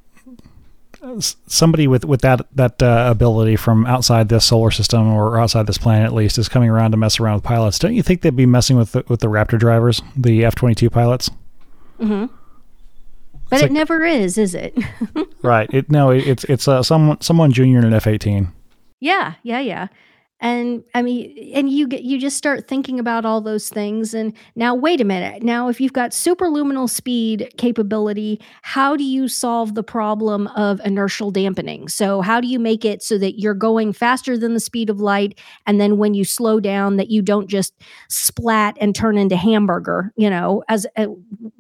somebody 1.21 1.87
with 1.87 2.05
with 2.05 2.21
that 2.21 2.47
that 2.55 2.83
uh, 2.83 3.07
ability 3.11 3.57
from 3.57 3.87
outside 3.87 4.29
this 4.29 4.45
solar 4.45 4.71
system 4.71 5.09
or 5.09 5.39
outside 5.39 5.67
this 5.67 5.79
planet 5.79 6.07
at 6.07 6.15
least 6.15 6.39
is 6.39 6.49
coming 6.49 6.69
around 6.69 6.91
to 6.91 6.97
mess 6.97 7.19
around 7.19 7.37
with 7.37 7.45
pilots. 7.45 7.79
Don't 7.79 7.95
you 7.95 8.03
think 8.03 8.23
they'd 8.23 8.37
be 8.37 8.47
messing 8.47 8.77
with 8.77 8.93
the, 8.93 9.05
with 9.09 9.21
the 9.21 9.29
Raptor 9.29 9.59
drivers, 9.59 10.03
the 10.17 10.45
F 10.45 10.55
twenty 10.55 10.75
two 10.75 10.91
pilots? 10.91 11.31
Mm-hmm. 11.99 12.27
But 13.49 13.57
it's 13.57 13.63
it 13.63 13.67
like, 13.67 13.73
never 13.73 14.05
is, 14.05 14.39
is 14.39 14.55
it? 14.55 14.79
right. 15.43 15.69
It 15.73 15.91
no. 15.91 16.11
It, 16.11 16.27
it's 16.27 16.45
it's 16.45 16.69
uh, 16.69 16.83
someone 16.83 17.21
someone 17.21 17.53
junior 17.53 17.79
in 17.79 17.85
an 17.85 17.95
F 17.95 18.07
eighteen. 18.07 18.53
Yeah. 19.01 19.35
Yeah. 19.43 19.61
Yeah 19.61 19.89
and 20.41 20.83
i 20.95 21.03
mean 21.03 21.53
and 21.55 21.71
you 21.71 21.87
get 21.87 22.03
you 22.03 22.19
just 22.19 22.37
start 22.37 22.67
thinking 22.69 22.99
about 22.99 23.25
all 23.25 23.41
those 23.41 23.69
things. 23.69 24.15
And 24.15 24.33
now 24.55 24.75
wait 24.75 25.01
a 25.01 25.05
minute. 25.05 25.43
Now 25.43 25.69
if 25.69 25.81
you've 25.81 25.93
got 25.93 26.11
superluminal 26.13 26.89
speed 26.89 27.53
capability 27.57 28.41
how 28.63 28.97
do 28.97 29.05
you 29.05 29.29
solve 29.29 29.75
the 29.75 29.83
problem 29.83 30.47
of 30.49 30.81
inertial 30.85 31.31
dampening? 31.31 31.89
So 31.89 32.21
how 32.21 32.41
do 32.41 32.49
you 32.49 32.59
make 32.59 32.85
it 32.85 33.03
so 33.03 33.19
that 33.19 33.39
you're 33.39 33.55
going 33.55 33.93
faster 33.93 34.37
than 34.37 34.55
the 34.55 34.61
speed 34.61 34.91
of 34.91 35.01
light 35.01 35.39
and 35.67 35.81
then 35.81 35.99
when 35.99 36.15
you 36.15 36.25
slow 36.25 36.61
down 36.61 36.97
that 36.97 37.11
you 37.11 37.23
don't 37.23 37.49
just 37.49 37.75
splat 38.09 38.77
and 38.81 38.95
turn 38.95 39.17
into 39.17 39.37
hamburger 39.37 40.13
you 40.17 40.31
know 40.31 40.63
as 40.69 40.87
uh, 40.97 41.07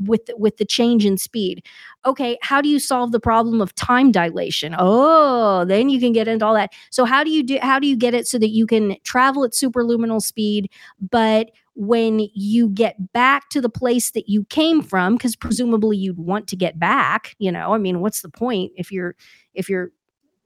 with 0.04 0.22
with 0.36 0.56
the 0.56 0.64
change 0.64 1.04
in 1.04 1.16
speed 1.16 1.64
okay, 2.06 2.38
how 2.42 2.60
do 2.60 2.68
you 2.68 2.78
solve 2.78 3.12
the 3.12 3.20
problem 3.20 3.60
of 3.60 3.74
time 3.74 4.10
dilation? 4.10 4.74
Oh, 4.78 5.64
then 5.64 5.88
you 5.88 6.00
can 6.00 6.12
get 6.12 6.28
into 6.28 6.44
all 6.46 6.54
that. 6.54 6.72
So 6.90 7.04
how 7.04 7.24
do 7.24 7.30
you 7.30 7.42
do 7.42 7.58
how 7.60 7.78
do 7.78 7.86
you 7.86 7.96
get 7.96 8.14
it 8.14 8.26
so 8.26 8.38
that 8.38 8.50
you 8.50 8.66
can 8.66 8.96
travel 9.04 9.44
at 9.44 9.52
superluminal 9.52 10.22
speed, 10.22 10.70
but 11.10 11.50
when 11.74 12.28
you 12.34 12.68
get 12.68 13.12
back 13.12 13.48
to 13.48 13.60
the 13.60 13.68
place 13.68 14.10
that 14.10 14.28
you 14.28 14.44
came 14.46 14.82
from 14.82 15.14
because 15.14 15.36
presumably 15.36 15.96
you'd 15.96 16.18
want 16.18 16.46
to 16.46 16.56
get 16.56 16.78
back 16.78 17.34
you 17.38 17.50
know 17.50 17.72
i 17.72 17.78
mean 17.78 18.00
what's 18.00 18.20
the 18.20 18.28
point 18.28 18.70
if 18.76 18.90
you're 18.92 19.14
if 19.54 19.68
you're 19.68 19.90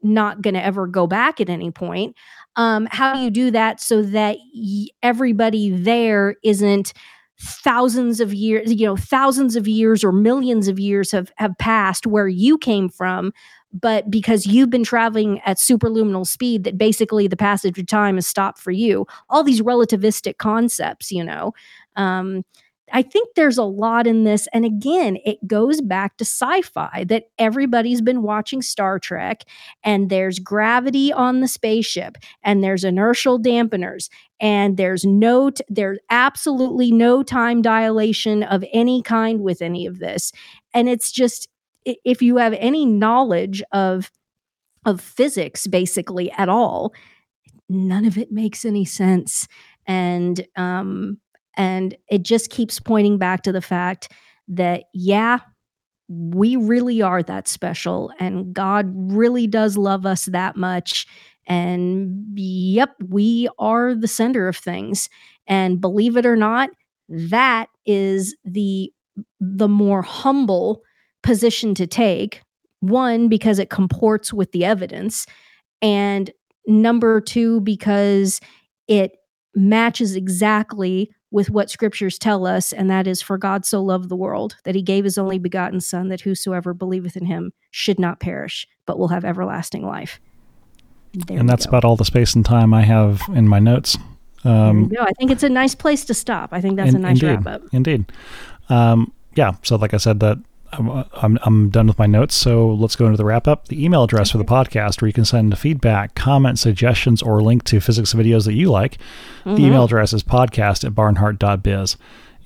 not 0.03 0.43
going 0.43 0.55
to 0.55 0.63
ever 0.63 0.87
go 0.87 1.07
back 1.07 1.41
at 1.41 1.49
any 1.49 1.71
point 1.71 2.15
um, 2.57 2.87
how 2.91 3.15
do 3.15 3.21
you 3.21 3.31
do 3.31 3.51
that 3.51 3.81
so 3.81 4.03
that 4.03 4.37
y- 4.55 4.87
everybody 5.03 5.71
there 5.71 6.37
isn't 6.45 6.93
thousands 7.41 8.21
of 8.21 8.33
years 8.33 8.73
you 8.73 8.87
know 8.87 8.97
thousands 8.97 9.57
of 9.57 9.67
years 9.67 10.05
or 10.05 10.13
millions 10.13 10.69
of 10.69 10.79
years 10.79 11.11
have 11.11 11.33
have 11.37 11.57
passed 11.59 12.07
where 12.07 12.29
you 12.29 12.57
came 12.57 12.89
from 12.89 13.33
but 13.73 14.09
because 14.09 14.47
you've 14.47 14.71
been 14.71 14.85
traveling 14.85 15.41
at 15.45 15.59
superluminal 15.59 16.25
speed 16.25 16.63
that 16.63 16.79
basically 16.79 17.27
the 17.27 17.37
passage 17.37 17.77
of 17.77 17.87
time 17.87 18.15
has 18.15 18.25
stopped 18.27 18.61
for 18.61 18.71
you. 18.71 19.05
All 19.29 19.43
these 19.43 19.63
relativistic 19.63 20.39
concepts 20.39 21.11
you 21.11 21.25
know 21.25 21.53
um, 21.97 22.45
I 22.93 23.03
think 23.03 23.31
there's 23.35 23.59
a 23.59 23.65
lot 23.65 24.07
in 24.07 24.25
this. 24.25 24.47
And 24.53 24.65
again, 24.65 25.17
it 25.25 25.39
goes 25.47 25.81
back 25.81 26.17
to 26.19 26.25
sci 26.25 26.63
fi 26.63 27.05
that 27.09 27.25
everybody's 27.39 28.03
been 28.03 28.23
watching 28.23 28.61
Star 28.63 28.99
Trek, 28.99 29.45
and 29.83 30.11
there's 30.11 30.39
gravity 30.39 31.13
on 31.13 31.41
the 31.41 31.49
spaceship, 31.49 32.19
and 32.43 32.63
there's 32.63 32.85
inertial 32.85 33.41
dampeners, 33.41 34.11
and 34.39 34.77
there's 34.77 35.05
no, 35.05 35.51
t- 35.51 35.65
there's 35.69 35.99
absolutely 36.11 36.93
no 36.93 37.23
time 37.23 37.63
dilation 37.63 38.43
of 38.43 38.65
any 38.73 39.03
kind 39.03 39.41
with 39.41 39.63
any 39.63 39.87
of 39.87 39.99
this. 39.99 40.31
And 40.75 40.89
it's 40.89 41.11
just, 41.11 41.49
if 41.85 42.21
you 42.21 42.37
have 42.37 42.53
any 42.55 42.85
knowledge 42.85 43.63
of, 43.73 44.11
of 44.85 45.01
physics 45.01 45.67
basically 45.67 46.31
at 46.33 46.51
all, 46.51 46.93
none 47.69 48.05
of 48.05 48.19
it 48.19 48.31
makes 48.31 48.67
any 48.67 48.85
sense. 48.85 49.49
And 49.87 50.47
um, 50.57 51.19
and 51.57 51.97
it 52.11 52.23
just 52.23 52.51
keeps 52.51 52.81
pointing 52.81 53.19
back 53.19 53.43
to 53.43 53.53
the 53.53 53.63
fact 53.63 54.11
that, 54.49 54.85
yeah, 54.93 55.39
we 56.09 56.57
really 56.57 57.01
are 57.01 57.23
that 57.23 57.49
special 57.49 58.13
and 58.19 58.53
God 58.53 58.93
really 58.95 59.47
does 59.47 59.77
love 59.77 60.05
us 60.05 60.27
that 60.27 60.57
much. 60.57 61.07
And 61.47 62.39
yep, 62.39 62.95
we 63.09 63.49
are 63.59 63.95
the 63.95 64.09
center 64.09 64.49
of 64.49 64.57
things. 64.57 65.09
And 65.47 65.81
believe 65.81 66.17
it 66.17 66.27
or 66.27 66.37
not, 66.37 66.71
that 67.09 67.69
is 67.87 68.37
the 68.45 68.93
the 69.41 69.69
more 69.69 70.03
humble 70.03 70.83
position 71.23 71.75
to 71.75 71.87
take. 71.87 72.43
One, 72.81 73.29
because 73.29 73.59
it 73.59 73.71
comports 73.71 74.33
with 74.33 74.53
the 74.53 74.65
evidence. 74.65 75.27
And 75.81 76.31
number 76.67 77.21
two, 77.21 77.61
because 77.61 78.41
it 78.89 79.13
matches 79.55 80.17
exactly 80.17 81.11
with 81.35 81.51
what 81.51 81.69
scriptures 81.69 82.17
tell 82.17 82.47
us, 82.47 82.73
and 82.73 82.89
that 82.89 83.09
is, 83.09 83.21
For 83.21 83.37
God 83.37 83.67
so 83.67 83.83
loved 83.83 84.09
the 84.09 84.15
world 84.15 84.55
that 84.63 84.77
he 84.77 84.83
gave 84.83 85.03
his 85.03 85.19
only 85.19 85.37
begotten 85.37 85.81
Son, 85.81 86.07
that 86.07 86.21
whosoever 86.21 86.73
believeth 86.73 87.17
in 87.17 87.27
him 87.27 87.53
should 87.73 87.99
not 87.99 88.21
perish, 88.21 88.69
but 88.87 89.01
will 89.01 89.09
have 89.09 89.25
everlasting 89.25 89.85
life. 89.85 90.21
There 91.13 91.37
and 91.37 91.49
that's 91.49 91.67
go. 91.67 91.71
about 91.71 91.85
all 91.85 91.97
the 91.97 92.05
space 92.05 92.37
and 92.37 92.47
time 92.47 92.73
I 92.73 92.83
have 92.83 93.21
in 93.35 93.49
my 93.49 93.59
notes. 93.59 93.99
Um, 94.45 94.93
I 95.01 95.11
think 95.19 95.33
it's 95.33 95.43
a 95.43 95.49
nice 95.49 95.75
place 95.75 96.05
to 96.05 96.15
stop. 96.15 96.51
I 96.53 96.61
think 96.61 96.77
that's 96.77 96.91
in, 96.91 96.97
a 96.97 96.99
nice 97.01 97.21
indeed, 97.21 97.45
wrap 97.45 97.47
up. 97.49 97.63
Indeed. 97.73 98.05
Um, 98.69 99.13
yeah. 99.35 99.55
So, 99.65 99.75
like 99.75 99.93
I 99.93 99.97
said, 99.97 100.21
that 100.21 100.39
I'm, 100.79 101.05
I'm, 101.13 101.39
I'm, 101.43 101.71
done 101.71 101.87
with 101.87 101.99
my 101.99 102.07
notes, 102.07 102.35
so 102.35 102.73
let's 102.75 102.97
go 102.97 103.07
into 103.07 103.17
the 103.17 103.25
wrap 103.25 103.47
up. 103.49 103.69
The 103.69 103.85
email 103.85 104.05
address 104.05 104.31
for 104.31 104.39
the 104.39 104.45
podcast 104.45 105.01
where 105.01 105.07
you 105.07 105.13
can 105.13 105.25
send 105.25 105.57
feedback, 105.59 106.15
comments, 106.15 106.61
suggestions, 106.61 107.23
or 107.23 107.43
link 107.43 107.65
to 107.65 107.81
physics 107.81 108.13
videos 108.15 108.45
that 108.45 108.55
you 108.55 108.71
like. 108.71 108.99
Mm-hmm. 109.45 109.55
The 109.55 109.63
email 109.65 109.85
address 109.85 110.13
is 110.13 110.23
podcast 110.23 110.85
at 110.85 110.93
barnhardt.biz. 110.93 111.97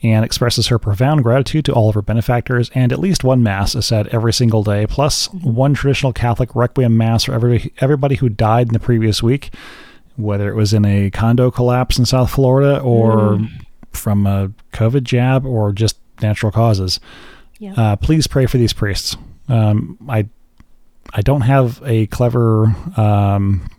and 0.02 0.24
expresses 0.24 0.68
her 0.68 0.78
profound 0.78 1.24
gratitude 1.24 1.64
to 1.64 1.72
all 1.72 1.88
of 1.88 1.94
her 1.94 2.02
benefactors, 2.02 2.70
and 2.74 2.92
at 2.92 3.00
least 3.00 3.24
one 3.24 3.42
Mass 3.42 3.74
is 3.74 3.86
said 3.86 4.06
every 4.08 4.32
single 4.32 4.62
day, 4.62 4.86
mm-hmm. 4.86 5.54
one 5.54 5.74
traditional 5.74 6.12
Catholic 6.12 6.54
Requiem 6.54 6.96
Mass 6.96 7.24
for 7.24 7.32
every, 7.32 7.72
everybody 7.78 8.16
who 8.16 8.28
died 8.28 8.68
in 8.68 8.72
the 8.72 8.80
previous 8.80 9.22
week, 9.22 9.52
whether 10.16 10.48
it 10.48 10.54
was 10.54 10.72
in 10.72 10.84
a 10.84 11.10
condo 11.10 11.50
collapse 11.50 11.98
in 11.98 12.04
South 12.04 12.30
Florida 12.30 12.80
or 12.80 13.32
mm. 13.32 13.48
from 13.92 14.26
a 14.26 14.52
COVID 14.72 15.04
jab 15.04 15.46
or 15.46 15.72
just 15.72 15.96
natural 16.20 16.52
causes. 16.52 17.00
Yeah. 17.58 17.74
Uh, 17.76 17.96
please 17.96 18.26
pray 18.26 18.46
for 18.46 18.58
these 18.58 18.72
priests. 18.72 19.16
Um, 19.48 19.98
I 20.08 20.28
I 21.12 21.22
don't 21.22 21.40
have 21.40 21.80
a 21.84 22.06
clever, 22.06 22.66
um, 22.96 23.70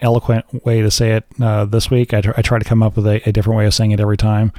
eloquent 0.00 0.64
way 0.64 0.80
to 0.80 0.90
say 0.90 1.12
it 1.12 1.24
uh, 1.40 1.66
this 1.66 1.90
week. 1.90 2.14
I, 2.14 2.22
tr- 2.22 2.32
I, 2.36 2.42
try 2.42 2.58
to 2.58 2.64
come 2.64 2.82
up 2.82 2.96
with 2.96 3.06
a, 3.06 3.20
a, 3.28 3.32
different 3.32 3.58
way 3.58 3.66
of 3.66 3.74
saying 3.74 3.90
it 3.90 4.00
every 4.00 4.16
time 4.16 4.50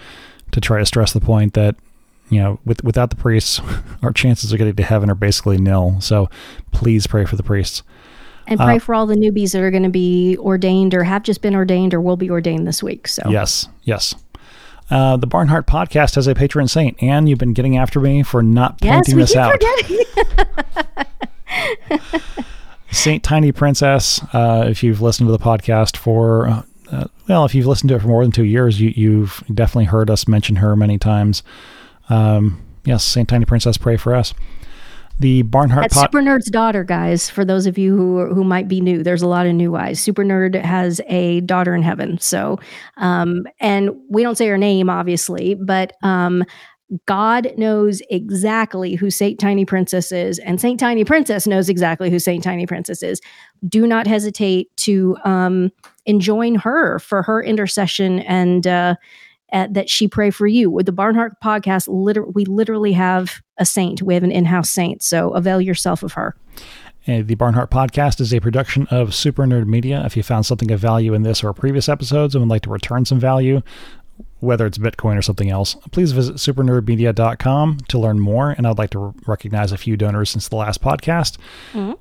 to 0.51 0.61
try 0.61 0.77
to 0.77 0.85
stress 0.85 1.13
the 1.13 1.19
point 1.19 1.55
that 1.55 1.75
you 2.29 2.39
know, 2.39 2.59
with, 2.65 2.83
without 2.83 3.09
the 3.09 3.15
priests, 3.15 3.61
our 4.03 4.11
chances 4.11 4.51
of 4.51 4.57
getting 4.57 4.75
to 4.75 4.83
heaven 4.83 5.09
are 5.09 5.15
basically 5.15 5.57
nil. 5.57 5.99
So 6.01 6.29
please 6.71 7.07
pray 7.07 7.25
for 7.25 7.35
the 7.35 7.43
priests. 7.43 7.83
And 8.47 8.59
pray 8.59 8.75
uh, 8.75 8.79
for 8.79 8.93
all 8.93 9.07
the 9.07 9.15
newbies 9.15 9.53
that 9.53 9.61
are 9.61 9.71
going 9.71 9.83
to 9.83 9.89
be 9.89 10.37
ordained 10.37 10.93
or 10.93 11.03
have 11.03 11.23
just 11.23 11.41
been 11.41 11.55
ordained 11.55 11.93
or 11.93 12.01
will 12.01 12.17
be 12.17 12.29
ordained 12.29 12.67
this 12.67 12.83
week. 12.83 13.07
So 13.07 13.23
yes, 13.29 13.67
yes. 13.83 14.13
Uh, 14.89 15.17
the 15.17 15.27
Barnhardt 15.27 15.65
podcast 15.65 16.15
has 16.15 16.27
a 16.27 16.35
patron 16.35 16.67
saint, 16.67 17.01
and 17.01 17.27
you've 17.27 17.39
been 17.39 17.53
getting 17.53 17.77
after 17.77 17.99
me 17.99 18.21
for 18.23 18.43
not 18.43 18.77
Yes, 18.81 18.93
pointing 18.95 19.15
we 19.15 19.21
this 19.23 19.31
keep 19.31 19.39
out. 19.39 19.51
forgetting. 19.53 20.05
Saint 22.91 23.23
Tiny 23.23 23.51
Princess. 23.51 24.21
Uh, 24.33 24.65
if 24.69 24.81
you've 24.83 25.01
listened 25.01 25.27
to 25.27 25.31
the 25.31 25.39
podcast 25.39 25.97
for, 25.97 26.47
uh, 26.47 26.61
uh, 26.91 27.05
well, 27.27 27.45
if 27.45 27.53
you've 27.53 27.65
listened 27.65 27.89
to 27.89 27.95
it 27.95 28.01
for 28.01 28.07
more 28.07 28.23
than 28.23 28.31
two 28.31 28.45
years, 28.45 28.79
you, 28.79 28.93
you've 28.95 29.43
definitely 29.53 29.85
heard 29.85 30.09
us 30.09 30.27
mention 30.27 30.57
her 30.57 30.75
many 30.75 30.97
times. 30.97 31.43
Um, 32.09 32.61
yes, 32.85 33.03
Saint 33.03 33.27
Tiny 33.27 33.45
Princess, 33.45 33.77
pray 33.77 33.97
for 33.97 34.15
us. 34.15 34.33
The 35.19 35.43
Barnhardt 35.43 35.81
That's 35.81 35.93
pod. 35.93 36.05
Super 36.11 36.21
Nerd's 36.21 36.49
daughter, 36.49 36.83
guys. 36.83 37.29
For 37.29 37.45
those 37.45 37.65
of 37.65 37.77
you 37.77 37.95
who 37.95 38.33
who 38.33 38.43
might 38.43 38.67
be 38.67 38.81
new, 38.81 39.01
there's 39.01 39.21
a 39.21 39.27
lot 39.27 39.47
of 39.47 39.53
new 39.53 39.75
eyes. 39.75 39.99
Super 39.99 40.23
Nerd 40.23 40.61
has 40.61 40.99
a 41.07 41.39
daughter 41.41 41.73
in 41.73 41.83
heaven. 41.83 42.19
So, 42.19 42.59
um, 42.97 43.47
and 43.59 43.91
we 44.09 44.23
don't 44.23 44.37
say 44.37 44.47
her 44.47 44.57
name, 44.57 44.89
obviously, 44.89 45.55
but 45.55 45.93
um, 46.03 46.43
God 47.05 47.53
knows 47.57 48.01
exactly 48.09 48.95
who 48.95 49.09
Saint 49.09 49.39
Tiny 49.39 49.63
Princess 49.63 50.11
is, 50.11 50.37
and 50.39 50.59
Saint 50.59 50.81
Tiny 50.81 51.05
Princess 51.05 51.47
knows 51.47 51.69
exactly 51.69 52.09
who 52.09 52.19
Saint 52.19 52.43
Tiny 52.43 52.65
Princess 52.65 53.01
is. 53.01 53.21
Do 53.67 53.87
not 53.87 54.07
hesitate 54.07 54.75
to 54.77 55.15
um, 55.23 55.71
enjoin 56.05 56.55
her 56.55 56.99
for 56.99 57.23
her 57.23 57.41
intercession 57.41 58.19
and. 58.19 58.67
Uh, 58.67 58.95
uh, 59.53 59.67
that 59.71 59.89
she 59.89 60.07
pray 60.07 60.29
for 60.29 60.47
you. 60.47 60.69
With 60.69 60.85
the 60.85 60.93
Barnhardt 60.93 61.31
podcast, 61.43 61.87
liter- 61.87 62.25
we 62.25 62.45
literally 62.45 62.93
have 62.93 63.41
a 63.57 63.65
saint. 63.65 64.01
We 64.01 64.13
have 64.13 64.23
an 64.23 64.31
in-house 64.31 64.69
saint, 64.69 65.03
so 65.03 65.29
avail 65.31 65.61
yourself 65.61 66.03
of 66.03 66.13
her. 66.13 66.35
Uh, 67.07 67.21
the 67.23 67.35
Barnhardt 67.35 67.69
Podcast 67.69 68.19
is 68.19 68.33
a 68.33 68.39
production 68.39 68.87
of 68.87 69.13
Super 69.13 69.43
Nerd 69.45 69.67
Media. 69.67 70.03
If 70.05 70.17
you 70.17 70.23
found 70.23 70.47
something 70.47 70.71
of 70.71 70.79
value 70.79 71.13
in 71.13 71.21
this 71.21 71.43
or 71.43 71.53
previous 71.53 71.87
episodes 71.87 72.33
and 72.33 72.41
would 72.41 72.49
like 72.49 72.63
to 72.63 72.71
return 72.71 73.05
some 73.05 73.19
value, 73.19 73.61
whether 74.39 74.65
it's 74.65 74.77
Bitcoin 74.77 75.17
or 75.17 75.21
something 75.21 75.49
else, 75.49 75.75
please 75.91 76.11
visit 76.11 76.35
supernerdmedia.com 76.35 77.77
to 77.87 77.97
learn 77.99 78.19
more. 78.19 78.51
And 78.51 78.67
I'd 78.67 78.77
like 78.77 78.91
to 78.91 79.13
recognize 79.25 79.71
a 79.71 79.77
few 79.77 79.97
donors 79.97 80.29
since 80.29 80.47
the 80.47 80.55
last 80.55 80.81
podcast. 80.81 81.37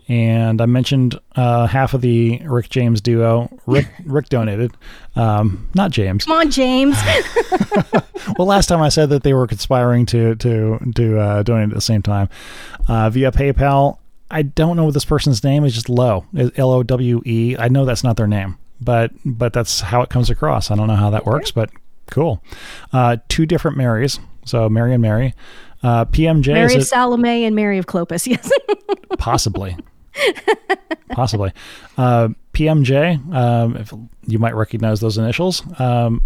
And 0.09 0.61
I 0.61 0.67
mentioned 0.67 1.19
uh, 1.37 1.67
half 1.67 1.95
of 1.95 2.03
the 2.03 2.41
Rick 2.45 2.69
James 2.69 3.01
duo. 3.01 3.49
Rick 3.67 3.89
Rick 4.05 4.29
donated, 4.29 4.73
um, 5.17 5.69
not 5.75 5.91
James. 5.91 6.25
Come 6.25 6.37
on, 6.37 6.51
James. 6.51 6.97
well, 8.39 8.47
last 8.47 8.67
time 8.67 8.83
I 8.83 8.89
said 8.89 9.09
that 9.11 9.23
they 9.23 9.33
were 9.33 9.47
conspiring 9.47 10.07
to 10.07 10.35
to 10.37 10.79
to 10.95 11.19
uh, 11.19 11.43
donate 11.43 11.71
at 11.71 11.75
the 11.75 11.81
same 11.81 12.03
time 12.03 12.29
uh, 12.89 13.11
via 13.11 13.33
PayPal. 13.33 13.99
I 14.31 14.43
don't 14.43 14.77
know 14.77 14.85
what 14.85 14.95
this 14.95 15.05
person's 15.05 15.43
name 15.45 15.65
is. 15.65 15.75
Just 15.75 15.89
Low, 15.89 16.27
L 16.57 16.71
O 16.71 16.83
W 16.83 17.23
E. 17.25 17.57
I 17.59 17.69
know 17.69 17.85
that's 17.85 18.05
not 18.05 18.17
their 18.17 18.27
name, 18.27 18.59
but 18.81 19.13
but 19.25 19.53
that's 19.53 19.81
how 19.81 20.03
it 20.03 20.11
comes 20.11 20.31
across. 20.31 20.71
I 20.71 20.77
don't 20.77 20.89
know 20.89 20.97
how 20.97 21.11
that 21.11 21.25
works, 21.25 21.51
but 21.51 21.71
cool. 22.11 22.43
Uh, 22.93 23.17
two 23.29 23.47
different 23.47 23.77
Marys, 23.77 24.19
so 24.45 24.69
Mary 24.69 24.93
and 24.93 25.03
Mary. 25.03 25.35
Uh, 25.83 26.05
PMJ 26.07 26.49
Mary 26.55 26.75
is 26.77 26.89
Salome 26.89 27.45
and 27.45 27.55
Mary 27.55 27.79
of 27.79 27.87
Clopas. 27.87 28.27
Yes. 28.31 28.51
possibly 29.19 29.77
possibly 31.11 31.53
uh, 31.99 32.29
pmj 32.53 33.35
um, 33.35 33.77
if 33.77 33.93
you 34.27 34.39
might 34.39 34.55
recognize 34.55 35.01
those 35.01 35.19
initials 35.19 35.63
um, 35.81 36.23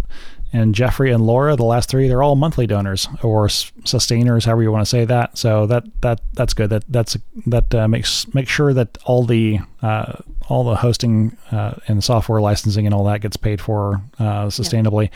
and 0.52 0.74
jeffrey 0.74 1.10
and 1.10 1.26
laura 1.26 1.56
the 1.56 1.64
last 1.64 1.88
three 1.88 2.06
they're 2.08 2.22
all 2.22 2.36
monthly 2.36 2.66
donors 2.66 3.08
or 3.22 3.46
s- 3.46 3.72
sustainers 3.84 4.44
however 4.44 4.62
you 4.62 4.70
want 4.72 4.82
to 4.82 4.88
say 4.88 5.04
that 5.04 5.36
so 5.36 5.66
that 5.66 5.84
that 6.02 6.20
that's 6.34 6.54
good 6.54 6.70
that 6.70 6.84
that's 6.88 7.16
that 7.46 7.74
uh, 7.74 7.88
makes 7.88 8.32
make 8.34 8.48
sure 8.48 8.72
that 8.74 8.96
all 9.04 9.24
the 9.24 9.58
uh, 9.82 10.12
all 10.48 10.64
the 10.64 10.76
hosting 10.76 11.36
uh, 11.50 11.74
and 11.88 12.02
software 12.02 12.40
licensing 12.40 12.86
and 12.86 12.94
all 12.94 13.04
that 13.04 13.20
gets 13.20 13.36
paid 13.36 13.60
for 13.60 14.00
uh, 14.18 14.46
sustainably 14.46 15.10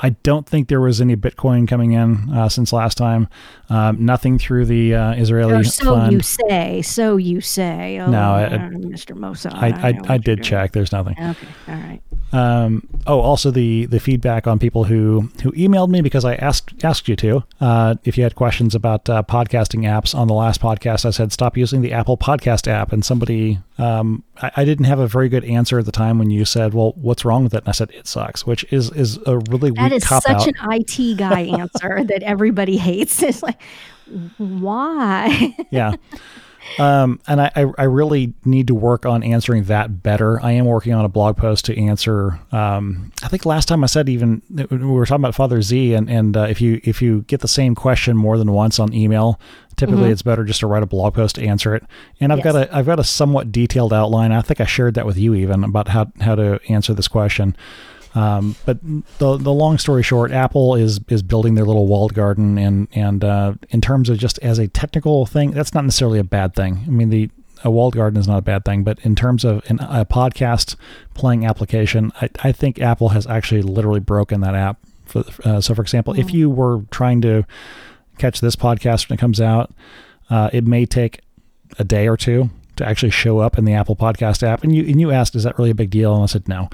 i 0.00 0.10
don't 0.10 0.46
think 0.46 0.68
there 0.68 0.80
was 0.80 1.00
any 1.00 1.16
bitcoin 1.16 1.66
coming 1.66 1.92
in 1.92 2.30
uh, 2.32 2.48
since 2.48 2.72
last 2.72 2.96
time 2.96 3.28
um, 3.70 4.04
nothing 4.04 4.38
through 4.38 4.66
the 4.66 4.94
uh, 4.94 5.12
israeli 5.14 5.54
or 5.54 5.64
so 5.64 5.94
fund 5.94 6.12
you 6.12 6.20
say. 6.20 6.82
So 6.82 7.16
you 7.16 7.40
say. 7.40 7.98
Oh, 7.98 8.10
No, 8.10 8.34
I- 8.34 8.48
Mr. 8.48 9.16
Mossad. 9.16 9.54
I, 9.54 9.70
know 9.92 10.02
I, 10.08 10.14
I 10.14 10.18
did 10.18 10.42
check. 10.42 10.72
There's 10.72 10.92
nothing. 10.92 11.16
Okay. 11.18 11.46
All 11.68 11.74
right. 11.74 12.00
Um, 12.32 12.88
oh, 13.06 13.20
also 13.20 13.52
the 13.52 13.86
the 13.86 14.00
feedback 14.00 14.48
on 14.48 14.58
people 14.58 14.84
who 14.84 15.30
who 15.42 15.52
emailed 15.52 15.88
me 15.88 16.00
because 16.00 16.24
I 16.24 16.34
asked 16.34 16.82
asked 16.82 17.08
you 17.08 17.14
to. 17.16 17.44
Uh, 17.60 17.94
if 18.02 18.18
you 18.18 18.24
had 18.24 18.34
questions 18.34 18.74
about 18.74 19.08
uh, 19.08 19.22
podcasting 19.22 19.82
apps 19.82 20.16
on 20.16 20.26
the 20.26 20.34
last 20.34 20.60
podcast, 20.60 21.04
I 21.04 21.10
said 21.10 21.32
stop 21.32 21.56
using 21.56 21.80
the 21.80 21.92
Apple 21.92 22.16
Podcast 22.16 22.66
app, 22.66 22.92
and 22.92 23.04
somebody 23.04 23.60
um, 23.78 24.24
I, 24.42 24.50
I 24.56 24.64
didn't 24.64 24.86
have 24.86 24.98
a 24.98 25.06
very 25.06 25.28
good 25.28 25.44
answer 25.44 25.78
at 25.78 25.86
the 25.86 25.92
time 25.92 26.18
when 26.18 26.30
you 26.30 26.44
said, 26.44 26.74
"Well, 26.74 26.92
what's 26.96 27.24
wrong 27.24 27.44
with 27.44 27.54
it?" 27.54 27.58
And 27.58 27.68
I 27.68 27.72
said, 27.72 27.90
"It 27.92 28.08
sucks," 28.08 28.44
which 28.44 28.64
is 28.72 28.90
is 28.90 29.18
a 29.26 29.38
really 29.38 29.70
That 29.88 29.92
is 29.92 30.06
such 30.06 30.26
out. 30.26 30.46
an 30.46 30.54
IT 30.60 31.16
guy 31.18 31.40
answer 31.58 32.04
that 32.04 32.22
everybody 32.22 32.76
hates. 32.76 33.22
It's 33.34 33.42
like, 33.42 33.60
why? 34.36 35.56
yeah. 35.70 35.94
Um, 36.78 37.20
and 37.26 37.40
I, 37.40 37.50
I, 37.54 37.72
I 37.78 37.82
really 37.84 38.34
need 38.44 38.66
to 38.68 38.74
work 38.74 39.06
on 39.06 39.22
answering 39.22 39.64
that 39.64 40.02
better. 40.02 40.40
I 40.40 40.52
am 40.52 40.64
working 40.64 40.92
on 40.92 41.04
a 41.04 41.08
blog 41.08 41.36
post 41.36 41.66
to 41.66 41.78
answer. 41.78 42.40
Um, 42.52 43.12
I 43.22 43.28
think 43.28 43.46
last 43.46 43.68
time 43.68 43.84
I 43.84 43.86
said 43.86 44.08
even 44.08 44.42
we 44.50 44.78
were 44.78 45.06
talking 45.06 45.22
about 45.22 45.34
Father 45.34 45.62
Z, 45.62 45.94
and 45.94 46.08
and 46.10 46.36
uh, 46.36 46.42
if 46.42 46.60
you 46.60 46.80
if 46.84 47.00
you 47.00 47.22
get 47.22 47.40
the 47.40 47.48
same 47.48 47.74
question 47.74 48.16
more 48.16 48.38
than 48.38 48.52
once 48.52 48.78
on 48.78 48.92
email, 48.92 49.38
typically 49.76 50.10
it's 50.10 50.22
better 50.22 50.44
just 50.44 50.60
to 50.60 50.66
write 50.66 50.82
a 50.82 50.86
blog 50.86 51.14
post 51.14 51.36
to 51.36 51.46
answer 51.46 51.74
it. 51.74 51.84
And 52.20 52.32
I've 52.32 52.42
got 52.42 52.56
a 52.56 52.74
I've 52.74 52.86
got 52.86 52.98
a 52.98 53.04
somewhat 53.04 53.52
detailed 53.52 53.92
outline. 53.92 54.32
I 54.32 54.40
think 54.40 54.60
I 54.60 54.66
shared 54.66 54.94
that 54.94 55.06
with 55.06 55.18
you 55.18 55.34
even 55.34 55.64
about 55.64 55.88
how 55.88 56.12
how 56.20 56.34
to 56.34 56.60
answer 56.68 56.94
this 56.94 57.08
question. 57.08 57.56
Um, 58.14 58.54
but 58.64 58.78
the 59.18 59.36
the 59.36 59.52
long 59.52 59.78
story 59.78 60.02
short, 60.02 60.30
Apple 60.30 60.76
is 60.76 61.00
is 61.08 61.22
building 61.22 61.54
their 61.54 61.64
little 61.64 61.86
walled 61.86 62.14
garden, 62.14 62.58
and 62.58 62.88
and 62.92 63.24
uh, 63.24 63.54
in 63.70 63.80
terms 63.80 64.08
of 64.08 64.18
just 64.18 64.38
as 64.38 64.58
a 64.58 64.68
technical 64.68 65.26
thing, 65.26 65.50
that's 65.50 65.74
not 65.74 65.84
necessarily 65.84 66.18
a 66.18 66.24
bad 66.24 66.54
thing. 66.54 66.84
I 66.86 66.90
mean, 66.90 67.10
the 67.10 67.30
a 67.64 67.70
walled 67.70 67.96
garden 67.96 68.20
is 68.20 68.28
not 68.28 68.38
a 68.38 68.42
bad 68.42 68.64
thing, 68.64 68.84
but 68.84 68.98
in 69.00 69.16
terms 69.16 69.44
of 69.44 69.62
an, 69.68 69.78
a 69.80 70.04
podcast 70.04 70.76
playing 71.14 71.44
application, 71.46 72.12
I, 72.20 72.28
I 72.42 72.52
think 72.52 72.80
Apple 72.80 73.08
has 73.10 73.26
actually 73.26 73.62
literally 73.62 74.00
broken 74.00 74.42
that 74.42 74.54
app. 74.54 74.78
For 75.06 75.24
uh, 75.44 75.60
so, 75.60 75.74
for 75.74 75.82
example, 75.82 76.18
if 76.18 76.32
you 76.32 76.50
were 76.50 76.82
trying 76.90 77.20
to 77.22 77.44
catch 78.18 78.40
this 78.40 78.54
podcast 78.54 79.08
when 79.08 79.16
it 79.18 79.20
comes 79.20 79.40
out, 79.40 79.72
uh, 80.30 80.50
it 80.52 80.66
may 80.66 80.86
take 80.86 81.20
a 81.78 81.84
day 81.84 82.06
or 82.06 82.16
two 82.16 82.50
to 82.76 82.86
actually 82.86 83.10
show 83.10 83.38
up 83.38 83.58
in 83.58 83.64
the 83.64 83.72
Apple 83.72 83.96
Podcast 83.96 84.42
app. 84.42 84.62
And 84.64 84.74
you 84.74 84.84
and 84.84 85.00
you 85.00 85.10
asked, 85.10 85.34
is 85.34 85.44
that 85.44 85.58
really 85.58 85.70
a 85.70 85.74
big 85.74 85.90
deal? 85.90 86.14
And 86.14 86.22
I 86.22 86.26
said 86.26 86.48
no. 86.48 86.68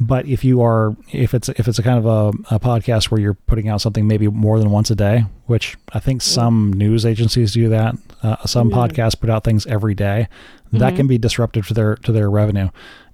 But 0.00 0.26
if 0.26 0.44
you 0.44 0.62
are, 0.62 0.96
if 1.12 1.34
it's 1.34 1.48
if 1.50 1.66
it's 1.66 1.78
a 1.78 1.82
kind 1.82 1.98
of 1.98 2.06
a, 2.06 2.54
a 2.54 2.60
podcast 2.60 3.06
where 3.06 3.20
you're 3.20 3.34
putting 3.34 3.68
out 3.68 3.80
something 3.80 4.06
maybe 4.06 4.28
more 4.28 4.58
than 4.58 4.70
once 4.70 4.90
a 4.90 4.94
day, 4.94 5.24
which 5.46 5.76
I 5.92 5.98
think 5.98 6.22
some 6.22 6.72
news 6.72 7.04
agencies 7.04 7.52
do 7.52 7.68
that, 7.70 7.96
uh, 8.22 8.44
some 8.46 8.70
podcasts 8.70 9.18
put 9.18 9.30
out 9.30 9.44
things 9.44 9.66
every 9.66 9.94
day, 9.94 10.28
that 10.72 10.96
can 10.96 11.06
be 11.06 11.18
disruptive 11.18 11.66
to 11.68 11.74
their 11.74 11.96
to 11.96 12.12
their 12.12 12.30
revenue. 12.30 12.68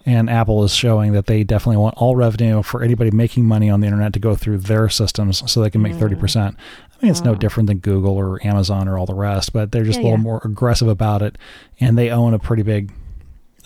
And 0.06 0.28
Apple 0.28 0.62
is 0.64 0.74
showing 0.74 1.12
that 1.12 1.26
they 1.26 1.44
definitely 1.44 1.78
want 1.78 1.96
all 1.96 2.14
revenue 2.14 2.62
for 2.62 2.82
anybody 2.82 3.10
making 3.10 3.46
money 3.46 3.70
on 3.70 3.80
the 3.80 3.86
internet 3.86 4.12
to 4.12 4.18
go 4.18 4.34
through 4.34 4.58
their 4.58 4.90
systems 4.90 5.50
so 5.50 5.62
they 5.62 5.70
can 5.70 5.80
make 5.80 5.94
30%. 5.94 6.56
I 7.04 7.06
mean, 7.06 7.10
it's 7.10 7.20
no 7.24 7.34
different 7.34 7.66
than 7.66 7.78
Google 7.78 8.16
or 8.16 8.44
Amazon 8.46 8.88
or 8.88 8.96
all 8.98 9.04
the 9.06 9.14
rest, 9.14 9.52
but 9.52 9.72
they're 9.72 9.84
just 9.84 9.98
Yeah, 9.98 10.04
a 10.04 10.06
little 10.06 10.18
yeah. 10.18 10.22
more 10.24 10.40
aggressive 10.44 10.88
about 10.88 11.20
it. 11.20 11.36
And 11.78 11.98
they 11.98 12.08
own 12.10 12.32
a 12.32 12.38
pretty 12.38 12.62
big, 12.62 12.92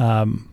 um, 0.01 0.49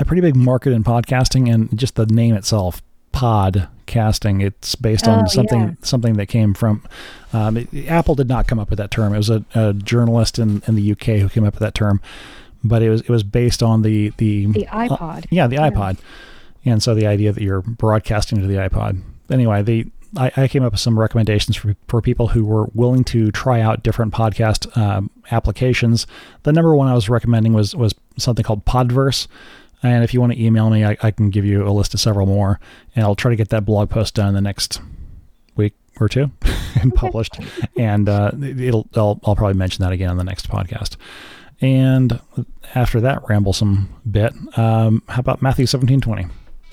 a 0.00 0.04
pretty 0.04 0.20
big 0.20 0.34
market 0.34 0.72
in 0.72 0.82
podcasting 0.82 1.52
and 1.52 1.76
just 1.78 1.94
the 1.94 2.06
name 2.06 2.34
itself, 2.34 2.82
podcasting. 3.12 4.42
It's 4.42 4.74
based 4.74 5.06
on 5.06 5.24
Oh, 5.24 5.26
something 5.26 5.60
yeah. 5.60 5.70
something 5.82 6.14
that 6.14 6.26
came 6.26 6.54
from 6.54 6.82
um, 7.32 7.56
it- 7.58 7.68
Apple 7.88 8.14
did 8.14 8.28
not 8.28 8.46
come 8.46 8.58
up 8.58 8.70
with 8.70 8.78
that 8.78 8.90
term. 8.90 9.14
It 9.14 9.18
was 9.18 9.30
a, 9.30 9.44
a 9.54 9.72
journalist 9.74 10.38
in, 10.38 10.62
in 10.66 10.74
the 10.74 10.92
UK 10.92 11.20
who 11.20 11.28
came 11.28 11.44
up 11.44 11.54
with 11.54 11.60
that 11.60 11.74
term, 11.74 12.00
but 12.64 12.82
it 12.82 12.90
was 12.90 13.02
it 13.02 13.08
was 13.10 13.22
based 13.22 13.62
on 13.62 13.82
the 13.82 14.12
the, 14.16 14.46
The 14.46 14.66
iPod. 14.70 15.26
yeah 15.30 15.46
the 15.46 15.56
iPod, 15.56 15.98
and 16.64 16.82
so 16.82 16.94
the 16.94 17.06
idea 17.06 17.32
that 17.32 17.42
you're 17.42 17.62
broadcasting 17.62 18.40
to 18.40 18.46
the 18.46 18.54
iPod. 18.56 19.00
Anyway, 19.30 19.62
the 19.62 19.86
I, 20.16 20.32
I 20.36 20.48
came 20.48 20.62
up 20.64 20.72
with 20.72 20.80
some 20.80 20.98
recommendations 20.98 21.56
for, 21.56 21.76
for 21.88 22.02
people 22.02 22.28
who 22.28 22.44
were 22.44 22.66
willing 22.74 23.04
to 23.04 23.30
try 23.30 23.60
out 23.60 23.82
different 23.82 24.12
podcast 24.12 24.76
um, 24.76 25.10
applications. 25.30 26.06
The 26.42 26.52
number 26.52 26.74
one 26.74 26.88
I 26.88 26.94
was 26.94 27.08
recommending 27.08 27.52
was 27.52 27.74
was 27.76 27.94
something 28.18 28.44
called 28.44 28.64
Podverse. 28.64 29.26
And 29.82 30.04
if 30.04 30.12
you 30.12 30.20
want 30.20 30.32
to 30.34 30.42
email 30.42 30.68
me, 30.68 30.84
I, 30.84 30.96
I 31.02 31.10
can 31.10 31.30
give 31.30 31.44
you 31.44 31.66
a 31.66 31.70
list 31.70 31.94
of 31.94 32.00
several 32.00 32.26
more, 32.26 32.60
and 32.94 33.04
I'll 33.04 33.14
try 33.14 33.30
to 33.30 33.36
get 33.36 33.48
that 33.48 33.64
blog 33.64 33.88
post 33.88 34.14
done 34.14 34.28
in 34.28 34.34
the 34.34 34.40
next 34.42 34.80
week 35.56 35.72
or 35.98 36.08
two 36.08 36.30
and 36.80 36.94
published. 36.94 37.38
and 37.78 38.08
uh, 38.08 38.30
it'll 38.42 38.88
I'll, 38.94 39.20
I'll 39.24 39.36
probably 39.36 39.54
mention 39.54 39.82
that 39.82 39.92
again 39.92 40.10
on 40.10 40.16
the 40.16 40.24
next 40.24 40.48
podcast. 40.48 40.96
And 41.62 42.20
after 42.74 43.00
that 43.00 43.22
ramblesome 43.28 43.88
bit, 44.10 44.32
um, 44.58 45.02
how 45.08 45.20
about 45.20 45.40
Matthew 45.42 45.66
seventeen 45.66 46.00
twenty? 46.00 46.26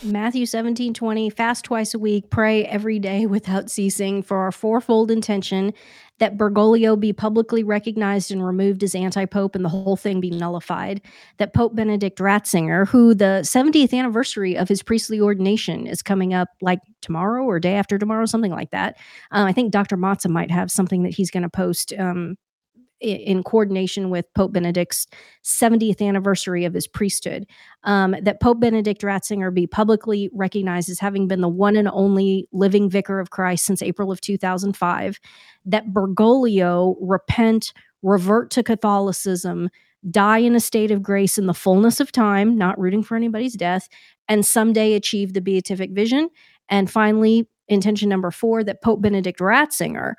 Matthew 0.04 0.46
17, 0.46 0.94
20, 0.94 1.30
fast 1.32 1.66
twice 1.66 1.94
a 1.94 2.00
week, 2.00 2.30
pray 2.30 2.66
every 2.66 3.00
day 3.00 3.26
without 3.26 3.72
ceasing 3.72 4.22
for 4.22 4.38
our 4.38 4.52
fourfold 4.52 5.10
intention 5.10 5.74
that 6.20 6.38
Bergoglio 6.38 7.00
be 7.00 7.14
publicly 7.14 7.64
recognized 7.64 8.32
and 8.32 8.46
removed 8.46 8.84
as 8.84 8.96
anti 8.96 9.26
pope 9.26 9.56
and 9.56 9.66
the 9.66 9.70
whole 9.70 9.96
thing 9.96 10.20
be 10.20 10.30
nullified, 10.30 11.02
that 11.38 11.54
Pope 11.54 11.76
Benedict 11.76 12.20
Ratzinger, 12.20 12.88
who 12.88 13.14
the 13.14 13.42
70th 13.44 13.94
anniversary 13.94 14.56
of 14.56 14.68
his 14.68 14.84
priestly 14.84 15.20
ordination 15.20 15.88
is 15.88 16.02
coming 16.02 16.34
up 16.34 16.50
like 16.62 16.80
tomorrow 17.02 17.44
or 17.44 17.60
day 17.60 17.76
after 17.76 17.98
tomorrow, 17.98 18.26
something 18.26 18.52
like 18.52 18.72
that. 18.72 18.98
Um, 19.32 19.48
I 19.48 19.54
think 19.54 19.72
Dr. 19.72 19.98
Mazza 19.98 20.30
might 20.30 20.52
have 20.52 20.72
something 20.72 21.04
that 21.04 21.14
he's 21.14 21.32
going 21.32 21.44
to 21.44 21.50
post 21.50 21.94
um, 21.98 22.36
in 23.00 23.44
coordination 23.44 24.10
with 24.10 24.26
Pope 24.34 24.54
Benedict's 24.54 25.08
70th 25.44 26.02
anniversary 26.02 26.66
of 26.66 26.74
his 26.74 26.88
priesthood, 26.88 27.46
um, 27.84 28.16
that 28.22 28.42
Pope 28.42 28.60
Benedict 28.60 29.02
Ratzinger 29.02 29.54
be 29.54 29.68
publicly 29.68 30.30
recognized 30.34 30.90
as 30.90 31.00
having 31.00 31.28
been 31.28 31.42
the 31.42 31.48
one 31.48 31.76
and 31.76 31.88
only 31.90 32.48
living 32.52 32.90
vicar 32.90 33.20
of 33.20 33.30
Christ 33.30 33.66
since 33.66 33.82
April 33.82 34.12
of 34.12 34.22
2005, 34.22 35.20
that 35.66 35.94
Bergoglio 35.94 36.96
repent, 37.00 37.74
revert 38.02 38.50
to 38.52 38.64
Catholicism, 38.64 39.70
die 40.10 40.40
in 40.40 40.56
a 40.56 40.60
state 40.60 40.92
of 40.92 41.04
grace 41.04 41.38
in 41.38 41.48
the 41.48 41.54
fullness 41.54 42.00
of 42.00 42.12
time, 42.12 42.58
not 42.58 42.80
rooting 42.80 43.04
for 43.04 43.16
anybody's 43.16 43.56
death, 43.56 43.88
and 44.28 44.46
someday 44.46 44.94
achieve 44.94 45.34
the 45.34 45.42
beatific 45.42 45.92
vision. 45.92 46.30
And 46.70 46.90
finally, 46.90 47.48
intention 47.68 48.10
number 48.10 48.32
four, 48.32 48.64
that 48.64 48.82
Pope 48.82 49.02
Benedict 49.02 49.40
Ratzinger 49.40 50.14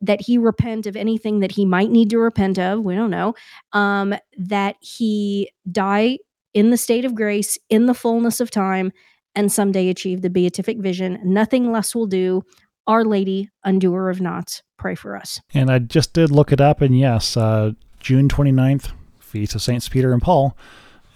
that 0.00 0.20
he 0.20 0.38
repent 0.38 0.86
of 0.86 0.96
anything 0.96 1.40
that 1.40 1.52
he 1.52 1.64
might 1.64 1.90
need 1.90 2.10
to 2.10 2.18
repent 2.18 2.58
of. 2.58 2.80
We 2.80 2.94
don't 2.94 3.10
know. 3.10 3.34
Um, 3.72 4.14
that 4.36 4.76
he 4.80 5.50
die 5.70 6.18
in 6.54 6.70
the 6.70 6.76
state 6.76 7.04
of 7.04 7.14
grace, 7.14 7.58
in 7.68 7.86
the 7.86 7.94
fullness 7.94 8.40
of 8.40 8.50
time, 8.50 8.92
and 9.34 9.52
someday 9.52 9.88
achieve 9.88 10.22
the 10.22 10.30
beatific 10.30 10.78
vision. 10.78 11.20
Nothing 11.22 11.70
less 11.72 11.94
will 11.94 12.06
do. 12.06 12.42
Our 12.86 13.04
Lady, 13.04 13.50
undoer 13.64 14.08
of 14.08 14.20
knots, 14.20 14.62
pray 14.78 14.94
for 14.94 15.14
us. 15.14 15.40
And 15.52 15.70
I 15.70 15.78
just 15.78 16.14
did 16.14 16.30
look 16.30 16.52
it 16.52 16.60
up, 16.60 16.80
and 16.80 16.98
yes, 16.98 17.36
uh, 17.36 17.72
June 18.00 18.28
29th, 18.28 18.92
Feast 19.18 19.54
of 19.54 19.62
Saints 19.62 19.88
Peter 19.88 20.12
and 20.12 20.22
Paul, 20.22 20.56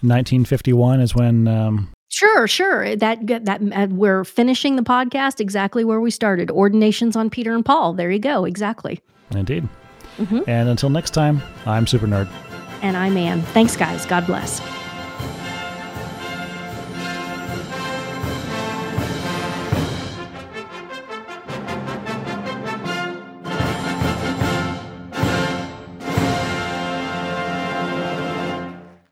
1951 0.01 0.99
is 0.99 1.15
when 1.15 1.47
um, 1.47 1.92
Sure, 2.13 2.47
sure. 2.47 2.95
That 2.95 3.25
that 3.25 3.59
uh, 3.73 3.87
we're 3.89 4.23
finishing 4.23 4.75
the 4.75 4.83
podcast 4.83 5.39
exactly 5.39 5.83
where 5.83 5.99
we 5.99 6.11
started. 6.11 6.51
Ordinations 6.51 7.15
on 7.15 7.31
Peter 7.31 7.55
and 7.55 7.65
Paul. 7.65 7.93
There 7.93 8.11
you 8.11 8.19
go. 8.19 8.45
Exactly. 8.45 9.01
Indeed. 9.31 9.67
Mm-hmm. 10.17 10.41
And 10.47 10.69
until 10.69 10.91
next 10.91 11.09
time, 11.15 11.41
I'm 11.65 11.87
Super 11.87 12.05
Nerd. 12.05 12.29
And 12.83 12.95
I'm 12.95 13.17
Ann. 13.17 13.41
Thanks, 13.41 13.75
guys. 13.75 14.05
God 14.05 14.27
bless. 14.27 14.61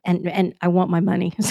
And 0.05 0.27
and 0.27 0.53
I 0.61 0.67
want 0.67 0.91
my 0.91 0.99
money. 0.99 1.33